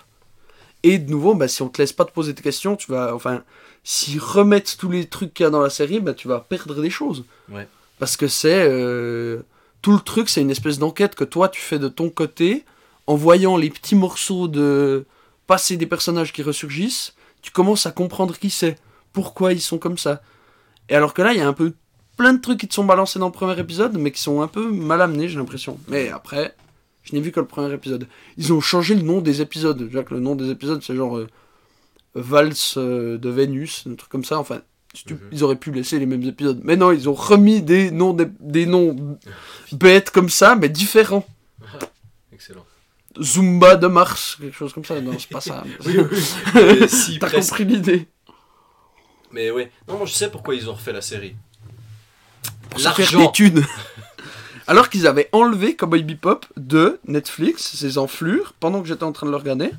Et 0.84 0.98
de 0.98 1.12
nouveau, 1.12 1.36
bah, 1.36 1.48
si 1.48 1.62
on 1.62 1.70
te 1.70 1.82
laisse 1.82 1.94
pas 1.94 2.06
te 2.06 2.12
poser 2.12 2.34
de 2.34 2.42
questions, 2.42 2.76
tu 2.76 2.92
vas. 2.92 3.14
Enfin, 3.14 3.44
s'ils 3.84 4.20
remettent 4.20 4.78
tous 4.80 4.90
les 4.90 5.06
trucs 5.06 5.34
qu'il 5.34 5.44
y 5.44 5.48
a 5.48 5.52
dans 5.52 5.62
la 5.62 5.70
série, 5.70 6.00
bah, 6.00 6.14
tu 6.14 6.28
vas 6.28 6.40
perdre 6.40 6.82
des 6.82 6.90
choses. 6.90 7.24
Ouais. 7.50 7.68
Parce 8.00 8.18
que 8.18 8.28
c'est. 8.28 8.68
euh, 8.68 9.42
tout 9.82 9.92
le 9.92 10.00
truc, 10.00 10.30
c'est 10.30 10.42
une 10.42 10.52
espèce 10.52 10.80
d'enquête 10.80 11.16
que 11.16 11.24
toi, 11.24 11.50
tu 11.50 11.62
fais 11.62 11.80
de 11.80 11.88
ton 11.88 12.10
côté, 12.10 12.66
en 13.08 13.16
voyant 13.16 13.58
les 13.58 13.70
petits 13.70 13.96
morceaux 13.96 14.48
de 14.48 15.06
passé 15.48 15.78
des 15.78 15.88
personnages 15.88 16.34
qui 16.34 16.44
ressurgissent, 16.44 17.14
tu 17.42 17.52
commences 17.52 17.86
à 17.86 17.92
comprendre 17.92 18.38
qui 18.38 18.50
c'est, 18.50 18.78
pourquoi 19.14 19.54
ils 19.54 19.62
sont 19.62 19.80
comme 19.80 19.98
ça. 19.98 20.22
Et 20.90 20.96
alors 20.96 21.14
que 21.14 21.22
là, 21.22 21.34
il 21.34 21.40
y 21.40 21.42
a 21.42 21.48
un 21.48 21.54
peu 21.54 21.74
plein 22.18 22.34
de 22.34 22.42
trucs 22.42 22.60
qui 22.60 22.68
te 22.68 22.74
sont 22.74 22.86
balancés 22.86 23.20
dans 23.20 23.28
le 23.28 23.32
premier 23.32 23.60
épisode, 23.60 23.98
mais 23.98 24.12
qui 24.12 24.22
sont 24.22 24.42
un 24.42 24.48
peu 24.48 24.72
mal 24.72 25.02
amenés, 25.02 25.28
j'ai 25.28 25.38
l'impression. 25.38 25.80
Mais 25.88 26.10
après, 26.10 26.56
je 27.04 27.16
n'ai 27.16 27.22
vu 27.22 27.32
que 27.32 27.40
le 27.40 27.48
premier 27.48 27.74
épisode. 27.74 28.08
Ils 28.38 28.54
ont 28.54 28.62
changé 28.62 28.96
le 28.96 29.02
nom 29.02 29.22
des 29.22 29.42
épisodes. 29.42 29.90
Que 29.90 30.14
le 30.14 30.20
nom 30.20 30.36
des 30.36 30.50
épisodes, 30.50 30.82
c'est 30.84 30.96
genre 30.96 31.18
euh, 31.18 31.28
Valse 32.14 32.76
euh, 32.78 33.18
de 33.18 33.30
Vénus, 33.30 33.86
un 33.90 33.96
truc 33.96 34.12
comme 34.12 34.24
ça. 34.24 34.38
Enfin, 34.38 34.62
ils 35.32 35.44
auraient 35.44 35.56
pu 35.56 35.72
laisser 35.72 36.00
les 36.00 36.06
mêmes 36.06 36.24
épisodes. 36.24 36.62
Mais 36.64 36.76
non, 36.76 36.92
ils 36.92 37.08
ont 37.08 37.14
remis 37.14 37.62
des 37.62 37.92
noms, 37.92 38.14
des, 38.14 38.28
des 38.40 38.66
noms 38.66 39.18
bêtes 39.72 40.10
comme 40.10 40.30
ça, 40.30 40.56
mais 40.56 40.70
différents. 40.70 41.26
Excellent. 42.34 42.66
Zumba 43.20 43.76
de 43.76 43.88
Mars, 43.88 44.38
quelque 44.40 44.56
chose 44.56 44.74
comme 44.74 44.86
ça. 44.86 45.00
Non, 45.02 45.18
c'est 45.18 45.30
pas 45.30 45.42
ça. 45.42 45.64
Oui, 45.86 45.98
oui, 46.56 46.88
si, 46.90 47.20
T'as 47.20 47.30
compris 47.30 47.66
l'idée. 47.66 48.08
Mais 49.32 49.52
ouais. 49.52 49.72
Non, 49.88 49.98
moi, 49.98 50.06
je 50.06 50.14
sais 50.14 50.30
pourquoi 50.30 50.56
ils 50.56 50.70
ont 50.70 50.74
refait 50.74 50.94
la 50.94 51.02
série. 51.02 51.36
Pour 52.70 52.80
se 52.80 52.90
faire 52.90 53.20
des 53.20 53.32
thunes. 53.32 53.66
Alors 54.68 54.90
qu'ils 54.90 55.08
avaient 55.08 55.30
enlevé 55.32 55.76
Cowboy 55.76 56.04
Bebop 56.04 56.42
de 56.56 57.00
Netflix, 57.08 57.76
ses 57.76 57.98
enflures, 57.98 58.54
pendant 58.60 58.82
que 58.82 58.88
j'étais 58.88 59.04
en 59.04 59.12
train 59.12 59.26
de 59.26 59.32
le 59.32 59.38
regarder. 59.38 59.72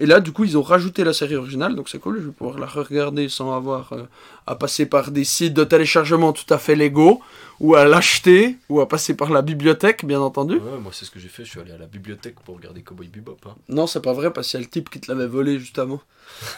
Et 0.00 0.06
là, 0.06 0.18
du 0.18 0.32
coup, 0.32 0.44
ils 0.44 0.58
ont 0.58 0.62
rajouté 0.62 1.04
la 1.04 1.12
série 1.12 1.36
originale, 1.36 1.76
donc 1.76 1.88
c'est 1.88 2.00
cool, 2.00 2.20
je 2.20 2.26
vais 2.26 2.32
pouvoir 2.32 2.58
la 2.58 2.66
regarder 2.66 3.28
sans 3.28 3.54
avoir 3.54 3.92
euh, 3.92 4.02
à 4.46 4.56
passer 4.56 4.86
par 4.86 5.12
des 5.12 5.22
sites 5.22 5.54
de 5.54 5.62
téléchargement 5.62 6.32
tout 6.32 6.52
à 6.52 6.58
fait 6.58 6.74
légaux, 6.74 7.20
ou 7.60 7.76
à 7.76 7.84
l'acheter, 7.84 8.56
ou 8.68 8.80
à 8.80 8.88
passer 8.88 9.14
par 9.14 9.30
la 9.30 9.40
bibliothèque, 9.40 10.04
bien 10.04 10.20
entendu. 10.20 10.56
Ouais, 10.56 10.80
moi 10.82 10.90
c'est 10.92 11.04
ce 11.04 11.12
que 11.12 11.20
j'ai 11.20 11.28
fait, 11.28 11.44
je 11.44 11.50
suis 11.50 11.60
allé 11.60 11.70
à 11.70 11.78
la 11.78 11.86
bibliothèque 11.86 12.40
pour 12.44 12.56
regarder 12.56 12.82
Cowboy 12.82 13.06
Bebop. 13.06 13.38
hein. 13.46 13.54
Non, 13.68 13.86
c'est 13.86 14.02
pas 14.02 14.12
vrai, 14.12 14.32
parce 14.32 14.48
qu'il 14.48 14.58
y 14.58 14.62
a 14.62 14.66
le 14.66 14.70
type 14.70 14.90
qui 14.90 14.98
te 14.98 15.10
l'avait 15.12 15.28
volé 15.28 15.60
juste 15.60 15.78
avant. 15.78 16.00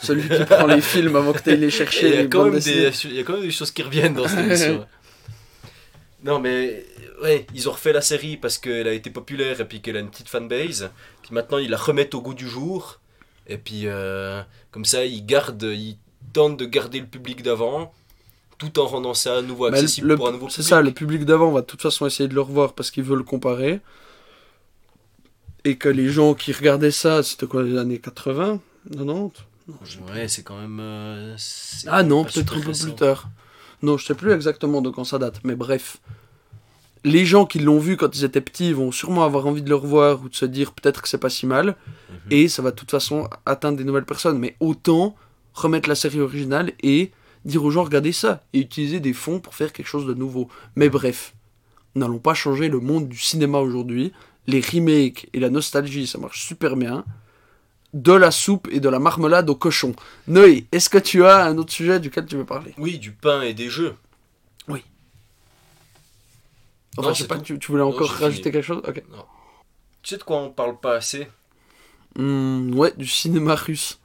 Celui 0.01 0.29
qui 0.29 0.45
prend 0.45 0.67
les 0.67 0.81
films 0.81 1.17
avant 1.17 1.35
que 1.35 1.43
tu 1.43 1.55
les 1.55 1.67
Et 1.67 1.71
chercher. 1.71 2.09
Il 2.09 2.15
y, 2.15 2.19
a 2.19 2.23
les 2.23 2.29
quand 2.31 2.45
même 2.45 2.59
des, 2.59 2.91
il 3.05 3.15
y 3.15 3.21
a 3.21 3.23
quand 3.23 3.35
même 3.35 3.43
des 3.43 3.51
choses 3.51 3.71
qui 3.71 3.83
reviennent 3.83 4.15
dans 4.15 4.27
cette 4.27 4.47
émission. 4.47 4.87
non 6.25 6.41
mais 6.41 6.87
ouais, 7.23 7.47
ils 7.55 7.69
ont 7.69 7.73
refait 7.73 7.93
la 7.93 8.01
série 8.01 8.37
parce 8.39 8.57
qu'elle 8.57 8.89
a 8.89 8.93
été 8.93 9.11
populaire 9.11 9.61
et 9.61 9.65
puis 9.67 9.83
qu'elle 9.83 9.97
a 9.97 10.01
une 10.01 10.09
petite 10.09 10.29
fanbase. 10.31 10.91
Puis 11.23 11.35
maintenant 11.35 11.59
ils 11.59 11.69
la 11.69 11.77
remettent 11.77 12.15
au 12.15 12.23
goût 12.23 12.35
du 12.35 12.49
jour. 12.49 13.01
Et 13.49 13.59
puis 13.59 13.83
euh, 13.85 14.43
comme 14.71 14.85
ça 14.85 15.05
ils 15.05 15.25
gardent, 15.25 15.63
ils 15.63 15.97
tentent 16.33 16.59
de 16.59 16.67
garder 16.67 17.01
le 17.01 17.07
public 17.07 17.43
d'avant 17.43 17.93
tout 18.59 18.79
en 18.79 18.87
rendant 18.87 19.15
ça 19.15 19.37
à 19.39 19.43
nouveau 19.43 19.67
accessible 19.67 20.09
le- 20.09 20.17
pour 20.17 20.29
un 20.29 20.33
nouveau 20.33 20.49
C'est 20.49 20.57
public. 20.57 20.69
ça, 20.69 20.81
le 20.83 20.91
public 20.93 21.25
d'avant 21.25 21.51
va 21.53 21.61
de 21.61 21.67
toute 21.67 21.83
façon 21.83 22.07
essayer 22.07 22.29
de 22.29 22.35
le 22.35 22.41
revoir 22.41 22.73
parce 22.73 22.91
qu'ils 22.91 23.05
veulent 23.05 23.25
comparer. 23.25 23.81
Et 25.65 25.77
que 25.77 25.89
les 25.89 26.09
gens 26.09 26.35
qui 26.35 26.53
regardaient 26.53 26.91
ça, 26.93 27.23
c'était 27.23 27.47
quoi, 27.47 27.63
les 27.63 27.77
années 27.77 27.99
80 27.99 28.61
90 28.93 29.33
Ouais, 30.13 30.29
c'est 30.29 30.43
quand 30.45 30.59
même. 30.61 30.79
euh, 30.81 31.35
c'est 31.39 31.89
Ah 31.91 32.03
non, 32.05 32.25
peut-être 32.25 32.57
un 32.57 32.61
peu 32.61 32.73
plus 32.73 32.95
tard. 32.95 33.29
Non, 33.83 33.99
je 33.99 34.07
sais 34.07 34.15
plus 34.15 34.33
exactement 34.33 34.81
de 34.81 34.91
quand 34.91 35.03
ça 35.05 35.19
date, 35.19 35.41
mais 35.45 35.57
bref. 35.57 35.99
Les 37.07 37.25
gens 37.25 37.47
qui 37.47 37.61
l'ont 37.61 37.79
vu 37.79 37.97
quand 37.97 38.17
ils 38.17 38.25
étaient 38.25 38.41
petits 38.41 38.73
vont 38.73 38.91
sûrement 38.91 39.25
avoir 39.25 39.47
envie 39.47 39.63
de 39.63 39.69
le 39.69 39.77
revoir 39.77 40.23
ou 40.23 40.29
de 40.29 40.35
se 40.35 40.45
dire 40.45 40.73
peut-être 40.73 41.01
que 41.01 41.09
c'est 41.09 41.19
pas 41.19 41.31
si 41.31 41.47
mal. 41.47 41.69
Mhm. 41.69 42.17
Et 42.33 42.49
ça 42.49 42.63
va 42.63 42.73
de 42.73 42.77
toute 42.77 42.91
façon 42.91 43.31
atteindre 43.47 43.79
des 43.79 43.85
nouvelles 43.85 44.05
personnes. 44.05 44.41
Mais 44.41 44.57
autant 44.59 45.15
remettre 45.55 45.89
la 45.89 45.95
série 45.95 46.21
originale 46.21 46.73
et 46.83 47.13
dire 47.45 47.63
aux 47.63 47.71
gens 47.71 47.85
regardez 47.85 48.11
ça 48.11 48.43
et 48.53 48.59
utiliser 48.59 48.99
des 48.99 49.13
fonds 49.13 49.39
pour 49.39 49.55
faire 49.55 49.73
quelque 49.73 49.87
chose 49.87 50.05
de 50.05 50.15
nouveau. 50.15 50.49
Mais 50.75 50.89
bref, 50.89 51.35
n'allons 51.95 52.19
pas 52.19 52.35
changer 52.35 52.69
le 52.69 52.81
monde 52.81 53.09
du 53.09 53.19
cinéma 53.19 53.59
aujourd'hui. 53.59 54.13
Les 54.49 54.61
remakes 54.61 55.29
et 55.33 55.39
la 55.39 55.49
nostalgie, 55.49 56.09
ça 56.09 56.19
marche 56.19 56.45
super 56.45 56.75
bien. 56.75 57.05
De 57.95 58.15
la 58.15 58.33
soupe 58.33 58.67
et 58.73 58.81
de 58.81 58.89
la 58.89 58.99
marmelade 58.99 59.49
au 59.49 59.55
cochon. 59.55 59.95
Noé, 60.27 60.67
est-ce 60.73 60.91
que 60.91 60.99
tu 60.99 61.25
as 61.25 61.45
un 61.47 61.57
autre 61.57 61.73
sujet 61.73 62.01
duquel 62.01 62.27
tu 62.27 62.35
veux 62.35 62.45
parler? 62.45 62.75
Oui, 62.79 62.99
du 62.99 63.13
pain 63.13 63.43
et 63.43 63.55
des 63.55 63.71
jeux. 63.71 63.95
Enfin, 66.99 67.09
Non, 67.09 67.15
je 67.15 67.19
sais 67.19 67.23
c'est 67.25 67.29
pas, 67.29 67.37
tout. 67.39 67.43
tu, 67.45 67.59
tu 67.59 67.71
voulais 67.73 67.83
encore 67.83 68.09
rajouter 68.11 68.43
fini. 68.43 68.53
quelque 68.53 68.63
chose 68.65 68.83
Ok. 68.87 69.03
Tu 70.03 70.11
sais 70.11 70.17
de 70.19 70.23
quoi 70.23 70.37
on 70.39 70.51
parle 70.51 70.79
pas 70.81 70.97
assez? 70.97 71.29
Hmm, 72.17 72.75
ouais, 72.75 72.93
du 72.97 73.07
cinéma 73.07 73.55
russe. 73.55 73.99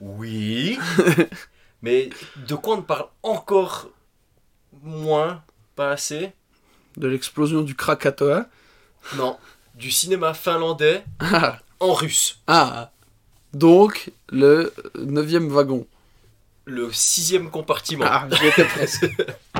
Oui. 0.00 0.78
mais 1.82 2.10
de 2.46 2.54
quoi 2.54 2.76
on 2.76 2.82
parle 2.82 3.06
encore 3.22 3.88
moins, 4.82 5.42
pas 5.76 5.90
assez? 5.90 6.32
De 6.96 7.08
l'explosion 7.08 7.62
du 7.62 7.74
Krakatoa. 7.74 8.46
Non. 9.16 9.38
Du 9.74 9.90
cinéma 9.90 10.34
finlandais 10.34 11.04
Ah, 11.20 11.58
en 11.80 11.92
russe. 11.92 12.40
ah. 12.46 12.90
Donc, 13.52 14.10
le 14.30 14.72
neuvième 14.98 15.48
wagon. 15.48 15.86
Le 16.64 16.92
sixième 16.92 17.50
compartiment. 17.50 18.06
Ah, 18.08 18.26
j'y 18.32 18.46
étais 18.46 18.64
presque. 18.64 19.06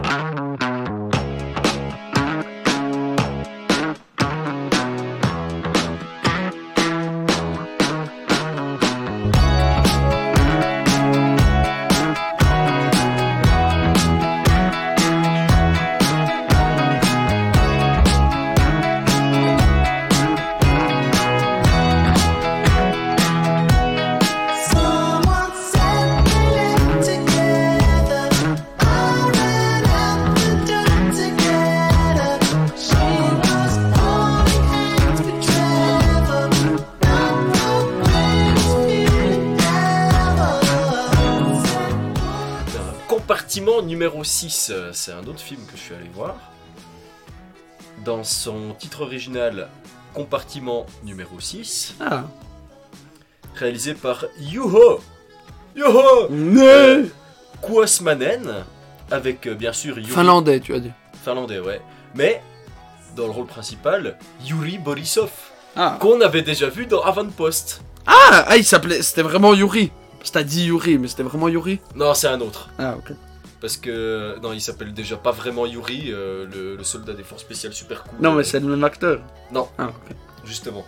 6, 44.25 44.71
euh, 44.73 44.91
c'est 44.93 45.13
un 45.13 45.25
autre 45.27 45.41
film 45.41 45.61
que 45.67 45.77
je 45.77 45.83
suis 45.83 45.95
allé 45.95 46.09
voir. 46.15 46.35
Dans 48.05 48.25
son 48.25 48.75
titre 48.79 49.03
original, 49.03 49.69
Compartiment 50.15 50.87
numéro 51.05 51.39
6, 51.41 51.95
Ah. 52.01 52.25
réalisé 53.55 53.95
par 53.95 54.25
Juho 54.41 55.01
Juho 55.77 56.29
Ne 56.31 57.07
Kuosmanen, 57.63 58.65
avec 59.11 59.47
euh, 59.47 59.55
bien 59.55 59.73
sûr 59.73 59.99
Yuri 59.99 60.11
Finlandais, 60.11 60.61
tu 60.61 60.75
as 60.75 60.81
dit. 60.81 60.91
finlandais, 61.25 61.59
ouais. 61.61 61.81
Mais 62.15 62.43
dans 63.17 63.25
le 63.27 63.31
rôle 63.33 63.47
principal, 63.47 64.19
Yuri 64.45 64.79
Borisov, 64.79 65.31
Ah. 65.77 65.97
qu'on 66.01 66.21
avait 66.21 66.43
déjà 66.43 66.69
vu 66.69 66.87
dans 66.87 67.03
Avant-Post. 67.03 67.81
Ah, 68.07 68.45
ah, 68.49 68.57
il 68.57 68.65
s'appelait. 68.65 69.03
C'était 69.03 69.23
vraiment 69.23 69.55
Yuri. 69.55 69.91
C'était 70.23 70.45
dit 70.45 70.67
Yuri, 70.67 70.99
mais 70.99 71.09
c'était 71.09 71.23
vraiment 71.23 71.49
Yuri. 71.49 71.81
Non, 71.95 72.15
c'est 72.15 72.29
un 72.29 72.41
autre. 72.41 72.69
Ah, 72.79 72.95
ok. 72.97 73.15
Parce 73.65 73.79
que, 73.79 74.39
non, 74.43 74.53
il 74.53 74.61
s'appelle 74.61 74.93
déjà 74.93 75.17
pas 75.17 75.31
vraiment 75.31 75.65
Yuri, 75.65 76.13
euh, 76.13 76.45
le, 76.53 76.77
le 76.77 76.85
soldat 76.85 77.15
des 77.15 77.23
forces 77.23 77.41
spéciales 77.41 77.73
super 77.73 78.03
cool. 78.05 78.19
Non, 78.21 78.35
mais 78.35 78.45
c'est 78.45 78.61
le 78.61 78.67
même 78.67 78.85
acteur. 78.85 79.23
Non. 79.53 79.69
Ah. 79.79 79.89
Justement. 80.45 80.85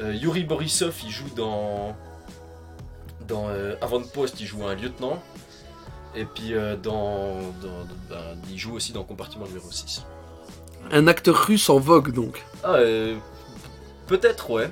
Euh, 0.00 0.14
Yuri 0.14 0.44
Borisov, 0.44 0.94
il 1.04 1.10
joue 1.10 1.28
dans. 1.34 1.96
Dans 3.26 3.48
euh, 3.48 3.74
Avant-Post, 3.80 4.40
il 4.40 4.46
joue 4.46 4.64
un 4.64 4.76
lieutenant. 4.76 5.20
Et 6.14 6.24
puis 6.24 6.54
euh, 6.54 6.76
dans. 6.76 7.38
dans- 7.60 7.88
ben, 8.08 8.20
il 8.48 8.56
joue 8.56 8.76
aussi 8.76 8.92
dans 8.92 9.02
Compartiment 9.02 9.46
numéro 9.48 9.68
6. 9.68 10.04
Un 10.92 11.08
acteur 11.08 11.34
russe 11.34 11.68
en 11.70 11.80
vogue, 11.80 12.12
donc. 12.12 12.40
Ah, 12.62 12.74
euh, 12.74 13.16
peut-être, 14.06 14.48
ouais. 14.50 14.70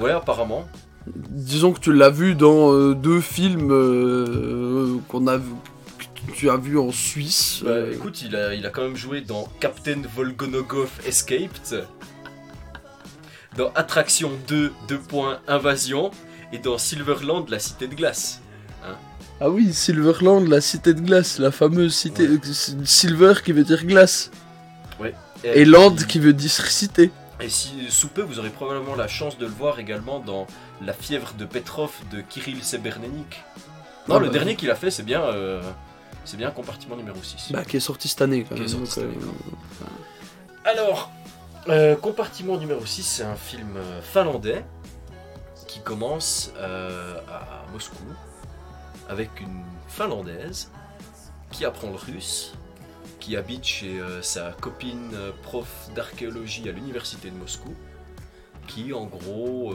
Ouais, 0.00 0.12
apparemment. 0.12 0.66
Disons 1.06 1.74
que 1.74 1.80
tu 1.80 1.92
l'as 1.92 2.08
vu 2.08 2.34
dans 2.34 2.72
euh, 2.72 2.94
deux 2.94 3.20
films 3.20 3.70
euh, 3.70 4.96
qu'on 5.08 5.26
a 5.26 5.36
vu, 5.36 5.50
tu 6.34 6.50
as 6.50 6.56
vu 6.56 6.78
en 6.78 6.90
Suisse. 6.92 7.60
Bah, 7.64 7.70
euh, 7.70 7.92
écoute, 7.94 8.22
il 8.22 8.34
a, 8.36 8.54
il 8.54 8.64
a 8.66 8.70
quand 8.70 8.82
même 8.82 8.96
joué 8.96 9.20
dans 9.20 9.48
Captain 9.60 10.00
Volgonogov 10.14 10.90
Escaped, 11.06 11.86
dans 13.56 13.70
Attraction 13.74 14.30
2, 14.48 14.72
2 14.88 14.98
points, 14.98 15.40
Invasion, 15.48 16.10
et 16.52 16.58
dans 16.58 16.78
Silverland, 16.78 17.48
la 17.48 17.58
cité 17.58 17.86
de 17.88 17.94
glace. 17.94 18.40
Ah 19.40 19.50
oui, 19.50 19.72
Silverland, 19.72 20.46
la 20.46 20.60
cité 20.60 20.94
de 20.94 21.00
glace, 21.00 21.38
la 21.40 21.50
fameuse 21.50 21.94
cité. 21.94 22.28
Ouais. 22.28 22.38
euh, 22.46 22.84
Silver 22.84 23.34
qui 23.44 23.52
veut 23.52 23.64
dire 23.64 23.84
glace. 23.84 24.30
Et 25.44 25.50
puis- 25.52 25.64
Land 25.64 25.96
qui 26.08 26.20
veut 26.20 26.32
dire 26.32 26.50
cité. 26.52 27.10
Et 27.40 27.48
si 27.48 27.72
sous 27.90 28.06
peu, 28.06 28.22
vous 28.22 28.38
aurez 28.38 28.50
probablement 28.50 28.94
la 28.94 29.08
chance 29.08 29.36
de 29.36 29.46
le 29.46 29.50
voir 29.50 29.80
également 29.80 30.20
dans 30.20 30.46
La 30.80 30.92
fièvre 30.92 31.34
de 31.36 31.44
Petrov 31.44 31.90
de 32.12 32.20
Kirill 32.20 32.62
Sebernenik. 32.62 33.42
Non, 34.08 34.16
Ah 34.16 34.18
le 34.20 34.26
bah. 34.26 34.32
dernier 34.32 34.54
qu'il 34.54 34.70
a 34.70 34.76
fait, 34.76 34.92
c'est 34.92 35.02
bien, 35.02 35.20
euh, 35.22 35.60
c'est 36.24 36.36
bien 36.36 36.50
compartiment 36.50 36.96
numéro 36.96 37.22
6. 37.22 37.52
Bah, 37.52 37.64
qui 37.64 37.76
est 37.76 37.80
sorti 37.80 38.08
cette 38.08 38.22
année 38.22 38.44
quand 38.48 38.56
même. 38.56 38.68
sorti. 38.68 39.00
Alors, 40.64 41.10
euh, 41.68 41.96
compartiment 41.96 42.56
numéro 42.56 42.84
6, 42.84 43.02
c'est 43.02 43.22
un 43.24 43.34
film 43.36 43.76
euh, 43.76 44.00
finlandais 44.02 44.64
qui 45.66 45.80
commence 45.80 46.52
euh, 46.56 47.16
à 47.28 47.64
Moscou 47.72 47.96
avec 49.08 49.40
une 49.40 49.62
finlandaise 49.88 50.70
qui 51.50 51.64
apprend 51.64 51.88
le 51.90 51.96
russe, 51.96 52.52
qui 53.20 53.36
habite 53.36 53.64
chez 53.64 53.98
euh, 54.00 54.22
sa 54.22 54.52
copine 54.52 55.10
prof 55.42 55.88
d'archéologie 55.94 56.68
à 56.68 56.72
l'université 56.72 57.30
de 57.30 57.36
Moscou, 57.36 57.74
qui 58.68 58.92
en 58.92 59.04
gros 59.06 59.74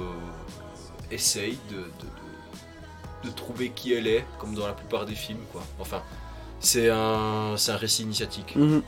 essaye 1.11 1.57
de, 1.69 1.75
de- 1.75 1.81
de- 1.83 3.29
de 3.29 3.29
trouver 3.31 3.71
qui 3.71 3.93
elle 3.93 4.07
est, 4.07 4.25
comme 4.39 4.53
dans 4.55 4.67
la 4.67 4.73
plupart 4.73 5.05
des 5.05 5.15
films, 5.15 5.43
quoi. 5.51 5.61
Enfin, 5.79 6.01
c'est 6.59 6.89
un, 6.89 7.55
c'est 7.57 7.71
un 7.71 7.77
récit 7.77 8.03
initiatique, 8.03 8.55
mhm. 8.55 8.81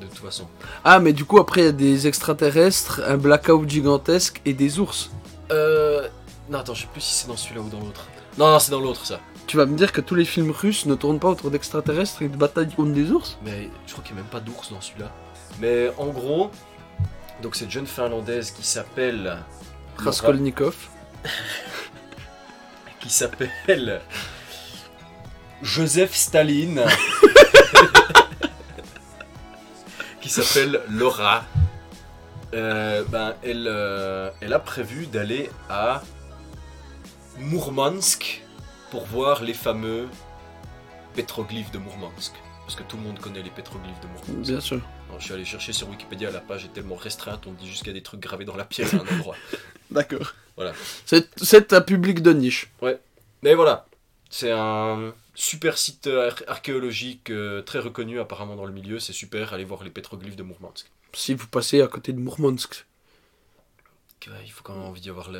de 0.00 0.06
toute 0.06 0.18
façon. 0.18 0.46
Ah, 0.84 0.98
mais 0.98 1.12
du 1.12 1.24
coup, 1.24 1.38
après, 1.38 1.62
il 1.62 1.64
y 1.64 1.68
a 1.68 1.72
des 1.72 2.06
extraterrestres, 2.06 3.02
un 3.06 3.16
blackout 3.16 3.68
gigantesque 3.68 4.40
et 4.44 4.52
des 4.52 4.78
ours. 4.78 5.10
Euh. 5.50 6.08
Non, 6.50 6.58
attends, 6.58 6.74
je 6.74 6.82
sais 6.82 6.88
plus 6.90 7.02
si 7.02 7.12
c'est 7.12 7.28
dans 7.28 7.36
celui-là 7.36 7.60
ou 7.60 7.68
dans 7.68 7.80
l'autre. 7.80 8.06
Non, 8.38 8.50
non, 8.50 8.58
c'est 8.58 8.70
dans 8.70 8.80
l'autre, 8.80 9.04
ça. 9.04 9.20
Tu 9.46 9.56
vas 9.56 9.66
me 9.66 9.76
dire 9.76 9.92
que 9.92 10.00
tous 10.00 10.14
les 10.14 10.24
films 10.24 10.50
russes 10.50 10.86
ne 10.86 10.94
tournent 10.94 11.18
pas 11.18 11.28
autour 11.28 11.50
d'extraterrestres 11.50 12.22
et 12.22 12.28
de 12.28 12.36
batailles 12.36 12.70
contre 12.70 12.92
des 12.92 13.10
ours? 13.10 13.38
Mais 13.44 13.70
je 13.86 13.92
crois 13.92 14.04
qu'il 14.04 14.14
n'y 14.14 14.20
a 14.20 14.22
même 14.22 14.30
pas 14.30 14.40
d'ours 14.40 14.72
dans 14.72 14.80
celui-là. 14.80 15.10
Mais 15.60 15.90
en 15.98 16.08
gros, 16.08 16.50
donc 17.42 17.56
cette 17.56 17.70
jeune 17.70 17.86
finlandaise 17.86 18.50
qui 18.50 18.62
s'appelle. 18.62 19.38
Raskolnikov. 19.96 20.76
qui 23.00 23.10
s'appelle 23.10 24.00
Joseph 25.62 26.14
Staline, 26.14 26.82
qui 30.20 30.28
s'appelle 30.28 30.80
Laura. 30.88 31.44
Euh, 32.54 33.04
ben, 33.08 33.34
elle, 33.42 33.66
euh, 33.68 34.30
elle 34.40 34.54
a 34.54 34.58
prévu 34.58 35.06
d'aller 35.06 35.50
à 35.68 36.02
Mourmansk 37.38 38.42
pour 38.90 39.04
voir 39.04 39.42
les 39.42 39.52
fameux 39.52 40.08
pétroglyphes 41.14 41.70
de 41.72 41.78
Mourmansk. 41.78 42.32
Parce 42.64 42.76
que 42.76 42.82
tout 42.82 42.96
le 42.96 43.02
monde 43.02 43.18
connaît 43.18 43.42
les 43.42 43.50
pétroglyphes 43.50 44.00
de 44.00 44.06
Mourmansk. 44.06 44.48
Bien 44.48 44.60
sûr. 44.60 44.80
Alors, 45.08 45.20
je 45.20 45.24
suis 45.24 45.34
allé 45.34 45.44
chercher 45.44 45.72
sur 45.72 45.88
Wikipédia, 45.88 46.30
la 46.30 46.40
page 46.40 46.64
est 46.64 46.72
tellement 46.72 46.96
restreinte, 46.96 47.46
on 47.46 47.52
dit 47.52 47.66
jusqu'à 47.66 47.92
des 47.92 48.02
trucs 48.02 48.20
gravés 48.20 48.44
dans 48.44 48.56
la 48.56 48.64
pierre 48.64 48.88
à 48.94 48.98
un 48.98 49.16
endroit. 49.16 49.36
D'accord. 49.90 50.34
Voilà. 50.56 50.72
C'est 51.06 51.28
c'est 51.42 51.72
un 51.72 51.80
public 51.80 52.22
de 52.22 52.32
niche. 52.32 52.70
Mais 53.42 53.54
voilà, 53.54 53.86
c'est 54.30 54.50
un 54.52 55.12
super 55.34 55.78
site 55.78 56.06
ar- 56.06 56.42
archéologique 56.46 57.30
euh, 57.30 57.62
très 57.62 57.78
reconnu 57.78 58.20
apparemment 58.20 58.56
dans 58.56 58.66
le 58.66 58.72
milieu, 58.72 58.98
c'est 59.00 59.12
super, 59.12 59.52
allez 59.52 59.64
voir 59.64 59.82
les 59.84 59.90
pétroglyphes 59.90 60.36
de 60.36 60.42
Mourmansk. 60.42 60.86
Si 61.14 61.34
vous 61.34 61.46
passez 61.48 61.80
à 61.80 61.86
côté 61.88 62.12
de 62.12 62.18
Mourmansk. 62.18 62.86
Que, 64.20 64.30
Il 64.44 64.50
faut 64.50 64.62
quand 64.64 64.74
même 64.74 64.82
envie 64.84 65.00
d'avoir 65.00 65.30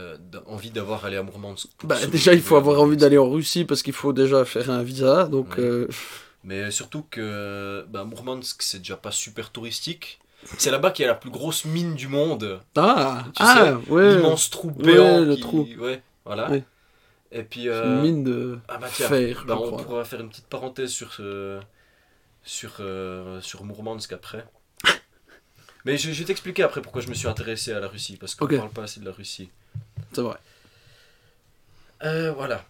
envie 0.47 0.70
d'avoir 0.70 1.05
à 1.05 1.22
Mourmansk. 1.22 1.68
Bah, 1.84 2.05
déjà, 2.07 2.32
il 2.32 2.41
faut 2.41 2.57
avoir 2.57 2.80
envie 2.80 2.97
d'aller 2.97 3.18
en 3.18 3.28
Russie 3.28 3.64
parce 3.64 3.82
qu'il 3.82 3.93
faut 3.93 4.12
déjà 4.12 4.45
faire 4.45 4.70
un 4.70 4.82
visa. 4.82 5.24
Donc, 5.26 5.57
Ouais. 5.59 5.64
euh, 5.64 5.89
Mais 6.45 6.70
surtout 6.70 7.05
que 7.11 7.84
bah, 7.89 8.05
Mourmansk, 8.05 8.62
c'est 8.62 8.78
déjà 8.78 8.97
pas 8.97 9.11
super 9.11 9.51
touristique. 9.51 10.20
C'est 10.59 10.70
là-bas 10.70 10.93
qu'il 10.93 11.03
y 11.03 11.07
a 11.07 11.11
la 11.11 11.16
plus 11.18 11.30
grosse 11.30 11.64
mine 11.64 11.97
du 11.97 12.07
monde. 12.07 12.61
Ah, 12.76 13.24
Tu 13.34 13.43
ah 13.45 13.78
ouais. 13.89 14.14
L'immense 14.14 14.49
trou 14.51 14.68
Ouais, 14.68 14.84
béant. 14.84 15.20
le 15.24 15.34
qui- 15.34 15.41
trou. 15.41 15.68
Ouais, 15.80 16.01
voilà. 16.24 16.49
Ouais. 16.49 16.62
Et 17.33 17.43
puis. 17.43 17.68
Euh, 17.68 17.97
une 17.97 18.03
mine 18.03 18.24
de 18.24 18.59
Ah 18.68 18.79
bah 18.79 18.89
tiens, 18.93 19.09
fer, 19.09 19.45
bah, 19.47 19.59
on 19.61 19.76
pourra 19.76 20.05
faire 20.05 20.20
une 20.20 20.29
petite 20.31 20.47
parenthèse 20.47 20.91
sur 20.91 21.12
ce- 21.12 21.61
sur 22.43 22.76
euh, 22.81 23.41
sur 23.41 23.64
Mourmansk 23.64 24.12
après. 24.12 24.47
Mais 25.85 25.97
je, 25.99 26.11
je 26.12 26.18
vais 26.20 26.24
t'expliquer 26.24 26.62
après 26.62 26.81
pourquoi 26.83 27.03
je 27.03 27.09
me 27.09 27.14
suis 27.14 27.29
intéressé 27.29 27.72
à 27.72 27.81
la 27.81 27.89
Russie 27.89 28.16
parce 28.16 28.35
qu'on 28.35 28.47
Ok. 28.47 28.57
parle 28.57 28.70
pas 28.70 28.83
assez 28.85 29.01
de 29.01 29.05
la 29.05 29.12
Russie. 29.12 29.51
C'est 30.12 30.22
vrai. 30.22 30.37
Euh, 32.05 32.33
voilà. 32.33 32.64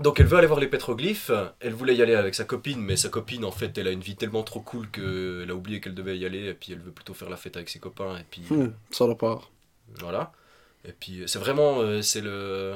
Donc 0.00 0.18
elle 0.18 0.26
veut 0.26 0.36
aller 0.38 0.46
voir 0.48 0.58
les 0.60 0.66
pétroglyphes. 0.66 1.30
Elle 1.60 1.72
voulait 1.74 1.94
y 1.94 2.02
aller 2.02 2.14
avec 2.14 2.34
sa 2.34 2.44
copine, 2.44 2.80
mais 2.80 2.96
sa 2.96 3.08
copine 3.08 3.44
en 3.44 3.52
fait 3.52 3.76
elle 3.78 3.86
a 3.88 3.92
une 3.92 4.00
vie 4.00 4.16
tellement 4.16 4.42
trop 4.42 4.60
cool 4.60 4.90
qu'elle 4.90 5.46
a 5.48 5.54
oublié 5.54 5.80
qu'elle 5.80 5.94
devait 5.94 6.18
y 6.18 6.26
aller 6.26 6.46
et 6.46 6.54
puis 6.54 6.72
elle 6.72 6.80
veut 6.80 6.90
plutôt 6.90 7.14
faire 7.14 7.30
la 7.30 7.36
fête 7.36 7.56
avec 7.56 7.68
ses 7.68 7.78
copains 7.78 8.18
et 8.18 8.24
puis 8.28 8.42
Hmm, 8.50 8.72
ça 8.90 9.06
la 9.06 9.14
part. 9.14 9.50
Voilà. 10.00 10.32
Et 10.86 10.92
puis 10.92 11.22
c'est 11.26 11.38
vraiment 11.38 11.80
euh, 11.80 12.02
c'est 12.02 12.20
le 12.20 12.74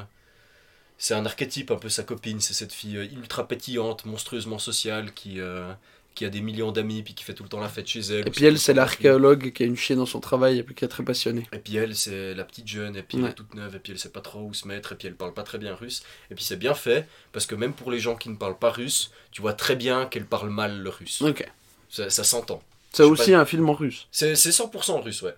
c'est 0.96 1.14
un 1.14 1.24
archétype 1.24 1.70
un 1.70 1.76
peu 1.76 1.88
sa 1.88 2.02
copine, 2.02 2.40
c'est 2.40 2.54
cette 2.54 2.72
fille 2.72 2.96
euh, 2.96 3.04
ultra 3.04 3.46
pétillante, 3.46 4.04
monstrueusement 4.06 4.59
sociale 4.59 5.12
qui 5.12 5.40
euh, 5.40 5.72
qui 6.14 6.24
a 6.24 6.30
des 6.30 6.40
millions 6.40 6.72
d'amis 6.72 7.02
puis 7.02 7.14
qui 7.14 7.22
fait 7.22 7.34
tout 7.34 7.44
le 7.44 7.48
temps 7.48 7.61
la 7.61 7.68
fête 7.68 7.86
chez 7.86 8.00
elle. 8.00 8.26
Et 8.26 8.30
puis 8.30 8.44
elle, 8.44 8.59
c'est 8.59 8.74
l'archéologue 8.74 9.52
qui 9.52 9.62
a 9.62 9.66
une 9.66 9.76
chienne 9.76 9.98
dans 9.98 10.06
son 10.06 10.18
travail 10.20 10.59
et 10.59 10.62
puis 10.62 10.74
qui 10.74 10.84
est 10.84 10.88
très 10.88 11.04
passionnée. 11.04 11.46
Et 11.52 11.59
puis 11.59 11.76
elle 11.76 11.94
c'est 11.94 12.34
la 12.34 12.44
petite 12.44 12.66
jeune 12.66 12.96
et 12.96 13.02
puis 13.02 13.18
elle 13.18 13.26
est 13.26 13.34
toute 13.34 13.54
neuve 13.54 13.76
et 13.76 13.78
puis 13.78 13.92
elle 13.92 13.98
sait 13.98 14.11
pas 14.11 14.20
trop 14.20 14.40
où 14.40 14.54
se 14.54 14.66
mettre 14.66 14.92
et 14.92 14.94
puis 14.96 15.06
elle 15.06 15.14
parle 15.14 15.34
pas 15.34 15.44
très 15.44 15.59
bien 15.59 15.74
russe 15.74 16.02
et 16.30 16.34
puis 16.34 16.44
c'est 16.44 16.56
bien 16.56 16.74
fait 16.74 17.06
parce 17.32 17.46
que 17.46 17.54
même 17.54 17.72
pour 17.72 17.90
les 17.90 18.00
gens 18.00 18.16
qui 18.16 18.30
ne 18.30 18.36
parlent 18.36 18.59
pas 18.59 18.70
russe, 18.70 19.12
tu 19.30 19.42
vois 19.42 19.52
très 19.52 19.76
bien 19.76 20.06
qu'elle 20.06 20.26
parle 20.26 20.50
mal 20.50 20.80
le 20.80 20.90
russe. 20.90 21.22
Ok. 21.22 21.46
Ça, 21.90 22.11
ça 22.11 22.24
s'entend. 22.24 22.62
C'est 22.92 23.02
aussi 23.02 23.34
un 23.34 23.44
film 23.44 23.68
en 23.68 23.74
russe. 23.74 24.09
C'est 24.11 24.34
c'est 24.34 24.50
100% 24.50 25.02
russe, 25.02 25.22
ouais. 25.22 25.34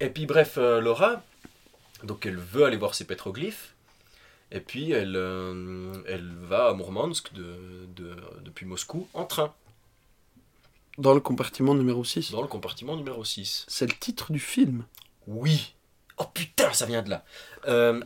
Et 0.00 0.08
puis 0.08 0.26
bref, 0.26 0.54
euh, 0.56 0.80
Laura, 0.80 1.22
donc 2.04 2.26
elle 2.26 2.36
veut 2.38 2.64
aller 2.64 2.76
voir 2.76 2.94
ces 2.94 3.04
pétroglyphes. 3.04 3.74
Et 4.52 4.60
puis 4.60 4.90
elle, 4.90 5.14
euh, 5.16 5.92
elle 6.08 6.28
va 6.42 6.68
à 6.68 6.72
Mourmansk 6.72 7.32
de, 7.32 7.86
de- 7.94 8.16
depuis 8.42 8.66
Moscou 8.66 9.08
en 9.14 9.24
train, 9.24 9.54
Dans 10.98 11.14
le 11.14 11.20
compartiment 11.20 11.74
numéro 11.74 12.04
6. 12.04 12.32
dans 12.32 12.42
le 12.42 12.48
compartiment 12.48 12.96
numéro 12.96 13.24
6. 13.24 13.64
C'est 13.68 13.86
le 13.86 13.96
titre 13.96 14.32
du 14.32 14.40
film. 14.40 14.84
Oui. 15.28 15.74
Oh 16.18 16.24
putain, 16.34 16.72
ça 16.72 16.86
vient 16.86 17.02
de 17.02 17.10
là. 17.10 17.24
Euh, 17.68 18.02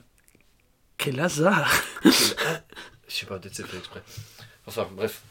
Quel 0.99 1.19
hasard 1.21 1.73
quel- 2.03 2.13
je 2.13 3.15
sais 3.15 3.27
pas, 3.27 3.39
peut-être 3.39 3.55
c'est 3.55 3.67
fait 3.67 3.79
exprès. 3.79 4.03
Enfin, 4.67 4.89
bref. 4.93 5.23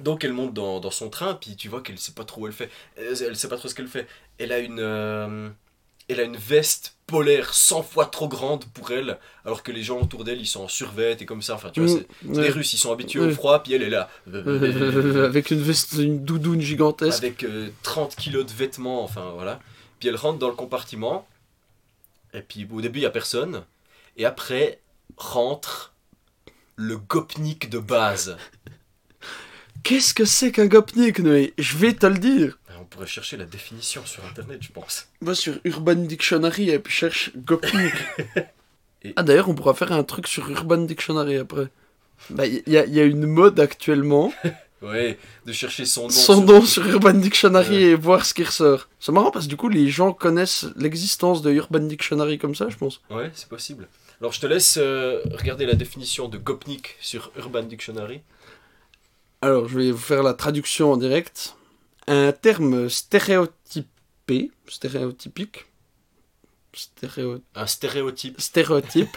Donc 0.00 0.24
elle 0.24 0.32
monte 0.32 0.54
dans, 0.54 0.80
dans 0.80 0.90
son 0.90 1.10
train, 1.10 1.34
puis 1.34 1.56
tu 1.56 1.68
vois 1.68 1.80
qu'elle 1.82 1.98
sait 1.98 2.12
pas 2.12 2.24
trop 2.24 2.42
où 2.42 2.46
elle 2.46 2.52
fait. 2.52 2.70
Elle, 2.96 3.20
elle 3.22 3.36
sait 3.36 3.48
pas 3.48 3.56
trop 3.56 3.68
ce 3.68 3.74
qu'elle 3.74 3.88
fait. 3.88 4.06
Elle 4.38 4.52
a 4.52 4.58
une, 4.60 4.80
euh, 4.80 5.50
elle 6.08 6.20
a 6.20 6.24
une 6.24 6.36
veste 6.36 6.93
polaire 7.06 7.52
100 7.52 7.82
fois 7.82 8.06
trop 8.06 8.28
grande 8.28 8.64
pour 8.72 8.90
elle, 8.90 9.18
alors 9.44 9.62
que 9.62 9.70
les 9.72 9.82
gens 9.82 10.00
autour 10.00 10.24
d'elle 10.24 10.40
ils 10.40 10.46
sont 10.46 10.62
en 10.62 10.68
survêt 10.68 11.16
et 11.20 11.26
comme 11.26 11.42
ça. 11.42 11.54
Enfin, 11.54 11.70
tu 11.70 11.80
vois, 11.80 11.88
c'est- 11.98 12.06
Mm, 12.26 12.36
ouais. 12.36 12.42
les 12.44 12.48
Russes 12.50 12.72
ils 12.72 12.78
sont 12.78 12.92
habitués 12.92 13.20
Ouais. 13.20 13.26
au 13.26 13.30
froid, 13.34 13.62
puis 13.62 13.74
elle 13.74 13.82
est 13.82 13.90
là. 13.90 14.08
Euh, 14.32 15.24
Avec 15.26 15.50
une 15.50 15.60
veste, 15.60 15.94
une 15.94 16.24
doudoune 16.24 16.60
gigantesque. 16.60 17.22
avec 17.22 17.44
euh, 17.44 17.68
30 17.82 18.16
kilos 18.16 18.46
de 18.46 18.52
vêtements, 18.52 19.02
enfin 19.04 19.32
voilà. 19.34 19.60
Puis 20.00 20.08
elle 20.08 20.16
rentre 20.16 20.38
dans 20.38 20.48
le 20.48 20.54
compartiment, 20.54 21.26
et 22.32 22.40
puis 22.40 22.66
au 22.72 22.80
début 22.80 23.00
il 23.00 23.02
y 23.02 23.06
a 23.06 23.10
personne, 23.10 23.64
et 24.16 24.24
après 24.24 24.80
rentre 25.16 25.92
le 26.76 26.96
gopnik 26.96 27.68
de 27.70 27.78
base. 27.78 28.36
Qu'est-ce 29.82 30.14
que 30.14 30.24
c'est 30.24 30.50
qu'un 30.50 30.66
gopnik, 30.66 31.18
Noé? 31.18 31.52
Je 31.58 31.76
vais 31.76 31.92
te 31.92 32.06
le 32.06 32.16
dire. 32.18 32.58
On 32.94 32.98
pourrait 32.98 33.06
chercher 33.08 33.36
la 33.36 33.44
définition 33.44 34.06
sur 34.06 34.24
internet, 34.24 34.60
je 34.62 34.70
pense. 34.70 35.08
Va 35.20 35.34
sur 35.34 35.54
Urban 35.64 35.96
Dictionary 35.96 36.70
et 36.70 36.78
puis 36.78 36.92
cherche 36.92 37.32
gopnik. 37.36 37.92
Et- 39.02 39.12
Ah 39.16 39.24
d'ailleurs, 39.24 39.48
on 39.48 39.54
pourra 39.56 39.74
faire 39.74 39.90
un 39.90 40.04
truc 40.04 40.28
sur 40.28 40.48
Urban 40.48 40.76
Dictionary 40.78 41.36
après. 41.38 41.66
Bah, 42.30 42.46
il 42.46 42.62
y, 42.68 42.76
a- 42.78 42.86
y 42.86 43.00
a 43.00 43.02
une 43.04 43.26
mode 43.26 43.58
actuellement, 43.58 44.32
Ouais, 44.82 45.18
de 45.44 45.52
chercher 45.52 45.86
son 45.86 46.02
nom. 46.02 46.08
son 46.10 46.34
sur- 46.36 46.44
nom 46.44 46.62
sur 46.64 46.86
Urban 46.86 47.14
Dictionary 47.14 47.74
Ouais. 47.76 47.82
et 47.82 47.94
voir 47.96 48.24
ce 48.24 48.32
qui 48.32 48.44
ressort. 48.44 48.88
C'est 49.00 49.10
marrant 49.10 49.32
parce 49.32 49.46
que 49.46 49.50
du 49.50 49.56
coup, 49.56 49.68
les 49.68 49.88
gens 49.88 50.12
connaissent 50.12 50.66
l'existence 50.76 51.42
de 51.42 51.50
Urban 51.50 51.80
Dictionary 51.80 52.38
comme 52.38 52.54
ça, 52.54 52.68
je 52.68 52.76
pense. 52.76 53.00
Ouais, 53.10 53.32
c'est 53.34 53.48
possible. 53.48 53.88
Alors 54.20 54.32
je 54.32 54.40
te 54.40 54.46
laisse 54.46 54.76
euh, 54.80 55.20
regarder 55.32 55.66
la 55.66 55.74
définition 55.74 56.28
de 56.28 56.38
gopnik 56.38 56.94
sur 57.00 57.32
Urban 57.36 57.64
Dictionary. 57.64 58.20
Alors, 59.42 59.66
je 59.68 59.78
vais 59.78 59.90
vous 59.90 59.98
faire 59.98 60.22
la 60.22 60.32
traduction 60.34 60.92
en 60.92 60.96
direct. 60.96 61.56
Un 62.06 62.32
terme 62.32 62.88
stéréotypé, 62.88 64.50
stéréotypique, 64.68 65.66
stéréo- 66.74 67.40
Un 67.54 67.66
stéréotype. 67.66 68.40
stéréotype, 68.40 69.16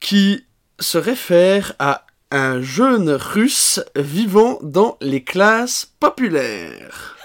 qui 0.00 0.44
se 0.78 0.98
réfère 0.98 1.74
à 1.78 2.06
un 2.30 2.62
jeune 2.62 3.10
russe 3.10 3.80
vivant 3.96 4.58
dans 4.62 4.96
les 5.00 5.22
classes 5.22 5.92
populaires. 6.00 7.16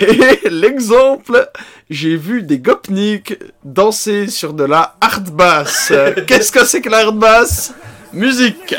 Et 0.00 0.48
l'exemple, 0.48 1.50
j'ai 1.90 2.16
vu 2.16 2.42
des 2.42 2.58
gopniks 2.58 3.38
danser 3.64 4.28
sur 4.28 4.54
de 4.54 4.64
la 4.64 4.96
hard 5.00 5.30
bass. 5.30 5.92
Qu'est-ce 6.26 6.52
que 6.52 6.64
c'est 6.64 6.80
que 6.80 6.88
la 6.88 6.98
hard 6.98 7.18
bass 7.18 7.74
Musique. 8.16 8.74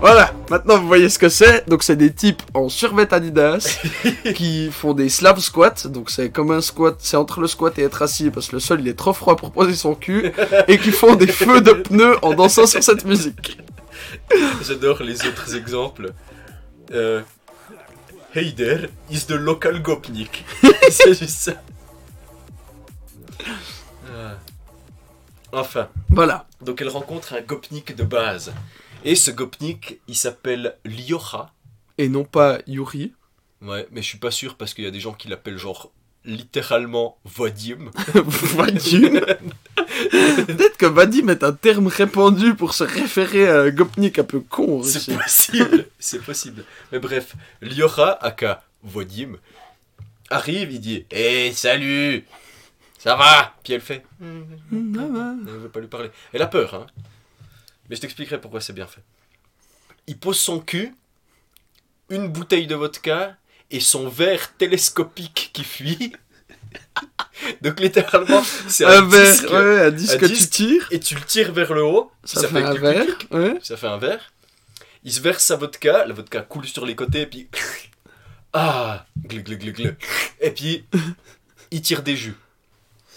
Voilà, 0.00 0.34
maintenant 0.50 0.78
vous 0.78 0.88
voyez 0.88 1.08
ce 1.08 1.20
que 1.20 1.28
c'est. 1.28 1.68
Donc 1.68 1.84
c'est 1.84 1.94
des 1.94 2.12
types 2.12 2.42
en 2.52 2.68
survêt 2.68 3.14
Adidas 3.14 3.78
qui 4.34 4.72
font 4.72 4.92
des 4.92 5.08
slab 5.08 5.38
squats. 5.38 5.86
Donc 5.86 6.10
c'est 6.10 6.30
comme 6.30 6.50
un 6.50 6.60
squat, 6.60 6.96
c'est 6.98 7.16
entre 7.16 7.40
le 7.40 7.46
squat 7.46 7.78
et 7.78 7.82
être 7.82 8.02
assis 8.02 8.30
parce 8.30 8.48
que 8.48 8.56
le 8.56 8.60
sol 8.60 8.80
il 8.80 8.88
est 8.88 8.98
trop 8.98 9.12
froid 9.12 9.36
pour 9.36 9.52
poser 9.52 9.76
son 9.76 9.94
cul 9.94 10.32
et 10.66 10.78
qui 10.78 10.90
font 10.90 11.14
des 11.14 11.28
feux 11.28 11.60
de 11.60 11.74
pneus 11.74 12.16
en 12.22 12.34
dansant 12.34 12.66
sur 12.66 12.82
cette 12.82 13.04
musique. 13.04 13.56
J'adore 14.66 15.00
les 15.04 15.24
autres 15.28 15.54
exemples. 15.54 16.10
Euh, 16.92 17.22
hey 18.34 18.52
there 18.54 18.88
is 19.10 19.26
the 19.26 19.32
local 19.32 19.80
gopnik. 19.80 20.44
c'est 20.90 21.14
juste 21.14 21.38
ça. 21.38 21.62
Ah. 24.08 24.36
Enfin, 25.52 25.88
Voilà. 26.08 26.46
donc 26.60 26.80
elle 26.80 26.88
rencontre 26.88 27.34
un 27.34 27.40
gopnik 27.42 27.94
de 27.94 28.04
base. 28.04 28.52
Et 29.04 29.16
ce 29.16 29.30
gopnik, 29.30 30.00
il 30.08 30.16
s'appelle 30.16 30.76
Lyocha. 30.84 31.52
Et 31.98 32.08
non 32.08 32.24
pas 32.24 32.58
Yuri. 32.66 33.12
Ouais, 33.60 33.86
mais 33.90 34.00
je 34.02 34.06
suis 34.08 34.18
pas 34.18 34.30
sûr 34.30 34.56
parce 34.56 34.74
qu'il 34.74 34.84
y 34.84 34.86
a 34.86 34.90
des 34.90 35.00
gens 35.00 35.12
qui 35.12 35.28
l'appellent 35.28 35.58
genre 35.58 35.92
littéralement 36.24 37.18
Vadim. 37.24 37.90
Vadim. 38.14 39.20
Peut-être 40.46 40.76
que 40.76 40.86
Vadim 40.86 41.28
est 41.28 41.42
un 41.44 41.52
terme 41.52 41.86
répandu 41.86 42.54
pour 42.54 42.74
se 42.74 42.84
référer 42.84 43.48
à 43.48 43.60
un 43.62 43.70
gopnik 43.70 44.18
un 44.18 44.24
peu 44.24 44.40
con. 44.40 44.82
C'est 44.82 45.16
possible, 45.16 45.86
c'est 45.98 46.22
possible. 46.22 46.64
Mais 46.90 46.98
bref, 46.98 47.34
Lyocha, 47.60 48.12
aka 48.20 48.64
Vadim, 48.82 49.36
arrive, 50.30 50.72
il 50.72 50.80
dit 50.80 51.04
Hé, 51.10 51.52
salut 51.52 52.24
Ça 52.98 53.16
va 53.16 53.54
Puis 53.62 53.72
elle 53.74 53.80
fait 53.80 54.04
Mm, 54.20 54.42
ah 54.98 55.02
ouais. 55.02 55.34
Elle 55.46 55.54
ne 55.54 55.58
veut 55.58 55.68
pas 55.68 55.80
lui 55.80 55.88
parler. 55.88 56.10
Elle 56.32 56.42
a 56.42 56.46
peur, 56.46 56.74
hein. 56.74 56.86
Mais 57.90 57.96
je 57.96 58.00
t'expliquerai 58.00 58.40
pourquoi 58.40 58.60
c'est 58.60 58.72
bien 58.72 58.86
fait. 58.86 59.02
il 60.06 60.16
pose 60.18 60.38
son 60.38 60.60
cul, 60.60 60.94
une 62.10 62.28
bouteille 62.28 62.66
de 62.66 62.74
vodka 62.74 63.36
et 63.70 63.80
son 63.80 64.08
verre 64.08 64.54
télescopique 64.56 65.50
qui 65.52 65.64
fuit. 65.64 66.12
Donc 67.62 67.80
littéralement, 67.80 68.42
c'est 68.68 68.84
un, 68.84 69.02
Un 69.02 69.08
verre, 69.08 69.32
disque, 69.32 69.50
ouais, 69.50 69.80
un 69.86 69.90
disque 69.90 70.14
un 70.14 70.18
que 70.18 70.26
tu 70.26 70.46
tires, 70.48 70.88
et 70.90 71.00
tu 71.00 71.14
le 71.14 71.20
tires 71.22 71.52
vers 71.52 71.72
le 71.72 71.82
haut, 71.84 72.12
ça, 72.24 72.46
fait 72.46 72.62
un 72.62 72.74
verre. 72.74 73.04
clic, 73.04 73.28
Ouais. 73.32 73.58
ça 73.62 73.76
fait 73.76 73.88
un 73.88 73.98
verre. 73.98 74.32
Il 75.04 75.12
se 75.12 75.20
verse 75.20 75.44
sa 75.44 75.56
vodka, 75.56 76.04
la 76.06 76.14
vodka 76.14 76.40
coule 76.42 76.66
sur 76.66 76.86
les 76.86 76.94
côtés, 76.94 77.22
et 77.22 77.26
puis. 77.26 77.48
Ah 78.54 79.06
glou, 79.16 79.40
glou, 79.42 79.56
glou, 79.56 79.72
glou. 79.72 79.90
Et 80.40 80.50
puis, 80.50 80.84
il 81.70 81.80
tire 81.80 82.02
des 82.02 82.16
jus. 82.16 82.36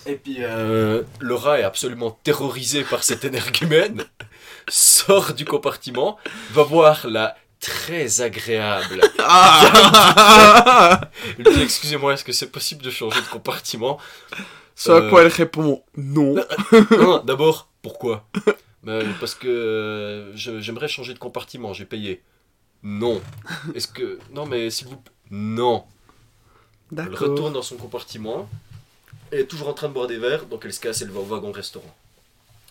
Et 0.05 0.15
puis, 0.15 0.37
euh, 0.39 1.03
Laura 1.19 1.59
est 1.59 1.63
absolument 1.63 2.11
terrorisée 2.23 2.85
par 2.85 3.03
cet 3.03 3.25
énergumène, 3.25 4.05
sort 4.69 5.33
du 5.33 5.43
compartiment, 5.43 6.17
va 6.51 6.63
voir 6.63 7.07
la 7.09 7.35
très 7.65 8.21
agréable. 8.21 9.01
Ah 9.27 11.01
Excusez-moi, 11.39 12.13
est-ce 12.13 12.23
que 12.23 12.31
c'est 12.31 12.51
possible 12.51 12.83
de 12.83 12.91
changer 12.91 13.19
de 13.21 13.27
compartiment 13.27 13.99
Ce 14.75 14.91
à 14.91 14.95
Euh, 14.95 15.09
quoi 15.09 15.21
elle 15.23 15.27
répond 15.29 15.83
non. 15.97 16.35
Non, 16.91 17.23
d'abord, 17.23 17.69
pourquoi? 17.81 18.27
Bah, 18.83 18.99
Parce 19.19 19.33
que 19.33 19.47
euh, 19.47 20.35
j'aimerais 20.35 20.87
changer 20.87 21.15
de 21.15 21.19
compartiment, 21.19 21.73
j'ai 21.73 21.85
payé. 21.85 22.21
Non. 22.83 23.19
Est-ce 23.73 23.87
que. 23.87 24.19
Non, 24.31 24.45
mais 24.45 24.69
s'il 24.69 24.87
vous 24.87 24.97
plaît. 24.97 25.11
Non. 25.31 25.85
Elle 26.95 27.15
retourne 27.15 27.53
dans 27.53 27.63
son 27.63 27.77
compartiment. 27.77 28.47
Elle 29.31 29.39
est 29.39 29.45
toujours 29.47 29.69
en 29.69 29.73
train 29.73 29.87
de 29.87 29.93
boire 29.93 30.05
des 30.05 30.19
verres, 30.19 30.45
donc 30.45 30.61
elle 30.65 30.73
se 30.73 30.79
casse, 30.79 31.01
elle 31.01 31.09
va 31.09 31.19
au 31.19 31.23
wagon-restaurant. 31.25 31.95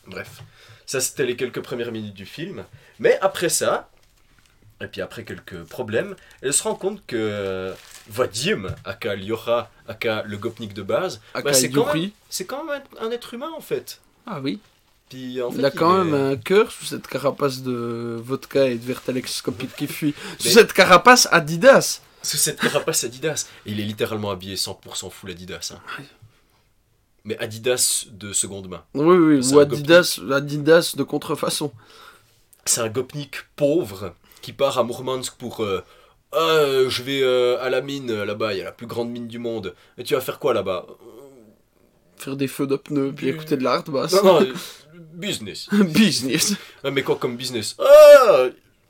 Bref. 0.06 0.42
Ça, 0.86 1.00
c'était 1.00 1.26
les 1.26 1.34
quelques 1.34 1.60
premières 1.62 1.90
minutes 1.90 2.14
du 2.14 2.26
film. 2.26 2.64
Mais 3.00 3.18
après 3.20 3.48
ça, 3.48 3.90
et 4.84 4.88
puis 4.88 5.00
après 5.00 5.24
quelques 5.24 5.62
problèmes, 5.64 6.14
elle 6.42 6.52
se 6.52 6.62
rend 6.62 6.74
compte 6.74 7.02
que 7.06 7.16
euh, 7.16 7.74
Vadim, 8.08 8.66
aka 8.84 9.14
Liora, 9.16 9.70
aka 9.88 10.22
le 10.24 10.36
gopnik 10.36 10.74
de 10.74 10.82
base, 10.82 11.20
bah, 11.34 11.52
c'est 11.52 11.70
quand, 11.70 11.92
même- 11.92 12.10
quand 12.46 12.64
même 12.64 12.82
un 13.00 13.10
être 13.10 13.34
humain 13.34 13.50
en 13.56 13.60
fait. 13.60 14.00
Ah 14.26 14.40
oui. 14.40 14.60
Puis, 15.10 15.40
en 15.42 15.50
fait, 15.50 15.58
il 15.58 15.64
a 15.64 15.70
quand 15.70 16.02
même 16.02 16.14
un 16.14 16.36
cœur 16.36 16.72
sous 16.72 16.86
cette 16.86 17.06
carapace 17.06 17.62
de 17.62 18.18
vodka 18.24 18.66
et 18.66 18.76
de 18.78 18.94
télescopique 18.94 19.76
qui 19.76 19.86
fuit. 19.86 20.14
Sous 20.38 20.48
Mais- 20.48 20.54
cette 20.54 20.72
carapace 20.72 21.28
Adidas. 21.30 22.00
Sous 22.22 22.38
cette 22.38 22.58
carapace 22.58 23.04
Adidas. 23.04 23.46
Et 23.66 23.72
il 23.72 23.80
est 23.80 23.84
littéralement 23.84 24.30
habillé 24.30 24.56
100% 24.56 25.10
full 25.10 25.30
Adidas. 25.30 25.72
hein. 25.74 26.02
Mais 27.24 27.38
Adidas 27.38 28.06
de 28.10 28.32
seconde 28.32 28.68
main. 28.68 28.82
Oui, 28.94 29.16
oui, 29.16 29.52
ou 29.54 29.58
Adidas, 29.60 30.20
Adidas 30.32 30.94
de 30.96 31.02
contrefaçon. 31.02 31.70
C'est 32.64 32.80
un 32.80 32.88
gopnik 32.88 33.36
pauvre 33.56 34.14
qui 34.44 34.52
part 34.52 34.78
à 34.78 34.82
Mourmansk 34.84 35.36
pour. 35.36 35.62
euh, 35.62 35.82
Ah, 36.32 36.88
je 36.88 37.02
vais 37.02 37.20
euh, 37.22 37.62
à 37.62 37.70
la 37.70 37.80
mine 37.80 38.12
là-bas, 38.24 38.52
il 38.54 38.58
y 38.58 38.60
a 38.60 38.64
la 38.64 38.72
plus 38.72 38.86
grande 38.88 39.10
mine 39.10 39.28
du 39.28 39.38
monde. 39.38 39.74
Et 39.98 40.02
tu 40.04 40.14
vas 40.14 40.20
faire 40.20 40.38
quoi 40.38 40.52
là-bas? 40.52 40.86
Faire 42.16 42.36
des 42.36 42.48
feux 42.48 42.66
de 42.66 42.76
pneus, 42.76 43.12
puis 43.14 43.26
Du- 43.26 43.32
écouter 43.32 43.56
de 43.56 43.62
la 43.64 43.72
hard 43.74 43.90
bass. 43.90 44.12
Non, 44.14 44.24
non, 44.24 44.42
euh, 44.42 44.52
business. 45.14 45.68
Business. 45.72 46.54
Mais 46.90 47.02
quoi 47.02 47.16
comme 47.16 47.36
business? 47.36 47.76
Ah 47.78 48.46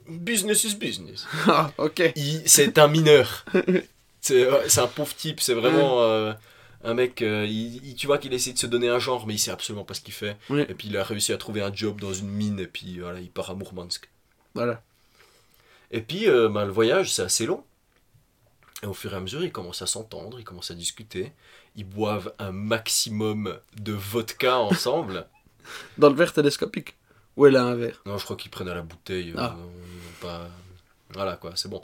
Business 0.09 0.64
is 0.64 0.74
business. 0.76 1.26
Ah, 1.46 1.70
ok. 1.78 2.12
C'est 2.46 2.78
un 2.78 2.88
mineur. 2.88 3.44
C'est 4.20 4.78
un 4.78 4.86
pauvre 4.86 5.14
type, 5.14 5.40
c'est 5.40 5.55
vraiment 5.55 6.02
euh, 6.02 6.32
un 6.82 6.94
mec. 6.94 7.20
euh, 7.22 7.46
il- 7.48 7.80
il- 7.86 7.94
tu 7.94 8.07
vois 8.07 8.18
qu'il 8.18 8.32
essaie 8.34 8.52
de 8.52 8.59
se 8.59 8.66
donner 8.66 8.88
un 8.88 8.98
genre, 8.98 9.26
mais 9.26 9.34
il 9.34 9.38
sait 9.38 9.50
absolument 9.50 9.84
pas 9.84 9.94
ce 9.94 10.00
qu'il 10.00 10.14
fait. 10.14 10.36
Et 10.50 10.74
puis 10.74 10.88
il 10.88 10.96
a 10.96 11.05
réussi 11.05 11.32
à 11.32 11.36
trouver 11.38 11.61
un 11.62 11.72
job 11.74 12.00
dans 12.00 12.12
une 12.12 12.28
mine, 12.30 12.59
et 12.61 12.66
puis 12.66 13.00
voilà, 13.00 13.20
il 13.20 13.30
part 13.30 13.50
à 13.50 13.55
Mourmansk. 13.55 14.09
Voilà. 14.55 14.82
Et 15.95 16.01
puis 16.01 16.28
euh, 16.28 16.49
bah, 16.49 16.64
le 16.64 16.72
voyage, 16.72 17.12
c'est 17.12 17.22
assez 17.22 17.47
long. 17.47 17.62
Et 18.82 18.86
au 18.86 18.95
fur 18.95 19.12
et 19.14 19.16
à 19.16 19.20
mesure, 19.20 19.45
ils 19.45 19.53
commencent 19.53 19.80
à 19.80 19.86
s'entendre, 19.86 20.40
ils 20.40 20.45
commencent 20.45 20.72
à 20.72 20.74
discuter. 20.74 21.32
Ils 21.76 21.84
boivent 21.88 22.34
un 22.40 22.51
maximum 22.51 23.57
de 23.80 23.92
vodka 23.92 24.59
ensemble. 24.59 25.26
Dans 25.97 26.09
le 26.11 26.16
verre 26.16 26.32
télescopique. 26.32 26.97
Ou 27.36 27.47
elle 27.47 27.57
a 27.57 27.64
un 27.64 27.74
verre. 27.76 28.03
non, 28.07 28.18
je 28.18 28.24
crois 28.24 28.36
qu'ils 28.36 28.51
prennent 28.51 28.68
à 28.68 28.74
la 28.74 28.82
bouteille. 28.82 29.30
euh, 29.30 29.36
Ah. 29.38 29.57
pas... 30.20 30.49
Voilà 31.11 31.36
quoi, 31.36 31.53
c'est 31.55 31.68
bon. 31.68 31.80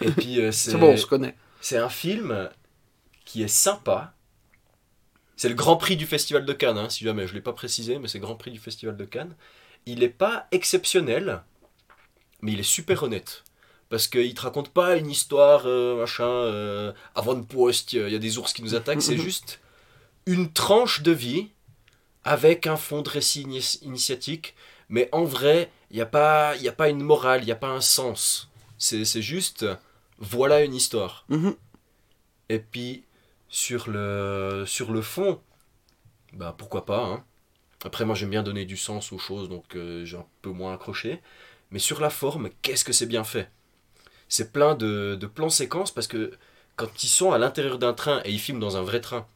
Et 0.00 0.10
puis 0.12 0.40
euh, 0.40 0.52
c'est 0.52 0.70
C'est 0.72 0.78
bon, 0.78 0.92
on 0.92 0.96
se 0.96 1.06
connaît. 1.06 1.34
c'est 1.60 1.78
un 1.78 1.88
film 1.88 2.48
qui 3.24 3.42
est 3.42 3.48
sympa. 3.48 4.14
C'est 5.36 5.48
le 5.48 5.56
Grand 5.56 5.76
Prix 5.76 5.96
du 5.96 6.06
Festival 6.06 6.44
de 6.46 6.52
Cannes, 6.52 6.78
hein, 6.78 6.88
si 6.90 7.02
jamais 7.04 7.26
je 7.26 7.32
ne 7.32 7.38
l'ai 7.38 7.42
pas 7.42 7.52
précisé, 7.52 7.98
mais 7.98 8.06
c'est 8.08 8.18
le 8.18 8.24
Grand 8.24 8.36
Prix 8.36 8.52
du 8.52 8.58
Festival 8.60 8.96
de 8.96 9.04
Cannes. 9.04 9.34
Il 9.86 9.98
n'est 10.00 10.08
pas 10.08 10.46
exceptionnel, 10.52 11.42
mais 12.40 12.52
il 12.52 12.60
est 12.60 12.64
super 12.64 13.02
honnête. 13.02 13.44
Parce 13.90 14.06
qu'il 14.06 14.34
te 14.34 14.40
raconte 14.42 14.68
pas 14.70 14.96
une 14.96 15.10
histoire, 15.10 15.62
euh, 15.66 15.96
machin, 15.96 16.26
euh, 16.28 16.92
avant 17.14 17.34
de 17.34 17.44
poste, 17.44 17.94
il 17.94 18.08
y 18.10 18.14
a 18.14 18.18
des 18.18 18.36
ours 18.38 18.52
qui 18.52 18.62
nous 18.62 18.74
attaquent, 18.74 19.02
c'est 19.02 19.16
juste 19.28 19.60
une 20.26 20.52
tranche 20.52 21.02
de 21.02 21.12
vie 21.12 21.48
avec 22.24 22.66
un 22.66 22.76
fond 22.76 23.00
de 23.00 23.08
récit 23.08 23.42
ini- 23.44 23.78
initiatique, 23.82 24.54
mais 24.90 25.08
en 25.12 25.24
vrai, 25.24 25.70
il 25.90 25.96
n'y 25.96 26.02
a, 26.02 26.06
pas- 26.06 26.54
il 26.56 26.62
y 26.62 26.68
a 26.68 26.72
pas 26.72 26.90
une 26.90 27.00
morale, 27.02 27.42
il 27.42 27.46
n'y 27.46 27.52
a 27.52 27.56
pas 27.56 27.68
un 27.70 27.80
sens. 27.80 28.50
C'est 28.76 29.04
c'est 29.06 29.22
juste, 29.22 29.64
voilà 30.18 30.62
une 30.62 30.74
histoire. 30.74 31.24
Mhm. 31.30 31.56
Et 32.50 32.58
puis, 32.58 33.04
sur 33.48 33.88
le, 33.88 34.64
sur 34.66 34.92
le 34.92 35.00
fond, 35.02 35.40
bah 36.34 36.54
pourquoi 36.56 36.84
pas. 36.84 37.04
hein. 37.04 37.24
Après, 37.84 38.04
moi 38.04 38.14
j'aime 38.14 38.30
bien 38.30 38.42
donner 38.42 38.64
du 38.66 38.76
sens 38.76 39.12
aux 39.12 39.18
choses, 39.18 39.48
donc 39.48 39.76
euh, 39.76 40.04
j'ai 40.04 40.16
un 40.18 40.26
peu 40.42 40.50
moins 40.50 40.74
accroché. 40.74 41.22
Mais 41.70 41.78
sur 41.78 42.00
la 42.00 42.10
forme, 42.10 42.50
qu'est-ce 42.62 42.84
que 42.84 42.92
c'est 42.92 43.06
bien 43.06 43.24
fait? 43.24 43.50
C'est 44.28 44.52
plein 44.52 44.74
de, 44.74 45.16
de 45.18 45.26
plans 45.26 45.50
séquences 45.50 45.90
parce 45.90 46.06
que 46.06 46.32
quand 46.76 47.02
ils 47.02 47.08
sont 47.08 47.32
à 47.32 47.38
l'intérieur 47.38 47.78
d'un 47.78 47.94
train 47.94 48.20
et 48.24 48.30
ils 48.30 48.38
filment 48.38 48.60
dans 48.60 48.76
un 48.76 48.82
vrai 48.82 49.00
train, 49.00 49.26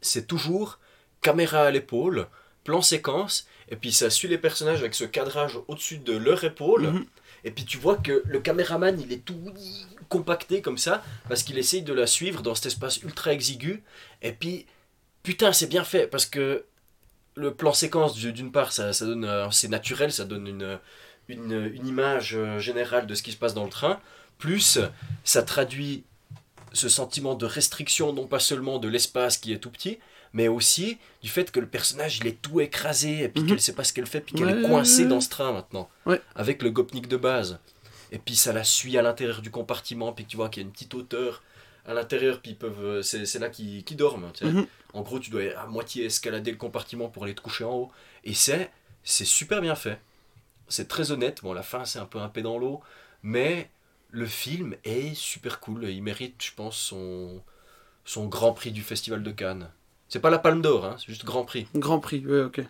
c'est 0.00 0.26
toujours 0.26 0.78
caméra 1.20 1.62
à 1.62 1.70
l'épaule, 1.70 2.26
plan 2.64 2.82
séquence, 2.82 3.46
et 3.68 3.76
puis 3.76 3.92
ça 3.92 4.10
suit 4.10 4.28
les 4.28 4.38
personnages 4.38 4.80
avec 4.80 4.94
ce 4.94 5.04
cadrage 5.04 5.58
au-dessus 5.68 5.98
de 5.98 6.16
leur 6.16 6.42
épaule. 6.44 6.88
Mhm. 6.88 7.06
Et 7.44 7.50
puis 7.50 7.64
tu 7.64 7.78
vois 7.78 7.96
que 7.96 8.22
le 8.26 8.40
caméraman, 8.40 9.00
il 9.00 9.12
est 9.12 9.24
tout 9.24 9.40
compacté 10.08 10.60
comme 10.60 10.76
ça, 10.78 11.02
parce 11.28 11.42
qu'il 11.42 11.56
essaye 11.56 11.82
de 11.82 11.92
la 11.92 12.06
suivre 12.06 12.42
dans 12.42 12.54
cet 12.54 12.66
espace 12.66 12.98
ultra 13.02 13.32
exigu. 13.32 13.82
Et 14.22 14.32
puis, 14.32 14.66
putain, 15.22 15.52
c'est 15.52 15.68
bien 15.68 15.84
fait, 15.84 16.06
parce 16.06 16.26
que 16.26 16.64
le 17.36 17.54
plan 17.54 17.72
séquence, 17.72 18.14
du- 18.14 18.32
d'une 18.32 18.52
part, 18.52 18.72
ça, 18.72 18.92
ça 18.92 19.06
donne, 19.06 19.24
euh, 19.24 19.50
c'est 19.50 19.68
naturel, 19.68 20.12
ça 20.12 20.24
donne 20.24 20.46
une, 20.48 20.78
une, 21.32 21.70
une 21.74 21.86
image 21.86 22.34
euh, 22.36 22.58
générale 22.58 23.06
de 23.06 23.14
ce 23.14 23.22
qui 23.22 23.32
se 23.32 23.36
passe 23.36 23.54
dans 23.54 23.64
le 23.64 23.70
train. 23.70 24.00
Plus, 24.38 24.78
ça 25.24 25.42
traduit 25.42 26.04
ce 26.72 26.88
sentiment 26.88 27.34
de 27.34 27.46
restriction, 27.46 28.12
non 28.12 28.26
pas 28.26 28.38
seulement 28.38 28.78
de 28.78 28.88
l'espace 28.88 29.36
qui 29.38 29.52
est 29.52 29.58
tout 29.58 29.70
petit, 29.70 29.98
mais 30.32 30.48
aussi 30.48 30.98
du 31.22 31.28
fait 31.28 31.50
que 31.50 31.58
le 31.60 31.66
personnage 31.66 32.18
il 32.18 32.26
est 32.28 32.40
tout 32.40 32.60
écrasé 32.60 33.24
et 33.24 33.28
puis 33.28 33.42
Mhm. 33.42 33.48
qu'elle 33.48 33.60
sait 33.60 33.72
pas 33.74 33.82
ce 33.84 33.92
qu'elle 33.92 34.06
fait 34.06 34.20
puis 34.20 34.34
qu'elle 34.34 34.46
Ouais, 34.46 34.60
est 34.62 34.68
coincée 34.68 35.02
ouais, 35.02 35.08
dans 35.08 35.20
ce 35.20 35.28
train 35.28 35.52
maintenant 35.52 35.88
avec 36.36 36.62
le 36.62 36.70
gopnik 36.70 37.08
de 37.08 37.16
base 37.16 37.58
et 38.12 38.18
puis 38.18 38.36
ça 38.36 38.52
la 38.52 38.62
suit 38.62 38.96
à 38.96 39.02
l'intérieur 39.02 39.42
du 39.42 39.50
compartiment 39.50 40.12
puis 40.12 40.24
tu 40.24 40.36
vois 40.36 40.48
qu'il 40.48 40.62
y 40.62 40.64
a 40.64 40.66
une 40.66 40.72
petite 40.72 40.94
hauteur 40.94 41.42
à 41.84 41.94
l'intérieur 41.94 42.40
puis 42.40 42.52
ils 42.52 42.56
peuvent 42.56 42.84
euh, 42.84 43.02
c'est 43.02 43.38
là 43.40 43.48
qu'ils 43.48 43.82
qu'ils 43.82 43.96
dorment 43.96 44.30
tu 44.32 44.44
sais. 44.46 44.52
Mhm. 44.52 44.66
en 44.92 45.02
gros 45.02 45.18
tu 45.18 45.30
dois 45.30 45.42
à 45.58 45.66
moitié 45.66 46.04
escalader 46.04 46.52
le 46.52 46.56
compartiment 46.56 47.08
pour 47.08 47.24
aller 47.24 47.34
te 47.34 47.40
coucher 47.40 47.64
en 47.64 47.72
haut 47.74 47.90
et 48.22 48.32
c'est 48.34 48.70
c'est 49.02 49.24
super 49.24 49.60
bien 49.60 49.74
fait 49.74 49.98
c'est 50.70 50.88
très 50.88 51.10
honnête 51.10 51.42
bon 51.42 51.52
la 51.52 51.62
fin 51.62 51.84
c'est 51.84 51.98
un 51.98 52.06
peu 52.06 52.18
un 52.18 52.28
peu 52.28 52.40
dans 52.40 52.56
l'eau 52.56 52.80
mais 53.22 53.68
le 54.12 54.26
film 54.26 54.74
est 54.84 55.14
super 55.14 55.60
cool. 55.60 55.84
Il 55.88 56.02
mérite 56.02 56.42
je 56.42 56.52
pense 56.54 56.76
son 56.76 57.42
son 58.04 58.26
grand 58.26 58.52
prix 58.52 58.72
du 58.72 58.82
festival 58.82 59.22
de 59.22 59.30
Cannes. 59.30 59.70
C'est 60.08 60.20
pas 60.20 60.30
la 60.30 60.38
Palme 60.38 60.62
d'Or 60.62 60.84
hein, 60.84 60.96
c'est 60.98 61.06
juste 61.06 61.24
grand 61.24 61.44
prix. 61.44 61.68
Grand 61.74 62.00
prix, 62.00 62.24
ouais, 62.26 62.42
ok. 62.42 62.60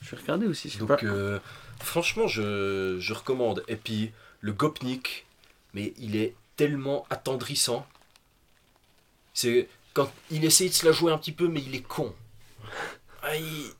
Je 0.00 0.10
vais 0.10 0.22
regarder 0.22 0.46
aussi, 0.46 0.70
c'est 0.70 0.78
donc 0.78 0.88
pas... 0.88 0.98
euh, 1.02 1.40
franchement 1.80 2.28
je, 2.28 2.98
je 3.00 3.14
recommande. 3.14 3.64
Et 3.68 3.76
puis 3.76 4.12
le 4.40 4.52
Gopnik 4.52 5.26
mais 5.74 5.92
il 5.98 6.14
est 6.14 6.34
tellement 6.56 7.06
attendrissant. 7.10 7.86
C'est 9.34 9.68
quand 9.92 10.10
il 10.30 10.44
essaye 10.44 10.68
de 10.68 10.74
se 10.74 10.86
la 10.86 10.92
jouer 10.92 11.10
un 11.10 11.18
petit 11.18 11.32
peu 11.32 11.48
mais 11.48 11.62
il 11.62 11.74
est 11.74 11.82
con 11.82 12.14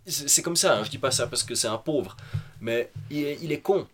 c'est 0.06 0.28
c'est 0.28 0.42
comme 0.42 0.56
ça 0.56 0.76
hein, 0.78 0.84
je 0.84 0.90
dis 0.90 0.98
pas 0.98 1.10
ça 1.10 1.26
parce 1.26 1.42
que 1.42 1.54
c'est 1.54 1.68
un 1.68 1.78
pauvre 1.78 2.16
mais 2.60 2.90
il 3.10 3.24
est, 3.24 3.38
il 3.42 3.52
est 3.52 3.60
con 3.60 3.86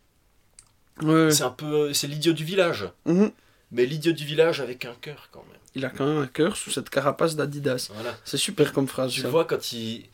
Ouais, 1.00 1.24
ouais. 1.26 1.30
c'est 1.30 1.42
un 1.44 1.50
peu 1.50 1.92
c'est 1.94 2.07
l'idiot 2.07 2.32
du 2.32 2.44
village 2.44 2.88
Mhm. 3.07 3.30
mais 3.70 3.86
l'idiot 3.86 4.12
du 4.12 4.24
village 4.24 4.61
avec 4.61 4.84
un 4.84 4.94
cœur 5.00 5.28
quand 5.32 5.44
même 5.50 5.59
Il 5.74 5.84
a 5.84 5.90
quand 5.90 6.07
même 6.07 6.18
un 6.22 6.26
cœur 6.26 6.57
sous 6.57 6.70
cette 6.70 6.90
carapace 6.90 7.34
d'Adidas. 7.34 7.90
voilà 7.94 8.16
C'est 8.24 8.36
super 8.36 8.72
comme 8.72 8.86
phrase, 8.88 9.12
Tu 9.12 9.22
ça. 9.22 9.28
vois 9.28 9.44
quand 9.46 9.72
il, 9.72 10.05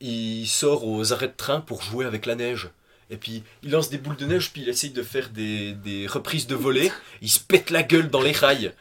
il 0.00 0.46
sort 0.46 0.86
aux 0.86 1.12
arrêts 1.14 1.28
de 1.28 1.34
train 1.36 1.60
pour 1.60 1.82
jouer 1.82 2.04
avec 2.04 2.26
la 2.26 2.34
neige. 2.34 2.68
Et 3.08 3.16
puis 3.16 3.42
il 3.62 3.70
lance 3.70 3.88
des 3.88 3.96
boules 3.98 4.16
de 4.16 4.26
neige, 4.26 4.52
puis 4.52 4.60
il 4.62 4.68
essaye 4.68 4.90
de 4.90 5.02
faire 5.02 5.30
des, 5.30 5.72
des 5.72 6.06
reprises 6.06 6.46
de 6.46 6.54
volée. 6.54 6.92
Il 7.22 7.30
se 7.30 7.40
pète 7.40 7.70
la 7.70 7.82
gueule 7.82 8.10
dans 8.10 8.20
les 8.20 8.32
rails. 8.32 8.72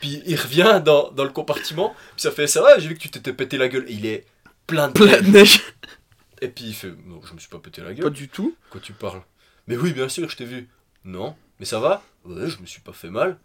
Puis 0.00 0.22
il 0.26 0.36
revient 0.36 0.80
dans, 0.84 1.10
dans 1.10 1.24
le 1.24 1.30
compartiment. 1.30 1.94
Puis 2.14 2.22
ça 2.22 2.30
fait 2.30 2.46
ça 2.46 2.62
va, 2.62 2.78
j'ai 2.78 2.88
vu 2.88 2.94
que 2.94 3.00
tu 3.00 3.10
t'étais 3.10 3.32
pété 3.32 3.56
la 3.58 3.68
gueule. 3.68 3.86
Et 3.88 3.94
il 3.94 4.06
est 4.06 4.24
plein 4.66 4.88
de 4.88 4.92
Plein 4.92 5.20
de 5.22 5.28
neige. 5.28 5.62
Et 6.42 6.48
puis 6.48 6.64
il 6.66 6.74
fait 6.74 6.92
non, 7.06 7.20
je 7.26 7.32
me 7.34 7.38
suis 7.38 7.48
pas 7.48 7.58
pété 7.58 7.80
la 7.80 7.88
Pas 7.88 7.94
gueule. 7.94 8.12
du 8.12 8.28
tout. 8.28 8.54
Quoi 8.70 8.80
tu 8.80 8.92
parles 8.92 9.22
Mais 9.66 9.76
oui, 9.76 9.92
bien 9.92 10.08
sûr, 10.08 10.28
je 10.28 10.36
t'ai 10.36 10.44
vu. 10.44 10.68
Non, 11.04 11.34
mais 11.58 11.64
ça 11.66 11.80
va 11.80 12.02
Ouais, 12.24 12.48
je 12.48 12.58
me 12.60 12.66
suis 12.66 12.80
pas 12.80 12.92
fait 12.92 13.08
mal. 13.10 13.38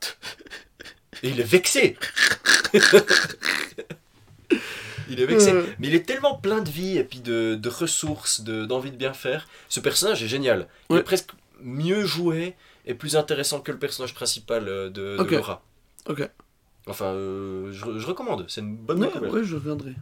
Et 1.23 1.29
il 1.29 1.39
est 1.39 1.43
vexé. 1.43 1.97
il 5.09 5.19
est 5.19 5.25
vexé. 5.25 5.51
Euh. 5.51 5.65
Mais 5.79 5.87
il 5.87 5.95
est 5.95 6.05
tellement 6.05 6.35
plein 6.35 6.61
de 6.61 6.69
vie 6.69 6.97
et 6.97 7.03
puis 7.03 7.19
de, 7.19 7.55
de 7.55 7.69
ressources, 7.69 8.41
de- 8.41 8.65
d'envie 8.65 8.91
de 8.91 8.97
bien 8.97 9.13
faire. 9.13 9.47
Ce 9.69 9.79
personnage 9.79 10.23
est 10.23 10.27
génial. 10.27 10.67
Il 10.89 10.93
Ouais. 10.93 10.99
est 10.99 11.03
presque 11.03 11.31
mieux 11.61 12.05
joué 12.05 12.55
et 12.85 12.93
plus 12.93 13.15
intéressant 13.15 13.61
que 13.61 13.71
le 13.71 13.77
personnage 13.79 14.13
principal 14.13 14.67
euh, 14.67 14.89
de, 14.89 15.17
de 15.17 15.21
Ok. 15.21 15.31
Laura. 15.31 15.63
Ok. 16.07 16.27
Enfin, 16.87 17.05
euh, 17.13 17.71
je, 17.71 17.99
je 17.99 18.07
recommande. 18.07 18.45
C'est 18.47 18.61
une 18.61 18.75
bonne 18.75 19.03
Ouais, 19.03 19.15
ouais, 19.29 19.43
je 19.43 19.55
reviendrai. 19.55 19.93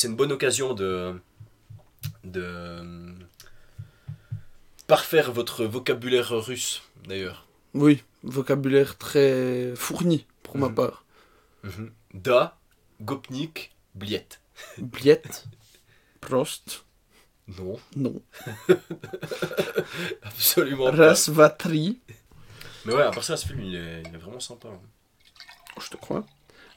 C'est 0.00 0.08
une 0.08 0.16
bonne 0.16 0.32
occasion 0.32 0.72
de, 0.72 1.20
de 2.24 3.12
parfaire 4.86 5.30
votre 5.30 5.66
vocabulaire 5.66 6.30
russe, 6.30 6.80
d'ailleurs. 7.06 7.46
Oui, 7.74 8.02
vocabulaire 8.22 8.96
très 8.96 9.74
fourni 9.76 10.24
pour 10.42 10.56
ma 10.56 10.68
Mhm. 10.70 10.74
part. 10.74 11.04
Da, 12.14 12.58
Gopnik, 13.02 13.76
Bliet. 13.94 14.26
Bliet, 14.78 15.44
Prost, 16.22 16.86
Non, 17.46 17.78
non. 17.94 18.22
absolument 20.22 20.90
pas. 20.92 21.08
Rasvatri, 21.08 22.00
Mais 22.86 22.94
ouais, 22.94 23.02
à 23.02 23.10
part 23.10 23.22
ça, 23.24 23.36
ce 23.36 23.46
film, 23.46 23.60
il 23.60 23.74
est, 23.74 24.00
il 24.08 24.14
est 24.14 24.18
vraiment 24.18 24.40
sympa. 24.40 24.68
hein. 24.68 24.80
je 25.78 25.90
te 25.90 25.98
crois. 25.98 26.24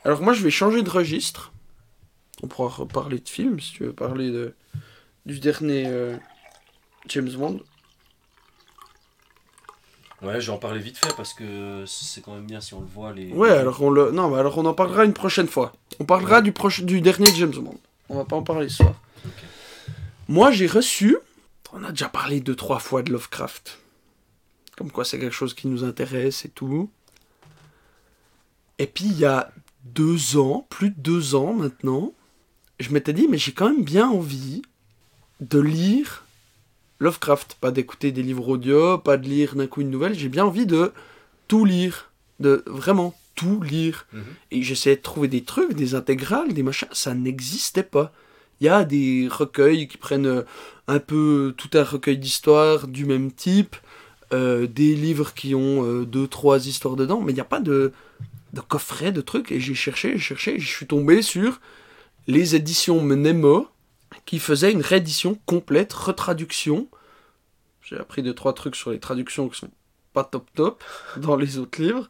Alors 0.04 0.22
moi, 0.22 0.34
je 0.34 0.44
vais 0.44 0.52
changer 0.52 0.84
de 0.84 0.90
registre. 0.90 1.54
On 2.44 2.48
pourra 2.48 2.68
reparler 2.68 3.20
de 3.20 3.30
film 3.30 3.60
si 3.60 3.72
tu 3.72 3.86
veux 3.86 3.94
parler 3.94 4.30
de 4.30 4.54
du 5.26 5.40
dernier 5.40 5.86
euh, 5.88 6.18
James 7.08 7.32
Bond. 7.32 7.62
Ouais, 10.22 10.40
je 10.40 10.48
vais 10.48 10.54
en 10.54 10.58
parler 10.58 10.80
vite 10.80 10.98
fait 10.98 11.14
parce 11.16 11.34
que 11.34 11.86
c'est 11.88 12.22
quand 12.22 12.36
même 12.36 12.46
bien 12.46 12.62
si 12.62 12.74
on 12.74 12.82
le 12.82 12.86
voit. 12.86 13.14
Les... 13.14 13.32
Ouais, 13.32 13.50
alors 13.50 13.82
on 13.82 13.90
le 13.90 14.12
non, 14.12 14.30
mais 14.30 14.40
alors 14.40 14.58
on 14.58 14.66
en 14.66 14.74
parlera 14.74 15.06
une 15.06 15.14
prochaine 15.14 15.48
fois. 15.48 15.74
On 16.00 16.06
parlera 16.06 16.42
du 16.42 16.52
proche 16.52 16.84
du 16.84 17.00
dernier 17.00 17.34
James 17.36 17.56
Bond. 17.56 17.80
On 18.10 18.18
va 18.18 18.26
pas 18.26 18.36
en 18.36 18.44
parler 18.44 18.68
ce 18.68 18.78
soir. 18.78 19.02
Moi, 20.28 20.52
j'ai 20.52 20.68
reçu. 20.68 21.18
On 21.72 21.84
a 21.84 21.90
déjà 21.90 22.10
parlé 22.10 22.42
deux 22.42 22.56
trois 22.56 22.80
fois 22.80 23.04
de 23.04 23.12
Lovecraft. 23.12 23.80
Comme 24.78 24.92
quoi, 24.92 25.06
c'est 25.06 25.18
quelque 25.18 25.34
chose 25.34 25.54
qui 25.54 25.68
nous 25.68 25.84
intéresse 25.84 26.46
et 26.46 26.50
tout. 26.50 26.90
Et 28.80 28.88
puis 28.88 29.06
il 29.06 29.18
y 29.18 29.26
a 29.26 29.52
deux 29.86 30.38
ans, 30.38 30.66
plus 30.70 30.90
de 30.90 31.00
deux 31.00 31.36
ans 31.36 31.54
maintenant, 31.54 32.14
je 32.80 32.92
m'étais 32.92 33.14
dit 33.14 33.28
mais 33.30 33.38
j'ai 33.38 33.52
quand 33.52 33.70
même 33.70 33.84
bien 33.84 34.10
envie 34.10 34.62
de 35.40 35.60
lire 35.60 36.24
Lovecraft, 37.00 37.58
pas 37.60 37.72
d'écouter 37.72 38.12
des 38.12 38.24
livres 38.24 38.48
audio, 38.48 38.98
pas 38.98 39.18
de 39.18 39.28
lire 39.28 39.56
d'un 39.56 39.68
coup 39.68 39.82
une 39.82 39.90
nouvelle. 39.90 40.18
J'ai 40.18 40.30
bien 40.30 40.46
envie 40.46 40.66
de 40.66 40.94
tout 41.50 41.66
lire, 41.66 42.12
de 42.40 42.64
vraiment 42.66 43.14
tout 43.36 43.62
lire. 43.62 44.08
Mhm. 44.14 44.24
Et 44.52 44.64
j'essayais 44.64 44.96
de 44.96 45.02
trouver 45.02 45.28
des 45.28 45.44
trucs, 45.44 45.74
des 45.74 45.96
intégrales, 45.96 46.54
des 46.54 46.64
machins, 46.64 46.88
ça 46.92 47.14
n'existait 47.14 47.84
pas. 47.84 48.14
Il 48.62 48.68
y 48.68 48.70
a 48.70 48.86
des 48.86 49.28
recueils 49.30 49.88
qui 49.90 49.98
prennent 49.98 50.28
euh, 50.28 50.44
un 50.88 51.00
peu 51.00 51.54
tout 51.58 51.70
un 51.74 51.84
recueil 51.84 52.18
d'histoires 52.18 52.88
du 52.88 53.06
même 53.06 53.32
type, 53.32 53.76
euh, 54.32 54.68
des 54.68 54.96
livres 54.96 55.34
qui 55.34 55.56
ont 55.56 55.84
euh, 55.86 56.06
deux, 56.06 56.28
trois 56.28 56.68
histoires 56.68 56.96
dedans, 56.96 57.20
mais 57.20 57.34
il 57.34 57.36
n'y 57.36 57.42
a 57.42 57.46
pas 57.46 57.60
de, 57.60 57.92
de 58.54 58.62
coffret, 58.62 59.12
de 59.12 59.20
trucs. 59.20 59.52
Et 59.52 59.60
j'ai 59.60 59.76
cherché, 59.76 60.14
j'ai 60.14 60.20
cherché, 60.20 60.60
je 60.60 60.68
suis 60.68 60.88
tombé 60.88 61.22
sur 61.22 61.60
les 62.28 62.56
éditions 62.56 63.02
Mnemo 63.02 63.68
qui 64.26 64.40
faisaient 64.40 64.72
une 64.72 64.82
réédition 64.82 65.36
complète, 65.46 65.92
retraduction. 65.94 66.88
J'ai 67.82 67.98
appris 67.98 68.24
deux, 68.24 68.34
trois 68.34 68.54
trucs 68.54 68.76
sur 68.76 68.92
les 68.92 69.00
traductions 69.00 69.50
qui 69.50 69.60
sont 69.60 69.72
pas 70.14 70.24
top 70.24 70.48
top 70.56 70.84
dans 71.18 71.36
les 71.36 71.58
autres 71.58 71.82
livres. 71.82 72.08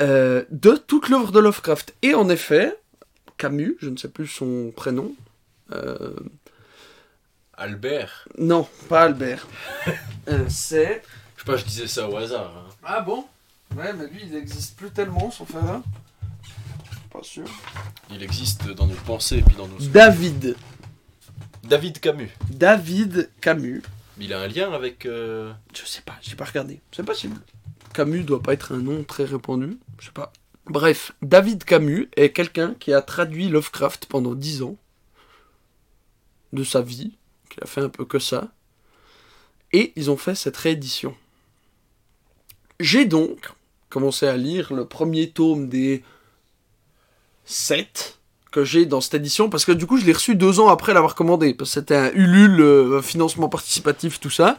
Euh, 0.00 0.44
de 0.50 0.72
toute 0.76 1.08
l'œuvre 1.08 1.32
de 1.32 1.40
Lovecraft. 1.40 1.94
Et 2.02 2.14
en 2.14 2.28
effet, 2.28 2.76
Camus, 3.36 3.76
je 3.80 3.88
ne 3.88 3.96
sais 3.96 4.08
plus 4.08 4.26
son 4.28 4.72
prénom. 4.76 5.14
euh, 5.72 6.14
Albert. 7.54 8.28
non, 8.38 8.68
pas 8.88 9.02
Albert. 9.02 9.46
Euh, 10.28 10.44
c'est. 10.50 11.02
Je 11.36 11.40
sais 11.40 11.46
pas, 11.46 11.56
je 11.56 11.64
disais 11.64 11.86
ça 11.86 12.06
au 12.06 12.14
hasard. 12.14 12.52
hein. 12.54 12.70
Ah 12.84 13.00
bon? 13.00 13.24
Ouais, 13.74 13.94
mais 13.94 14.06
lui, 14.08 14.20
il 14.24 14.32
n'existe 14.32 14.76
plus 14.76 14.90
tellement, 14.90 15.30
son 15.30 15.46
frère. 15.46 15.80
Pas 17.10 17.22
sûr. 17.22 17.44
Il 18.10 18.22
existe 18.22 18.68
dans 18.70 18.86
nos 18.86 18.94
pensées 18.94 19.38
et 19.38 19.42
puis 19.42 19.56
dans 19.56 19.66
nos. 19.68 19.78
David. 19.78 20.56
David 21.64 22.00
Camus. 22.00 22.30
David 22.50 23.30
Camus. 23.40 23.82
Il 24.20 24.32
a 24.32 24.40
un 24.40 24.48
lien 24.48 24.72
avec. 24.72 25.06
euh, 25.06 25.52
Je 25.74 25.84
sais 25.86 26.02
pas, 26.02 26.16
j'ai 26.22 26.36
pas 26.36 26.44
regardé. 26.44 26.80
C'est 26.92 27.04
possible. 27.04 27.36
Camus 27.94 28.24
doit 28.24 28.42
pas 28.42 28.52
être 28.52 28.72
un 28.74 28.78
nom 28.78 29.04
très 29.04 29.24
répandu. 29.24 29.78
Je 29.98 30.06
sais 30.06 30.12
pas. 30.12 30.32
Bref, 30.66 31.12
David 31.22 31.64
Camus 31.64 32.08
est 32.16 32.30
quelqu'un 32.32 32.74
qui 32.78 32.92
a 32.92 33.00
traduit 33.00 33.48
Lovecraft 33.48 34.06
pendant 34.06 34.34
10 34.34 34.62
ans 34.62 34.76
de 36.52 36.62
sa 36.64 36.82
vie, 36.82 37.16
qui 37.48 37.58
a 37.62 37.66
fait 37.66 37.80
un 37.80 37.88
peu 37.88 38.04
que 38.04 38.18
ça. 38.18 38.48
Et 39.72 39.92
ils 39.96 40.10
ont 40.10 40.16
fait 40.16 40.34
cette 40.34 40.56
réédition. 40.56 41.14
J'ai 42.80 43.06
donc 43.06 43.50
commencé 43.88 44.26
à 44.26 44.36
lire 44.36 44.72
le 44.74 44.86
premier 44.86 45.30
tome 45.30 45.68
des 45.68 46.02
7 47.48 48.18
que 48.50 48.64
j'ai 48.64 48.86
dans 48.86 49.00
cette 49.00 49.14
édition, 49.14 49.50
parce 49.50 49.64
que 49.64 49.72
du 49.72 49.86
coup 49.86 49.98
je 49.98 50.04
l'ai 50.06 50.12
reçu 50.12 50.34
deux 50.34 50.58
ans 50.60 50.68
après 50.68 50.94
l'avoir 50.94 51.14
commandé, 51.14 51.52
parce 51.54 51.70
que 51.70 51.80
c'était 51.80 51.96
un 51.96 52.10
Ulule, 52.12 52.60
euh, 52.60 53.02
financement 53.02 53.48
participatif, 53.48 54.20
tout 54.20 54.30
ça. 54.30 54.56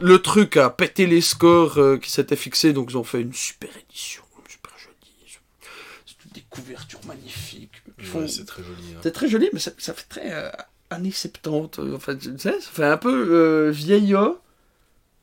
Le 0.00 0.18
truc 0.20 0.56
a 0.56 0.68
pété 0.70 1.06
les 1.06 1.20
scores 1.20 1.78
euh, 1.78 1.96
qui 1.98 2.10
s'étaient 2.10 2.36
fixés, 2.36 2.72
donc 2.72 2.90
ils 2.90 2.98
ont 2.98 3.04
fait 3.04 3.20
une 3.22 3.32
super 3.32 3.70
édition, 3.88 4.22
super 4.48 4.72
jolie. 4.78 5.38
C'est 6.04 6.24
une 6.26 6.32
découverture 6.32 7.00
magnifique. 7.06 7.70
Ils 7.98 8.04
font- 8.04 8.20
ouais, 8.20 8.28
c'est 8.28 8.44
très 8.44 8.62
joli. 8.62 8.82
hein. 8.94 9.00
c'est 9.02 9.12
très 9.12 9.28
joli, 9.28 9.48
mais 9.52 9.60
ça, 9.60 9.70
ça 9.78 9.94
fait 9.94 10.04
très 10.08 10.32
euh, 10.32 10.50
années 10.90 11.10
70. 11.12 11.78
euh, 11.78 11.96
Enfin, 11.96 12.16
tu 12.16 12.30
sais, 12.38 12.60
ça 12.60 12.70
fait 12.70 12.84
un 12.84 12.96
peu 12.98 13.68
vieillot, 13.70 14.38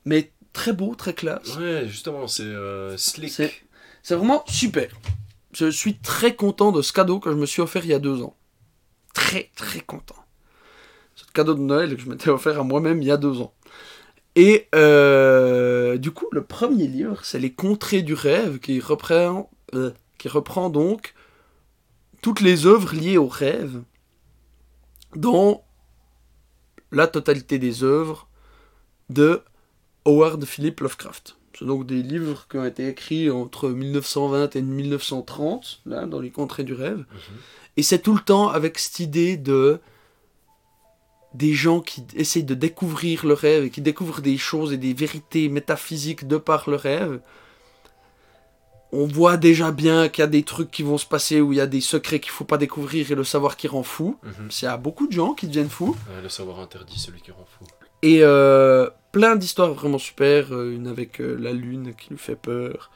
mais 0.06 0.32
très 0.54 0.74
beau, 0.74 0.96
très 0.96 1.14
classe. 1.14 1.58
Ouais, 1.58 1.84
justement, 1.88 2.28
c'est 2.28 2.52
slick. 2.98 3.32
C'est 4.04 4.16
vraiment 4.16 4.44
super. 4.48 4.90
Je 5.54 5.70
suis 5.70 5.98
très 5.98 6.36
content 6.36 6.72
de 6.72 6.82
ce 6.82 6.94
cadeau 6.94 7.20
que 7.20 7.32
je 7.32 7.36
me 7.36 7.46
suis 7.46 7.62
offert 7.62 7.84
il 7.86 7.92
y 7.92 7.94
a 7.94 8.00
deux 8.00 8.22
ans. 8.22 8.36
Très, 9.14 9.52
très 9.56 9.82
content. 9.82 10.16
Le 11.28 11.34
cadeau 11.34 11.54
de 11.54 11.60
Noël 11.60 11.96
que 11.96 12.02
je 12.02 12.10
m'étais 12.10 12.30
offert 12.30 12.60
à 12.60 12.64
moi-même 12.64 13.02
il 13.02 13.08
y 13.08 13.12
a 13.12 13.18
deux 13.18 13.42
ans. 13.42 13.54
Et 14.36 14.68
euh, 14.76 15.98
du 15.98 16.12
coup, 16.12 16.28
le 16.32 16.44
premier 16.44 16.88
livre, 16.88 17.24
c'est 17.24 17.40
Les 17.40 17.52
Contrées 17.52 18.02
du 18.02 18.14
rêve, 18.14 18.60
qui 18.60 18.80
reprend, 18.80 19.50
euh, 19.76 19.92
qui 20.18 20.30
reprend 20.30 20.70
donc 20.70 21.14
toutes 22.22 22.40
les 22.40 22.66
œuvres 22.66 22.96
liées 22.96 23.18
au 23.18 23.28
rêve 23.28 23.82
dans 25.16 25.64
la 26.92 27.08
totalité 27.08 27.60
des 27.60 27.84
œuvres 27.84 28.30
de 29.10 29.42
Howard 30.06 30.46
Philip 30.46 30.80
Lovecraft. 30.80 31.38
Donc 31.62 31.86
des 31.86 32.02
livres 32.02 32.48
qui 32.50 32.58
ont 32.58 32.66
été 32.66 32.88
écrits 32.88 33.30
entre 33.30 33.70
1920 33.70 34.56
et 34.56 34.62
1930, 34.62 35.82
là, 35.86 36.06
dans 36.06 36.20
les 36.20 36.32
contrées 36.32 36.64
du 36.64 36.74
rêve. 36.74 37.06
Et 37.78 37.84
c'est 37.84 38.00
tout 38.00 38.14
le 38.14 38.20
temps 38.22 38.50
avec 38.50 38.80
cette 38.80 39.00
idée 39.00 39.38
de 39.38 39.80
des 41.34 41.54
gens 41.54 41.80
qui 41.80 42.04
essayent 42.16 42.44
de 42.44 42.56
découvrir 42.56 43.26
le 43.26 43.34
rêve 43.34 43.64
et 43.64 43.70
qui 43.70 43.80
découvrent 43.80 44.22
des 44.22 44.38
choses 44.38 44.74
et 44.74 44.78
des 44.78 44.94
vérités 44.94 45.48
métaphysiques 45.48 46.28
de 46.28 46.38
par 46.38 46.70
le 46.70 46.76
rêve. 46.76 47.22
On 48.92 49.08
voit 49.08 49.38
déjà 49.38 49.72
bien 49.72 50.10
qu'il 50.10 50.22
y 50.22 50.26
a 50.26 50.28
des 50.28 50.44
trucs 50.44 50.70
qui 50.70 50.84
vont 50.84 50.98
se 50.98 51.06
passer 51.06 51.40
où 51.40 51.54
il 51.54 51.58
y 51.58 51.62
a 51.62 51.68
des 51.68 51.80
secrets 51.80 52.20
qu'il 52.20 52.32
faut 52.32 52.44
pas 52.44 52.58
découvrir 52.58 53.10
et 53.10 53.16
le 53.16 53.24
savoir 53.24 53.56
qui 53.56 53.70
rend 53.70 53.84
fou. 53.84 54.18
Mhm. 54.24 54.50
Il 54.50 54.66
y 54.66 54.68
a 54.68 54.76
beaucoup 54.76 55.08
de 55.08 55.14
gens 55.14 55.34
qui 55.34 55.48
deviennent 55.48 55.70
fous. 55.70 55.96
Ouais, 56.10 56.22
le 56.22 56.28
savoir 56.28 56.60
interdit, 56.60 57.00
celui 57.00 57.22
qui 57.22 57.32
rend 57.32 57.48
fou. 57.58 57.66
Et 58.02 58.20
euh, 58.24 58.90
plein 59.12 59.36
d'histoires 59.36 59.74
vraiment 59.74 59.98
super. 59.98 60.52
euh, 60.54 60.74
une 60.74 60.88
avec 60.88 61.22
euh, 61.22 61.36
la 61.40 61.52
lune 61.54 61.94
qui 61.96 62.10
lui 62.12 62.18
fait 62.18 62.36
peur. 62.36 62.92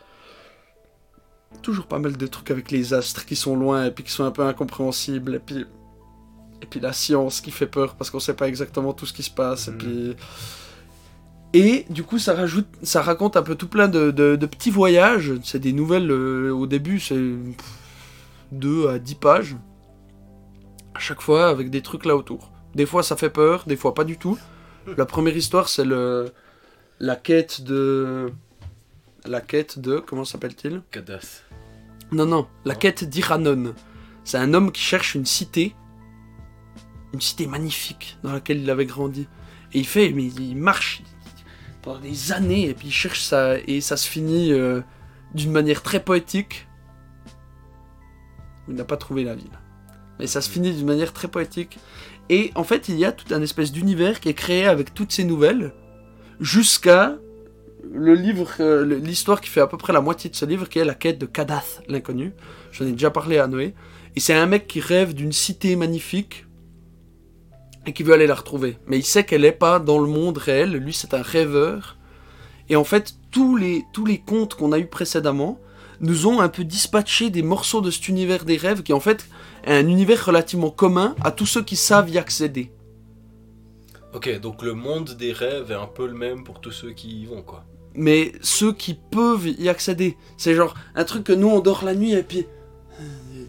Toujours 1.61 1.87
pas 1.87 1.99
mal 1.99 2.17
de 2.17 2.27
trucs 2.27 2.51
avec 2.51 2.71
les 2.71 2.93
astres 2.93 3.25
qui 3.25 3.35
sont 3.35 3.55
loin 3.55 3.85
et 3.85 3.91
puis 3.91 4.03
qui 4.03 4.11
sont 4.11 4.23
un 4.25 4.31
peu 4.31 4.43
incompréhensibles. 4.43 5.35
Et 5.35 5.39
puis, 5.39 5.65
et 6.61 6.65
puis 6.65 6.79
la 6.79 6.91
science 6.93 7.39
qui 7.41 7.51
fait 7.51 7.67
peur 7.67 7.95
parce 7.95 8.09
qu'on 8.09 8.19
sait 8.19 8.33
pas 8.33 8.47
exactement 8.47 8.93
tout 8.93 9.05
ce 9.05 9.13
qui 9.13 9.23
se 9.23 9.31
passe. 9.31 9.67
Et 9.69 9.71
puis. 9.71 10.15
Et 11.53 11.85
du 11.89 12.03
coup, 12.03 12.19
ça 12.19 12.33
rajoute, 12.33 12.67
ça 12.83 13.01
raconte 13.01 13.37
un 13.37 13.41
peu 13.43 13.55
tout 13.55 13.69
plein 13.69 13.87
de, 13.87 14.11
de- 14.11 14.35
de 14.35 14.45
petits 14.45 14.71
voyages. 14.71 15.33
C'est 15.43 15.59
des 15.59 15.71
nouvelles. 15.71 16.11
euh, 16.11 16.51
au 16.51 16.67
début, 16.67 16.99
c'est 16.99 17.21
2 18.51 18.89
à 18.89 18.99
10 18.99 19.15
pages. 19.15 19.55
À 20.93 20.99
chaque 20.99 21.21
fois, 21.21 21.47
avec 21.47 21.69
des 21.69 21.81
trucs 21.81 22.05
là 22.05 22.15
autour. 22.17 22.51
Des 22.73 22.85
fois, 22.85 23.03
ça 23.03 23.15
fait 23.15 23.29
peur, 23.29 23.63
des 23.67 23.77
fois, 23.77 23.93
pas 23.93 24.03
du 24.03 24.17
tout. 24.17 24.37
La 24.97 25.05
première 25.05 25.35
histoire, 25.35 25.67
c'est 25.67 25.85
le 25.85 26.31
la 26.99 27.15
quête 27.15 27.61
de 27.61 28.31
la 29.25 29.41
quête 29.41 29.79
de 29.79 29.99
comment 29.99 30.25
s'appelle-t-il? 30.25 30.81
Kadath. 30.91 31.43
Non 32.11 32.25
non, 32.25 32.47
la 32.65 32.75
quête 32.75 33.03
d'Iranon. 33.03 33.73
C'est 34.23 34.37
un 34.37 34.53
homme 34.53 34.71
qui 34.71 34.81
cherche 34.81 35.15
une 35.15 35.25
cité, 35.25 35.75
une 37.13 37.21
cité 37.21 37.47
magnifique 37.47 38.17
dans 38.23 38.31
laquelle 38.31 38.61
il 38.61 38.69
avait 38.69 38.85
grandi. 38.85 39.27
Et 39.73 39.79
il 39.79 39.87
fait, 39.87 40.11
mais 40.11 40.25
il 40.25 40.55
marche 40.55 41.01
pendant 41.81 41.99
des 41.99 42.31
années 42.31 42.69
et 42.69 42.73
puis 42.73 42.87
il 42.87 42.93
cherche 42.93 43.21
ça 43.21 43.57
et 43.67 43.81
ça 43.81 43.97
se 43.97 44.07
finit 44.07 44.53
euh, 44.53 44.81
d'une 45.33 45.51
manière 45.51 45.81
très 45.81 45.99
poétique. 45.99 46.67
Il 48.67 48.75
n'a 48.75 48.85
pas 48.85 48.97
trouvé 48.97 49.23
la 49.23 49.35
ville. 49.35 49.59
Mais 50.19 50.27
ça 50.27 50.41
se 50.41 50.49
finit 50.49 50.73
d'une 50.73 50.87
manière 50.87 51.13
très 51.13 51.27
poétique. 51.27 51.77
Et 52.29 52.51
en 52.55 52.63
fait, 52.63 52.89
il 52.89 52.97
y 52.97 53.05
a 53.05 53.11
tout 53.11 53.33
un 53.33 53.41
espèce 53.41 53.71
d'univers 53.71 54.19
qui 54.19 54.29
est 54.29 54.33
créé 54.33 54.65
avec 54.65 54.93
toutes 54.93 55.11
ces 55.11 55.23
nouvelles 55.23 55.73
jusqu'à 56.39 57.17
le 57.91 58.15
livre, 58.15 58.49
euh, 58.59 58.99
l'histoire 58.99 59.41
qui 59.41 59.49
fait 59.49 59.61
à 59.61 59.67
peu 59.67 59.77
près 59.77 59.93
la 59.93 60.01
moitié 60.01 60.29
de 60.29 60.35
ce 60.35 60.45
livre, 60.45 60.67
qui 60.67 60.79
est 60.79 60.85
la 60.85 60.95
quête 60.95 61.19
de 61.19 61.25
Kadath, 61.25 61.83
l'inconnu. 61.87 62.33
J'en 62.71 62.85
ai 62.85 62.91
déjà 62.91 63.11
parlé 63.11 63.37
à 63.37 63.47
Noé. 63.47 63.75
Et 64.15 64.19
c'est 64.19 64.33
un 64.33 64.45
mec 64.45 64.67
qui 64.67 64.79
rêve 64.79 65.13
d'une 65.13 65.31
cité 65.31 65.75
magnifique 65.75 66.45
et 67.85 67.93
qui 67.93 68.03
veut 68.03 68.13
aller 68.13 68.27
la 68.27 68.35
retrouver. 68.35 68.77
Mais 68.87 68.97
il 68.97 69.03
sait 69.03 69.23
qu'elle 69.23 69.41
n'est 69.41 69.51
pas 69.51 69.79
dans 69.79 69.99
le 69.99 70.07
monde 70.07 70.37
réel. 70.37 70.71
Lui, 70.71 70.93
c'est 70.93 71.13
un 71.13 71.21
rêveur. 71.21 71.97
Et 72.69 72.75
en 72.75 72.83
fait, 72.83 73.13
tous 73.29 73.55
les, 73.55 73.83
tous 73.93 74.05
les 74.05 74.19
contes 74.19 74.55
qu'on 74.55 74.71
a 74.71 74.79
eus 74.79 74.87
précédemment 74.87 75.59
nous 75.99 76.27
ont 76.27 76.39
un 76.41 76.49
peu 76.49 76.63
dispatché 76.63 77.29
des 77.29 77.43
morceaux 77.43 77.81
de 77.81 77.91
cet 77.91 78.07
univers 78.07 78.45
des 78.45 78.57
rêves 78.57 78.83
qui, 78.83 78.93
en 78.93 78.99
fait, 78.99 79.27
est 79.65 79.73
un 79.73 79.87
univers 79.87 80.25
relativement 80.25 80.69
commun 80.69 81.15
à 81.23 81.31
tous 81.31 81.45
ceux 81.45 81.63
qui 81.63 81.75
savent 81.75 82.09
y 82.09 82.17
accéder. 82.17 82.71
Ok, 84.13 84.39
donc 84.39 84.61
le 84.61 84.73
monde 84.73 85.11
des 85.17 85.33
rêves 85.33 85.71
est 85.71 85.75
un 85.75 85.87
peu 85.87 86.07
le 86.07 86.13
même 86.13 86.43
pour 86.43 86.61
tous 86.61 86.71
ceux 86.71 86.91
qui 86.91 87.21
y 87.21 87.25
vont, 87.25 87.41
quoi. 87.41 87.65
mais 87.93 88.31
ceux 88.41 88.73
qui 88.73 88.93
peuvent 88.93 89.47
y 89.47 89.69
accéder. 89.69 90.17
C'est 90.37 90.55
genre 90.55 90.73
un 90.95 91.03
truc 91.03 91.23
que 91.25 91.33
nous 91.33 91.47
on 91.49 91.59
dort 91.59 91.83
la 91.83 91.95
nuit 91.95 92.13
et 92.13 92.23
puis 92.23 92.45
euh, 92.99 93.03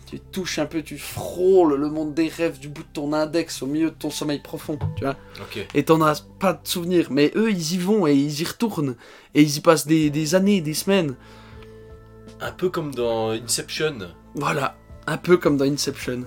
tu 0.06 0.18
touches 0.18 0.58
un 0.58 0.66
peu, 0.66 0.82
tu 0.82 0.98
frôles 0.98 1.74
le 1.74 1.88
monde 1.88 2.14
des 2.14 2.28
rêves 2.28 2.58
du 2.58 2.68
bout 2.68 2.82
de 2.82 2.88
ton 2.92 3.12
index 3.12 3.62
au 3.62 3.66
milieu 3.66 3.90
de 3.90 3.94
ton 3.96 4.10
sommeil 4.10 4.40
profond, 4.40 4.78
tu 4.96 5.04
vois. 5.04 5.16
Ok. 5.40 5.66
Et 5.74 5.84
t'en 5.84 6.00
as 6.02 6.24
pas 6.40 6.52
de 6.54 6.66
souvenir, 6.66 7.12
mais 7.12 7.30
eux 7.36 7.50
ils 7.50 7.74
y 7.74 7.78
vont 7.78 8.06
et 8.08 8.14
ils 8.14 8.40
y 8.40 8.44
retournent 8.44 8.96
et 9.34 9.42
ils 9.42 9.56
y 9.56 9.60
passent 9.60 9.86
des, 9.86 10.10
des 10.10 10.34
années, 10.34 10.60
des 10.60 10.74
semaines. 10.74 11.14
Un 12.40 12.52
peu 12.52 12.68
comme 12.68 12.94
dans 12.94 13.30
Inception. 13.30 13.98
Voilà, 14.34 14.76
un 15.06 15.16
peu 15.16 15.36
comme 15.36 15.56
dans 15.56 15.64
Inception. 15.64 16.24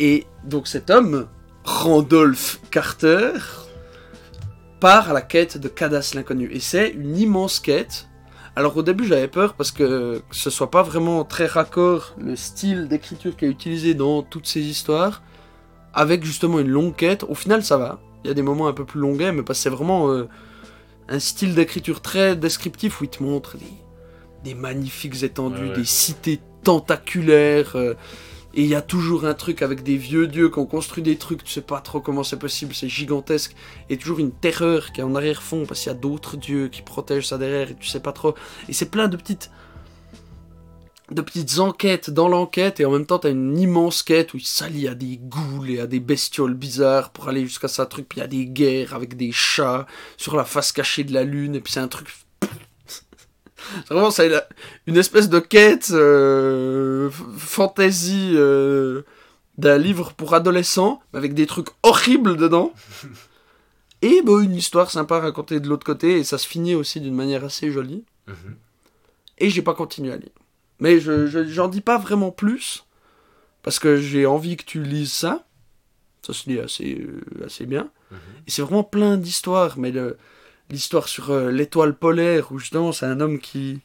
Et 0.00 0.26
donc 0.44 0.66
cet 0.66 0.90
homme, 0.90 1.28
Randolph 1.64 2.60
Carter, 2.70 3.32
part 4.80 5.10
à 5.10 5.12
la 5.12 5.22
quête 5.22 5.58
de 5.58 5.68
Cadas 5.68 6.12
l'inconnu. 6.14 6.50
Et 6.50 6.58
c'est 6.58 6.90
une 6.90 7.16
immense 7.16 7.60
quête. 7.60 8.08
Alors 8.56 8.76
au 8.76 8.82
début 8.82 9.06
j'avais 9.06 9.28
peur 9.28 9.54
parce 9.54 9.70
que, 9.70 10.22
ce 10.32 10.50
soit 10.50 10.70
pas 10.70 10.82
vraiment 10.82 11.24
très 11.24 11.46
raccord 11.46 12.14
le 12.18 12.34
style 12.34 12.88
d'écriture 12.88 13.36
qui 13.36 13.44
est 13.44 13.48
utilisé 13.48 13.94
dans 13.94 14.22
toutes 14.22 14.46
ces 14.46 14.60
histoires, 14.60 15.22
avec 15.94 16.24
justement 16.24 16.58
une 16.58 16.68
longue 16.68 16.96
quête. 16.96 17.22
Au 17.22 17.34
final 17.34 17.64
ça 17.64 17.76
va. 17.78 18.00
Il 18.24 18.28
y 18.28 18.30
a 18.30 18.34
des 18.34 18.42
moments 18.42 18.66
un 18.66 18.72
peu 18.72 18.84
plus 18.84 19.00
longuets, 19.00 19.30
mais 19.30 19.42
parce 19.42 19.60
que 19.60 19.62
c'est 19.62 19.70
vraiment 19.70 20.10
euh, 20.10 20.28
un 21.08 21.20
style 21.20 21.54
d'écriture 21.54 22.00
très 22.02 22.34
descriptif 22.34 23.00
où 23.00 23.04
il 23.04 23.10
te 23.10 23.22
montre 23.22 23.56
des, 23.56 23.66
des 24.44 24.54
magnifiques 24.54 25.22
étendues, 25.22 25.68
Ouais, 25.68 25.72
des 25.76 25.84
cités 25.84 26.40
tentaculaires. 26.64 27.76
euh, 27.76 27.94
et 28.54 28.62
il 28.62 28.68
y 28.68 28.74
a 28.74 28.82
toujours 28.82 29.24
un 29.24 29.32
truc 29.32 29.62
avec 29.62 29.82
des 29.82 29.96
vieux 29.96 30.26
dieux 30.26 30.50
qui 30.50 30.58
ont 30.58 30.66
construit 30.66 31.02
des 31.02 31.16
trucs, 31.16 31.42
tu 31.42 31.50
sais 31.50 31.62
pas 31.62 31.80
trop 31.80 32.00
comment 32.00 32.22
c'est 32.22 32.38
possible, 32.38 32.74
c'est 32.74 32.88
gigantesque. 32.88 33.54
Et 33.88 33.96
toujours 33.96 34.18
une 34.18 34.30
terreur 34.32 34.92
qui 34.92 35.00
est 35.00 35.04
en 35.04 35.14
arrière-fond 35.14 35.64
parce 35.66 35.80
qu'il 35.80 35.90
y 35.90 35.94
a 35.94 35.98
d'autres 35.98 36.36
dieux 36.36 36.68
qui 36.68 36.82
protègent 36.82 37.28
ça 37.28 37.38
derrière 37.38 37.70
et 37.70 37.74
tu 37.76 37.88
sais 37.88 38.00
pas 38.00 38.12
trop. 38.12 38.34
Et 38.68 38.74
c'est 38.74 38.90
plein 38.90 39.08
de 39.08 39.16
petites 39.16 39.50
de 41.10 41.20
petites 41.20 41.58
enquêtes 41.58 42.08
dans 42.10 42.28
l'enquête 42.28 42.80
et 42.80 42.86
en 42.86 42.90
même 42.90 43.04
temps 43.04 43.18
t'as 43.18 43.30
une 43.30 43.58
immense 43.58 44.02
quête 44.02 44.32
où 44.32 44.38
il 44.38 44.46
s'allie 44.46 44.88
à 44.88 44.94
des 44.94 45.18
ghouls 45.18 45.68
et 45.68 45.80
à 45.80 45.86
des 45.86 46.00
bestioles 46.00 46.54
bizarres 46.54 47.10
pour 47.10 47.28
aller 47.28 47.42
jusqu'à 47.42 47.68
ça 47.68 47.84
truc 47.84 48.08
puis 48.08 48.18
il 48.18 48.22
y 48.22 48.24
a 48.24 48.28
des 48.28 48.46
guerres 48.46 48.94
avec 48.94 49.16
des 49.16 49.30
chats 49.30 49.86
sur 50.16 50.36
la 50.36 50.44
face 50.44 50.72
cachée 50.72 51.04
de 51.04 51.12
la 51.12 51.24
lune 51.24 51.54
et 51.54 51.60
puis 51.60 51.72
c'est 51.72 51.80
un 51.80 51.88
truc 51.88 52.08
c'est 53.86 53.94
vraiment 53.94 54.10
une 54.86 54.96
espèce 54.96 55.28
de 55.28 55.38
quête 55.38 55.90
euh, 55.92 57.10
fantasy 57.38 58.32
euh, 58.34 59.02
d'un 59.58 59.78
livre 59.78 60.12
pour 60.14 60.34
adolescents 60.34 61.00
avec 61.12 61.34
des 61.34 61.46
trucs 61.46 61.68
horribles 61.82 62.36
dedans 62.36 62.72
et 64.02 64.22
bah, 64.22 64.40
une 64.42 64.54
histoire 64.54 64.90
sympa 64.90 65.20
racontée 65.20 65.60
de 65.60 65.68
l'autre 65.68 65.84
côté 65.86 66.18
et 66.18 66.24
ça 66.24 66.38
se 66.38 66.46
finit 66.46 66.74
aussi 66.74 67.00
d'une 67.00 67.14
manière 67.14 67.44
assez 67.44 67.70
jolie 67.70 68.04
Mhm. 68.28 68.54
et 69.38 69.50
j'ai 69.50 69.62
pas 69.62 69.74
continué 69.74 70.12
à 70.12 70.16
lire. 70.16 70.30
Mais 70.78 71.00
je, 71.00 71.26
je- 71.26 71.44
j'en 71.44 71.66
dis 71.66 71.80
pas 71.80 71.98
vraiment 71.98 72.30
plus, 72.30 72.84
parce 73.64 73.80
que 73.80 73.96
j'ai 73.96 74.26
envie 74.26 74.56
que 74.56 74.64
tu 74.64 74.82
lises 74.82 75.12
ça. 75.12 75.44
Ça 76.24 76.32
se 76.32 76.48
lit 76.48 76.60
assez, 76.60 77.00
euh, 77.00 77.44
assez 77.46 77.66
bien. 77.66 77.90
Mhm. 78.12 78.18
Et 78.46 78.50
c'est 78.52 78.62
vraiment 78.62 78.84
plein 78.84 79.16
d'histoires, 79.16 79.76
mais 79.76 79.90
le- 79.90 80.16
l'histoire 80.72 81.06
sur 81.06 81.30
euh, 81.30 81.50
l'étoile 81.50 81.94
polaire, 81.94 82.50
où 82.50 82.58
justement 82.58 82.92
c'est 82.92 83.06
un 83.06 83.20
homme 83.20 83.38
qui, 83.38 83.80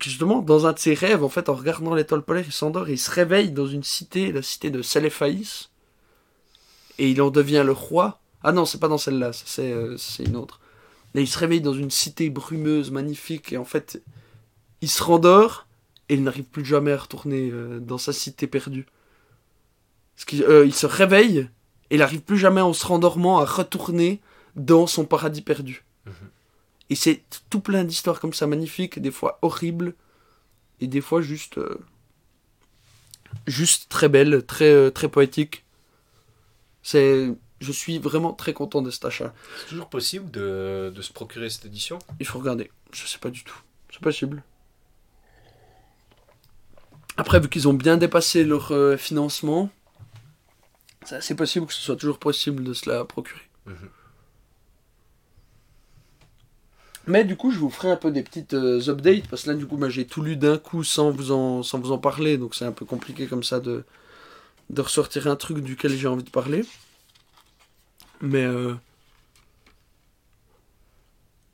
justement, 0.00 0.40
dans 0.40 0.66
un 0.66 0.72
de 0.72 0.78
ses 0.78 0.94
rêves, 0.94 1.22
en 1.22 1.28
fait, 1.28 1.48
en 1.48 1.54
regardant 1.54 1.94
l'étoile 1.94 2.22
polaire, 2.22 2.44
il 2.46 2.52
s'endort 2.52 2.88
et 2.88 2.92
il 2.92 2.98
se 2.98 3.10
réveille 3.10 3.52
dans 3.52 3.66
une 3.66 3.84
cité, 3.84 4.32
la 4.32 4.42
cité 4.42 4.70
de 4.70 4.82
Saléphaïs, 4.82 5.68
et 6.98 7.10
il 7.10 7.20
en 7.20 7.30
devient 7.30 7.62
le 7.64 7.72
roi. 7.72 8.20
Ah 8.42 8.52
non, 8.52 8.64
c'est 8.64 8.80
pas 8.80 8.88
dans 8.88 8.98
celle-là, 8.98 9.30
euh, 9.58 9.96
c'est 9.98 10.24
une 10.24 10.36
autre. 10.36 10.60
Mais 11.14 11.22
il 11.22 11.28
se 11.28 11.38
réveille 11.38 11.60
dans 11.60 11.74
une 11.74 11.90
cité 11.90 12.30
brumeuse, 12.30 12.90
magnifique, 12.90 13.52
et 13.52 13.58
en 13.58 13.64
fait, 13.64 14.02
il 14.80 14.88
se 14.88 15.02
rendort, 15.02 15.66
et 16.08 16.14
il 16.14 16.22
n'arrive 16.22 16.44
plus 16.44 16.64
jamais 16.64 16.92
à 16.92 16.98
retourner 16.98 17.50
euh, 17.50 17.80
dans 17.80 17.98
sa 17.98 18.14
cité 18.14 18.46
perdue. 18.46 18.86
Il 20.32 20.74
se 20.74 20.86
réveille, 20.86 21.50
et 21.90 21.96
il 21.96 21.98
n'arrive 21.98 22.22
plus 22.22 22.38
jamais 22.38 22.62
en 22.62 22.72
se 22.72 22.86
rendormant 22.86 23.40
à 23.40 23.44
retourner 23.44 24.20
dans 24.56 24.86
son 24.86 25.04
paradis 25.04 25.42
perdu. 25.42 25.83
Et 26.90 26.94
c'est 26.94 27.22
tout 27.50 27.60
plein 27.60 27.84
d'histoires 27.84 28.20
comme 28.20 28.34
ça 28.34 28.46
magnifiques, 28.46 28.98
des 28.98 29.10
fois 29.10 29.38
horribles, 29.42 29.94
et 30.80 30.86
des 30.86 31.00
fois 31.00 31.22
juste... 31.22 31.58
euh, 31.58 31.78
juste 33.46 33.88
très 33.88 34.08
belles, 34.08 34.44
très, 34.44 34.70
euh, 34.72 34.90
très 34.90 35.08
poétiques. 35.08 35.64
C'est... 36.82 37.32
Je 37.60 37.72
suis 37.72 37.98
vraiment 37.98 38.34
très 38.34 38.52
content 38.52 38.82
de 38.82 38.90
cet 38.90 39.06
achat. 39.06 39.32
C'est 39.60 39.68
toujours 39.68 39.88
possible 39.88 40.30
de, 40.30 40.92
de 40.94 41.02
se 41.02 41.12
procurer 41.12 41.48
cette 41.48 41.64
édition? 41.64 41.98
Il 42.20 42.26
faut 42.26 42.38
regarder. 42.38 42.70
Je 42.92 43.06
sais 43.06 43.18
pas 43.18 43.30
du 43.30 43.42
tout. 43.42 43.56
C'est 43.90 44.02
possible. 44.02 44.42
Après, 47.16 47.40
vu 47.40 47.48
qu'ils 47.48 47.68
ont 47.68 47.74
bien 47.74 47.96
dépassé 47.96 48.44
leur 48.44 48.72
euh, 48.72 48.96
financement, 48.98 49.70
c'est 51.04 51.36
possible 51.36 51.66
que 51.66 51.72
ce 51.72 51.80
soit 51.80 51.96
toujours 51.96 52.18
possible 52.18 52.64
de 52.64 52.74
se 52.74 52.90
la 52.90 53.04
procurer. 53.04 53.48
Mhm. 53.66 53.88
Mais 57.06 57.24
du 57.24 57.36
coup, 57.36 57.50
je 57.50 57.58
vous 57.58 57.70
ferai 57.70 57.90
un 57.90 57.96
peu 57.96 58.10
des 58.10 58.22
petites 58.22 58.54
euh, 58.54 58.88
updates, 58.88 59.28
parce 59.28 59.42
que 59.42 59.50
là, 59.50 59.56
du 59.56 59.66
coup, 59.66 59.76
bah, 59.76 59.90
j'ai 59.90 60.06
tout 60.06 60.22
lu 60.22 60.36
d'un 60.36 60.56
coup 60.56 60.84
sans 60.84 61.10
vous 61.10 61.32
en, 61.32 61.62
sans 61.62 61.78
vous 61.78 61.92
en 61.92 61.98
parler, 61.98 62.38
donc 62.38 62.54
c'est 62.54 62.64
un 62.64 62.72
peu 62.72 62.86
compliqué 62.86 63.26
comme 63.26 63.44
ça 63.44 63.60
de, 63.60 63.84
de 64.70 64.80
ressortir 64.80 65.26
un 65.26 65.36
truc 65.36 65.58
duquel 65.58 65.96
j'ai 65.96 66.08
envie 66.08 66.24
de 66.24 66.30
parler. 66.30 66.64
Mais... 68.20 68.44
euh, 68.44 68.74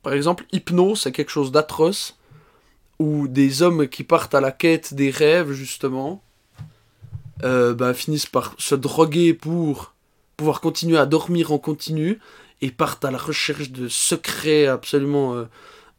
par 0.03 0.13
exemple, 0.13 0.45
Hypno, 0.51 0.95
c'est 0.95 1.11
quelque 1.11 1.31
chose 1.31 1.51
d'atroce, 1.51 2.17
où 2.97 3.27
des 3.27 3.61
hommes 3.61 3.87
qui 3.87 4.03
partent 4.03 4.33
à 4.33 4.41
la 4.41 4.51
quête 4.51 4.93
des 4.93 5.09
rêves, 5.11 5.51
justement, 5.51 6.23
euh, 7.43 7.73
bah, 7.73 7.93
finissent 7.93 8.25
par 8.25 8.55
se 8.57 8.73
droguer 8.73 9.33
pour 9.33 9.93
pouvoir 10.37 10.61
continuer 10.61 10.97
à 10.97 11.05
dormir 11.05 11.51
en 11.51 11.59
continu, 11.59 12.19
et 12.61 12.71
partent 12.71 13.05
à 13.05 13.11
la 13.11 13.17
recherche 13.17 13.69
de 13.71 13.87
secrets 13.87 14.67
absolument 14.67 15.35
euh, 15.35 15.45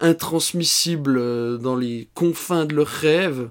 intransmissibles 0.00 1.18
euh, 1.18 1.56
dans 1.58 1.76
les 1.76 2.08
confins 2.14 2.64
de 2.64 2.74
leurs 2.74 2.86
rêves, 2.86 3.50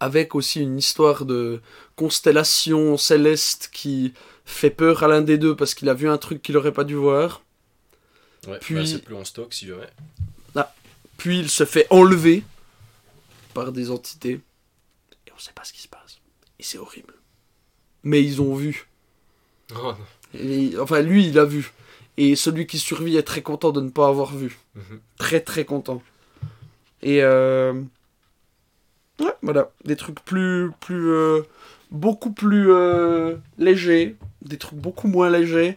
avec 0.00 0.34
aussi 0.34 0.60
une 0.60 0.78
histoire 0.78 1.24
de 1.24 1.60
constellation 1.96 2.96
céleste 2.96 3.70
qui 3.72 4.12
fait 4.44 4.70
peur 4.70 5.02
à 5.02 5.08
l'un 5.08 5.22
des 5.22 5.38
deux 5.38 5.56
parce 5.56 5.74
qu'il 5.74 5.88
a 5.88 5.94
vu 5.94 6.08
un 6.08 6.18
truc 6.18 6.42
qu'il 6.42 6.56
aurait 6.56 6.72
pas 6.72 6.84
dû 6.84 6.94
voir. 6.94 7.42
Ouais, 8.46 8.58
Puis- 8.60 8.74
bah, 8.74 8.86
c'est 8.86 9.02
plus 9.02 9.14
en 9.14 9.24
stock 9.24 9.52
si 9.54 9.66
jamais. 9.66 9.88
Puis 11.16 11.38
il 11.38 11.48
se 11.48 11.64
fait 11.64 11.86
enlever 11.90 12.42
par 13.54 13.70
des 13.72 13.90
entités. 13.90 14.40
Et 15.26 15.32
on 15.34 15.38
sait 15.38 15.52
pas 15.52 15.64
ce 15.64 15.72
qui 15.72 15.80
se 15.80 15.88
passe. 15.88 16.18
Et 16.58 16.62
c'est 16.64 16.76
horrible. 16.76 17.14
Mais 18.02 18.22
ils 18.22 18.42
ont 18.42 18.54
vu. 18.54 18.88
Oh, 19.74 19.76
non. 19.92 19.96
Et- 20.38 20.72
enfin, 20.78 21.00
lui, 21.02 21.26
il 21.28 21.38
a 21.38 21.44
vu. 21.44 21.72
Et 22.16 22.36
celui 22.36 22.66
qui 22.66 22.78
survit 22.78 23.16
est 23.16 23.22
très 23.22 23.42
content 23.42 23.72
de 23.72 23.80
ne 23.80 23.90
pas 23.90 24.08
avoir 24.08 24.34
vu. 24.34 24.58
Mhm. 24.74 25.00
Très, 25.18 25.40
très 25.40 25.64
content. 25.64 26.02
Et 27.02 27.22
euh... 27.22 27.72
Ouais, 29.20 29.34
voilà. 29.42 29.70
Des 29.84 29.96
trucs 29.96 30.20
plus... 30.24 30.70
plus 30.80 31.10
euh, 31.10 31.42
Beaucoup 31.90 32.32
plus 32.32 32.72
euh, 32.72 33.36
légers. 33.58 34.16
Des 34.42 34.56
trucs 34.58 34.78
beaucoup 34.78 35.06
moins 35.08 35.30
légers. 35.30 35.76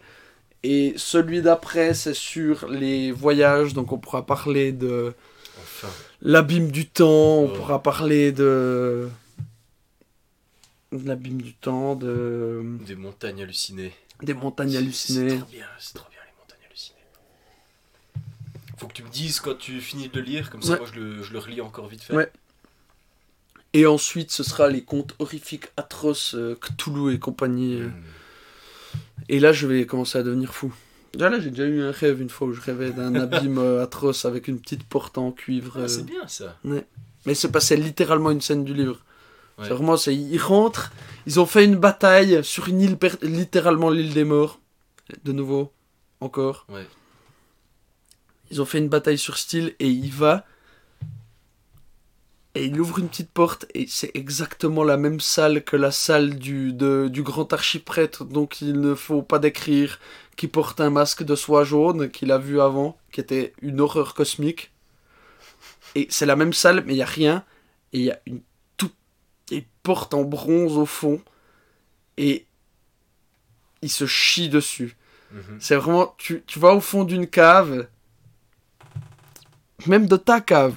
Et 0.64 0.94
celui 0.96 1.42
d'après, 1.42 1.94
c'est 1.94 2.14
sur 2.14 2.68
les 2.68 3.12
voyages. 3.12 3.74
Donc 3.74 3.92
on 3.92 3.98
pourra 3.98 4.26
parler 4.26 4.72
de 4.72 5.12
Enfin. 5.60 5.88
l'abîme 6.22 6.70
du 6.72 6.86
temps. 6.86 7.38
On 7.42 7.44
Oh. 7.46 7.56
pourra 7.56 7.82
parler 7.82 8.32
de... 8.32 9.08
de 10.92 11.06
l'abîme 11.08 11.40
du 11.42 11.54
temps, 11.54 11.94
de 11.94 12.62
Des 12.86 12.96
montagnes 12.96 13.42
hallucinées. 13.42 13.92
Des 14.22 14.34
montagnes 14.34 14.76
hallucinées. 14.76 15.30
C'est 15.30 15.38
trop 15.38 15.50
bien, 15.50 15.66
c'est 15.78 15.94
trop 15.94 16.08
bien 16.10 16.18
les 16.24 16.32
montagnes 16.40 16.66
hallucinées. 16.66 16.98
Faut 18.78 18.86
que 18.86 18.92
tu 18.94 19.02
me 19.02 19.08
dises 19.10 19.40
quand 19.40 19.56
tu 19.56 19.80
finis 19.80 20.08
de 20.08 20.16
le 20.18 20.24
lire, 20.24 20.50
comme 20.50 20.62
ça 20.62 20.72
Ouais. 20.72 20.78
moi 20.78 20.88
je 20.92 21.00
le, 21.00 21.22
je 21.22 21.32
le 21.32 21.38
relis 21.38 21.60
encore 21.60 21.88
vite 21.88 22.02
fait. 22.02 22.14
Ouais. 22.14 22.30
Et 23.74 23.86
ensuite, 23.86 24.30
ce 24.30 24.42
sera 24.42 24.68
les 24.68 24.82
contes 24.82 25.14
horrifiques 25.18 25.66
atroces, 25.76 26.34
euh, 26.34 26.58
Cthulhu 26.60 27.12
et 27.14 27.18
compagnie. 27.18 27.80
euh. 27.80 27.88
Mm. 27.88 28.02
Et 29.28 29.40
là, 29.40 29.52
je 29.52 29.66
vais 29.66 29.84
commencer 29.84 30.16
à 30.18 30.22
devenir 30.22 30.54
fou. 30.54 30.72
Déjà 31.12 31.28
là, 31.28 31.38
j'ai 31.40 31.50
déjà 31.50 31.64
eu 31.66 31.82
un 31.82 31.90
rêve 31.90 32.20
une 32.22 32.30
fois 32.30 32.48
où 32.48 32.52
je 32.54 32.60
rêvais 32.60 32.90
d'un 32.92 33.14
abîme 33.20 33.58
euh, 33.58 33.82
atroce 33.82 34.24
avec 34.24 34.48
une 34.48 34.58
petite 34.58 34.84
porte 34.84 35.18
en 35.18 35.32
cuivre. 35.32 35.74
Ah, 35.76 35.80
euh. 35.80 35.88
c'est 35.88 36.04
bien 36.06 36.26
ça. 36.28 36.56
Mais 36.64 37.34
c'est 37.34 37.50
passé 37.52 37.76
littéralement 37.76 38.30
une 38.30 38.40
scène 38.40 38.64
du 38.64 38.72
livre. 38.72 39.00
Ouais. 39.58 39.64
C'est 39.66 39.74
vraiment, 39.74 39.96
ils 39.96 40.38
rentrent, 40.38 40.92
ils 41.26 41.40
ont 41.40 41.46
fait 41.46 41.64
une 41.64 41.76
bataille 41.76 42.44
sur 42.44 42.68
une 42.68 42.80
île, 42.80 42.98
littéralement 43.22 43.90
l'île 43.90 44.14
des 44.14 44.24
morts. 44.24 44.60
De 45.24 45.32
nouveau, 45.32 45.72
encore. 46.20 46.66
Ouais. 46.68 46.86
Ils 48.50 48.60
ont 48.60 48.66
fait 48.66 48.78
une 48.78 48.88
bataille 48.88 49.18
sur 49.18 49.36
île 49.52 49.74
et 49.78 49.88
il 49.88 50.12
va. 50.12 50.44
Et 52.54 52.64
il 52.66 52.80
ouvre 52.80 52.98
une 52.98 53.08
petite 53.08 53.30
porte 53.30 53.66
et 53.74 53.86
c'est 53.88 54.10
exactement 54.14 54.82
la 54.84 54.96
même 54.96 55.20
salle 55.20 55.62
que 55.62 55.76
la 55.76 55.90
salle 55.92 56.38
du, 56.38 56.72
de- 56.72 57.08
du 57.10 57.22
grand 57.22 57.52
archiprêtre, 57.52 58.24
donc 58.24 58.60
il 58.60 58.80
ne 58.80 58.94
faut 58.94 59.22
pas 59.22 59.38
décrire, 59.38 60.00
qui 60.36 60.48
porte 60.48 60.80
un 60.80 60.90
masque 60.90 61.22
de 61.22 61.36
soie 61.36 61.64
jaune 61.64 62.10
qu'il 62.10 62.32
a 62.32 62.38
vu 62.38 62.60
avant, 62.60 62.98
qui 63.12 63.20
était 63.20 63.52
une 63.62 63.80
horreur 63.80 64.14
cosmique. 64.14 64.72
Et 65.94 66.06
c'est 66.10 66.26
la 66.26 66.36
même 66.36 66.52
salle, 66.52 66.82
mais 66.84 66.94
il 66.94 66.96
n'y 66.96 67.02
a 67.02 67.06
rien. 67.06 67.44
Et 67.92 67.98
il 67.98 68.04
y 68.04 68.10
a 68.10 68.20
une 68.26 68.40
une 69.56 69.64
porte 69.82 70.14
en 70.14 70.22
bronze 70.22 70.76
au 70.76 70.86
fond. 70.86 71.20
Et 72.16 72.46
il 73.82 73.90
se 73.90 74.06
chie 74.06 74.48
dessus. 74.48 74.96
Mhm. 75.32 75.58
C'est 75.60 75.76
vraiment, 75.76 76.14
tu, 76.18 76.42
tu 76.46 76.58
vas 76.58 76.74
au 76.74 76.80
fond 76.80 77.04
d'une 77.04 77.26
cave, 77.26 77.86
même 79.86 80.06
de 80.06 80.16
ta 80.16 80.40
cave. 80.40 80.76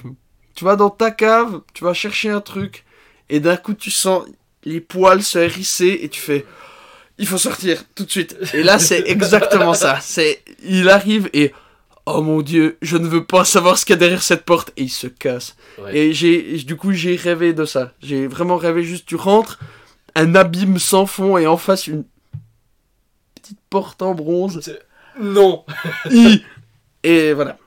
Tu 0.54 0.64
vas 0.64 0.76
dans 0.76 0.90
ta 0.90 1.10
cave, 1.10 1.62
tu 1.72 1.84
vas 1.84 1.94
chercher 1.94 2.28
un 2.30 2.40
truc, 2.40 2.84
et 3.28 3.40
d'un 3.40 3.56
coup 3.56 3.74
tu 3.74 3.90
sens 3.90 4.24
les 4.64 4.80
poils 4.80 5.22
se 5.22 5.38
hérisser, 5.38 6.00
et 6.02 6.08
tu 6.08 6.20
fais, 6.20 6.44
il 7.18 7.26
faut 7.26 7.38
sortir 7.38 7.84
tout 7.94 8.04
de 8.04 8.10
suite. 8.10 8.36
Et 8.52 8.62
là 8.62 8.78
c'est 8.78 9.02
exactement 9.06 9.74
ça. 9.74 9.98
C'est, 10.00 10.42
il 10.62 10.88
arrive 10.90 11.30
et, 11.32 11.52
oh 12.06 12.22
mon 12.22 12.42
dieu, 12.42 12.78
je 12.82 12.96
ne 12.96 13.06
veux 13.06 13.24
pas 13.24 13.44
savoir 13.44 13.78
ce 13.78 13.84
qu'il 13.84 13.94
y 13.94 13.96
a 13.96 13.98
derrière 13.98 14.22
cette 14.22 14.44
porte, 14.44 14.72
et 14.76 14.82
il 14.82 14.90
se 14.90 15.06
casse. 15.06 15.56
Ouais. 15.78 15.96
Et 15.96 16.12
j'ai, 16.12 16.56
du 16.58 16.76
coup 16.76 16.92
j'ai 16.92 17.16
rêvé 17.16 17.52
de 17.52 17.64
ça. 17.64 17.92
J'ai 18.02 18.26
vraiment 18.26 18.56
rêvé 18.56 18.82
juste, 18.84 19.06
tu 19.06 19.16
rentres, 19.16 19.58
un 20.14 20.34
abîme 20.34 20.78
sans 20.78 21.06
fond, 21.06 21.38
et 21.38 21.46
en 21.46 21.56
face 21.56 21.86
une 21.86 22.04
petite 23.34 23.60
porte 23.70 24.02
en 24.02 24.14
bronze. 24.14 24.60
Non 25.20 25.64
I. 26.10 26.42
Et 27.02 27.32
voilà. 27.32 27.58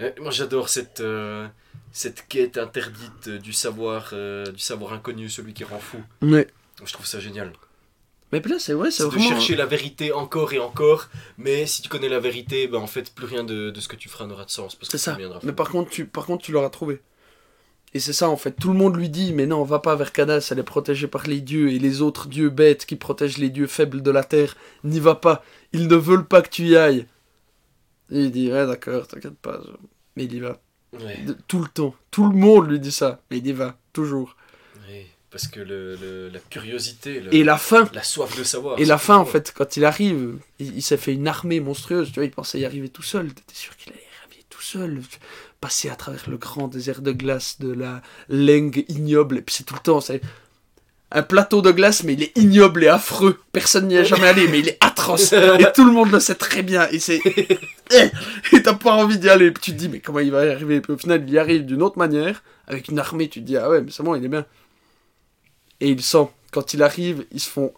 Euh, 0.00 0.10
Moi 0.20 0.30
j'adore 0.30 0.68
cette, 0.68 1.00
euh, 1.00 1.46
cette 1.92 2.26
quête 2.28 2.58
interdite 2.58 3.28
du 3.28 3.52
savoir, 3.52 4.10
euh, 4.12 4.44
du 4.46 4.58
savoir 4.58 4.92
inconnu, 4.92 5.28
celui 5.28 5.54
qui 5.54 5.64
rend 5.64 5.78
fou. 5.78 5.98
Ouais. 6.22 6.46
Je 6.84 6.92
trouve 6.92 7.06
ça 7.06 7.20
génial. 7.20 7.52
Mais 8.32 8.40
là, 8.40 8.56
c'est 8.58 8.72
vrai, 8.72 8.90
c'est 8.90 8.98
C'est 8.98 9.04
de 9.04 9.08
vraiment. 9.10 9.28
chercher 9.28 9.54
la 9.56 9.66
vérité 9.66 10.12
encore 10.12 10.52
et 10.52 10.58
encore, 10.58 11.08
mais 11.38 11.66
si 11.66 11.80
tu 11.82 11.88
connais 11.88 12.08
la 12.08 12.18
vérité, 12.18 12.66
ben 12.66 12.78
en 12.78 12.86
fait 12.88 13.14
plus 13.14 13.26
rien 13.26 13.44
de, 13.44 13.70
de 13.70 13.80
ce 13.80 13.86
que 13.88 13.96
tu 13.96 14.08
feras 14.08 14.26
n'aura 14.26 14.44
de 14.44 14.50
sens. 14.50 14.74
Parce 14.74 14.90
que 14.90 14.98
C'est 14.98 15.04
ça. 15.04 15.16
Mais 15.44 15.52
par 15.52 15.70
contre, 15.70 15.90
tu, 15.90 16.06
par 16.06 16.26
contre, 16.26 16.44
tu 16.44 16.50
l'auras 16.52 16.70
trouvé. 16.70 17.00
Et 17.94 18.00
c'est 18.00 18.12
ça, 18.12 18.28
en 18.28 18.36
fait. 18.36 18.50
Tout 18.52 18.72
le 18.72 18.78
monde 18.78 18.96
lui 18.96 19.08
dit, 19.08 19.32
mais 19.32 19.46
non, 19.46 19.62
va 19.62 19.78
pas 19.78 19.94
vers 19.94 20.12
Cadas, 20.12 20.48
elle 20.50 20.58
est 20.58 20.64
protégée 20.64 21.06
par 21.06 21.26
les 21.26 21.40
dieux, 21.40 21.70
et 21.70 21.78
les 21.78 22.02
autres 22.02 22.26
dieux 22.28 22.50
bêtes 22.50 22.84
qui 22.84 22.96
protègent 22.96 23.38
les 23.38 23.48
dieux 23.48 23.68
faibles 23.68 24.02
de 24.02 24.10
la 24.10 24.24
terre, 24.24 24.56
n'y 24.84 25.00
va 25.00 25.14
pas. 25.14 25.42
Ils 25.72 25.86
ne 25.86 25.94
veulent 25.96 26.26
pas 26.26 26.42
que 26.42 26.50
tu 26.50 26.64
y 26.64 26.76
ailles. 26.76 27.06
Et 28.10 28.20
il 28.24 28.30
dit, 28.32 28.52
ouais, 28.52 28.66
d'accord, 28.66 29.06
t'inquiète 29.06 29.38
pas. 29.38 29.60
Mais 30.16 30.24
il 30.24 30.34
y 30.34 30.40
va. 30.40 30.60
Ouais, 30.92 31.24
tout 31.48 31.60
le 31.60 31.68
temps. 31.68 31.94
Tout 32.10 32.28
le 32.28 32.36
monde 32.36 32.68
lui 32.68 32.80
dit 32.80 32.92
ça. 32.92 33.20
Mais 33.30 33.38
il 33.38 33.46
y 33.46 33.52
va. 33.52 33.76
Toujours. 33.92 34.36
Parce 35.36 35.48
que 35.48 35.60
le, 35.60 35.96
le- 35.96 36.30
la 36.32 36.38
curiosité, 36.48 37.20
le- 37.20 37.34
Et 37.34 37.44
la 37.44 37.58
fin. 37.58 37.86
la 37.92 38.02
soif 38.02 38.34
de 38.38 38.42
savoir. 38.42 38.78
Et 38.80 38.86
la 38.86 38.96
fin, 38.96 39.16
en 39.18 39.26
fait, 39.26 39.52
quand 39.54 39.76
il 39.76 39.84
arrive, 39.84 40.38
il, 40.58 40.76
il 40.76 40.82
s'est 40.82 40.96
fait 40.96 41.12
une 41.12 41.28
armée 41.28 41.60
monstrueuse. 41.60 42.08
Tu 42.08 42.14
vois, 42.14 42.24
il 42.24 42.30
pensait 42.30 42.58
y 42.58 42.64
arriver 42.64 42.88
tout 42.88 43.02
seul. 43.02 43.28
T'étais 43.34 43.54
sûr 43.54 43.76
qu'il 43.76 43.92
allait 43.92 44.00
y 44.00 44.26
arriver 44.26 44.44
tout 44.48 44.62
seul. 44.62 45.02
Passer 45.60 45.90
à 45.90 45.94
travers 45.94 46.24
le 46.30 46.38
grand 46.38 46.68
désert 46.68 47.02
de 47.02 47.12
glace 47.12 47.56
de 47.60 47.70
la 47.70 48.00
Leng 48.30 48.82
ignoble. 48.88 49.36
Et 49.36 49.42
puis 49.42 49.54
c'est 49.54 49.64
tout 49.64 49.74
le 49.74 49.80
temps, 49.80 50.00
c'est 50.00 50.22
un 51.12 51.22
plateau 51.22 51.60
de 51.60 51.70
glace, 51.70 52.02
mais 52.02 52.14
il 52.14 52.22
est 52.22 52.36
ignoble 52.38 52.84
et 52.84 52.88
affreux. 52.88 53.38
Personne 53.52 53.88
n'y 53.88 53.94
est 53.96 54.06
jamais 54.06 54.28
allé, 54.28 54.48
mais 54.48 54.60
il 54.60 54.68
est 54.70 54.78
atroce. 54.80 55.32
Et 55.60 55.66
tout 55.74 55.84
le 55.84 55.92
monde 55.92 56.10
le 56.12 56.18
sait 56.18 56.34
très 56.34 56.62
bien. 56.62 56.88
Et 56.90 56.98
c'est. 56.98 57.20
Et 58.52 58.62
t'as 58.62 58.74
pas 58.74 58.92
envie 58.94 59.18
d'y 59.18 59.28
aller. 59.28 59.50
Puis 59.50 59.62
tu 59.64 59.72
te 59.72 59.76
dis, 59.76 59.88
mais 59.90 60.00
comment 60.00 60.18
il 60.20 60.30
va 60.30 60.46
y 60.46 60.50
arriver? 60.50 60.76
Et 60.76 60.80
puis 60.80 60.94
au 60.94 60.98
final, 60.98 61.22
il 61.26 61.32
y 61.32 61.38
arrive 61.38 61.66
d'une 61.66 61.82
autre 61.82 61.98
manière. 61.98 62.42
Avec 62.66 62.88
une 62.88 62.98
armée, 62.98 63.28
tu 63.28 63.40
te 63.40 63.46
dis, 63.46 63.56
ah 63.56 63.68
ouais, 63.70 63.82
mais 63.82 63.90
c'est 63.92 64.02
bon, 64.02 64.14
il 64.16 64.24
est 64.24 64.28
bien. 64.28 64.44
Et 65.80 65.90
il 65.90 66.02
sent, 66.02 66.28
quand 66.50 66.74
il 66.74 66.82
arrive, 66.82 67.26
ils 67.32 67.40
se 67.40 67.50
font 67.50 67.72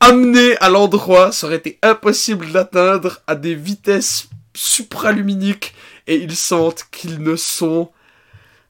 amener 0.00 0.56
à 0.58 0.68
l'endroit, 0.68 1.32
ça 1.32 1.46
aurait 1.46 1.56
été 1.56 1.78
impossible 1.82 2.52
d'atteindre 2.52 3.20
à 3.26 3.34
des 3.34 3.54
vitesses 3.54 4.28
supraluminiques 4.54 5.74
et 6.06 6.16
ils 6.16 6.36
sentent 6.36 6.84
qu'ils 6.90 7.22
ne 7.22 7.36
sont 7.36 7.90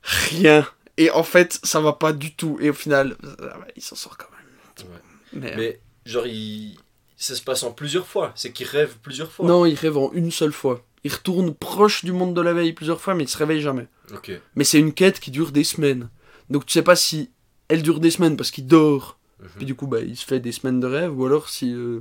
rien. 0.03 0.67
Et 0.97 1.11
en 1.11 1.25
fait, 1.25 1.59
ça 1.65 1.81
va 1.81 1.93
pas 1.93 2.13
du 2.13 2.35
tout. 2.35 2.59
Et 2.61 2.71
au 2.71 2.75
final, 2.75 3.17
ouais, 3.23 3.73
il 3.77 3.83
s'en 3.83 3.97
sort 3.97 4.17
quand 4.17 4.29
même. 4.31 4.93
Ouais. 4.93 5.01
Mais, 5.33 5.57
Mais 5.57 5.81
genre, 6.07 6.27
il... 6.27 6.79
ça 7.17 7.35
se 7.35 7.43
passe 7.43 7.65
en 7.65 7.73
plusieurs 7.73 8.07
fois. 8.07 8.33
C'est 8.37 8.53
qu'il 8.53 8.67
rêve 8.67 8.97
plusieurs 9.03 9.33
fois. 9.33 9.47
non, 9.47 9.67
il 9.67 9.75
rêve 9.75 9.97
en 9.97 10.13
une 10.13 10.31
seule 10.31 10.53
fois. 10.53 10.85
Il 11.03 11.13
retourne 11.13 11.53
proche 11.53 12.05
du 12.05 12.13
monde 12.13 12.35
de 12.35 12.41
la 12.41 12.55
veille 12.55 12.73
plusieurs 12.73 13.01
fois, 13.01 13.15
mais 13.15 13.25
il 13.25 13.29
se 13.29 13.37
réveille 13.37 13.61
jamais. 13.61 13.89
Ok. 14.13 14.31
Mais 14.55 14.65
c'est 14.65 14.79
une 14.79 14.95
quête 14.95 15.21
qui 15.21 15.31
dure 15.31 15.51
des 15.51 15.65
semaines. 15.65 16.09
Donc 16.49 16.65
tu 16.67 16.73
sais 16.73 16.83
pas 16.83 16.97
si 16.97 17.31
elle 17.69 17.83
dure 17.83 18.01
des 18.01 18.11
semaines 18.11 18.37
parce 18.37 18.51
qu'il 18.51 18.67
dort 18.67 19.19
Mhm. 19.41 19.49
Puis 19.57 19.67
du 19.67 19.75
coup, 19.75 19.87
bah, 19.89 20.01
il 20.01 20.17
se 20.17 20.25
fait 20.25 20.39
des 20.41 20.53
semaines 20.53 20.79
de 20.81 20.87
rêve, 20.87 21.19
ou 21.19 21.27
alors 21.27 21.49
si. 21.51 21.75
euh, 21.75 22.01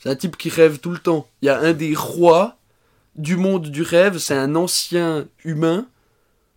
C'est 0.00 0.08
un 0.08 0.16
type 0.16 0.36
qui 0.36 0.48
rêve 0.48 0.78
tout 0.80 0.90
le 0.90 0.98
temps. 0.98 1.28
Il 1.42 1.46
y 1.46 1.48
a 1.50 1.60
un 1.60 1.72
des 1.74 1.94
rois 1.94 2.56
du 3.16 3.36
monde 3.36 3.70
du 3.70 3.82
rêve, 3.82 4.18
c'est 4.18 4.34
un 4.36 4.56
ancien 4.56 5.28
humain 5.44 5.86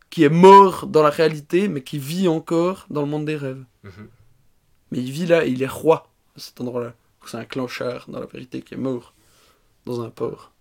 qui 0.09 0.23
est 0.23 0.29
mort 0.29 0.87
dans 0.87 1.03
la 1.03 1.09
réalité, 1.09 1.67
mais 1.67 1.83
qui 1.83 1.99
vit 1.99 2.27
encore 2.27 2.87
dans 2.89 3.01
le 3.01 3.07
monde 3.07 3.25
des 3.25 3.35
rêves. 3.35 3.63
Mhm. 3.83 4.07
Mais 4.91 4.99
il 4.99 5.11
vit 5.11 5.25
là 5.27 5.45
et 5.45 5.49
il 5.49 5.61
est 5.61 5.67
roi 5.67 6.09
à 6.35 6.39
cet 6.39 6.59
endroit-là. 6.61 6.93
C'est 7.27 7.37
un 7.37 7.45
clanchard 7.45 8.09
dans 8.09 8.19
la 8.21 8.25
vérité 8.25 8.61
qui 8.61 8.73
est 8.73 8.77
mort 8.77 9.13
dans 9.85 10.01
un 10.01 10.09
port. 10.09 10.51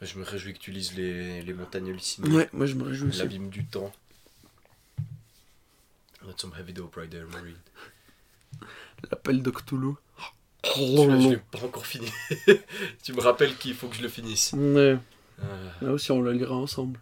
Je 0.00 0.18
me 0.18 0.24
réjouis 0.24 0.52
que 0.54 0.58
tu 0.58 0.70
lises 0.72 0.94
les, 0.96 1.42
les 1.42 1.52
montagnes 1.52 1.90
hallucinées. 1.90 2.28
Ouais, 2.34 2.48
moi 2.52 2.66
je 2.66 2.74
me 2.74 2.82
réjouis. 2.82 3.12
L'abîme 3.18 3.50
du 3.50 3.64
temps. 3.66 3.92
That's 6.26 6.42
some 6.42 6.52
heavy 6.52 6.72
dope 6.72 6.96
right 6.96 7.10
there, 7.10 7.26
Maureen. 7.26 7.56
L'appel 9.10 9.42
de 9.42 9.50
Cthulhu. 9.50 9.94
Je 10.64 11.28
l'ai 11.30 11.36
pas 11.36 11.64
encore 11.64 11.86
fini. 11.86 12.08
tu 13.02 13.12
me 13.12 13.20
rappelles 13.20 13.56
qu'il 13.56 13.74
faut 13.74 13.88
que 13.88 13.96
je 13.96 14.02
le 14.02 14.08
finisse. 14.08 14.52
Ouais. 14.52 14.96
Ah. 15.40 15.44
Là 15.80 15.92
aussi, 15.92 16.12
on 16.12 16.20
le 16.20 16.32
lira 16.32 16.54
ensemble. 16.54 17.00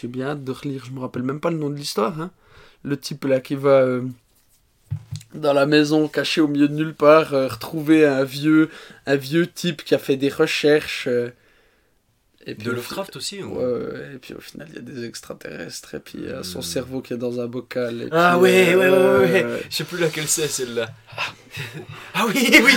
J'ai 0.00 0.08
bien 0.08 0.28
hâte 0.28 0.44
de 0.44 0.52
relire. 0.52 0.84
Je 0.84 0.92
me 0.92 1.00
rappelle 1.00 1.22
même 1.22 1.40
pas 1.40 1.50
le 1.50 1.56
nom 1.56 1.70
de 1.70 1.74
l'histoire. 1.74 2.20
Hein. 2.20 2.30
Le 2.84 2.96
type 2.96 3.24
là 3.24 3.40
qui 3.40 3.56
va 3.56 3.80
euh, 3.80 4.06
dans 5.34 5.52
la 5.52 5.66
maison 5.66 6.06
caché 6.06 6.40
au 6.40 6.46
milieu 6.46 6.68
de 6.68 6.74
nulle 6.74 6.94
part 6.94 7.34
euh, 7.34 7.48
retrouver 7.48 8.06
un 8.06 8.22
vieux, 8.22 8.70
un 9.06 9.16
vieux 9.16 9.46
type 9.48 9.82
qui 9.82 9.94
a 9.94 9.98
fait 9.98 10.16
des 10.16 10.28
recherches. 10.28 11.08
Et 12.46 12.54
puis 12.54 12.64
De 12.66 12.70
Lovecraft 12.72 13.16
aussi 13.16 13.42
ou- 13.42 13.56
ouais, 13.58 13.64
ouais, 13.64 14.10
et 14.14 14.18
puis 14.18 14.32
au 14.34 14.40
final, 14.40 14.66
il 14.70 14.76
y 14.76 14.78
a 14.78 14.80
des 14.80 15.04
extraterrestres. 15.06 15.94
Et 15.94 16.00
puis 16.00 16.14
il 16.22 16.30
y 16.30 16.32
a 16.32 16.42
son 16.42 16.62
cerveau 16.62 17.00
qui 17.02 17.12
est 17.12 17.16
dans 17.18 17.40
un 17.40 17.46
bocal. 17.46 18.02
et 18.02 18.08
Ah 18.12 18.30
puis, 18.34 18.42
ouais, 18.42 18.74
euh, 18.74 18.76
ouais, 18.78 18.88
ouais, 18.88 19.34
ouais, 19.44 19.44
ouais. 19.54 19.62
Je 19.68 19.76
sais 19.76 19.84
plus 19.84 19.98
laquelle 19.98 20.28
c'est 20.28 20.48
celle-là. 20.48 20.86
Ah 22.14 22.24
oui, 22.28 22.48
oui, 22.64 22.72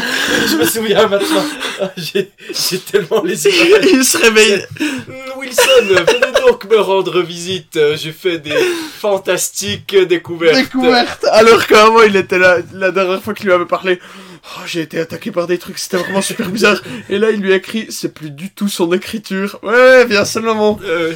je 0.49 0.55
me 0.55 0.65
souviens 0.65 1.05
maintenant. 1.07 1.43
Ah, 1.81 1.91
J'ai 1.97 2.31
tellement 2.79 3.21
les 3.21 3.45
images. 3.47 3.85
il 3.91 4.03
se 4.03 4.17
réveille. 4.17 4.65
Hmm, 4.79 5.39
Wilson, 5.39 5.85
venez 5.87 6.39
donc 6.41 6.65
me 6.65 6.77
rendre 6.79 7.21
visite. 7.21 7.77
J'ai 7.95 8.11
fait 8.11 8.39
des 8.39 8.55
fantastiques 8.97 9.95
découvertes. 10.07 10.55
découverte 10.55 11.25
alors 11.31 11.67
qu'avant 11.67 12.01
il 12.03 12.15
était 12.15 12.39
là 12.39 12.57
la 12.73 12.91
dernière 12.91 13.21
fois 13.21 13.33
qu'il 13.33 13.47
lui 13.47 13.53
avait 13.53 13.65
parlé 13.65 13.99
oh, 14.43 14.61
j'ai 14.65 14.81
été 14.81 14.99
attaqué 14.99 15.31
par 15.31 15.47
des 15.47 15.57
trucs 15.57 15.77
c'était 15.79 15.97
vraiment 15.97 16.21
super 16.21 16.49
bizarre. 16.49 16.81
Et 17.09 17.17
là 17.17 17.31
il 17.31 17.41
lui 17.41 17.53
a 17.53 17.57
écrit 17.57 17.87
c'est 17.89 18.13
plus 18.13 18.31
du 18.31 18.49
tout 18.51 18.67
son 18.67 18.91
écriture. 18.93 19.59
Ouais 19.63 20.05
bien 20.05 20.25
seulement 20.25 20.79
Euh, 20.83 21.13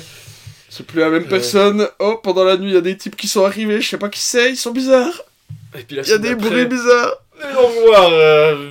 c'est 0.69 0.85
plus 0.85 0.99
la 0.99 1.09
même 1.09 1.27
personne. 1.27 1.87
Oh 1.99 2.19
pendant 2.23 2.43
la 2.43 2.57
nuit 2.57 2.71
il 2.71 2.75
y 2.75 2.77
a 2.77 2.81
des 2.81 2.97
types 2.97 3.15
qui 3.15 3.27
sont 3.27 3.45
arrivés. 3.45 3.81
Je 3.81 3.89
sais 3.89 3.97
pas 3.97 4.09
qui 4.09 4.19
c'est 4.19 4.51
ils 4.51 4.57
sont 4.57 4.71
bizarres. 4.71 5.21
Et 5.77 5.83
puis 5.83 5.97
il 5.97 6.07
y 6.07 6.13
a 6.13 6.17
des 6.17 6.35
bruits 6.35 6.65
bizarres. 6.65 7.15
Allons 7.41 7.69
voir, 7.85 8.09
euh, 8.11 8.69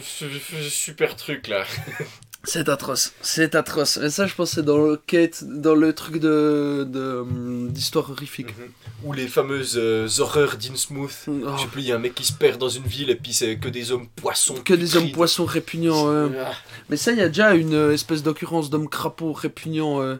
super 0.70 1.16
truc 1.16 1.48
là. 1.48 1.64
C'est 2.46 2.68
atroce, 2.68 3.12
c'est 3.22 3.54
atroce. 3.54 3.96
Et 3.96 4.10
ça, 4.10 4.26
je 4.26 4.34
pense, 4.34 4.52
c'est 4.52 4.62
dans 4.64 4.76
le 4.78 4.96
quête, 4.96 5.44
dans 5.44 5.74
le 5.74 5.92
truc 5.94 6.18
de 6.18 6.86
hum, 6.86 7.70
d'histoire 7.72 8.10
horrifique. 8.10 8.56
Mhm. 8.58 8.64
Ou 9.04 9.12
les 9.12 9.28
fameuses 9.28 9.74
euh, 9.76 10.08
horreurs 10.18 10.56
d'Innsmouth. 10.56 11.24
Oh, 11.28 11.32
Je 11.56 11.62
sais 11.62 11.68
plus, 11.68 11.82
il 11.82 11.88
y 11.88 11.92
a 11.92 11.96
un 11.96 11.98
mec 11.98 12.14
qui 12.14 12.24
se 12.24 12.32
perd 12.32 12.58
dans 12.58 12.68
une 12.68 12.84
ville 12.84 13.10
et 13.10 13.16
puis 13.16 13.32
c'est 13.32 13.56
que 13.56 13.68
des 13.68 13.92
hommes 13.92 14.06
poissons. 14.16 14.54
que 14.64 14.74
des 14.74 14.96
hommes 14.96 15.10
poissons 15.12 15.44
répugnants. 15.44 16.06
ouais. 16.10 16.38
Ah. 16.38 16.52
Mais 16.90 16.96
ça, 16.96 17.12
il 17.12 17.18
y 17.18 17.22
a 17.22 17.28
déjà 17.28 17.54
une 17.54 17.74
euh, 17.74 17.92
espèce 17.94 18.22
d'occurrence 18.22 18.68
d'hommes 18.70 18.88
crapauds 18.88 19.32
répugnants. 19.32 20.02
euh, 20.02 20.16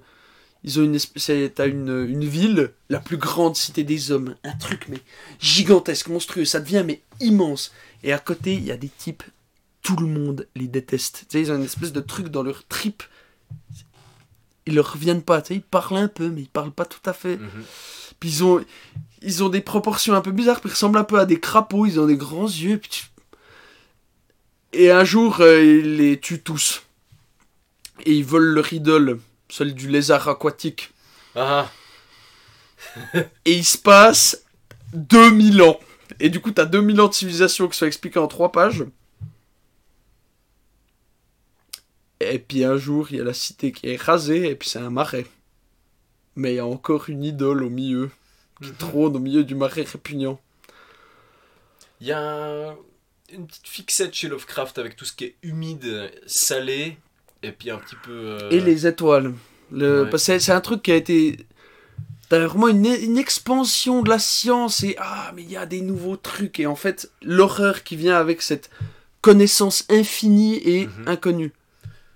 Ils 0.64 0.80
ont 0.80 0.82
une 0.82 0.94
espèce. 0.94 1.30
T'as 1.54 1.66
une, 1.66 2.06
une 2.08 2.24
ville, 2.24 2.70
la 2.88 3.00
plus 3.00 3.18
grande 3.18 3.54
cité 3.56 3.84
des 3.84 4.12
hommes. 4.12 4.34
Un 4.44 4.56
truc, 4.56 4.86
mais 4.88 5.00
gigantesque, 5.40 6.08
monstrueux. 6.08 6.46
Ça 6.46 6.60
devient, 6.60 6.84
mais 6.86 7.02
immense. 7.20 7.70
Et 8.02 8.12
à 8.14 8.18
côté, 8.18 8.54
il 8.54 8.64
y 8.64 8.72
a 8.72 8.76
des 8.78 8.88
types. 8.98 9.22
Tout 9.84 9.96
le 9.96 10.06
monde 10.06 10.48
les 10.56 10.66
déteste. 10.66 11.26
Tu 11.28 11.38
sais, 11.38 11.40
ils 11.42 11.52
ont 11.52 11.56
une 11.56 11.62
espèce 11.64 11.92
de 11.92 12.00
truc 12.00 12.28
dans 12.28 12.42
leur 12.42 12.66
trip. 12.66 13.02
Ils 14.66 14.74
leur 14.74 14.92
reviennent 14.94 15.22
pas. 15.22 15.40
Tu 15.42 15.48
sais, 15.48 15.54
ils 15.56 15.62
parlent 15.62 15.98
un 15.98 16.08
peu, 16.08 16.28
mais 16.30 16.40
ils 16.42 16.48
parlent 16.48 16.72
pas 16.72 16.86
tout 16.86 17.00
à 17.08 17.12
fait. 17.12 17.36
Mhm. 17.36 17.48
Puis 18.18 18.28
ils 18.30 18.44
ont, 18.44 18.64
ils 19.22 19.44
ont 19.44 19.48
des 19.50 19.60
proportions 19.60 20.14
un 20.14 20.20
peu 20.22 20.32
bizarres, 20.32 20.60
puis 20.60 20.70
ils 20.70 20.72
ressemblent 20.72 20.98
un 20.98 21.04
peu 21.04 21.18
à 21.20 21.26
des 21.26 21.38
crapauds, 21.38 21.86
ils 21.86 22.00
ont 22.00 22.06
des 22.06 22.16
grands 22.16 22.46
yeux. 22.48 22.78
puis 22.78 22.88
tu- 22.90 23.04
Et 24.72 24.90
un 24.90 25.04
jour, 25.04 25.40
euh, 25.40 25.62
ils 25.62 25.96
les 25.96 26.18
tuent 26.18 26.42
tous. 26.42 26.82
Et 28.06 28.12
ils 28.14 28.24
volent 28.24 28.54
leur 28.54 28.72
idole, 28.72 29.20
celle 29.48 29.74
du 29.74 29.88
lézard 29.88 30.28
aquatique. 30.28 30.90
Ah, 31.36 31.70
Et 33.44 33.52
il 33.54 33.64
se 33.64 33.78
passe 33.78 34.44
2000 34.94 35.62
ans. 35.62 35.78
Et 36.20 36.28
du 36.30 36.40
coup, 36.40 36.50
t'as 36.52 36.64
2000 36.64 37.00
ans 37.00 37.08
de 37.08 37.14
civilisation 37.14 37.68
qui 37.68 37.76
sont 37.78 37.86
expliqués 37.86 38.18
en 38.18 38.26
3 38.28 38.50
pages. 38.52 38.84
Et 42.20 42.38
puis 42.38 42.64
un 42.64 42.76
jour, 42.76 43.08
il 43.10 43.18
y 43.18 43.20
a 43.20 43.24
la 43.24 43.34
cité 43.34 43.72
qui 43.72 43.88
est 43.88 44.00
rasée, 44.00 44.48
et 44.50 44.54
puis 44.54 44.68
c'est 44.68 44.78
un 44.78 44.90
marais. 44.90 45.26
Mais 46.36 46.52
il 46.54 46.56
y 46.56 46.60
a 46.60 46.66
encore 46.66 47.08
une 47.08 47.24
idole 47.24 47.62
au 47.62 47.70
milieu, 47.70 48.10
qui 48.62 48.72
trône 48.72 49.16
au 49.16 49.18
milieu 49.20 49.44
du 49.44 49.54
marais 49.54 49.82
répugnant. 49.82 50.40
il 52.00 52.08
y 52.08 52.12
a 52.12 52.18
un- 52.20 52.76
une 53.32 53.46
petite 53.46 53.66
fixette 53.66 54.12
chez 54.14 54.28
Lovecraft 54.28 54.78
avec 54.78 54.94
tout 54.96 55.04
ce 55.04 55.12
qui 55.12 55.24
est 55.24 55.34
humide, 55.42 56.10
salé, 56.26 56.98
et 57.42 57.50
puis 57.52 57.70
un 57.70 57.78
petit 57.78 57.96
peu. 58.04 58.10
euh, 58.12 58.50
Et 58.50 58.60
les 58.60 58.86
étoiles. 58.86 59.32
Le... 59.70 60.04
Ouais. 60.04 60.18
c'est- 60.18 60.50
un 60.50 60.60
truc 60.60 60.82
qui 60.82 60.92
a 60.92 60.96
été. 60.96 61.38
T'as 62.28 62.44
vraiment 62.46 62.68
une, 62.68 62.84
une 62.86 63.16
expansion 63.16 64.02
de 64.02 64.08
la 64.10 64.18
science 64.18 64.82
et 64.82 64.96
ah, 64.98 65.32
mais 65.34 65.42
il 65.42 65.50
y 65.50 65.56
a 65.56 65.66
des 65.66 65.80
nouveaux 65.80 66.16
trucs. 66.16 66.58
Et 66.60 66.66
en 66.66 66.76
fait, 66.76 67.10
l'horreur 67.22 67.84
qui 67.84 67.96
vient 67.96 68.16
avec 68.16 68.42
cette 68.42 68.70
connaissance 69.20 69.84
infinie 69.88 70.56
et 70.56 70.86
Mhm. 70.86 71.04
inconnue. 71.08 71.52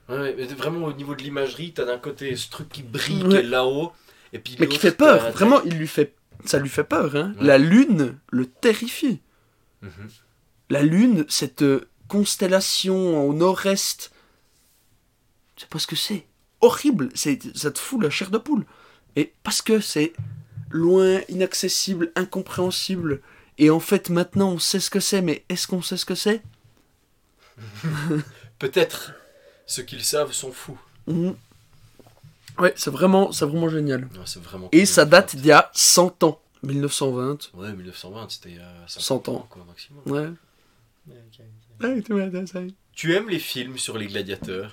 Ouais, 0.08 0.34
mais 0.36 0.44
vraiment 0.46 0.86
au 0.86 0.92
niveau 0.92 1.14
de 1.14 1.22
l'imagerie, 1.22 1.72
t'as 1.72 1.84
d'un 1.84 1.98
côté 1.98 2.34
ce 2.36 2.48
truc 2.50 2.68
qui 2.70 2.82
brille 2.82 3.22
Ouais. 3.24 3.28
qui 3.28 3.36
est 3.36 3.42
là-haut, 3.42 3.92
et 4.32 4.38
puis 4.38 4.56
Mais 4.58 4.66
qui 4.68 4.78
fait 4.78 4.92
peur. 4.92 5.30
Vraiment, 5.32 5.62
il 5.64 5.74
lui 5.76 5.88
fait. 5.88 6.14
Ça 6.44 6.58
lui 6.58 6.68
fait 6.68 6.84
peur. 6.84 7.14
Hein. 7.16 7.34
Ouais. 7.38 7.46
La 7.46 7.58
lune 7.58 8.18
le 8.30 8.46
terrifie. 8.46 9.20
Mhm. 9.82 9.90
La 10.70 10.82
lune, 10.82 11.24
cette 11.28 11.62
euh, 11.62 11.88
constellation 12.08 13.28
au 13.28 13.34
nord-est. 13.34 14.12
Je 15.56 15.62
sais 15.62 15.68
pas 15.68 15.78
ce 15.78 15.86
que 15.86 15.96
c'est. 15.96 16.26
Horrible. 16.60 17.10
C'est, 17.14 17.56
ça 17.56 17.70
te 17.70 17.78
fout 17.78 18.02
la 18.02 18.10
chair 18.10 18.30
de 18.30 18.38
poule. 18.38 18.64
Et 19.16 19.32
parce 19.42 19.62
que 19.62 19.80
c'est 19.80 20.12
loin, 20.70 21.20
inaccessible, 21.28 22.12
incompréhensible. 22.14 23.20
Et 23.58 23.70
en 23.70 23.80
fait, 23.80 24.10
maintenant, 24.10 24.52
on 24.52 24.58
sait 24.58 24.80
ce 24.80 24.90
que 24.90 25.00
c'est, 25.00 25.20
mais 25.22 25.44
est-ce 25.48 25.66
qu'on 25.66 25.82
sait 25.82 25.96
ce 25.96 26.04
que 26.06 26.14
c'est? 26.14 26.42
Peut-être 28.58 29.12
ceux 29.68 29.84
qui 29.84 29.94
le 29.94 30.02
savent 30.02 30.32
sont 30.32 30.50
fous. 30.50 30.78
Mhm. 31.06 31.36
Ouais, 32.58 32.72
c'est 32.74 32.90
vraiment, 32.90 33.30
c'est 33.30 33.44
vraiment 33.44 33.68
génial. 33.68 34.04
Ouais, 34.04 34.24
c'est 34.24 34.42
vraiment 34.42 34.68
Et 34.72 34.84
ça 34.84 35.04
date 35.04 35.36
d'il 35.36 35.46
y 35.46 35.52
a 35.52 35.70
100 35.74 36.24
ans. 36.24 36.40
1920. 36.64 37.50
Ouais, 37.54 37.72
1920, 37.72 38.30
c'était 38.30 38.48
il 38.50 38.56
y 38.56 38.58
a 38.58 38.72
100 38.88 39.28
ans. 39.28 39.46
quoi, 39.48 39.64
maximum. 39.64 40.02
Ouais. 40.06 40.30
Tu 42.92 43.14
aimes 43.14 43.28
les 43.28 43.38
films 43.38 43.78
sur 43.78 43.96
les 43.96 44.08
gladiateurs? 44.08 44.72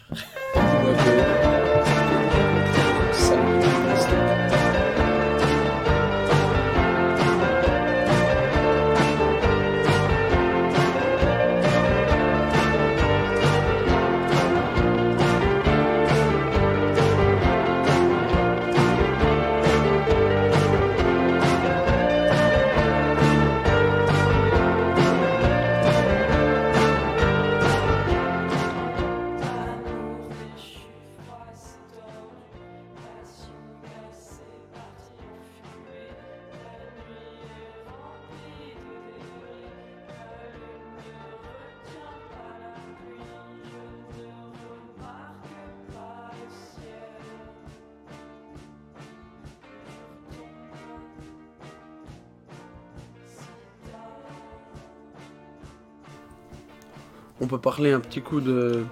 On 57.45 57.47
peut 57.47 57.59
parler 57.59 57.91
un 57.91 57.99
petit 57.99 58.23
coup 58.23 58.41
de. 58.41 58.83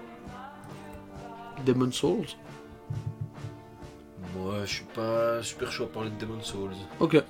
Demon 1.66 1.92
Souls? 1.92 2.28
Moi, 4.38 4.60
je 4.66 4.76
suis 4.76 4.86
pas 4.94 5.42
super 5.42 5.72
chaud 5.72 5.86
à 5.86 5.88
parler 5.88 6.12
de 6.12 6.24
Demon 6.24 6.40
Souls. 6.40 6.70
Ok. 7.00 7.16
Euh, 7.16 7.22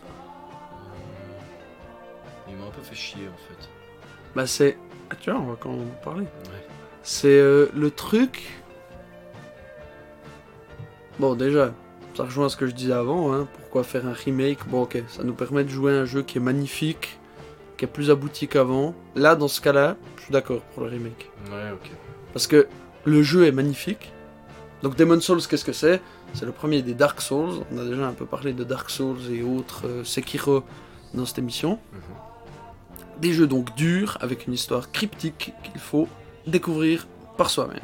Il 2.50 2.58
m'a 2.58 2.66
un 2.66 2.72
peu 2.72 2.82
fait 2.82 2.94
chier 2.94 3.30
en 3.30 3.38
fait. 3.38 3.70
Bah 4.36 4.46
c'est... 4.46 4.78
Ah, 5.10 5.16
tu 5.16 5.32
vois, 5.32 5.40
on 5.40 5.46
va 5.46 5.56
quand 5.58 5.70
même 5.70 5.88
en 5.88 6.04
parler. 6.04 6.24
Ouais. 6.24 6.68
C'est 7.04 7.40
euh, 7.40 7.68
le 7.74 7.90
truc... 7.90 8.62
Bon 11.20 11.36
déjà, 11.36 11.72
ça 12.16 12.26
rejoint 12.26 12.50
ce 12.50 12.58
que 12.58 12.68
je 12.68 12.74
disais 12.74 12.92
avant, 12.92 13.34
hein. 13.34 13.48
pourquoi 13.60 13.86
faire 13.86 14.06
un 14.08 14.14
remake? 14.14 14.68
Bon 14.68 14.82
ok, 14.82 15.02
ça 15.08 15.24
nous 15.24 15.36
permet 15.36 15.64
de 15.64 15.70
jouer 15.70 15.96
à 15.96 16.02
un 16.02 16.06
jeu 16.06 16.22
qui 16.22 16.40
est 16.40 16.42
magnifique, 16.42 17.18
qui 17.78 17.86
est 17.86 17.88
plus 17.88 18.10
abouti 18.10 18.48
qu'avant. 18.48 18.94
Là, 19.16 19.36
dans 19.36 19.48
ce 19.48 19.62
cas-là, 19.62 19.96
je 20.18 20.24
suis 20.24 20.32
d'accord 20.32 20.62
pour 20.74 20.84
le 20.84 20.90
remake. 20.90 21.30
Ouais, 21.52 21.72
ok. 21.74 21.92
Parce 22.34 22.48
que 22.48 22.68
le 23.06 23.24
jeu 23.24 23.46
est 23.46 23.52
magnifique. 23.52 24.12
Donc 24.82 24.96
Demon 24.98 25.20
Souls, 25.22 25.42
qu'est-ce 25.48 25.66
que 25.66 25.74
c'est? 25.74 26.02
C'est 26.34 26.46
le 26.46 26.52
premier 26.52 26.82
des 26.82 26.94
Dark 26.94 27.22
Souls. 27.22 27.64
On 27.72 27.78
a 27.78 27.86
déjà 27.86 28.06
un 28.08 28.14
peu 28.14 28.26
parlé 28.26 28.54
de 28.54 28.64
Dark 28.64 28.90
Souls 28.90 29.32
et 29.32 29.42
autres 29.44 29.88
euh, 29.88 30.04
Sekiro 30.04 30.64
dans 31.14 31.26
cette 31.26 31.40
émission. 31.40 31.80
Mhm. 31.94 32.00
Des 33.22 33.34
jeux 33.34 33.48
donc 33.48 33.76
durs, 33.76 34.18
avec 34.22 34.48
une 34.48 34.54
histoire 34.54 34.92
cryptique 34.92 35.54
qu'il 35.64 35.80
faut 35.80 36.08
découvrir 36.48 37.08
par 37.38 37.50
soi-même. 37.50 37.80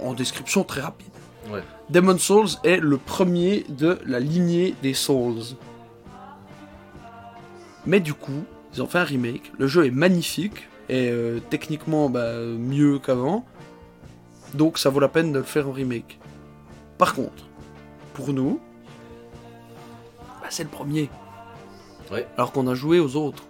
En 0.00 0.14
description 0.14 0.64
très 0.64 0.80
rapide. 0.80 1.10
Ouais. 1.50 1.62
Demon 1.90 2.16
Souls 2.16 2.48
est 2.62 2.78
le 2.78 2.96
premier 2.96 3.66
de 3.68 3.98
la 4.06 4.20
lignée 4.20 4.74
des 4.82 4.94
Souls. 4.94 5.42
Mais 7.86 8.00
du 8.00 8.14
coup, 8.14 8.44
ils 8.72 8.82
ont 8.82 8.86
fait 8.86 8.98
un 8.98 9.04
remake. 9.04 9.52
Le 9.58 9.66
jeu 9.66 9.86
est 9.86 9.90
magnifique 9.90 10.68
et 10.88 11.08
euh, 11.10 11.40
techniquement 11.50 12.08
bah, 12.08 12.38
mieux 12.40 12.98
qu'avant. 12.98 13.44
Donc 14.54 14.78
ça 14.78 14.90
vaut 14.90 15.00
la 15.00 15.08
peine 15.08 15.32
de 15.32 15.38
le 15.38 15.44
faire 15.44 15.68
en 15.68 15.72
remake. 15.72 16.18
Par 16.98 17.14
contre, 17.14 17.44
pour 18.14 18.32
nous, 18.32 18.60
bah, 20.40 20.48
c'est 20.50 20.64
le 20.64 20.68
premier. 20.70 21.10
Ouais. 22.10 22.26
Alors 22.36 22.52
qu'on 22.52 22.66
a 22.66 22.74
joué 22.74 23.00
aux 23.00 23.16
autres. 23.16 23.44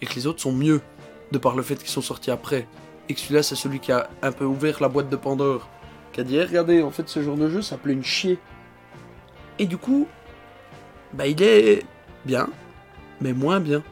Et 0.00 0.06
que 0.06 0.14
les 0.14 0.26
autres 0.26 0.40
sont 0.40 0.52
mieux. 0.52 0.80
De 1.30 1.38
par 1.38 1.56
le 1.56 1.62
fait 1.62 1.76
qu'ils 1.76 1.88
sont 1.88 2.02
sortis 2.02 2.30
après. 2.30 2.66
Et 3.08 3.14
que 3.14 3.20
celui-là, 3.20 3.42
c'est 3.42 3.54
celui 3.54 3.80
qui 3.80 3.92
a 3.92 4.10
un 4.20 4.32
peu 4.32 4.44
ouvert 4.44 4.82
la 4.82 4.88
boîte 4.88 5.08
de 5.08 5.16
Pandore. 5.16 5.68
Qui 6.12 6.20
a 6.20 6.24
dit, 6.24 6.36
Eh, 6.36 6.44
regardez, 6.44 6.82
en 6.82 6.90
fait, 6.90 7.08
ce 7.08 7.22
genre 7.22 7.36
de 7.36 7.48
jeu 7.48 7.62
s'appelait 7.62 7.94
une 7.94 8.04
chier. 8.04 8.38
Et 9.58 9.66
du 9.66 9.76
coup, 9.76 10.06
bah, 11.14 11.26
il 11.26 11.42
est 11.42 11.84
bien, 12.24 12.48
mais 13.22 13.32
moins 13.32 13.60
bien. 13.60 13.82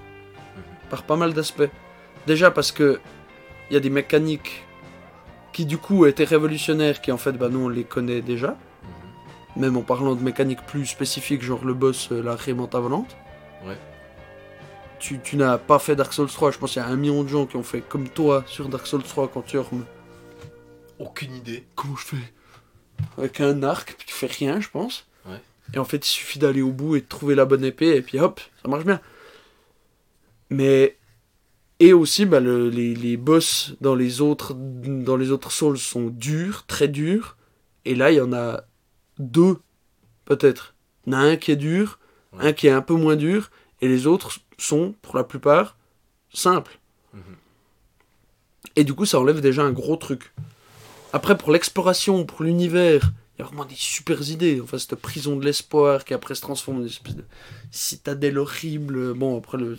Par 0.91 1.05
pas 1.05 1.17
mal 1.17 1.33
d'aspects. 1.33 1.71
Déjà 2.27 2.51
parce 2.51 2.73
que 2.73 3.01
il 3.71 3.75
y 3.75 3.77
a 3.77 3.81
des 3.81 3.91
mécaniques 3.91 4.65
qui 5.53 5.65
du 5.65 5.79
coup 5.79 6.07
étaient 6.07 6.25
révolutionnaires, 6.25 7.01
qui 7.01 7.13
en 7.13 7.19
fait, 7.19 7.33
bah 7.33 7.49
nous 7.49 7.61
on 7.61 7.69
les 7.69 7.85
connaît 7.85 8.21
déjà. 8.21 8.57
Même 9.57 9.77
en 9.77 9.83
parlant 9.83 10.15
de 10.15 10.23
mécaniques 10.23 10.65
plus 10.67 10.87
spécifiques, 10.87 11.43
genre 11.43 11.65
le 11.65 11.75
boss, 11.75 12.11
euh, 12.13 12.23
la 12.23 12.37
rémanta 12.37 12.79
volante. 12.79 13.17
Ouais. 13.65 13.77
Tu, 14.99 15.19
tu 15.21 15.37
n'as 15.37 15.59
pas 15.59 15.79
fait 15.79 15.97
Dark 15.97 16.13
Souls 16.13 16.29
3, 16.29 16.51
je 16.53 16.59
pense 16.59 16.73
qu'il 16.73 16.83
y 16.83 16.85
a 16.85 16.89
un 16.89 16.97
million 16.97 17.23
de 17.25 17.29
gens 17.29 17.47
qui 17.47 17.57
ont 17.57 17.63
fait 17.63 17.81
comme 17.81 18.09
toi 18.09 18.45
sur 18.47 18.69
Dark 18.69 18.87
Souls 18.87 19.03
3 19.03 19.29
quand 19.29 19.43
tu 19.43 19.57
ormes. 19.57 19.85
aucune 20.99 21.35
idée. 21.35 21.65
comment 21.75 21.97
je 21.97 22.05
fais? 22.05 22.33
Avec 23.19 23.41
un 23.41 23.63
arc, 23.63 23.95
puis 23.97 24.07
tu 24.07 24.15
fais 24.15 24.27
rien, 24.27 24.61
je 24.61 24.69
pense. 24.69 25.07
Ouais. 25.27 25.41
Et 25.75 25.79
en 25.79 25.85
fait, 25.85 26.07
il 26.07 26.11
suffit 26.11 26.39
d'aller 26.39 26.63
au 26.63 26.71
bout 26.71 26.97
et 26.97 27.01
de 27.01 27.07
trouver 27.07 27.35
la 27.35 27.45
bonne 27.45 27.65
épée, 27.65 27.97
et 27.97 28.03
puis 28.03 28.19
hop, 28.21 28.41
ça 28.63 28.69
marche 28.69 28.85
bien. 28.85 29.01
Mais. 30.51 30.97
Et 31.83 31.95
aussi, 31.95 32.27
bah, 32.27 32.41
le- 32.41 32.69
les, 32.69 32.95
les 32.95 33.17
boss 33.17 33.73
dans 33.81 33.95
les, 33.95 34.21
autres, 34.21 34.53
dans 34.55 35.17
les 35.17 35.31
autres 35.31 35.51
Souls 35.51 35.79
sont 35.79 36.09
durs, 36.09 36.67
très 36.67 36.89
durs. 36.89 37.39
Et 37.87 37.95
là, 37.95 38.11
il 38.13 38.17
y 38.17 38.21
en 38.21 38.35
a 38.35 38.65
deux, 39.19 39.57
peut-être. 40.27 40.75
Il 41.07 41.15
y 41.15 41.17
en 41.17 41.21
a 41.21 41.23
un 41.23 41.37
qui 41.37 41.53
est 41.53 41.57
dur, 41.57 41.99
Ouais. 42.35 42.49
un 42.49 42.53
qui 42.53 42.67
est 42.67 42.71
un 42.71 42.83
peu 42.83 42.93
moins 42.95 43.17
dur, 43.17 43.51
et 43.81 43.89
les 43.89 44.07
autres 44.07 44.39
sont, 44.59 44.95
pour 45.01 45.17
la 45.17 45.25
plupart, 45.25 45.79
simples. 46.35 46.79
Mhm. 47.15 47.23
Et 48.77 48.85
du 48.85 48.93
coup, 48.93 49.07
ça 49.07 49.19
enlève 49.19 49.41
déjà 49.41 49.63
un 49.63 49.73
gros 49.73 49.97
truc. 49.97 50.33
Après, 51.15 51.37
pour 51.39 51.51
l'exploration, 51.51 52.27
pour 52.27 52.43
l'univers, 52.45 53.11
il 53.37 53.41
y 53.41 53.43
a 53.43 53.47
vraiment 53.47 53.65
des 53.65 53.75
super 53.75 54.21
idées. 54.31 54.61
Enfin, 54.63 54.77
cette 54.77 54.97
prison 54.97 55.35
de 55.37 55.45
l'espoir 55.47 56.05
qui 56.05 56.13
après 56.13 56.35
se 56.35 56.43
transforme 56.43 56.77
en 56.77 56.81
une 56.81 56.87
espèce 56.87 57.17
de 57.17 57.25
citadelle 57.71 58.39
horrible. 58.39 59.15
Bon, 59.15 59.39
après, 59.39 59.57
le, 59.57 59.79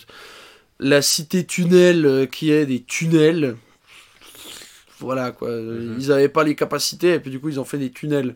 la 0.81 1.01
cité 1.01 1.45
tunnel 1.45 2.05
euh, 2.05 2.25
qui 2.25 2.51
est 2.51 2.65
des 2.65 2.81
tunnels. 2.81 3.55
Voilà, 4.99 5.31
quoi. 5.31 5.49
Mhm. 5.49 5.97
Ils 5.99 6.07
n'avaient 6.09 6.29
pas 6.29 6.43
les 6.43 6.55
capacités 6.55 7.13
et 7.13 7.19
puis 7.19 7.31
du 7.31 7.39
coup, 7.39 7.49
ils 7.49 7.59
ont 7.59 7.65
fait 7.65 7.77
des 7.77 7.91
tunnels. 7.91 8.35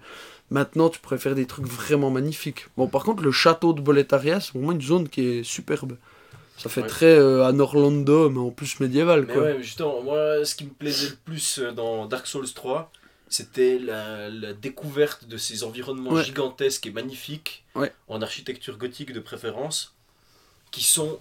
Maintenant, 0.52 0.90
tu 0.90 1.00
pourrais 1.00 1.18
faire 1.18 1.36
des 1.36 1.46
trucs 1.48 1.66
vraiment 1.66 2.12
magnifiques. 2.12 2.68
Bon, 2.78 2.88
par 2.88 3.04
contre, 3.04 3.24
le 3.24 3.32
château 3.32 3.74
de 3.74 3.82
Boletaria, 3.82 4.40
c'est 4.40 4.54
vraiment 4.54 4.72
une 4.72 4.82
zone 4.82 5.10
qui 5.10 5.22
est 5.28 5.44
superbe. 5.44 5.98
Ça 6.58 6.70
fait 6.70 6.82
Ouais. 6.82 6.88
très 6.88 7.06
euh, 7.18 7.46
un 7.46 7.60
Orlando, 7.60 8.30
mais 8.30 8.40
en 8.40 8.52
plus 8.52 8.80
médiéval, 8.80 9.26
Mais 9.28 9.34
quoi. 9.34 9.42
ouais, 9.44 9.58
mais 9.58 9.64
justement, 9.64 10.02
moi, 10.02 10.46
ce 10.46 10.56
qui 10.56 10.66
me 10.66 10.70
plaisait 10.70 11.10
le 11.10 11.16
plus 11.26 11.60
euh, 11.60 11.72
dans 11.72 12.06
Dark 12.06 12.26
Souls 12.28 12.50
3, 12.54 12.92
c'était 13.28 13.78
la, 13.80 14.30
la 14.30 14.54
découverte 14.54 15.28
de 15.28 15.36
ces 15.38 15.64
environnements 15.64 16.12
Ouais. 16.14 16.24
gigantesques 16.24 16.86
et 16.86 16.92
magnifiques, 16.92 17.66
en 18.08 18.22
architecture 18.22 18.78
gothique 18.78 19.12
de 19.12 19.20
préférence, 19.20 19.96
qui 20.72 20.84
sont 20.84 21.20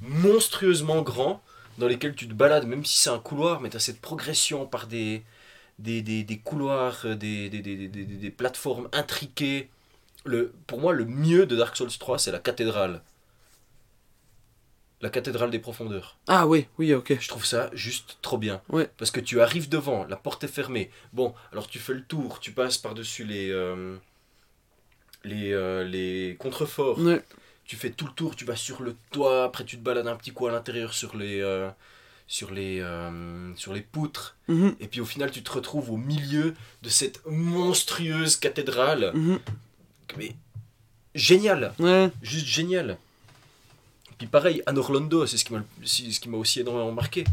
monstrueusement 0.00 1.02
grands, 1.02 1.42
dans 1.78 1.88
lesquels 1.88 2.14
tu 2.14 2.28
te 2.28 2.34
balades, 2.34 2.66
même 2.66 2.84
si 2.84 2.98
c'est 2.98 3.10
un 3.10 3.18
couloir, 3.18 3.60
mais 3.60 3.70
tu 3.70 3.76
as 3.76 3.80
cette 3.80 4.00
progression 4.00 4.66
par 4.66 4.86
des, 4.86 5.22
des, 5.78 6.02
des, 6.02 6.24
des 6.24 6.38
couloirs, 6.38 7.02
euh, 7.06 7.14
des, 7.16 7.50
des, 7.50 7.60
des, 7.62 7.76
des, 7.76 7.88
des- 7.88 8.04
des 8.16 8.30
plateformes 8.30 8.88
intriquées. 8.92 9.70
Le, 10.24 10.52
pour 10.66 10.80
moi, 10.80 10.92
le 10.94 11.04
mieux 11.06 11.46
de 11.46 11.56
Dark 11.56 11.76
Souls 11.76 11.90
3, 11.98 12.18
c'est 12.18 12.32
la 12.32 12.40
cathédrale. 12.40 13.02
La 15.02 15.10
cathédrale 15.10 15.50
des 15.50 15.58
profondeurs. 15.58 16.16
Ah 16.26 16.46
oui, 16.46 16.66
oui, 16.78 16.92
ok. 16.94 17.18
Je 17.20 17.28
trouve 17.28 17.44
ça 17.46 17.70
juste 17.74 18.18
trop 18.22 18.38
bien. 18.38 18.62
Ouais. 18.70 18.90
Parce 18.98 19.10
que 19.10 19.20
tu 19.20 19.40
arrives 19.42 19.68
devant, 19.68 20.04
la 20.04 20.16
porte 20.16 20.44
est 20.44 20.48
fermée. 20.48 20.90
Bon, 21.12 21.34
alors 21.52 21.68
tu 21.68 21.78
fais 21.78 21.92
le 21.94 22.02
tour, 22.02 22.40
tu 22.40 22.52
passes 22.52 22.78
par-dessus 22.78 23.24
les, 23.24 23.50
euh, 23.50 23.96
les, 25.24 25.52
euh, 25.52 25.84
les 25.84 26.36
contreforts. 26.38 26.98
Ouais. 26.98 27.22
Tu 27.66 27.76
fais 27.76 27.90
tout 27.90 28.06
le 28.06 28.12
tour, 28.12 28.36
tu 28.36 28.44
vas 28.44 28.54
sur 28.56 28.82
le 28.82 28.94
toit, 29.10 29.44
après 29.44 29.64
tu 29.64 29.76
te 29.76 29.82
balades 29.82 30.06
un 30.06 30.16
petit 30.16 30.30
coup 30.32 30.46
à 30.46 30.52
l'intérieur 30.52 30.94
sur 30.94 31.16
les, 31.16 31.40
euh, 31.40 31.68
sur, 32.28 32.52
les, 32.52 32.78
euh, 32.80 33.54
sur 33.56 33.72
les 33.72 33.80
poutres. 33.80 34.36
Mhm, 34.48 34.76
Et 34.78 34.86
puis 34.86 35.00
au 35.00 35.04
final, 35.04 35.30
tu 35.32 35.42
te 35.42 35.50
retrouves 35.50 35.90
au 35.90 35.96
milieu 35.96 36.54
de 36.82 36.88
cette 36.88 37.24
monstrueuse 37.26 38.36
cathédrale. 38.36 39.10
mhm. 39.14 39.40
Mais 40.16 40.34
génial 41.14 41.72
Ouais. 41.80 42.10
juste 42.22 42.46
génial. 42.46 42.98
Puis 44.18 44.28
pareil, 44.28 44.62
à 44.66 44.72
Orlando, 44.74 45.26
c'est 45.26 45.36
ce 45.36 45.44
qui 45.44 45.52
m'a 45.52 45.58
le- 45.58 45.86
si- 45.86 46.12
ce 46.12 46.20
qui 46.20 46.28
m'a 46.28 46.36
aussi 46.38 46.60
énormément 46.60 46.92
marqué. 46.92 47.24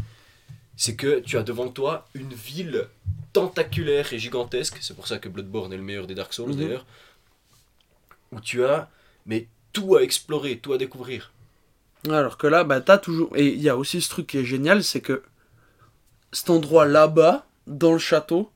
C'est 0.76 0.96
que 0.96 1.20
tu 1.20 1.38
as 1.38 1.44
devant 1.44 1.68
toi 1.68 2.08
une 2.14 2.34
ville 2.34 2.88
tentaculaire 3.32 4.12
et 4.12 4.18
gigantesque. 4.18 4.78
C'est 4.80 4.94
pour 4.96 5.06
ça 5.06 5.18
que 5.18 5.28
Bloodborne 5.28 5.72
est 5.72 5.76
le 5.76 5.82
meilleur 5.84 6.06
des 6.08 6.16
Dark 6.16 6.32
Souls 6.34 6.50
Mhm. 6.50 6.56
d'ailleurs. 6.56 6.84
Où 8.32 8.40
tu 8.40 8.64
as 8.64 8.90
mais 9.26 9.46
tout 9.74 9.96
à 9.96 10.02
explorer, 10.02 10.56
tout 10.58 10.72
à 10.72 10.78
découvrir. 10.78 11.32
Alors 12.08 12.38
que 12.38 12.46
là, 12.46 12.64
bah, 12.64 12.80
t'as 12.80 12.96
toujours. 12.98 13.30
Et 13.36 13.48
il 13.48 13.60
y 13.62 13.68
a 13.68 13.76
aussi 13.76 14.00
ce 14.00 14.08
truc 14.08 14.26
qui 14.28 14.38
est 14.38 14.44
génial, 14.44 14.82
c'est 14.82 15.00
que 15.02 15.22
cet 16.32 16.48
endroit 16.50 16.86
là-bas, 16.86 17.46
dans 17.66 17.92
le 17.92 17.98
château, 17.98 18.50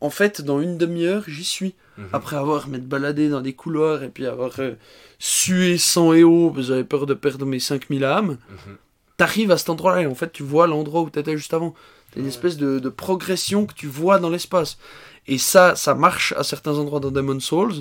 en 0.00 0.10
fait, 0.10 0.40
dans 0.40 0.60
une 0.60 0.78
demi-heure, 0.78 1.24
j'y 1.26 1.44
suis. 1.44 1.74
Mhm. 1.98 2.08
Après 2.12 2.36
avoir 2.36 2.68
m'être 2.68 2.88
baladé 2.88 3.28
dans 3.28 3.40
des 3.42 3.52
couloirs 3.52 4.02
et 4.02 4.08
puis 4.08 4.26
avoir 4.26 4.52
euh, 4.60 4.74
sué 5.18 5.76
sang 5.78 6.12
et 6.14 6.24
eau, 6.24 6.48
parce 6.50 6.62
que 6.66 6.72
j'avais 6.72 6.84
peur 6.84 7.04
de 7.06 7.14
perdre 7.14 7.44
mes 7.46 7.58
5000 7.60 8.04
âmes, 8.04 8.38
Mhm. 8.48 8.76
t'arrives 9.16 9.50
à 9.50 9.58
cet 9.58 9.68
endroit-là 9.70 10.02
et 10.02 10.06
en 10.06 10.14
fait, 10.14 10.32
tu 10.32 10.42
vois 10.42 10.66
l'endroit 10.66 11.02
où 11.02 11.10
t'étais 11.10 11.36
juste 11.36 11.52
avant. 11.54 11.74
T'as 12.12 12.20
une 12.20 12.22
Ouais. 12.26 12.28
espèce 12.32 12.56
de, 12.56 12.78
de 12.78 12.88
progression 12.88 13.66
que 13.66 13.74
tu 13.74 13.86
vois 13.86 14.18
dans 14.18 14.30
l'espace. 14.30 14.78
Et 15.26 15.38
ça, 15.38 15.76
ça 15.76 15.94
marche 15.94 16.32
à 16.36 16.42
certains 16.42 16.76
endroits 16.78 17.00
dans 17.00 17.10
Demon's 17.10 17.44
Souls, 17.44 17.74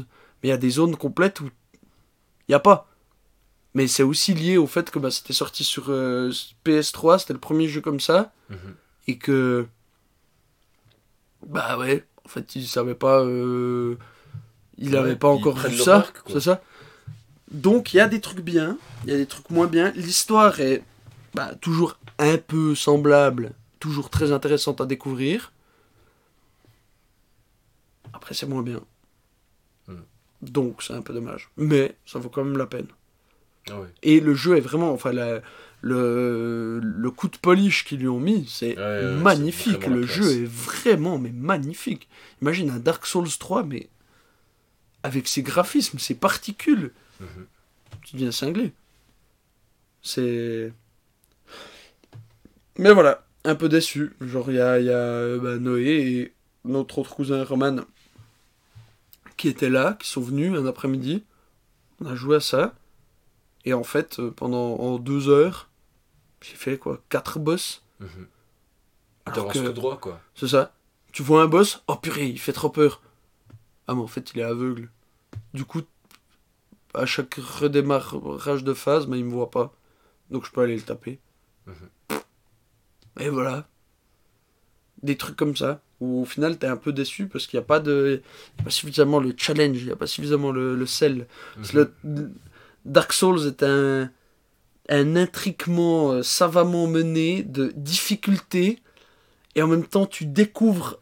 mais 0.44 0.46
il 0.46 0.50
y 0.50 0.54
a 0.54 0.58
des 0.58 0.70
zones 0.70 0.96
complètes 0.96 1.40
où 1.42 1.50
il 2.50 2.52
n'y 2.52 2.56
a 2.56 2.60
pas. 2.60 2.88
Mais 3.76 3.88
c'est 3.88 4.04
aussi 4.04 4.34
lié 4.34 4.58
au 4.58 4.66
fait 4.68 4.90
que 4.90 4.98
bah, 5.00 5.12
c'était 5.12 5.32
sorti 5.34 5.64
sur 5.64 5.86
euh, 5.90 6.32
PS3, 6.66 7.20
c'était 7.20 7.34
le 7.34 7.40
premier 7.40 7.68
jeu 7.68 7.82
comme 7.82 8.00
ça, 8.00 8.34
Mhm. 8.50 8.76
et 9.08 9.18
que. 9.20 9.68
Bah 11.46 11.78
ouais, 11.78 12.06
en 12.26 12.30
fait, 12.30 12.56
il 12.56 12.68
savait 12.68 12.96
pas. 12.96 13.22
euh, 13.24 13.96
il 14.78 14.94
Ouais, 14.94 14.98
avait 14.98 15.16
pas 15.16 15.28
encore 15.30 15.58
vu 15.58 15.78
ça, 15.78 16.08
c'est 16.28 16.40
ça. 16.42 16.62
Donc 17.52 17.94
il 17.94 17.98
y 17.98 18.00
a 18.00 18.08
des 18.08 18.22
trucs 18.22 18.42
bien, 18.42 18.78
il 19.04 19.12
y 19.12 19.14
a 19.14 19.18
des 19.18 19.26
trucs 19.26 19.50
moins 19.50 19.68
bien. 19.68 19.92
L'histoire 19.92 20.60
est 20.60 20.84
bah, 21.34 21.54
toujours 21.62 21.98
un 22.18 22.38
peu 22.38 22.76
semblable, 22.76 23.52
toujours 23.80 24.10
très 24.10 24.32
intéressante 24.32 24.82
à 24.82 24.86
découvrir. 24.86 25.52
Après, 28.14 28.34
c'est 28.34 28.46
moins 28.48 28.64
bien. 28.64 28.82
Donc 30.42 30.82
c'est 30.84 30.94
un 30.94 31.02
peu 31.02 31.14
dommage. 31.14 31.50
Mais 31.58 31.96
ça 32.06 32.20
vaut 32.20 32.30
quand 32.30 32.44
même 32.44 32.58
la 32.58 32.66
peine. 32.66 32.88
Ah 33.70 33.80
ouais. 33.80 33.88
Et 34.04 34.20
le 34.20 34.34
jeu 34.36 34.58
est 34.58 34.62
vraiment, 34.62 34.92
enfin, 34.94 35.12
la- 35.12 35.42
le, 35.82 36.80
le 36.82 37.12
coup 37.12 37.28
de 37.30 37.38
polish 37.38 37.86
qu'ils 37.86 38.00
lui 38.00 38.08
ont 38.10 38.20
mis, 38.20 38.46
c'est 38.50 38.76
Ouais, 38.78 38.84
ouais, 38.84 39.02
c'est 39.02 39.22
magnifique. 39.22 39.88
Le 39.88 40.06
jeu 40.06 40.30
est 40.44 40.46
vraiment, 40.46 41.18
mais 41.18 41.32
magnifique. 41.32 42.08
Imagine 42.42 42.70
un 42.72 42.80
Dark 42.80 43.06
Souls 43.06 43.28
3, 43.40 43.64
mais 43.64 43.88
avec 45.04 45.28
ses 45.28 45.42
graphismes, 45.44 46.00
ses 46.00 46.16
particules. 46.16 46.92
Mhm. 47.20 47.46
Tu 48.04 48.16
deviens 48.16 48.32
cinglé. 48.32 48.74
C'est. 50.02 50.74
Mais 52.78 52.92
voilà, 52.94 53.26
un 53.44 53.56
peu 53.56 53.70
déçu. 53.70 54.14
Genre, 54.22 54.50
il 54.52 54.56
y 54.58 54.62
a, 54.62 54.80
y 54.80 54.90
a, 54.90 55.38
bah, 55.38 55.58
Noé 55.58 55.84
et 55.88 56.34
notre 56.66 57.00
autre 57.00 57.16
cousin 57.16 57.44
Roman 57.44 57.78
qui 59.40 59.48
étaient 59.48 59.70
là, 59.70 59.94
qui 59.94 60.10
sont 60.10 60.22
venus 60.22 60.54
un 60.54 60.66
après-midi. 60.66 61.24
On 62.02 62.06
a 62.08 62.14
joué 62.14 62.36
à 62.36 62.40
ça. 62.42 62.76
Et 63.64 63.74
en 63.74 63.84
fait, 63.86 64.20
euh, 64.20 64.32
pendant 64.32 64.76
en 64.76 65.00
deux 65.00 65.30
heures, 65.30 65.70
j'ai 66.42 66.56
fait 66.56 66.78
quoi 66.78 67.02
Quatre 67.08 67.40
boss 67.40 67.86
T'avances 69.26 69.54
tout 69.54 69.74
droit 69.74 69.98
quoi. 69.98 70.20
C'est 70.36 70.50
ça. 70.50 70.74
Tu 71.14 71.24
vois 71.24 71.42
un 71.42 71.48
boss 71.48 71.84
Oh 71.88 71.96
purée, 71.96 72.28
il 72.28 72.40
fait 72.40 72.52
trop 72.52 72.70
peur. 72.70 73.02
Ah 73.88 73.96
mais 73.96 74.02
en 74.02 74.08
fait, 74.08 74.32
il 74.34 74.40
est 74.42 74.44
aveugle. 74.44 74.90
Du 75.54 75.64
coup, 75.64 75.84
à 76.94 77.06
chaque 77.06 77.36
redémarrage 77.36 78.64
de 78.66 78.74
phase, 78.74 79.08
mais 79.08 79.20
il 79.20 79.26
me 79.26 79.32
voit 79.32 79.52
pas. 79.52 79.74
Donc 80.32 80.46
je 80.46 80.52
peux 80.52 80.62
aller 80.62 80.76
le 80.76 80.82
taper. 80.82 81.20
Mhm. 81.66 82.20
Et 83.22 83.30
voilà. 83.30 83.70
Des 85.02 85.16
trucs 85.16 85.38
comme 85.38 85.56
ça. 85.56 85.82
Où 86.02 86.22
au 86.22 86.26
final, 86.26 86.58
t'es 86.58 86.68
un 86.68 86.78
peu 86.78 86.94
déçu 86.94 87.28
parce 87.28 87.46
qu'il 87.46 87.58
n'y 87.60 87.64
a 87.64 87.68
pas 87.68 87.80
de. 87.80 88.22
Il 88.56 88.60
y 88.60 88.62
a 88.62 88.64
pas 88.66 88.70
suffisamment 88.70 89.20
le 89.20 89.34
challenge, 89.36 89.78
il 89.80 89.86
n'y 89.88 89.92
a 89.92 89.96
pas 89.98 90.08
suffisamment 90.08 90.52
le, 90.52 90.76
le 90.76 90.86
sel. 90.86 91.28
Le- 91.74 91.94
Dark 92.86 93.12
Souls 93.12 93.46
est 93.48 93.64
un, 93.64 94.10
un 94.88 95.16
intriquement 95.18 96.12
euh, 96.14 96.24
savamment 96.24 96.88
mené 96.88 97.44
de 97.44 97.74
difficultés 97.76 98.80
et 99.56 99.62
en 99.62 99.68
même 99.68 99.86
temps 99.86 100.06
tu 100.06 100.26
découvres 100.26 101.00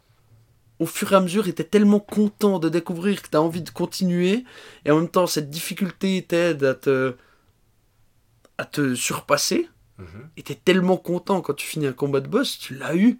au 0.80 0.86
fur 0.86 1.12
et 1.12 1.16
à 1.16 1.20
mesure 1.20 1.46
et 1.48 1.52
t'es 1.52 1.64
tellement 1.64 2.00
content 2.00 2.58
de 2.58 2.68
découvrir 2.68 3.22
que 3.22 3.28
t'as 3.28 3.38
envie 3.38 3.62
de 3.62 3.70
continuer 3.70 4.44
et 4.84 4.90
en 4.90 4.96
même 4.98 5.08
temps 5.08 5.26
cette 5.28 5.50
difficulté 5.50 6.24
t'aide 6.26 6.64
à 6.64 6.74
te 6.74 7.14
à 8.58 8.64
te 8.64 8.94
surpasser 8.94 9.68
Mhm. 9.98 10.28
et 10.36 10.42
t'es 10.42 10.54
tellement 10.56 10.96
content 10.96 11.40
quand 11.40 11.54
tu 11.54 11.66
finis 11.66 11.86
un 11.86 11.92
combat 11.92 12.20
de 12.20 12.28
boss 12.28 12.58
tu 12.58 12.74
l'as 12.74 12.94
eu 12.96 13.18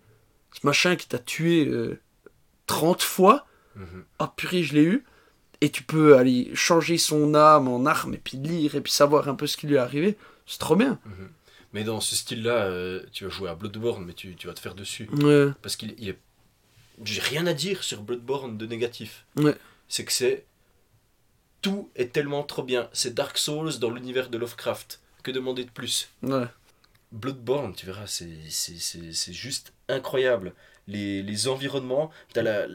ce 0.52 0.66
machin 0.66 0.96
qui 0.96 1.06
t'a 1.08 1.18
tué 1.18 1.66
euh, 1.66 2.00
30 2.66 3.02
fois 3.02 3.46
Mhm. 3.76 4.04
ah 4.18 4.32
purée, 4.36 4.62
je 4.64 4.74
l'ai 4.74 4.82
eu. 4.82 5.04
Et 5.60 5.70
tu 5.70 5.82
peux 5.84 6.16
aller 6.16 6.50
changer 6.54 6.98
son 6.98 7.34
âme 7.34 7.68
en 7.68 7.84
arme 7.86 8.14
et 8.14 8.18
puis 8.18 8.36
lire 8.38 8.74
et 8.74 8.80
puis 8.80 8.92
savoir 8.92 9.28
un 9.28 9.34
peu 9.34 9.46
ce 9.46 9.56
qui 9.56 9.66
lui 9.68 9.74
est 9.76 9.78
arrivé. 9.78 10.16
C'est 10.46 10.58
trop 10.58 10.74
bien. 10.76 10.98
Mais 11.72 11.84
dans 11.84 12.00
ce 12.00 12.16
style-là, 12.16 12.64
euh, 12.64 13.02
tu 13.12 13.24
vas 13.24 13.30
jouer 13.30 13.50
à 13.50 13.54
Bloodborne, 13.54 14.04
mais 14.04 14.14
tu, 14.14 14.34
tu 14.36 14.46
vas 14.46 14.54
te 14.54 14.60
faire 14.60 14.74
dessus. 14.74 15.08
Ouais. 15.12 15.48
Parce 15.62 15.76
qu'il 15.76 15.94
il 15.98 16.08
est... 16.08 16.18
J'ai 17.04 17.20
rien 17.20 17.46
à 17.46 17.52
dire 17.52 17.84
sur 17.84 18.02
Bloodborne 18.02 18.56
de 18.58 18.66
négatif. 18.66 19.24
Ouais. 19.36 19.54
C'est 19.88 20.04
que 20.04 20.12
c'est... 20.12 20.44
Tout 21.60 21.90
est 21.96 22.12
tellement 22.12 22.42
trop 22.44 22.62
bien. 22.62 22.88
C'est 22.92 23.14
Dark 23.14 23.36
Souls 23.38 23.78
dans 23.80 23.90
l'univers 23.90 24.30
de 24.30 24.38
Lovecraft. 24.38 25.00
Que 25.22 25.30
demander 25.30 25.64
de 25.64 25.70
plus? 25.70 26.08
Ouais. 26.22 26.46
Bloodborne, 27.12 27.74
tu 27.74 27.86
verras, 27.86 28.06
c'est 28.06 28.28
c'est- 28.50 28.78
c'est- 28.78 29.12
c'est 29.12 29.32
juste 29.32 29.72
incroyable. 29.88 30.54
les, 30.86 31.22
les 31.22 31.48
environnements, 31.48 32.10
t'as 32.32 32.40
la, 32.42 32.66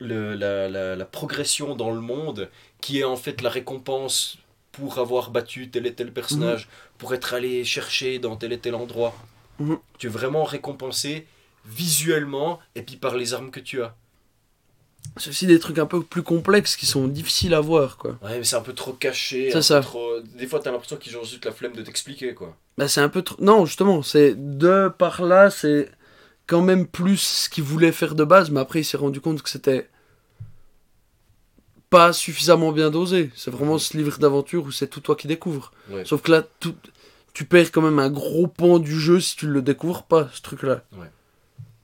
le- 0.00 0.34
la, 0.34 0.68
la, 0.68 0.96
la 0.96 1.04
progression 1.04 1.74
dans 1.76 1.90
le 1.92 2.00
monde 2.00 2.50
qui 2.80 2.98
est 2.98 3.04
en 3.04 3.16
fait 3.16 3.42
la 3.42 3.50
récompense 3.50 4.38
pour 4.72 4.98
avoir 4.98 5.30
battu 5.30 5.70
tel 5.70 5.86
et 5.86 5.94
tel 5.94 6.12
personnage, 6.12 6.68
pour 6.98 7.14
être 7.14 7.32
allé 7.32 7.64
chercher 7.64 8.18
dans 8.18 8.36
tel 8.36 8.52
et 8.52 8.58
tel 8.58 8.74
endroit. 8.74 9.14
Mhm. 9.60 9.78
Tu 9.98 10.08
es 10.08 10.10
vraiment 10.10 10.44
récompensé 10.44 11.26
visuellement 11.64 12.58
et 12.74 12.82
puis 12.82 12.96
par 12.96 13.16
les 13.16 13.32
armes 13.32 13.50
que 13.50 13.60
tu 13.60 13.82
as. 13.82 13.94
C'est 15.18 15.30
aussi 15.30 15.46
des 15.46 15.58
trucs 15.58 15.78
un 15.78 15.86
peu 15.86 16.02
plus 16.02 16.22
complexes 16.22 16.76
qui 16.76 16.84
sont 16.84 17.08
difficiles 17.08 17.54
à 17.54 17.60
voir, 17.60 17.96
quoi. 17.96 18.18
Ouais, 18.22 18.36
mais 18.38 18.44
c'est 18.44 18.56
un 18.56 18.60
peu 18.60 18.74
trop 18.74 18.92
caché. 18.92 19.50
C'est 19.50 19.62
ça. 19.62 19.80
trop- 19.80 20.20
Des 20.20 20.46
fois, 20.46 20.60
t'as 20.60 20.70
l'impression 20.70 20.96
qu'ils 20.96 21.16
ont 21.16 21.24
juste 21.24 21.44
la 21.46 21.52
flemme 21.52 21.72
de 21.72 21.82
t'expliquer, 21.82 22.34
quoi. 22.34 22.54
Bah, 22.76 22.86
c'est 22.88 23.00
un 23.00 23.08
peu 23.08 23.22
trop. 23.22 23.36
Non, 23.42 23.64
justement, 23.64 24.02
c'est 24.02 24.34
de 24.36 24.88
par 24.98 25.22
là, 25.22 25.48
c'est 25.50 25.90
quand 26.46 26.60
même 26.60 26.86
plus 26.86 27.16
ce 27.16 27.48
qu'il 27.48 27.64
voulait 27.64 27.92
faire 27.92 28.14
de 28.14 28.24
base, 28.24 28.50
mais 28.50 28.60
après, 28.60 28.80
il 28.80 28.84
s'est 28.84 28.98
rendu 28.98 29.20
compte 29.22 29.40
que 29.42 29.48
c'était 29.48 29.88
pas 31.88 32.12
suffisamment 32.12 32.72
bien 32.72 32.90
dosé. 32.90 33.30
C'est 33.34 33.50
vraiment 33.50 33.78
ce 33.78 33.96
livre 33.96 34.18
d'aventure 34.18 34.64
où 34.64 34.72
c'est 34.72 34.88
tout 34.88 35.00
toi 35.00 35.16
qui 35.16 35.28
découvres. 35.28 35.72
Ouais. 35.90 36.04
Sauf 36.04 36.20
que 36.22 36.30
là, 36.32 36.42
tout... 36.60 36.74
tu 37.32 37.44
perds 37.44 37.72
quand 37.72 37.82
même 37.82 37.98
un 38.00 38.10
gros 38.10 38.48
pan 38.48 38.78
du 38.78 38.98
jeu 39.00 39.20
si 39.20 39.36
tu 39.36 39.46
le 39.46 39.62
découvres 39.62 40.02
pas, 40.02 40.28
ce 40.32 40.42
truc-là. 40.42 40.82
Ouais. 40.92 41.10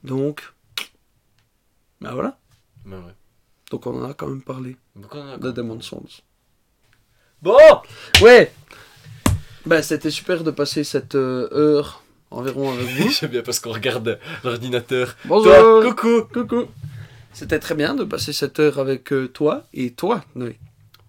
Donc. 0.04 0.52
Bah 2.00 2.10
voilà. 2.12 2.38
Ouais. 2.84 2.96
Donc 3.72 3.86
on 3.86 4.02
en 4.04 4.10
a 4.10 4.12
quand 4.12 4.26
même 4.26 4.42
parlé 4.42 4.76
Donc, 4.96 5.14
on 5.14 5.26
a- 5.32 5.38
de 5.38 5.50
Demon's 5.50 5.82
Souls. 5.84 6.20
Bon 7.40 7.56
Ouais 8.20 8.52
Bah 9.64 9.82
c'était 9.82 10.10
super 10.10 10.44
de 10.44 10.50
passer 10.50 10.84
cette 10.84 11.14
euh, 11.14 11.48
heure 11.52 12.02
environ 12.30 12.70
avec 12.72 12.86
vous. 12.86 13.08
J'aime 13.20 13.30
bien 13.30 13.42
parce 13.42 13.60
qu'on 13.60 13.72
regarde 13.72 14.18
l'ordinateur. 14.44 15.16
Bonjour 15.24 15.54
Toi, 15.54 15.94
coucou 15.94 16.28
Coucou 16.32 16.66
C'était 17.32 17.58
très 17.58 17.74
bien 17.74 17.94
de 17.94 18.04
passer 18.04 18.34
cette 18.34 18.60
heure 18.60 18.78
avec 18.78 19.10
euh, 19.12 19.26
toi 19.28 19.64
et 19.72 19.92
toi, 19.92 20.22
Noé. 20.34 20.58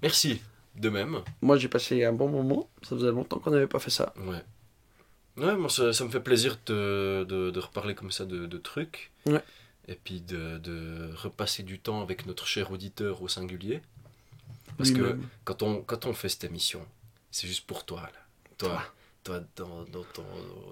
Merci. 0.01 0.41
De 0.77 0.87
même. 0.89 1.19
Moi 1.41 1.57
j'ai 1.57 1.67
passé 1.67 2.03
un 2.05 2.13
bon 2.13 2.29
moment, 2.29 2.69
ça 2.81 2.95
faisait 2.95 3.11
longtemps 3.11 3.39
qu'on 3.39 3.51
n'avait 3.51 3.67
pas 3.67 3.79
fait 3.79 3.91
ça. 3.91 4.13
Ouais. 4.25 4.41
Ouais, 5.35 5.55
moi 5.57 5.69
ça, 5.69 5.91
ça 5.91 6.05
me 6.05 6.09
fait 6.09 6.19
plaisir 6.21 6.57
de, 6.67 7.25
de, 7.27 7.51
de 7.51 7.59
reparler 7.59 7.93
comme 7.93 8.09
ça 8.11 8.23
de, 8.23 8.45
de 8.45 8.57
trucs. 8.57 9.11
Ouais. 9.25 9.43
Et 9.87 9.95
puis 9.95 10.21
de, 10.21 10.57
de 10.59 11.11
repasser 11.15 11.63
du 11.63 11.79
temps 11.79 12.01
avec 12.01 12.25
notre 12.25 12.45
cher 12.47 12.71
auditeur 12.71 13.21
au 13.21 13.27
singulier. 13.27 13.81
Parce 14.77 14.91
que 14.91 15.19
quand 15.43 15.61
on, 15.61 15.81
quand 15.81 16.05
on 16.05 16.13
fait 16.13 16.29
cette 16.29 16.45
émission, 16.45 16.85
c'est 17.31 17.47
juste 17.47 17.65
pour 17.67 17.85
toi, 17.85 18.01
là. 18.01 18.19
Toi, 18.57 18.83
toi 19.23 19.41
dans, 19.55 19.83
dans 19.85 20.03
ton... 20.03 20.25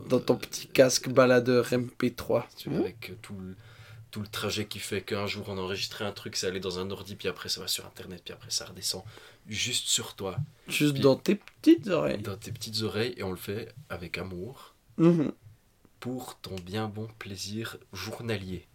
Dans 0.07 0.19
ton 0.19 0.35
petit 0.37 0.67
casque 0.67 1.09
baladeur 1.09 1.67
MP3. 1.69 2.45
Tu 2.57 2.69
vois, 2.69 2.79
avec 2.79 3.11
tout 3.21 3.35
le, 3.35 3.55
tout 4.11 4.21
le 4.21 4.27
trajet 4.27 4.65
qui 4.65 4.79
fait 4.79 5.01
qu'un 5.01 5.27
jour 5.27 5.49
on 5.49 5.57
enregistrait 5.57 6.05
un 6.05 6.11
truc, 6.13 6.35
ça 6.35 6.47
allait 6.47 6.59
dans 6.59 6.79
un 6.79 6.89
ordi, 6.89 7.15
puis 7.15 7.27
après 7.27 7.49
ça 7.49 7.61
va 7.61 7.67
sur 7.67 7.85
internet, 7.85 8.21
puis 8.23 8.33
après 8.33 8.49
ça 8.49 8.65
redescend 8.65 9.03
juste 9.47 9.87
sur 9.87 10.15
toi, 10.15 10.37
Juste 10.67 10.93
Puis- 10.93 11.01
dans 11.01 11.15
tes 11.15 11.35
petites 11.35 11.87
oreilles. 11.87 12.21
dans 12.21 12.37
tes 12.37 12.51
petites 12.51 12.81
oreilles, 12.81 13.13
et 13.17 13.23
on 13.23 13.31
le 13.31 13.37
fait 13.37 13.73
avec 13.89 14.17
amour 14.17 14.73
Mhm. 14.97 15.31
pour 15.99 16.37
ton 16.41 16.55
bien 16.55 16.87
bon 16.87 17.07
plaisir 17.19 17.77
journalier, 17.93 18.67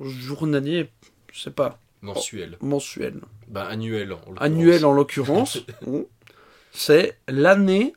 Journalier, 0.00 0.90
je 1.32 1.40
sais 1.40 1.50
pas, 1.50 1.78
mensuel, 2.00 2.56
mensuel. 2.60 3.20
bah 3.48 3.64
annuel 3.66 4.12
en 4.12 4.16
l'occurrence. 4.16 4.38
Annuel 4.40 4.84
en 4.84 4.92
l'occurrence. 4.92 5.58
C'est 6.72 7.18
l'année. 7.28 7.94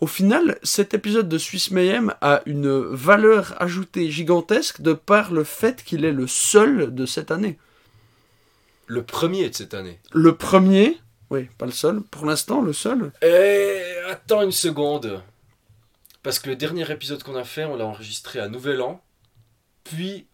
Au 0.00 0.06
final, 0.06 0.58
cet 0.62 0.94
épisode 0.94 1.28
de 1.28 1.38
Swiss 1.38 1.70
Mayhem 1.70 2.14
a 2.20 2.40
une 2.46 2.70
valeur 2.70 3.60
ajoutée 3.60 4.10
gigantesque 4.10 4.80
de 4.80 4.92
par 4.92 5.32
le 5.32 5.44
fait 5.44 5.82
qu'il 5.84 6.04
est 6.04 6.12
le 6.12 6.26
seul 6.26 6.94
de 6.94 7.04
cette 7.04 7.30
année. 7.30 7.58
Le 8.86 9.02
premier 9.02 9.50
de 9.50 9.54
cette 9.54 9.74
année. 9.74 9.98
Le 10.12 10.34
premier, 10.36 10.98
oui, 11.30 11.48
pas 11.58 11.66
le 11.66 11.72
seul, 11.72 12.00
pour 12.00 12.24
l'instant, 12.26 12.62
le 12.62 12.72
seul. 12.72 13.12
Et 13.22 13.82
attends 14.08 14.42
une 14.42 14.52
seconde. 14.52 15.20
Parce 16.22 16.38
que 16.38 16.48
le 16.48 16.56
dernier 16.56 16.90
épisode 16.90 17.22
qu'on 17.22 17.36
a 17.36 17.44
fait, 17.44 17.64
on 17.64 17.76
l'a 17.76 17.84
enregistré 17.84 18.38
à 18.38 18.48
Nouvel 18.48 18.80
An. 18.80 19.02
Puis, 19.84 20.26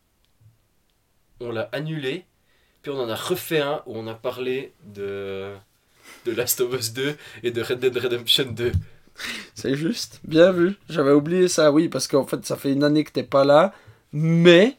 on 1.44 1.52
l'a 1.52 1.68
annulé. 1.72 2.24
Puis, 2.82 2.90
on 2.90 2.98
en 3.00 3.08
a 3.08 3.14
refait 3.14 3.60
un 3.60 3.82
où 3.86 3.96
on 3.96 4.06
a 4.06 4.14
parlé 4.14 4.72
de, 4.84 5.52
de 6.26 6.32
Last 6.32 6.60
of 6.60 6.74
Us 6.74 6.92
2 6.92 7.16
et 7.42 7.50
de 7.50 7.62
Red 7.62 7.80
Dead 7.80 7.96
Redemption 7.96 8.44
2. 8.44 8.72
C'est 9.54 9.76
juste, 9.76 10.20
bien 10.24 10.52
vu. 10.52 10.74
J'avais 10.88 11.12
oublié 11.12 11.48
ça, 11.48 11.70
oui, 11.70 11.88
parce 11.88 12.08
qu'en 12.08 12.26
fait, 12.26 12.44
ça 12.44 12.56
fait 12.56 12.72
une 12.72 12.84
année 12.84 13.04
que 13.04 13.12
t'es 13.12 13.22
pas 13.22 13.44
là, 13.44 13.72
mais 14.12 14.76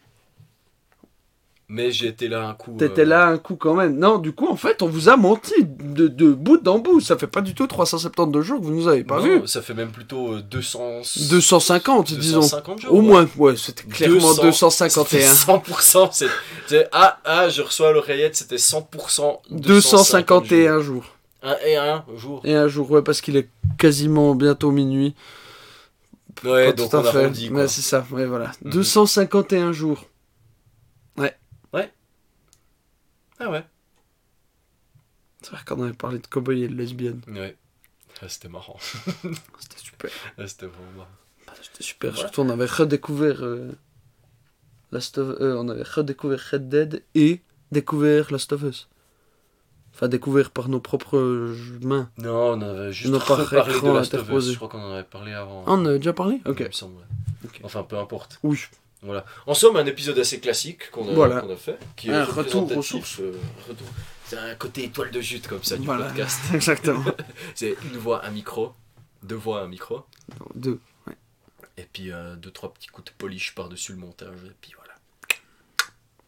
Mais 1.68 1.92
j'ai 1.92 2.08
été 2.08 2.28
là 2.28 2.48
un 2.48 2.54
coup. 2.54 2.76
t'étais 2.78 3.02
euh, 3.02 3.06
là 3.06 3.28
un 3.28 3.38
coup 3.40 3.56
quand 3.56 3.74
même. 3.74 3.98
Non, 3.98 4.20
du 4.20 4.34
coup, 4.34 4.48
en 4.48 4.56
fait, 4.56 4.84
on 4.84 4.88
vous 4.88 5.10
a 5.10 5.18
menti 5.18 5.54
de, 5.64 6.08
de 6.08 6.32
bout 6.32 6.66
en 6.68 6.78
bout. 6.78 7.00
Ça 7.02 7.18
fait 7.18 7.26
pas 7.26 7.42
du 7.42 7.56
tout 7.56 7.66
372 7.66 8.46
jours 8.46 8.60
que 8.60 8.66
vous 8.66 8.74
nous 8.76 8.88
avez 8.88 9.04
pas 9.04 9.18
non, 9.18 9.24
vu. 9.24 9.48
Ça 9.48 9.64
fait 9.64 9.74
même 9.74 9.90
plutôt 9.90 10.34
euh, 10.34 10.42
200. 10.44 11.02
250, 11.32 12.14
disons. 12.14 12.42
250 12.42 12.82
jours. 12.82 12.94
Au 12.94 12.98
ouais. 12.98 13.02
moins, 13.02 13.28
ouais, 13.38 13.56
c'était 13.58 13.84
clairement 13.84 14.36
200, 14.36 14.70
Ça 14.70 14.88
fait 14.90 14.96
251. 15.20 15.34
100%. 15.34 16.10
C'est, 16.12 16.28
c'est- 16.68 16.88
ah, 16.92 17.18
ah, 17.26 17.50
je 17.50 17.64
reçois 17.64 17.92
l'oreillette, 17.92 18.36
c'était 18.36 18.58
100%. 18.58 19.40
251 19.50 20.82
jours. 20.82 21.06
Un 21.42 21.56
et 21.66 21.76
un 21.78 22.04
jour. 22.16 22.42
Et 22.44 22.54
un 22.56 22.68
jour, 22.68 22.90
ouais, 22.92 23.02
parce 23.02 23.22
qu'il 23.22 23.38
est 23.38 23.50
quasiment 23.80 24.36
bientôt 24.36 24.70
minuit. 24.72 25.16
Ouais, 26.44 26.74
donc 26.74 26.94
on 26.94 27.00
a 27.00 27.04
fait. 27.12 27.18
arrondi, 27.24 27.50
quoi. 27.50 27.62
Ouais, 27.62 27.68
c'est 27.68 27.82
ça, 27.82 28.06
ouais, 28.12 28.26
voilà. 28.26 28.52
Mhm. 28.64 28.72
251 28.72 29.72
jours. 29.72 30.06
Ah 33.40 33.50
ouais. 33.50 33.64
C'est 35.42 35.52
vrai 35.52 35.62
qu'on 35.66 35.84
avait 35.84 35.94
parlé 35.94 36.20
de 36.20 36.28
cowboy 36.28 36.64
et 36.64 36.68
de 36.68 36.76
lesbienne. 36.76 37.22
Ouais. 37.28 37.56
Ah, 38.22 38.30
c'était 38.30 38.48
marrant. 38.48 38.78
C'était 39.60 39.78
super. 39.78 40.10
Ah, 40.38 40.48
c'était 40.48 40.68
vraiment 40.68 40.92
marrant. 40.98 41.56
C'était 41.62 41.84
super. 41.84 42.14
Ouais. 42.14 42.18
Surtout, 42.18 42.42
on 42.42 42.50
avait 42.50 42.66
redécouvert 42.66 43.44
euh, 43.44 43.72
Last 44.92 45.18
of 45.18 45.36
euh, 45.42 45.56
on 45.58 45.68
avait 45.68 45.84
redécouvert 45.84 46.40
Red 46.52 46.70
Dead 46.70 47.04
et 47.14 47.42
découvert 47.72 48.32
Last 48.32 48.54
of 48.54 48.64
Us. 48.64 48.88
Enfin, 49.94 50.08
découvert 50.08 50.52
par 50.52 50.70
nos 50.70 50.80
propres 50.80 51.54
mains. 51.82 52.10
Non, 52.18 52.54
on 52.54 52.62
avait 52.62 52.92
juste 52.92 53.12
Nos 53.12 53.20
par 53.20 53.38
reparlé 53.38 53.80
de 53.80 53.88
Last 53.88 54.14
of 54.14 54.30
Us. 54.30 54.52
Je 54.52 54.56
crois 54.56 54.70
qu'on 54.70 54.82
en 54.82 54.94
avait 54.94 55.04
parlé 55.04 55.34
avant. 55.34 55.64
Ah, 55.68 55.74
on 55.74 55.86
avait 55.86 56.00
déjà 56.00 56.14
parlé? 56.14 56.42
Ok. 56.46 56.62
Il 56.62 56.68
me 56.68 56.72
semble. 56.72 57.02
Enfin, 57.64 57.84
peu 57.84 57.98
importe. 57.98 58.40
Oui. 58.44 58.60
Voilà. 59.06 59.26
En 59.46 59.54
somme, 59.54 59.76
un 59.78 59.86
épisode 59.86 60.18
assez 60.20 60.40
classique 60.40 60.90
qu'on 60.92 61.08
a, 61.08 61.14
Voilà. 61.14 61.42
qu'on 61.42 61.54
a 61.54 61.56
fait. 61.56 61.78
Qui 61.96 62.12
Un 62.12 62.22
est 62.22 62.24
retour 62.24 62.76
aux 62.76 62.82
sources. 62.82 63.20
euh, 63.20 63.34
retour. 63.68 63.88
C'est 64.26 64.38
un 64.38 64.56
côté 64.56 64.84
étoile 64.86 65.12
de 65.12 65.22
jute 65.22 65.48
comme 65.48 65.64
ça 65.64 65.78
du 65.78 65.86
Voilà. 65.86 66.08
podcast. 66.08 66.40
Exactement. 66.54 67.06
C'est 67.56 67.78
une 67.92 67.98
voix, 67.98 68.26
un 68.26 68.32
micro. 68.32 68.74
Deux 69.24 69.36
voix, 69.36 69.62
un 69.62 69.68
micro. 69.68 70.04
Deux. 70.56 70.80
Et 71.78 71.84
puis 71.92 72.12
euh, 72.12 72.36
deux, 72.36 72.52
trois 72.52 72.74
petits 72.74 72.88
coups 72.88 73.12
de 73.12 73.16
polish 73.18 73.54
par-dessus 73.54 73.92
le 73.92 73.98
montage. 74.00 74.38
Et 74.46 74.52
puis 74.62 74.72
voilà. 74.78 74.94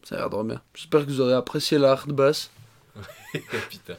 Ça 0.04 0.14
a 0.14 0.18
l'air 0.18 0.30
de 0.30 0.42
bien. 0.46 0.62
J'espère 0.74 1.04
que 1.04 1.10
vous 1.10 1.20
aurez 1.20 1.34
apprécié 1.34 1.78
la 1.78 1.92
hard 1.92 2.12
bass. 2.12 2.50
Putain. 3.70 3.94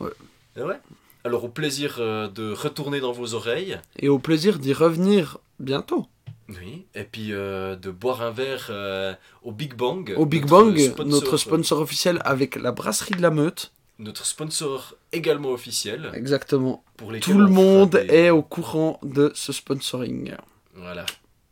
Ouais. 0.00 0.10
Et 0.56 0.62
ouais. 0.62 0.78
Alors, 1.24 1.44
au 1.44 1.48
plaisir 1.48 1.96
euh, 1.98 2.28
de 2.28 2.52
retourner 2.52 3.00
dans 3.00 3.12
vos 3.12 3.34
oreilles. 3.34 3.80
Et 3.98 4.08
au 4.08 4.18
plaisir 4.18 4.58
d'y 4.58 4.72
revenir 4.72 5.38
bientôt. 5.58 6.06
Oui. 6.48 6.86
Et 6.94 7.04
puis 7.04 7.32
euh, 7.32 7.74
de 7.76 7.90
boire 7.90 8.22
un 8.22 8.30
verre 8.30 8.68
euh, 8.70 9.14
au 9.42 9.50
Big 9.52 9.74
Bang. 9.74 10.14
Au 10.16 10.26
Big 10.26 10.42
notre 10.42 10.64
Bang, 10.64 10.78
sponsor, 10.78 11.06
notre 11.06 11.36
sponsor 11.36 11.80
officiel 11.80 12.20
avec 12.24 12.56
la 12.56 12.72
brasserie 12.72 13.14
de 13.16 13.22
la 13.22 13.30
meute. 13.30 13.72
Notre 13.98 14.26
sponsor 14.26 14.94
également 15.12 15.50
officiel. 15.50 16.10
Exactement. 16.14 16.84
Pour 16.96 17.12
Tout 17.20 17.32
le 17.38 17.46
monde 17.48 17.90
des- 17.90 18.14
est 18.14 18.30
au 18.30 18.42
courant 18.42 19.00
de 19.02 19.32
ce 19.34 19.52
sponsoring. 19.52 20.34
Voilà. 20.74 21.06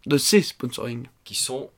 De 0.06 0.18
ces 0.18 0.42
sponsoring. 0.42 1.06
Qui 1.24 1.34
sont 1.34 1.70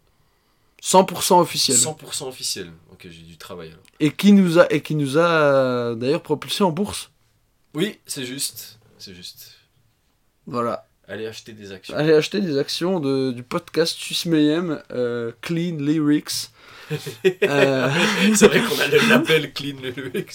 100% 0.83 1.41
officiel. 1.41 1.77
100% 1.77 2.27
officiels. 2.29 2.73
Ok, 2.93 3.07
j'ai 3.09 3.23
du 3.23 3.39
travail 3.39 3.69
alors. 3.69 3.81
Et 4.01 4.11
qui 4.11 4.33
nous 4.33 4.59
a, 4.59 4.71
et 4.73 4.83
qui 4.83 4.95
nous 4.95 5.17
a 5.19 5.95
d'ailleurs 5.95 6.23
propulsé 6.23 6.65
en 6.65 6.71
bourse. 6.73 7.11
Oui, 7.75 7.99
c'est 8.07 8.25
juste. 8.27 8.79
C'est 8.99 9.15
juste. 9.15 9.53
Voilà. 10.47 10.87
Allez 11.09 11.27
acheter 11.27 11.53
des 11.53 11.71
actions. 11.73 11.95
Allez 11.97 12.13
acheter 12.13 12.41
des 12.41 12.59
actions 12.59 12.99
de, 13.01 13.31
du 13.31 13.43
podcast 13.43 13.97
Suisse 13.97 14.27
Mayhem, 14.27 14.83
euh, 14.91 15.33
Clean 15.41 15.77
Lyrics. 15.79 16.51
Euh, 17.43 17.91
c'est 18.37 18.47
vrai 18.47 18.61
qu'on 18.61 18.79
a 18.79 18.87
le 18.87 19.09
label 19.09 19.53
Clean 19.53 19.75
Lyrics. 19.83 20.35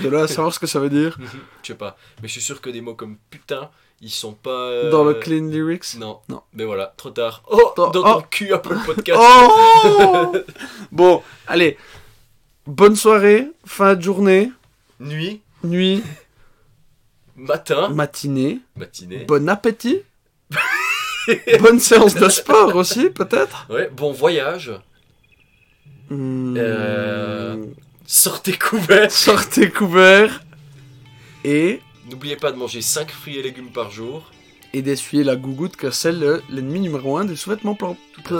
de 0.00 0.08
là 0.08 0.22
à 0.22 0.28
savoir 0.28 0.52
ce 0.52 0.58
que 0.58 0.66
ça 0.66 0.80
veut 0.80 0.90
dire. 0.90 1.16
Je 1.62 1.68
sais 1.68 1.74
pas. 1.76 1.96
Mais 2.20 2.26
je 2.28 2.32
suis 2.32 2.40
sûr 2.40 2.60
que 2.60 2.70
des 2.70 2.80
mots 2.80 2.94
comme 2.96 3.18
putain, 3.30 3.70
ils 4.00 4.10
sont 4.10 4.32
pas. 4.32 4.50
euh, 4.50 4.90
Dans 4.90 5.04
le 5.04 5.14
Clean 5.14 5.46
Lyrics? 5.46 5.94
Non. 5.98 6.18
Non. 6.28 6.42
Mais 6.54 6.64
voilà, 6.64 6.92
trop 6.96 7.10
tard. 7.10 7.42
Oh 7.48 7.72
Dans- 7.76 7.90
Dans 7.90 8.00
oh. 8.16 8.20
ton 8.20 8.26
cul 8.28 8.52
Apple 8.52 8.76
Podcast. 8.86 9.16
Oh 9.22 10.36
Bon, 10.90 11.22
allez. 11.46 11.78
Bonne 12.66 12.96
soirée, 12.96 13.46
fin 13.64 13.94
de 13.94 14.02
journée, 14.02 14.50
Nuit, 15.00 15.40
nuit, 15.64 16.02
matin, 17.36 17.88
matinée. 17.88 18.60
matinée. 18.76 19.24
Bon 19.24 19.48
appétit. 19.48 20.02
Bonne 21.60 21.80
séance 21.80 22.14
de 22.14 22.28
sport 22.28 22.74
aussi, 22.76 23.10
peut-être? 23.10 23.66
Ouais, 23.70 23.90
bon 23.94 24.12
voyage. 24.12 24.72
Hmm. 26.10 26.54
Euh. 26.56 27.64
Sortez 28.06 28.52
couverts. 28.58 29.10
Sortez 29.10 29.70
couverts. 29.70 30.42
Et, 31.44 31.80
N'oubliez 32.10 32.36
pas 32.36 32.52
de 32.52 32.56
manger 32.56 32.82
5 32.82 33.10
fruits 33.10 33.38
et 33.38 33.42
légumes 33.42 33.70
par 33.72 33.90
jour. 33.90 34.30
et 34.74 34.82
d'essuyer 34.82 35.24
la 35.24 35.36
gougoute, 35.36 35.76
que 35.76 35.90
c'est 35.90 36.12
le- 36.12 36.42
l'ennemi 36.50 36.80
numéro 36.80 37.16
un 37.18 37.24
des 37.24 37.36
sous-vêtements 37.36 37.74
propres. 37.74 38.00
C'était 38.16 38.34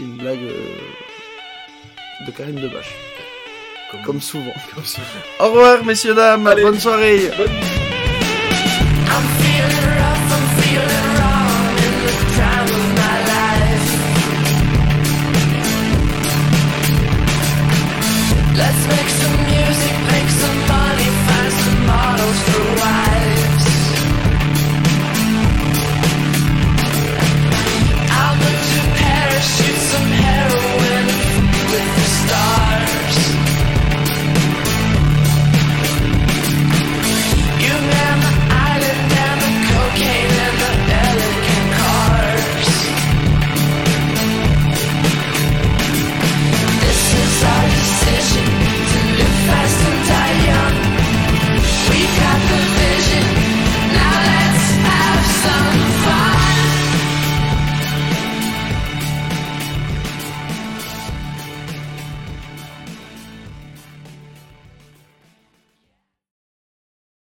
une 0.00 0.16
blague 0.16 0.42
euh, 0.42 0.76
de 2.26 2.30
Karine 2.32 2.56
Debache, 2.60 2.92
Comme, 3.90 4.02
comme 4.02 4.20
souvent. 4.20 4.52
comme. 4.74 4.84
Au 5.40 5.46
revoir, 5.50 5.84
messieurs, 5.84 6.14
dames. 6.14 6.46
Allez. 6.46 6.62
Bonne 6.62 6.80
soirée. 6.80 7.30
I'm 7.38 7.85
Let's 18.56 18.95